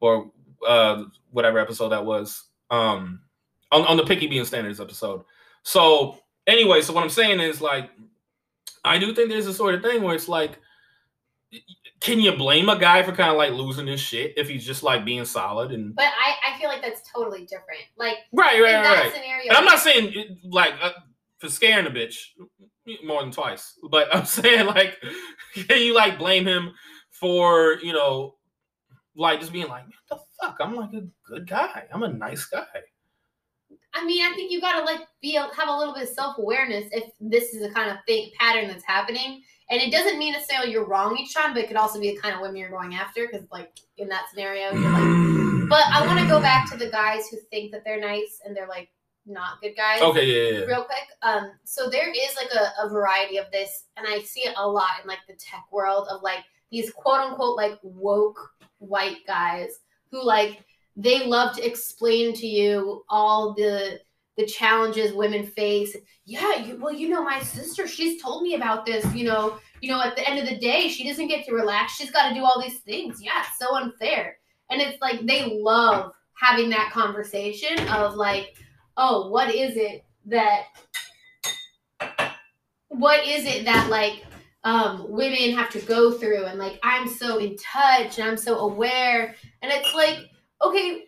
or 0.00 0.30
uh 0.68 1.04
whatever 1.30 1.58
episode 1.58 1.88
that 1.88 2.04
was, 2.04 2.44
um 2.70 3.22
on, 3.72 3.86
on 3.86 3.96
the 3.96 4.04
picky 4.04 4.26
being 4.26 4.44
standards 4.44 4.80
episode. 4.80 5.22
So 5.62 6.18
anyway, 6.46 6.82
so 6.82 6.92
what 6.92 7.02
I'm 7.02 7.10
saying 7.10 7.40
is 7.40 7.62
like, 7.62 7.90
I 8.84 8.98
do 8.98 9.14
think 9.14 9.30
there's 9.30 9.46
a 9.46 9.54
sort 9.54 9.74
of 9.74 9.82
thing 9.82 10.02
where 10.02 10.14
it's 10.14 10.28
like 10.28 10.58
can 12.00 12.20
you 12.20 12.32
blame 12.32 12.68
a 12.68 12.78
guy 12.78 13.02
for 13.02 13.12
kind 13.12 13.30
of 13.30 13.36
like 13.36 13.52
losing 13.52 13.86
his 13.86 14.00
shit 14.00 14.34
if 14.36 14.48
he's 14.48 14.66
just 14.66 14.82
like 14.82 15.04
being 15.04 15.24
solid 15.24 15.70
and 15.70 15.94
But 15.94 16.06
I, 16.06 16.52
I 16.52 16.58
feel 16.58 16.68
like 16.68 16.82
that's 16.82 17.02
totally 17.14 17.46
different. 17.46 17.82
Like 17.96 18.16
right, 18.32 18.56
in 18.56 18.62
right, 18.62 18.72
that 18.72 18.82
right, 18.84 19.04
right. 19.04 19.14
scenario, 19.14 19.48
And 19.48 19.56
I'm 19.56 19.64
not 19.64 19.78
saying 19.78 20.38
like 20.44 20.74
uh, 20.82 20.92
for 21.38 21.48
scaring 21.48 21.86
a 21.86 21.90
bitch 21.90 22.16
more 23.04 23.22
than 23.22 23.30
twice, 23.30 23.78
but 23.90 24.14
I'm 24.14 24.24
saying 24.26 24.66
like, 24.66 24.98
can 25.54 25.80
you 25.80 25.94
like 25.94 26.18
blame 26.18 26.46
him 26.46 26.72
for 27.10 27.78
you 27.82 27.92
know, 27.92 28.34
like 29.14 29.40
just 29.40 29.52
being 29.52 29.68
like, 29.68 29.84
what 29.84 30.18
the 30.18 30.24
fuck? 30.40 30.56
I'm 30.60 30.74
like 30.74 30.92
a 30.94 31.06
good 31.24 31.46
guy. 31.46 31.84
I'm 31.92 32.02
a 32.02 32.12
nice 32.12 32.46
guy. 32.46 32.66
I 33.94 34.04
mean, 34.04 34.24
I 34.24 34.34
think 34.34 34.50
you 34.50 34.60
gotta 34.60 34.84
like 34.84 35.06
be 35.20 35.34
have 35.34 35.68
a 35.68 35.76
little 35.76 35.94
bit 35.94 36.04
of 36.04 36.08
self 36.08 36.38
awareness 36.38 36.88
if 36.92 37.04
this 37.20 37.54
is 37.54 37.62
a 37.62 37.70
kind 37.70 37.90
of 37.90 37.98
fake 38.08 38.34
pattern 38.40 38.68
that's 38.68 38.84
happening. 38.84 39.42
And 39.72 39.80
it 39.80 39.90
doesn't 39.90 40.18
mean 40.18 40.34
necessarily 40.34 40.70
you're 40.70 40.84
wrong 40.84 41.16
each 41.16 41.32
time, 41.32 41.54
but 41.54 41.62
it 41.62 41.68
could 41.68 41.78
also 41.78 41.98
be 41.98 42.10
the 42.10 42.20
kind 42.20 42.34
of 42.34 42.42
women 42.42 42.56
you're 42.56 42.68
going 42.68 42.94
after. 42.94 43.26
Because 43.26 43.46
like 43.50 43.78
in 43.96 44.06
that 44.08 44.26
scenario, 44.30 44.70
you're 44.72 44.90
like. 44.90 45.68
But 45.70 45.84
I 45.90 46.06
want 46.06 46.20
to 46.20 46.26
go 46.26 46.40
back 46.42 46.70
to 46.70 46.76
the 46.76 46.90
guys 46.90 47.28
who 47.30 47.38
think 47.50 47.72
that 47.72 47.82
they're 47.82 47.98
nice 47.98 48.42
and 48.44 48.54
they're 48.54 48.68
like 48.68 48.90
not 49.24 49.62
good 49.62 49.74
guys. 49.74 50.02
Okay, 50.02 50.26
yeah, 50.26 50.50
yeah, 50.50 50.58
yeah. 50.60 50.66
real 50.66 50.84
quick. 50.84 51.06
Um, 51.22 51.52
so 51.64 51.88
there 51.88 52.10
is 52.10 52.36
like 52.36 52.50
a, 52.52 52.84
a 52.84 52.90
variety 52.90 53.38
of 53.38 53.50
this, 53.50 53.84
and 53.96 54.06
I 54.06 54.20
see 54.20 54.40
it 54.40 54.54
a 54.58 54.68
lot 54.68 55.00
in 55.02 55.08
like 55.08 55.20
the 55.26 55.34
tech 55.36 55.64
world 55.72 56.06
of 56.10 56.20
like 56.20 56.44
these 56.70 56.90
quote 56.90 57.20
unquote 57.20 57.56
like 57.56 57.78
woke 57.82 58.50
white 58.76 59.26
guys 59.26 59.78
who 60.10 60.22
like 60.22 60.62
they 60.96 61.24
love 61.24 61.56
to 61.56 61.66
explain 61.66 62.34
to 62.34 62.46
you 62.46 63.04
all 63.08 63.54
the 63.54 64.00
the 64.36 64.46
challenges 64.46 65.12
women 65.12 65.46
face. 65.46 65.96
Yeah, 66.24 66.56
you, 66.64 66.78
well, 66.80 66.92
you 66.92 67.08
know, 67.08 67.22
my 67.22 67.42
sister, 67.42 67.86
she's 67.86 68.22
told 68.22 68.42
me 68.42 68.54
about 68.54 68.86
this. 68.86 69.04
You 69.14 69.26
know, 69.26 69.58
you 69.80 69.90
know, 69.90 70.00
at 70.00 70.16
the 70.16 70.28
end 70.28 70.38
of 70.38 70.48
the 70.48 70.58
day, 70.58 70.88
she 70.88 71.08
doesn't 71.08 71.28
get 71.28 71.44
to 71.46 71.54
relax. 71.54 71.96
She's 71.96 72.10
got 72.10 72.28
to 72.28 72.34
do 72.34 72.44
all 72.44 72.60
these 72.60 72.80
things. 72.80 73.22
Yeah, 73.22 73.42
it's 73.46 73.58
so 73.58 73.76
unfair. 73.76 74.36
And 74.70 74.80
it's 74.80 75.00
like 75.02 75.26
they 75.26 75.58
love 75.60 76.12
having 76.34 76.70
that 76.70 76.90
conversation 76.92 77.78
of 77.88 78.14
like, 78.14 78.56
oh, 78.96 79.28
what 79.28 79.54
is 79.54 79.76
it 79.76 80.04
that 80.26 80.64
what 82.88 83.26
is 83.26 83.44
it 83.44 83.64
that 83.64 83.88
like 83.90 84.24
um 84.64 85.10
women 85.10 85.56
have 85.56 85.70
to 85.70 85.80
go 85.80 86.12
through 86.12 86.44
and 86.44 86.58
like 86.58 86.78
I'm 86.82 87.08
so 87.08 87.38
in 87.38 87.56
touch 87.56 88.18
and 88.18 88.28
I'm 88.28 88.36
so 88.36 88.58
aware 88.60 89.34
and 89.62 89.72
it's 89.72 89.94
like 89.94 90.18
okay 90.62 91.04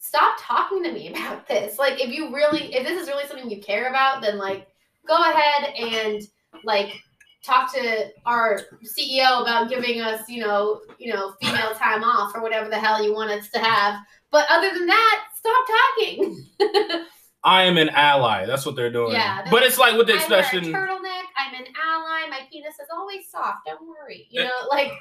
stop 0.00 0.36
talking 0.40 0.82
to 0.82 0.90
me 0.90 1.08
about 1.14 1.46
this 1.46 1.78
like 1.78 2.00
if 2.00 2.10
you 2.10 2.34
really 2.34 2.74
if 2.74 2.86
this 2.86 3.00
is 3.00 3.06
really 3.06 3.26
something 3.26 3.50
you 3.50 3.60
care 3.60 3.88
about 3.88 4.20
then 4.20 4.38
like 4.38 4.66
go 5.06 5.16
ahead 5.16 5.72
and 5.78 6.22
like 6.64 6.92
talk 7.44 7.72
to 7.72 8.10
our 8.26 8.60
CEO 8.84 9.42
about 9.42 9.68
giving 9.68 10.00
us 10.00 10.28
you 10.28 10.42
know 10.42 10.80
you 10.98 11.12
know 11.12 11.34
female 11.40 11.74
time 11.74 12.02
off 12.02 12.32
or 12.34 12.42
whatever 12.42 12.68
the 12.68 12.78
hell 12.78 13.02
you 13.02 13.14
want 13.14 13.30
us 13.30 13.48
to 13.50 13.58
have 13.58 14.00
but 14.30 14.46
other 14.50 14.70
than 14.74 14.86
that 14.86 15.24
stop 15.38 15.66
talking 15.68 16.46
I 17.42 17.62
am 17.62 17.78
an 17.78 17.88
ally. 17.90 18.44
That's 18.44 18.66
what 18.66 18.76
they're 18.76 18.92
doing. 18.92 19.12
Yeah, 19.12 19.46
but 19.50 19.62
it's 19.62 19.78
like 19.78 19.96
with 19.96 20.08
the 20.08 20.12
I 20.12 20.16
wear 20.16 20.22
a 20.22 20.40
expression. 20.40 20.64
turtleneck. 20.64 21.22
I'm 21.38 21.54
an 21.54 21.66
ally. 21.82 22.28
My 22.28 22.40
penis 22.52 22.74
is 22.74 22.88
always 22.92 23.30
soft. 23.30 23.60
Don't 23.64 23.88
worry. 23.88 24.26
You 24.30 24.44
know, 24.44 24.50
like 24.68 24.92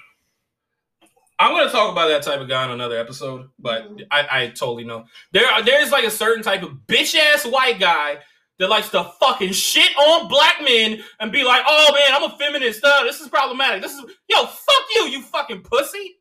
I'm 1.40 1.56
gonna 1.56 1.72
talk 1.72 1.92
about 1.92 2.10
that 2.10 2.22
type 2.24 2.42
of 2.42 2.50
guy 2.50 2.64
on 2.66 2.72
another 2.72 2.98
episode, 3.00 3.50
but 3.58 3.90
Mhm. 3.96 4.06
I, 4.12 4.28
I 4.44 4.48
totally 4.48 4.84
know 4.84 5.06
there 5.32 5.46
there's 5.64 5.92
like 5.92 6.04
a 6.04 6.12
certain 6.12 6.44
type 6.44 6.64
of 6.64 6.72
bitch 6.88 7.16
ass 7.16 7.46
white 7.46 7.80
guy 7.80 8.20
that 8.60 8.70
likes 8.70 8.90
to 8.90 9.06
fucking 9.22 9.54
shit 9.54 9.96
on 9.98 10.28
black 10.28 10.62
men 10.62 11.02
and 11.22 11.32
be 11.32 11.44
like, 11.44 11.64
oh 11.66 11.94
man, 11.94 12.12
I'm 12.22 12.30
a 12.30 12.38
feminist. 12.38 12.84
Uh, 12.84 13.04
this 13.06 13.22
is 13.22 13.30
problematic. 13.30 13.82
This 13.82 13.94
is 13.94 14.04
yo, 14.30 14.46
fuck 14.46 14.84
you, 14.96 15.04
you 15.08 15.22
fucking 15.22 15.62
pussy, 15.62 16.18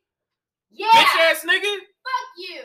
yeah, 0.71 0.87
bitch 0.93 1.31
ass 1.31 1.45
nigga. 1.45 1.63
fuck 1.69 2.29
you. 2.37 2.61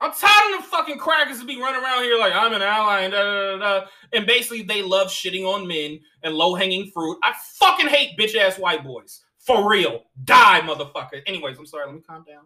I'm 0.00 0.12
tired 0.12 0.54
of 0.54 0.60
them 0.60 0.70
fucking 0.70 0.98
crackers 0.98 1.40
to 1.40 1.46
be 1.46 1.58
running 1.58 1.82
around 1.82 2.04
here 2.04 2.18
like 2.18 2.34
I'm 2.34 2.52
an 2.52 2.60
ally 2.62 3.00
and 3.00 3.12
da, 3.14 3.22
da, 3.22 3.56
da, 3.56 3.80
da. 3.80 3.86
and 4.12 4.26
basically 4.26 4.62
they 4.62 4.82
love 4.82 5.08
shitting 5.08 5.44
on 5.46 5.66
men 5.66 5.98
and 6.22 6.34
low 6.34 6.54
hanging 6.54 6.90
fruit. 6.92 7.18
I 7.24 7.32
fucking 7.58 7.88
hate 7.88 8.16
bitch 8.18 8.36
ass 8.36 8.58
white 8.58 8.84
boys 8.84 9.22
for 9.46 9.68
real. 9.70 10.02
Die, 10.24 10.60
motherfucker. 10.62 11.22
Anyways, 11.26 11.58
I'm 11.58 11.66
sorry. 11.66 11.86
Let 11.86 11.94
me 11.94 12.02
calm 12.06 12.24
down. 12.24 12.44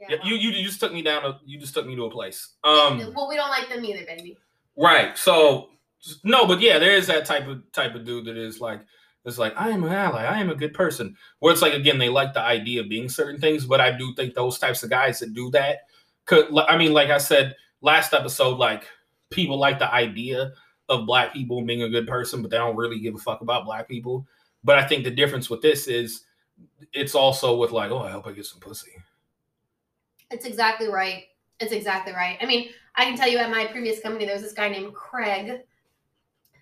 Yeah, 0.00 0.16
you, 0.24 0.34
you 0.34 0.50
you 0.50 0.64
just 0.64 0.80
took 0.80 0.92
me 0.92 1.02
down. 1.02 1.24
A, 1.24 1.40
you 1.44 1.58
just 1.58 1.74
took 1.74 1.86
me 1.86 1.94
to 1.94 2.04
a 2.04 2.10
place. 2.10 2.54
Um, 2.64 2.98
well, 3.14 3.28
we 3.28 3.36
don't 3.36 3.50
like 3.50 3.68
them 3.68 3.84
either, 3.84 4.04
baby. 4.04 4.36
right. 4.76 5.16
So 5.16 5.68
no, 6.24 6.46
but 6.46 6.60
yeah, 6.60 6.78
there 6.78 6.96
is 6.96 7.06
that 7.06 7.24
type 7.24 7.46
of 7.46 7.70
type 7.72 7.94
of 7.94 8.04
dude 8.04 8.26
that 8.26 8.36
is 8.36 8.60
like. 8.60 8.80
It's 9.24 9.38
like 9.38 9.54
I 9.56 9.70
am 9.70 9.84
an 9.84 9.92
ally. 9.92 10.24
I 10.24 10.40
am 10.40 10.50
a 10.50 10.54
good 10.56 10.74
person. 10.74 11.16
Where 11.38 11.52
it's 11.52 11.62
like 11.62 11.74
again, 11.74 11.98
they 11.98 12.08
like 12.08 12.34
the 12.34 12.40
idea 12.40 12.80
of 12.80 12.88
being 12.88 13.08
certain 13.08 13.40
things, 13.40 13.64
but 13.64 13.80
I 13.80 13.96
do 13.96 14.12
think 14.16 14.34
those 14.34 14.58
types 14.58 14.82
of 14.82 14.90
guys 14.90 15.20
that 15.20 15.32
do 15.32 15.48
that 15.50 15.82
could. 16.24 16.48
I 16.66 16.76
mean, 16.76 16.92
like 16.92 17.08
I 17.08 17.18
said 17.18 17.54
last 17.82 18.14
episode, 18.14 18.58
like 18.58 18.88
people 19.30 19.58
like 19.58 19.78
the 19.78 19.92
idea 19.92 20.52
of 20.88 21.06
black 21.06 21.32
people 21.32 21.62
being 21.62 21.82
a 21.82 21.88
good 21.88 22.08
person, 22.08 22.42
but 22.42 22.50
they 22.50 22.58
don't 22.58 22.74
really 22.74 22.98
give 22.98 23.14
a 23.14 23.18
fuck 23.18 23.42
about 23.42 23.64
black 23.64 23.86
people. 23.86 24.26
But 24.64 24.78
I 24.78 24.86
think 24.86 25.04
the 25.04 25.10
difference 25.10 25.50
with 25.50 25.62
this 25.62 25.88
is 25.88 26.24
it's 26.92 27.14
also 27.14 27.56
with 27.56 27.72
like, 27.72 27.90
oh, 27.90 28.00
I 28.00 28.10
hope 28.10 28.26
I 28.26 28.32
get 28.32 28.46
some 28.46 28.60
pussy. 28.60 28.92
It's 30.30 30.44
exactly 30.44 30.88
right. 30.88 31.24
It's 31.60 31.72
exactly 31.72 32.12
right. 32.12 32.38
I 32.40 32.46
mean, 32.46 32.70
I 32.96 33.04
can 33.04 33.16
tell 33.16 33.28
you 33.28 33.38
at 33.38 33.50
my 33.50 33.66
previous 33.66 34.00
company, 34.00 34.24
there 34.24 34.34
was 34.34 34.42
this 34.42 34.52
guy 34.52 34.68
named 34.68 34.94
Craig 34.94 35.60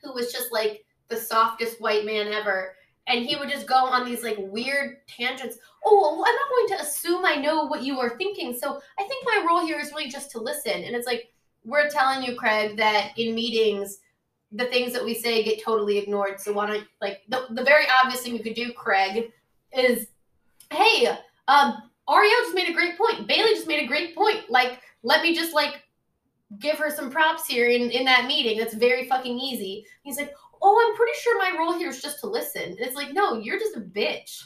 who 0.03 0.13
was 0.13 0.33
just 0.33 0.53
like 0.53 0.85
the 1.09 1.17
softest 1.17 1.81
white 1.81 2.05
man 2.05 2.29
ever. 2.29 2.75
And 3.07 3.25
he 3.25 3.37
would 3.37 3.51
just 3.51 3.67
go 3.67 3.75
on 3.75 4.05
these 4.05 4.23
like 4.23 4.37
weird 4.39 4.99
tangents. 5.07 5.59
Oh, 5.85 6.01
well, 6.01 6.25
I'm 6.27 6.35
not 6.35 6.49
going 6.51 6.69
to 6.69 6.85
assume 6.85 7.25
I 7.25 7.37
know 7.37 7.67
what 7.67 7.83
you 7.83 7.99
are 7.99 8.17
thinking. 8.17 8.57
So 8.57 8.81
I 8.99 9.05
think 9.05 9.25
my 9.25 9.45
role 9.47 9.65
here 9.65 9.81
is 9.81 9.91
really 9.91 10.09
just 10.09 10.31
to 10.33 10.39
listen. 10.39 10.85
And 10.85 10.95
it's 10.95 11.07
like, 11.07 11.33
we're 11.65 11.91
telling 11.91 12.23
you, 12.23 12.37
Craig, 12.37 12.77
that 12.77 13.13
in 13.17 13.35
meetings, 13.35 13.99
the 14.53 14.67
things 14.67 14.93
that 14.93 15.05
we 15.05 15.15
say 15.15 15.43
get 15.43 15.63
totally 15.63 15.99
ignored. 15.99 16.41
So 16.41 16.53
why 16.53 16.67
don't 16.67 16.87
like 17.01 17.23
the, 17.29 17.47
the 17.51 17.63
very 17.63 17.85
obvious 18.03 18.23
thing 18.23 18.35
you 18.35 18.43
could 18.43 18.55
do, 18.55 18.73
Craig, 18.73 19.31
is 19.73 20.09
hey, 20.73 21.17
um, 21.49 21.83
Ariele 22.09 22.43
just 22.43 22.55
made 22.55 22.69
a 22.69 22.73
great 22.73 22.99
point. 22.99 23.27
Bailey 23.29 23.55
just 23.55 23.67
made 23.67 23.83
a 23.83 23.87
great 23.87 24.15
point. 24.15 24.51
Like, 24.51 24.81
let 25.03 25.23
me 25.23 25.35
just 25.35 25.55
like 25.55 25.83
give 26.59 26.79
her 26.79 26.91
some 26.91 27.11
props 27.11 27.47
here 27.47 27.69
in, 27.69 27.91
in 27.91 28.05
that 28.05 28.27
meeting. 28.27 28.59
That's 28.59 28.75
very 28.75 29.09
fucking 29.09 29.39
easy. 29.39 29.87
He's 30.03 30.17
like, 30.17 30.35
oh, 30.63 30.87
I'm 30.89 30.97
pretty 30.97 31.13
sure 31.21 31.39
my 31.39 31.57
role 31.57 31.79
here 31.79 31.89
is 31.89 32.03
just 32.03 32.21
to 32.21 32.27
listen. 32.27 32.63
And 32.63 32.81
it's 32.81 32.97
like, 32.97 33.13
no, 33.13 33.35
you're 33.35 33.59
just 33.59 33.77
a 33.77 33.81
bitch. 33.81 34.43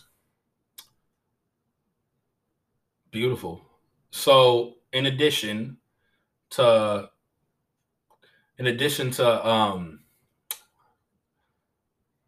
Beautiful. 3.10 3.62
So, 4.10 4.74
in 4.92 5.06
addition 5.06 5.76
to, 6.50 7.08
in 8.58 8.66
addition 8.66 9.10
to 9.12 9.48
um, 9.48 10.00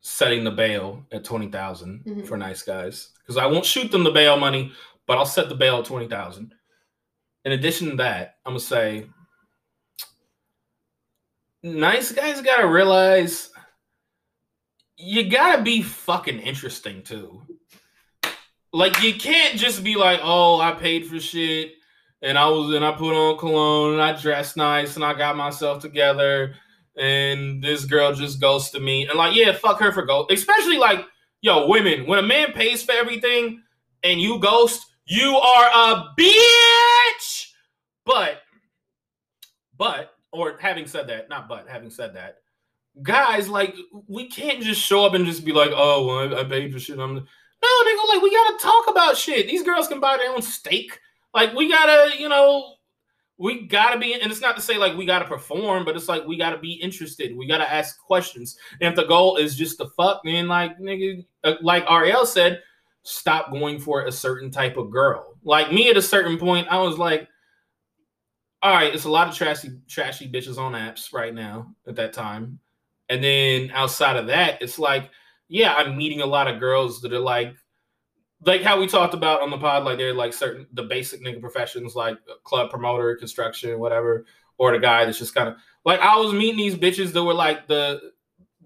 setting 0.01 0.45
the 0.45 0.51
bail 0.51 1.05
at 1.13 1.25
twenty 1.25 1.49
thousand 1.49 2.05
mm 2.05 2.13
mm-hmm. 2.13 2.25
for 2.25 2.37
nice 2.37 2.63
guys, 2.63 3.11
because 3.21 3.37
I 3.37 3.47
won't 3.47 3.65
shoot 3.65 3.91
them 3.91 4.05
the 4.05 4.11
bail 4.11 4.37
money, 4.37 4.73
but 5.07 5.19
I'll 5.19 5.27
set 5.27 5.49
the 5.49 5.55
bail 5.55 5.79
at 5.79 5.85
twenty 5.85 6.09
thousand. 6.09 6.55
In 7.45 7.53
addition 7.53 7.91
to 7.91 7.97
that, 7.97 8.37
I'm 8.45 8.53
gonna 8.53 8.61
say, 8.61 9.07
nice 11.63 12.13
guys 12.13 12.41
gotta 12.41 12.67
realize 12.67 13.51
you 14.97 15.29
gotta 15.31 15.63
be 15.63 15.83
fucking 15.83 16.41
interesting 16.41 17.03
too. 17.03 17.43
Like 18.73 19.03
you 19.03 19.15
can't 19.15 19.59
just 19.59 19.85
be 19.85 19.95
like, 19.95 20.21
oh, 20.23 20.61
I 20.61 20.73
paid 20.73 21.07
for 21.07 21.21
shit 21.21 21.75
and 22.23 22.39
I 22.39 22.49
was 22.49 22.75
and 22.75 22.85
I 22.85 22.93
put 22.93 23.15
on 23.15 23.39
cologne 23.39 23.95
and 23.95 24.03
I 24.03 24.21
dressed 24.21 24.57
nice 24.57 24.97
and 24.97 25.05
I 25.05 25.15
got 25.15 25.37
myself 25.37 25.81
together 25.81 26.55
and 26.97 27.63
this 27.63 27.85
girl 27.85 28.15
just 28.15 28.41
ghosted 28.41 28.83
me. 28.83 29.07
And 29.07 29.19
like, 29.19 29.35
yeah, 29.35 29.53
fuck 29.53 29.79
her 29.81 29.93
for 29.93 30.05
ghost. 30.05 30.33
Especially 30.33 30.79
like, 30.79 31.05
yo, 31.41 31.69
women, 31.69 32.07
when 32.07 32.19
a 32.19 32.23
man 32.23 32.53
pays 32.53 32.83
for 32.83 32.93
everything 32.93 33.63
and 34.03 34.21
you 34.21 34.39
ghost, 34.39 34.87
you 35.05 35.37
are 35.37 35.93
a 35.93 36.15
bitch. 36.19 37.53
But, 38.05 38.43
but, 39.77 40.13
or 40.33 40.57
having 40.59 40.87
said 40.87 41.09
that, 41.09 41.29
not 41.29 41.49
but, 41.49 41.69
having 41.69 41.91
said 41.91 42.15
that, 42.15 42.39
guys, 43.03 43.49
like, 43.49 43.75
we 44.07 44.29
can't 44.29 44.63
just 44.63 44.81
show 44.81 45.05
up 45.05 45.15
and 45.15 45.27
just 45.27 45.45
be 45.45 45.53
like, 45.53 45.71
oh, 45.75 46.07
well, 46.07 46.39
I, 46.39 46.41
I 46.41 46.45
paid 46.45 46.73
for 46.73 46.79
shit. 46.79 46.99
I'm 46.99 47.15
no, 47.15 47.85
go 47.97 48.13
like, 48.13 48.23
we 48.23 48.31
gotta 48.31 48.59
talk 48.63 48.89
about 48.89 49.17
shit. 49.17 49.49
These 49.49 49.65
girls 49.65 49.89
can 49.89 49.99
buy 49.99 50.17
their 50.17 50.33
own 50.33 50.43
steak. 50.43 51.01
Like, 51.37 51.55
we 51.55 51.69
gotta, 51.69 52.19
you 52.19 52.31
know, 52.31 52.77
we 53.37 53.67
gotta 53.67 53.99
be, 53.99 54.15
and 54.15 54.33
it's 54.33 54.41
not 54.41 54.57
to 54.57 54.63
say 54.63 54.79
like 54.79 54.97
we 54.97 55.05
gotta 55.05 55.27
perform, 55.27 55.85
but 55.85 55.95
it's 55.95 56.09
like 56.09 56.27
we 56.27 56.39
gotta 56.39 56.57
be 56.57 56.73
interested. 56.73 57.37
We 57.37 57.47
gotta 57.47 57.71
ask 57.71 57.99
questions. 57.99 58.57
And 58.81 58.89
if 58.89 58.97
the 58.97 59.07
goal 59.07 59.37
is 59.37 59.55
just 59.55 59.77
to 59.79 59.89
fuck, 59.99 60.23
then 60.25 60.49
like 60.49 60.79
nigga, 60.79 61.27
uh, 61.45 61.57
like 61.61 61.85
Ariele 61.89 62.27
said, 62.27 62.63
stop 63.03 63.53
going 63.53 63.79
for 63.79 64.07
a 64.07 64.13
certain 64.13 64.51
type 64.51 64.79
of 64.79 64.91
girl. 64.91 65.37
Like 65.45 65.71
me 65.71 65.91
at 65.91 65.99
a 65.99 66.03
certain 66.03 66.39
point, 66.39 66.69
I 66.71 66.79
was 66.79 66.97
like, 66.97 67.29
all 68.63 68.73
right, 68.73 68.95
it's 68.95 69.05
a 69.05 69.11
lot 69.11 69.29
of 69.29 69.35
trashy, 69.35 69.79
trashy 69.87 70.33
bitches 70.33 70.57
on 70.57 70.73
apps 70.73 71.13
right 71.13 71.35
now 71.35 71.75
at 71.87 71.97
that 71.97 72.15
time. 72.15 72.59
And 73.11 73.23
then 73.23 73.71
outside 73.75 74.17
of 74.17 74.27
that, 74.29 74.63
it's 74.63 74.79
like, 74.79 75.11
yeah, 75.49 75.75
I'm 75.75 75.99
meeting 75.99 76.23
a 76.23 76.27
lot 76.27 76.49
of 76.49 76.59
girls 76.59 77.03
that 77.03 77.13
are 77.13 77.21
like 77.21 77.55
like 78.45 78.63
how 78.63 78.79
we 78.79 78.87
talked 78.87 79.15
about 79.15 79.43
on 79.43 79.51
the 79.51 79.59
pod, 79.59 79.85
like 79.85 79.99
they're 79.99 80.15
like 80.15 80.33
certain 80.33 80.67
the 80.73 80.83
basic 80.83 81.23
nigga 81.25 81.41
professions, 81.41 81.95
like 81.95 82.19
club 82.45 82.71
promoter, 82.71 83.17
construction, 83.17 83.79
whatever, 83.79 84.27
or 84.59 84.73
the 84.73 84.79
guy 84.79 85.05
that's 85.05 85.19
just 85.19 85.35
kind 85.35 85.49
of 85.49 85.57
like 85.85 86.01
I 86.01 86.17
was 86.17 86.33
meeting 86.33 86.57
these 86.57 86.75
bitches 86.75 87.13
that 87.13 87.25
were 87.25 87.35
like 87.35 87.67
the 87.67 88.13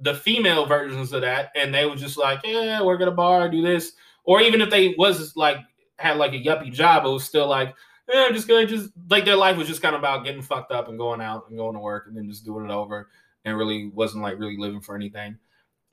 the 0.02 0.14
female 0.14 0.66
versions 0.66 1.12
of 1.12 1.20
that, 1.22 1.50
and 1.54 1.74
they 1.74 1.86
were 1.86 1.96
just 1.96 2.18
like, 2.18 2.40
yeah, 2.44 2.82
work 2.82 3.00
at 3.00 3.08
a 3.08 3.12
bar, 3.12 3.48
do 3.48 3.62
this, 3.62 3.92
or 4.24 4.40
even 4.40 4.60
if 4.60 4.70
they 4.70 4.94
was 4.98 5.36
like 5.36 5.58
had 5.98 6.16
like 6.16 6.32
a 6.32 6.42
yuppie 6.42 6.72
job, 6.72 7.04
it 7.04 7.10
was 7.10 7.24
still 7.24 7.46
like, 7.46 7.74
yeah, 8.12 8.26
I'm 8.28 8.34
just 8.34 8.48
gonna 8.48 8.66
just 8.66 8.90
like 9.08 9.24
their 9.24 9.36
life 9.36 9.56
was 9.56 9.68
just 9.68 9.82
kind 9.82 9.94
of 9.94 10.00
about 10.00 10.24
getting 10.24 10.42
fucked 10.42 10.72
up 10.72 10.88
and 10.88 10.98
going 10.98 11.20
out 11.20 11.48
and 11.48 11.58
going 11.58 11.74
to 11.74 11.80
work 11.80 12.06
and 12.08 12.16
then 12.16 12.28
just 12.28 12.44
doing 12.44 12.64
it 12.64 12.72
over, 12.72 13.08
and 13.44 13.56
really 13.56 13.88
wasn't 13.88 14.22
like 14.22 14.38
really 14.38 14.56
living 14.58 14.80
for 14.80 14.96
anything. 14.96 15.38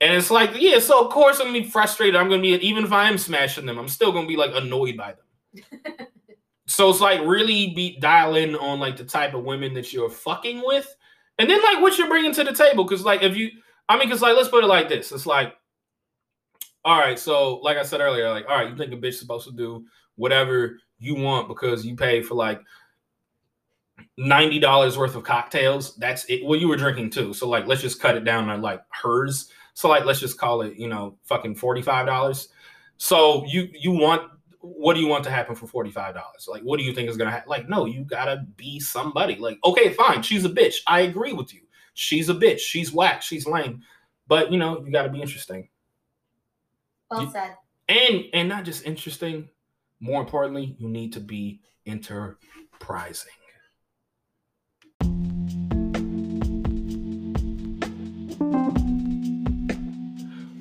And 0.00 0.14
it's 0.14 0.30
like, 0.30 0.52
yeah, 0.56 0.78
so 0.78 1.04
of 1.04 1.10
course 1.12 1.40
I'm 1.40 1.48
gonna 1.48 1.60
be 1.60 1.68
frustrated. 1.68 2.14
I'm 2.14 2.28
gonna 2.28 2.42
be 2.42 2.50
even 2.50 2.84
if 2.84 2.92
I 2.92 3.08
am 3.08 3.18
smashing 3.18 3.66
them, 3.66 3.78
I'm 3.78 3.88
still 3.88 4.12
gonna 4.12 4.28
be 4.28 4.36
like 4.36 4.52
annoyed 4.54 4.96
by 4.96 5.14
them. 5.14 6.06
so 6.66 6.90
it's 6.90 7.00
like 7.00 7.20
really 7.22 7.74
be 7.74 7.98
dial 7.98 8.36
in 8.36 8.54
on 8.56 8.78
like 8.78 8.96
the 8.96 9.04
type 9.04 9.34
of 9.34 9.44
women 9.44 9.74
that 9.74 9.92
you're 9.92 10.10
fucking 10.10 10.62
with, 10.64 10.94
and 11.38 11.50
then 11.50 11.60
like 11.62 11.80
what 11.82 11.98
you're 11.98 12.08
bringing 12.08 12.32
to 12.34 12.44
the 12.44 12.52
table. 12.52 12.84
Because 12.84 13.04
like 13.04 13.22
if 13.22 13.36
you, 13.36 13.50
I 13.88 13.98
mean, 13.98 14.06
because 14.08 14.22
like 14.22 14.36
let's 14.36 14.48
put 14.48 14.62
it 14.62 14.68
like 14.68 14.88
this: 14.88 15.10
it's 15.10 15.26
like, 15.26 15.54
all 16.84 16.98
right, 16.98 17.18
so 17.18 17.56
like 17.56 17.76
I 17.76 17.82
said 17.82 18.00
earlier, 18.00 18.30
like 18.30 18.46
all 18.48 18.56
right, 18.56 18.70
you 18.70 18.76
think 18.76 18.92
a 18.92 18.96
bitch 18.96 19.08
is 19.08 19.20
supposed 19.20 19.48
to 19.48 19.52
do 19.52 19.84
whatever 20.14 20.78
you 21.00 21.16
want 21.16 21.48
because 21.48 21.84
you 21.84 21.96
pay 21.96 22.22
for 22.22 22.36
like 22.36 22.60
ninety 24.16 24.60
dollars 24.60 24.96
worth 24.96 25.16
of 25.16 25.24
cocktails. 25.24 25.96
That's 25.96 26.24
it. 26.26 26.44
Well, 26.44 26.60
you 26.60 26.68
were 26.68 26.76
drinking 26.76 27.10
too, 27.10 27.34
so 27.34 27.48
like 27.48 27.66
let's 27.66 27.82
just 27.82 28.00
cut 28.00 28.16
it 28.16 28.24
down 28.24 28.46
to 28.46 28.56
like 28.58 28.82
hers 28.90 29.50
so 29.78 29.88
like 29.88 30.04
let's 30.04 30.18
just 30.18 30.38
call 30.38 30.62
it, 30.62 30.74
you 30.74 30.88
know, 30.88 31.16
fucking 31.22 31.54
$45. 31.54 32.48
So 32.96 33.44
you 33.46 33.68
you 33.72 33.92
want 33.92 34.28
what 34.60 34.94
do 34.94 35.00
you 35.00 35.06
want 35.06 35.22
to 35.22 35.30
happen 35.30 35.54
for 35.54 35.68
$45? 35.84 36.20
Like 36.48 36.62
what 36.62 36.80
do 36.80 36.84
you 36.84 36.92
think 36.92 37.08
is 37.08 37.16
gonna 37.16 37.30
happen? 37.30 37.48
Like, 37.48 37.68
no, 37.68 37.86
you 37.86 38.02
gotta 38.02 38.44
be 38.56 38.80
somebody. 38.80 39.36
Like, 39.36 39.56
okay, 39.64 39.92
fine, 39.92 40.22
she's 40.22 40.44
a 40.44 40.48
bitch. 40.48 40.78
I 40.88 41.02
agree 41.02 41.32
with 41.32 41.54
you. 41.54 41.60
She's 41.94 42.28
a 42.28 42.34
bitch, 42.34 42.58
she's 42.58 42.92
whack, 42.92 43.22
she's 43.22 43.46
lame. 43.46 43.82
But 44.26 44.50
you 44.50 44.58
know, 44.58 44.84
you 44.84 44.90
gotta 44.90 45.10
be 45.10 45.22
interesting. 45.22 45.68
Well 47.08 47.22
you, 47.22 47.30
said. 47.30 47.54
And 47.88 48.24
and 48.32 48.48
not 48.48 48.64
just 48.64 48.84
interesting, 48.84 49.48
more 50.00 50.20
importantly, 50.20 50.74
you 50.80 50.88
need 50.88 51.12
to 51.12 51.20
be 51.20 51.60
enterprising. 51.86 53.30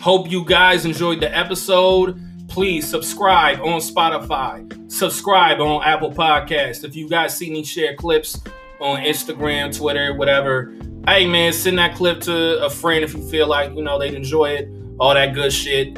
Hope 0.08 0.32
you 0.32 0.46
guys 0.46 0.86
enjoyed 0.86 1.20
the 1.20 1.38
episode. 1.38 2.18
Please 2.48 2.88
subscribe 2.88 3.60
on 3.60 3.82
Spotify, 3.82 4.90
subscribe 4.90 5.60
on 5.60 5.84
Apple 5.84 6.14
Podcasts. 6.14 6.86
If 6.86 6.96
you 6.96 7.10
guys 7.10 7.38
see 7.38 7.50
me 7.50 7.62
share 7.66 7.94
clips 7.94 8.42
on 8.80 9.02
Instagram, 9.02 9.78
Twitter, 9.78 10.16
whatever, 10.16 10.74
hey 11.08 11.28
man, 11.28 11.52
send 11.52 11.78
that 11.80 11.94
clip 11.94 12.22
to 12.22 12.64
a 12.64 12.70
friend 12.70 13.04
if 13.04 13.16
you 13.16 13.30
feel 13.30 13.48
like 13.48 13.76
you 13.76 13.84
know 13.84 14.00
they'd 14.00 14.14
enjoy 14.14 14.52
it. 14.52 14.70
All 14.98 15.14
that 15.14 15.34
good 15.34 15.52
shit. 15.52 15.98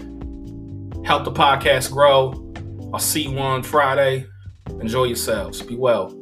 Help 1.05 1.23
the 1.23 1.31
podcast 1.31 1.91
grow. 1.91 2.33
I'll 2.91 2.99
see 2.99 3.29
you 3.29 3.37
on 3.37 3.61
Friday. 3.61 4.25
Enjoy 4.81 5.03
yourselves. 5.03 5.61
Be 5.61 5.75
well. 5.75 6.18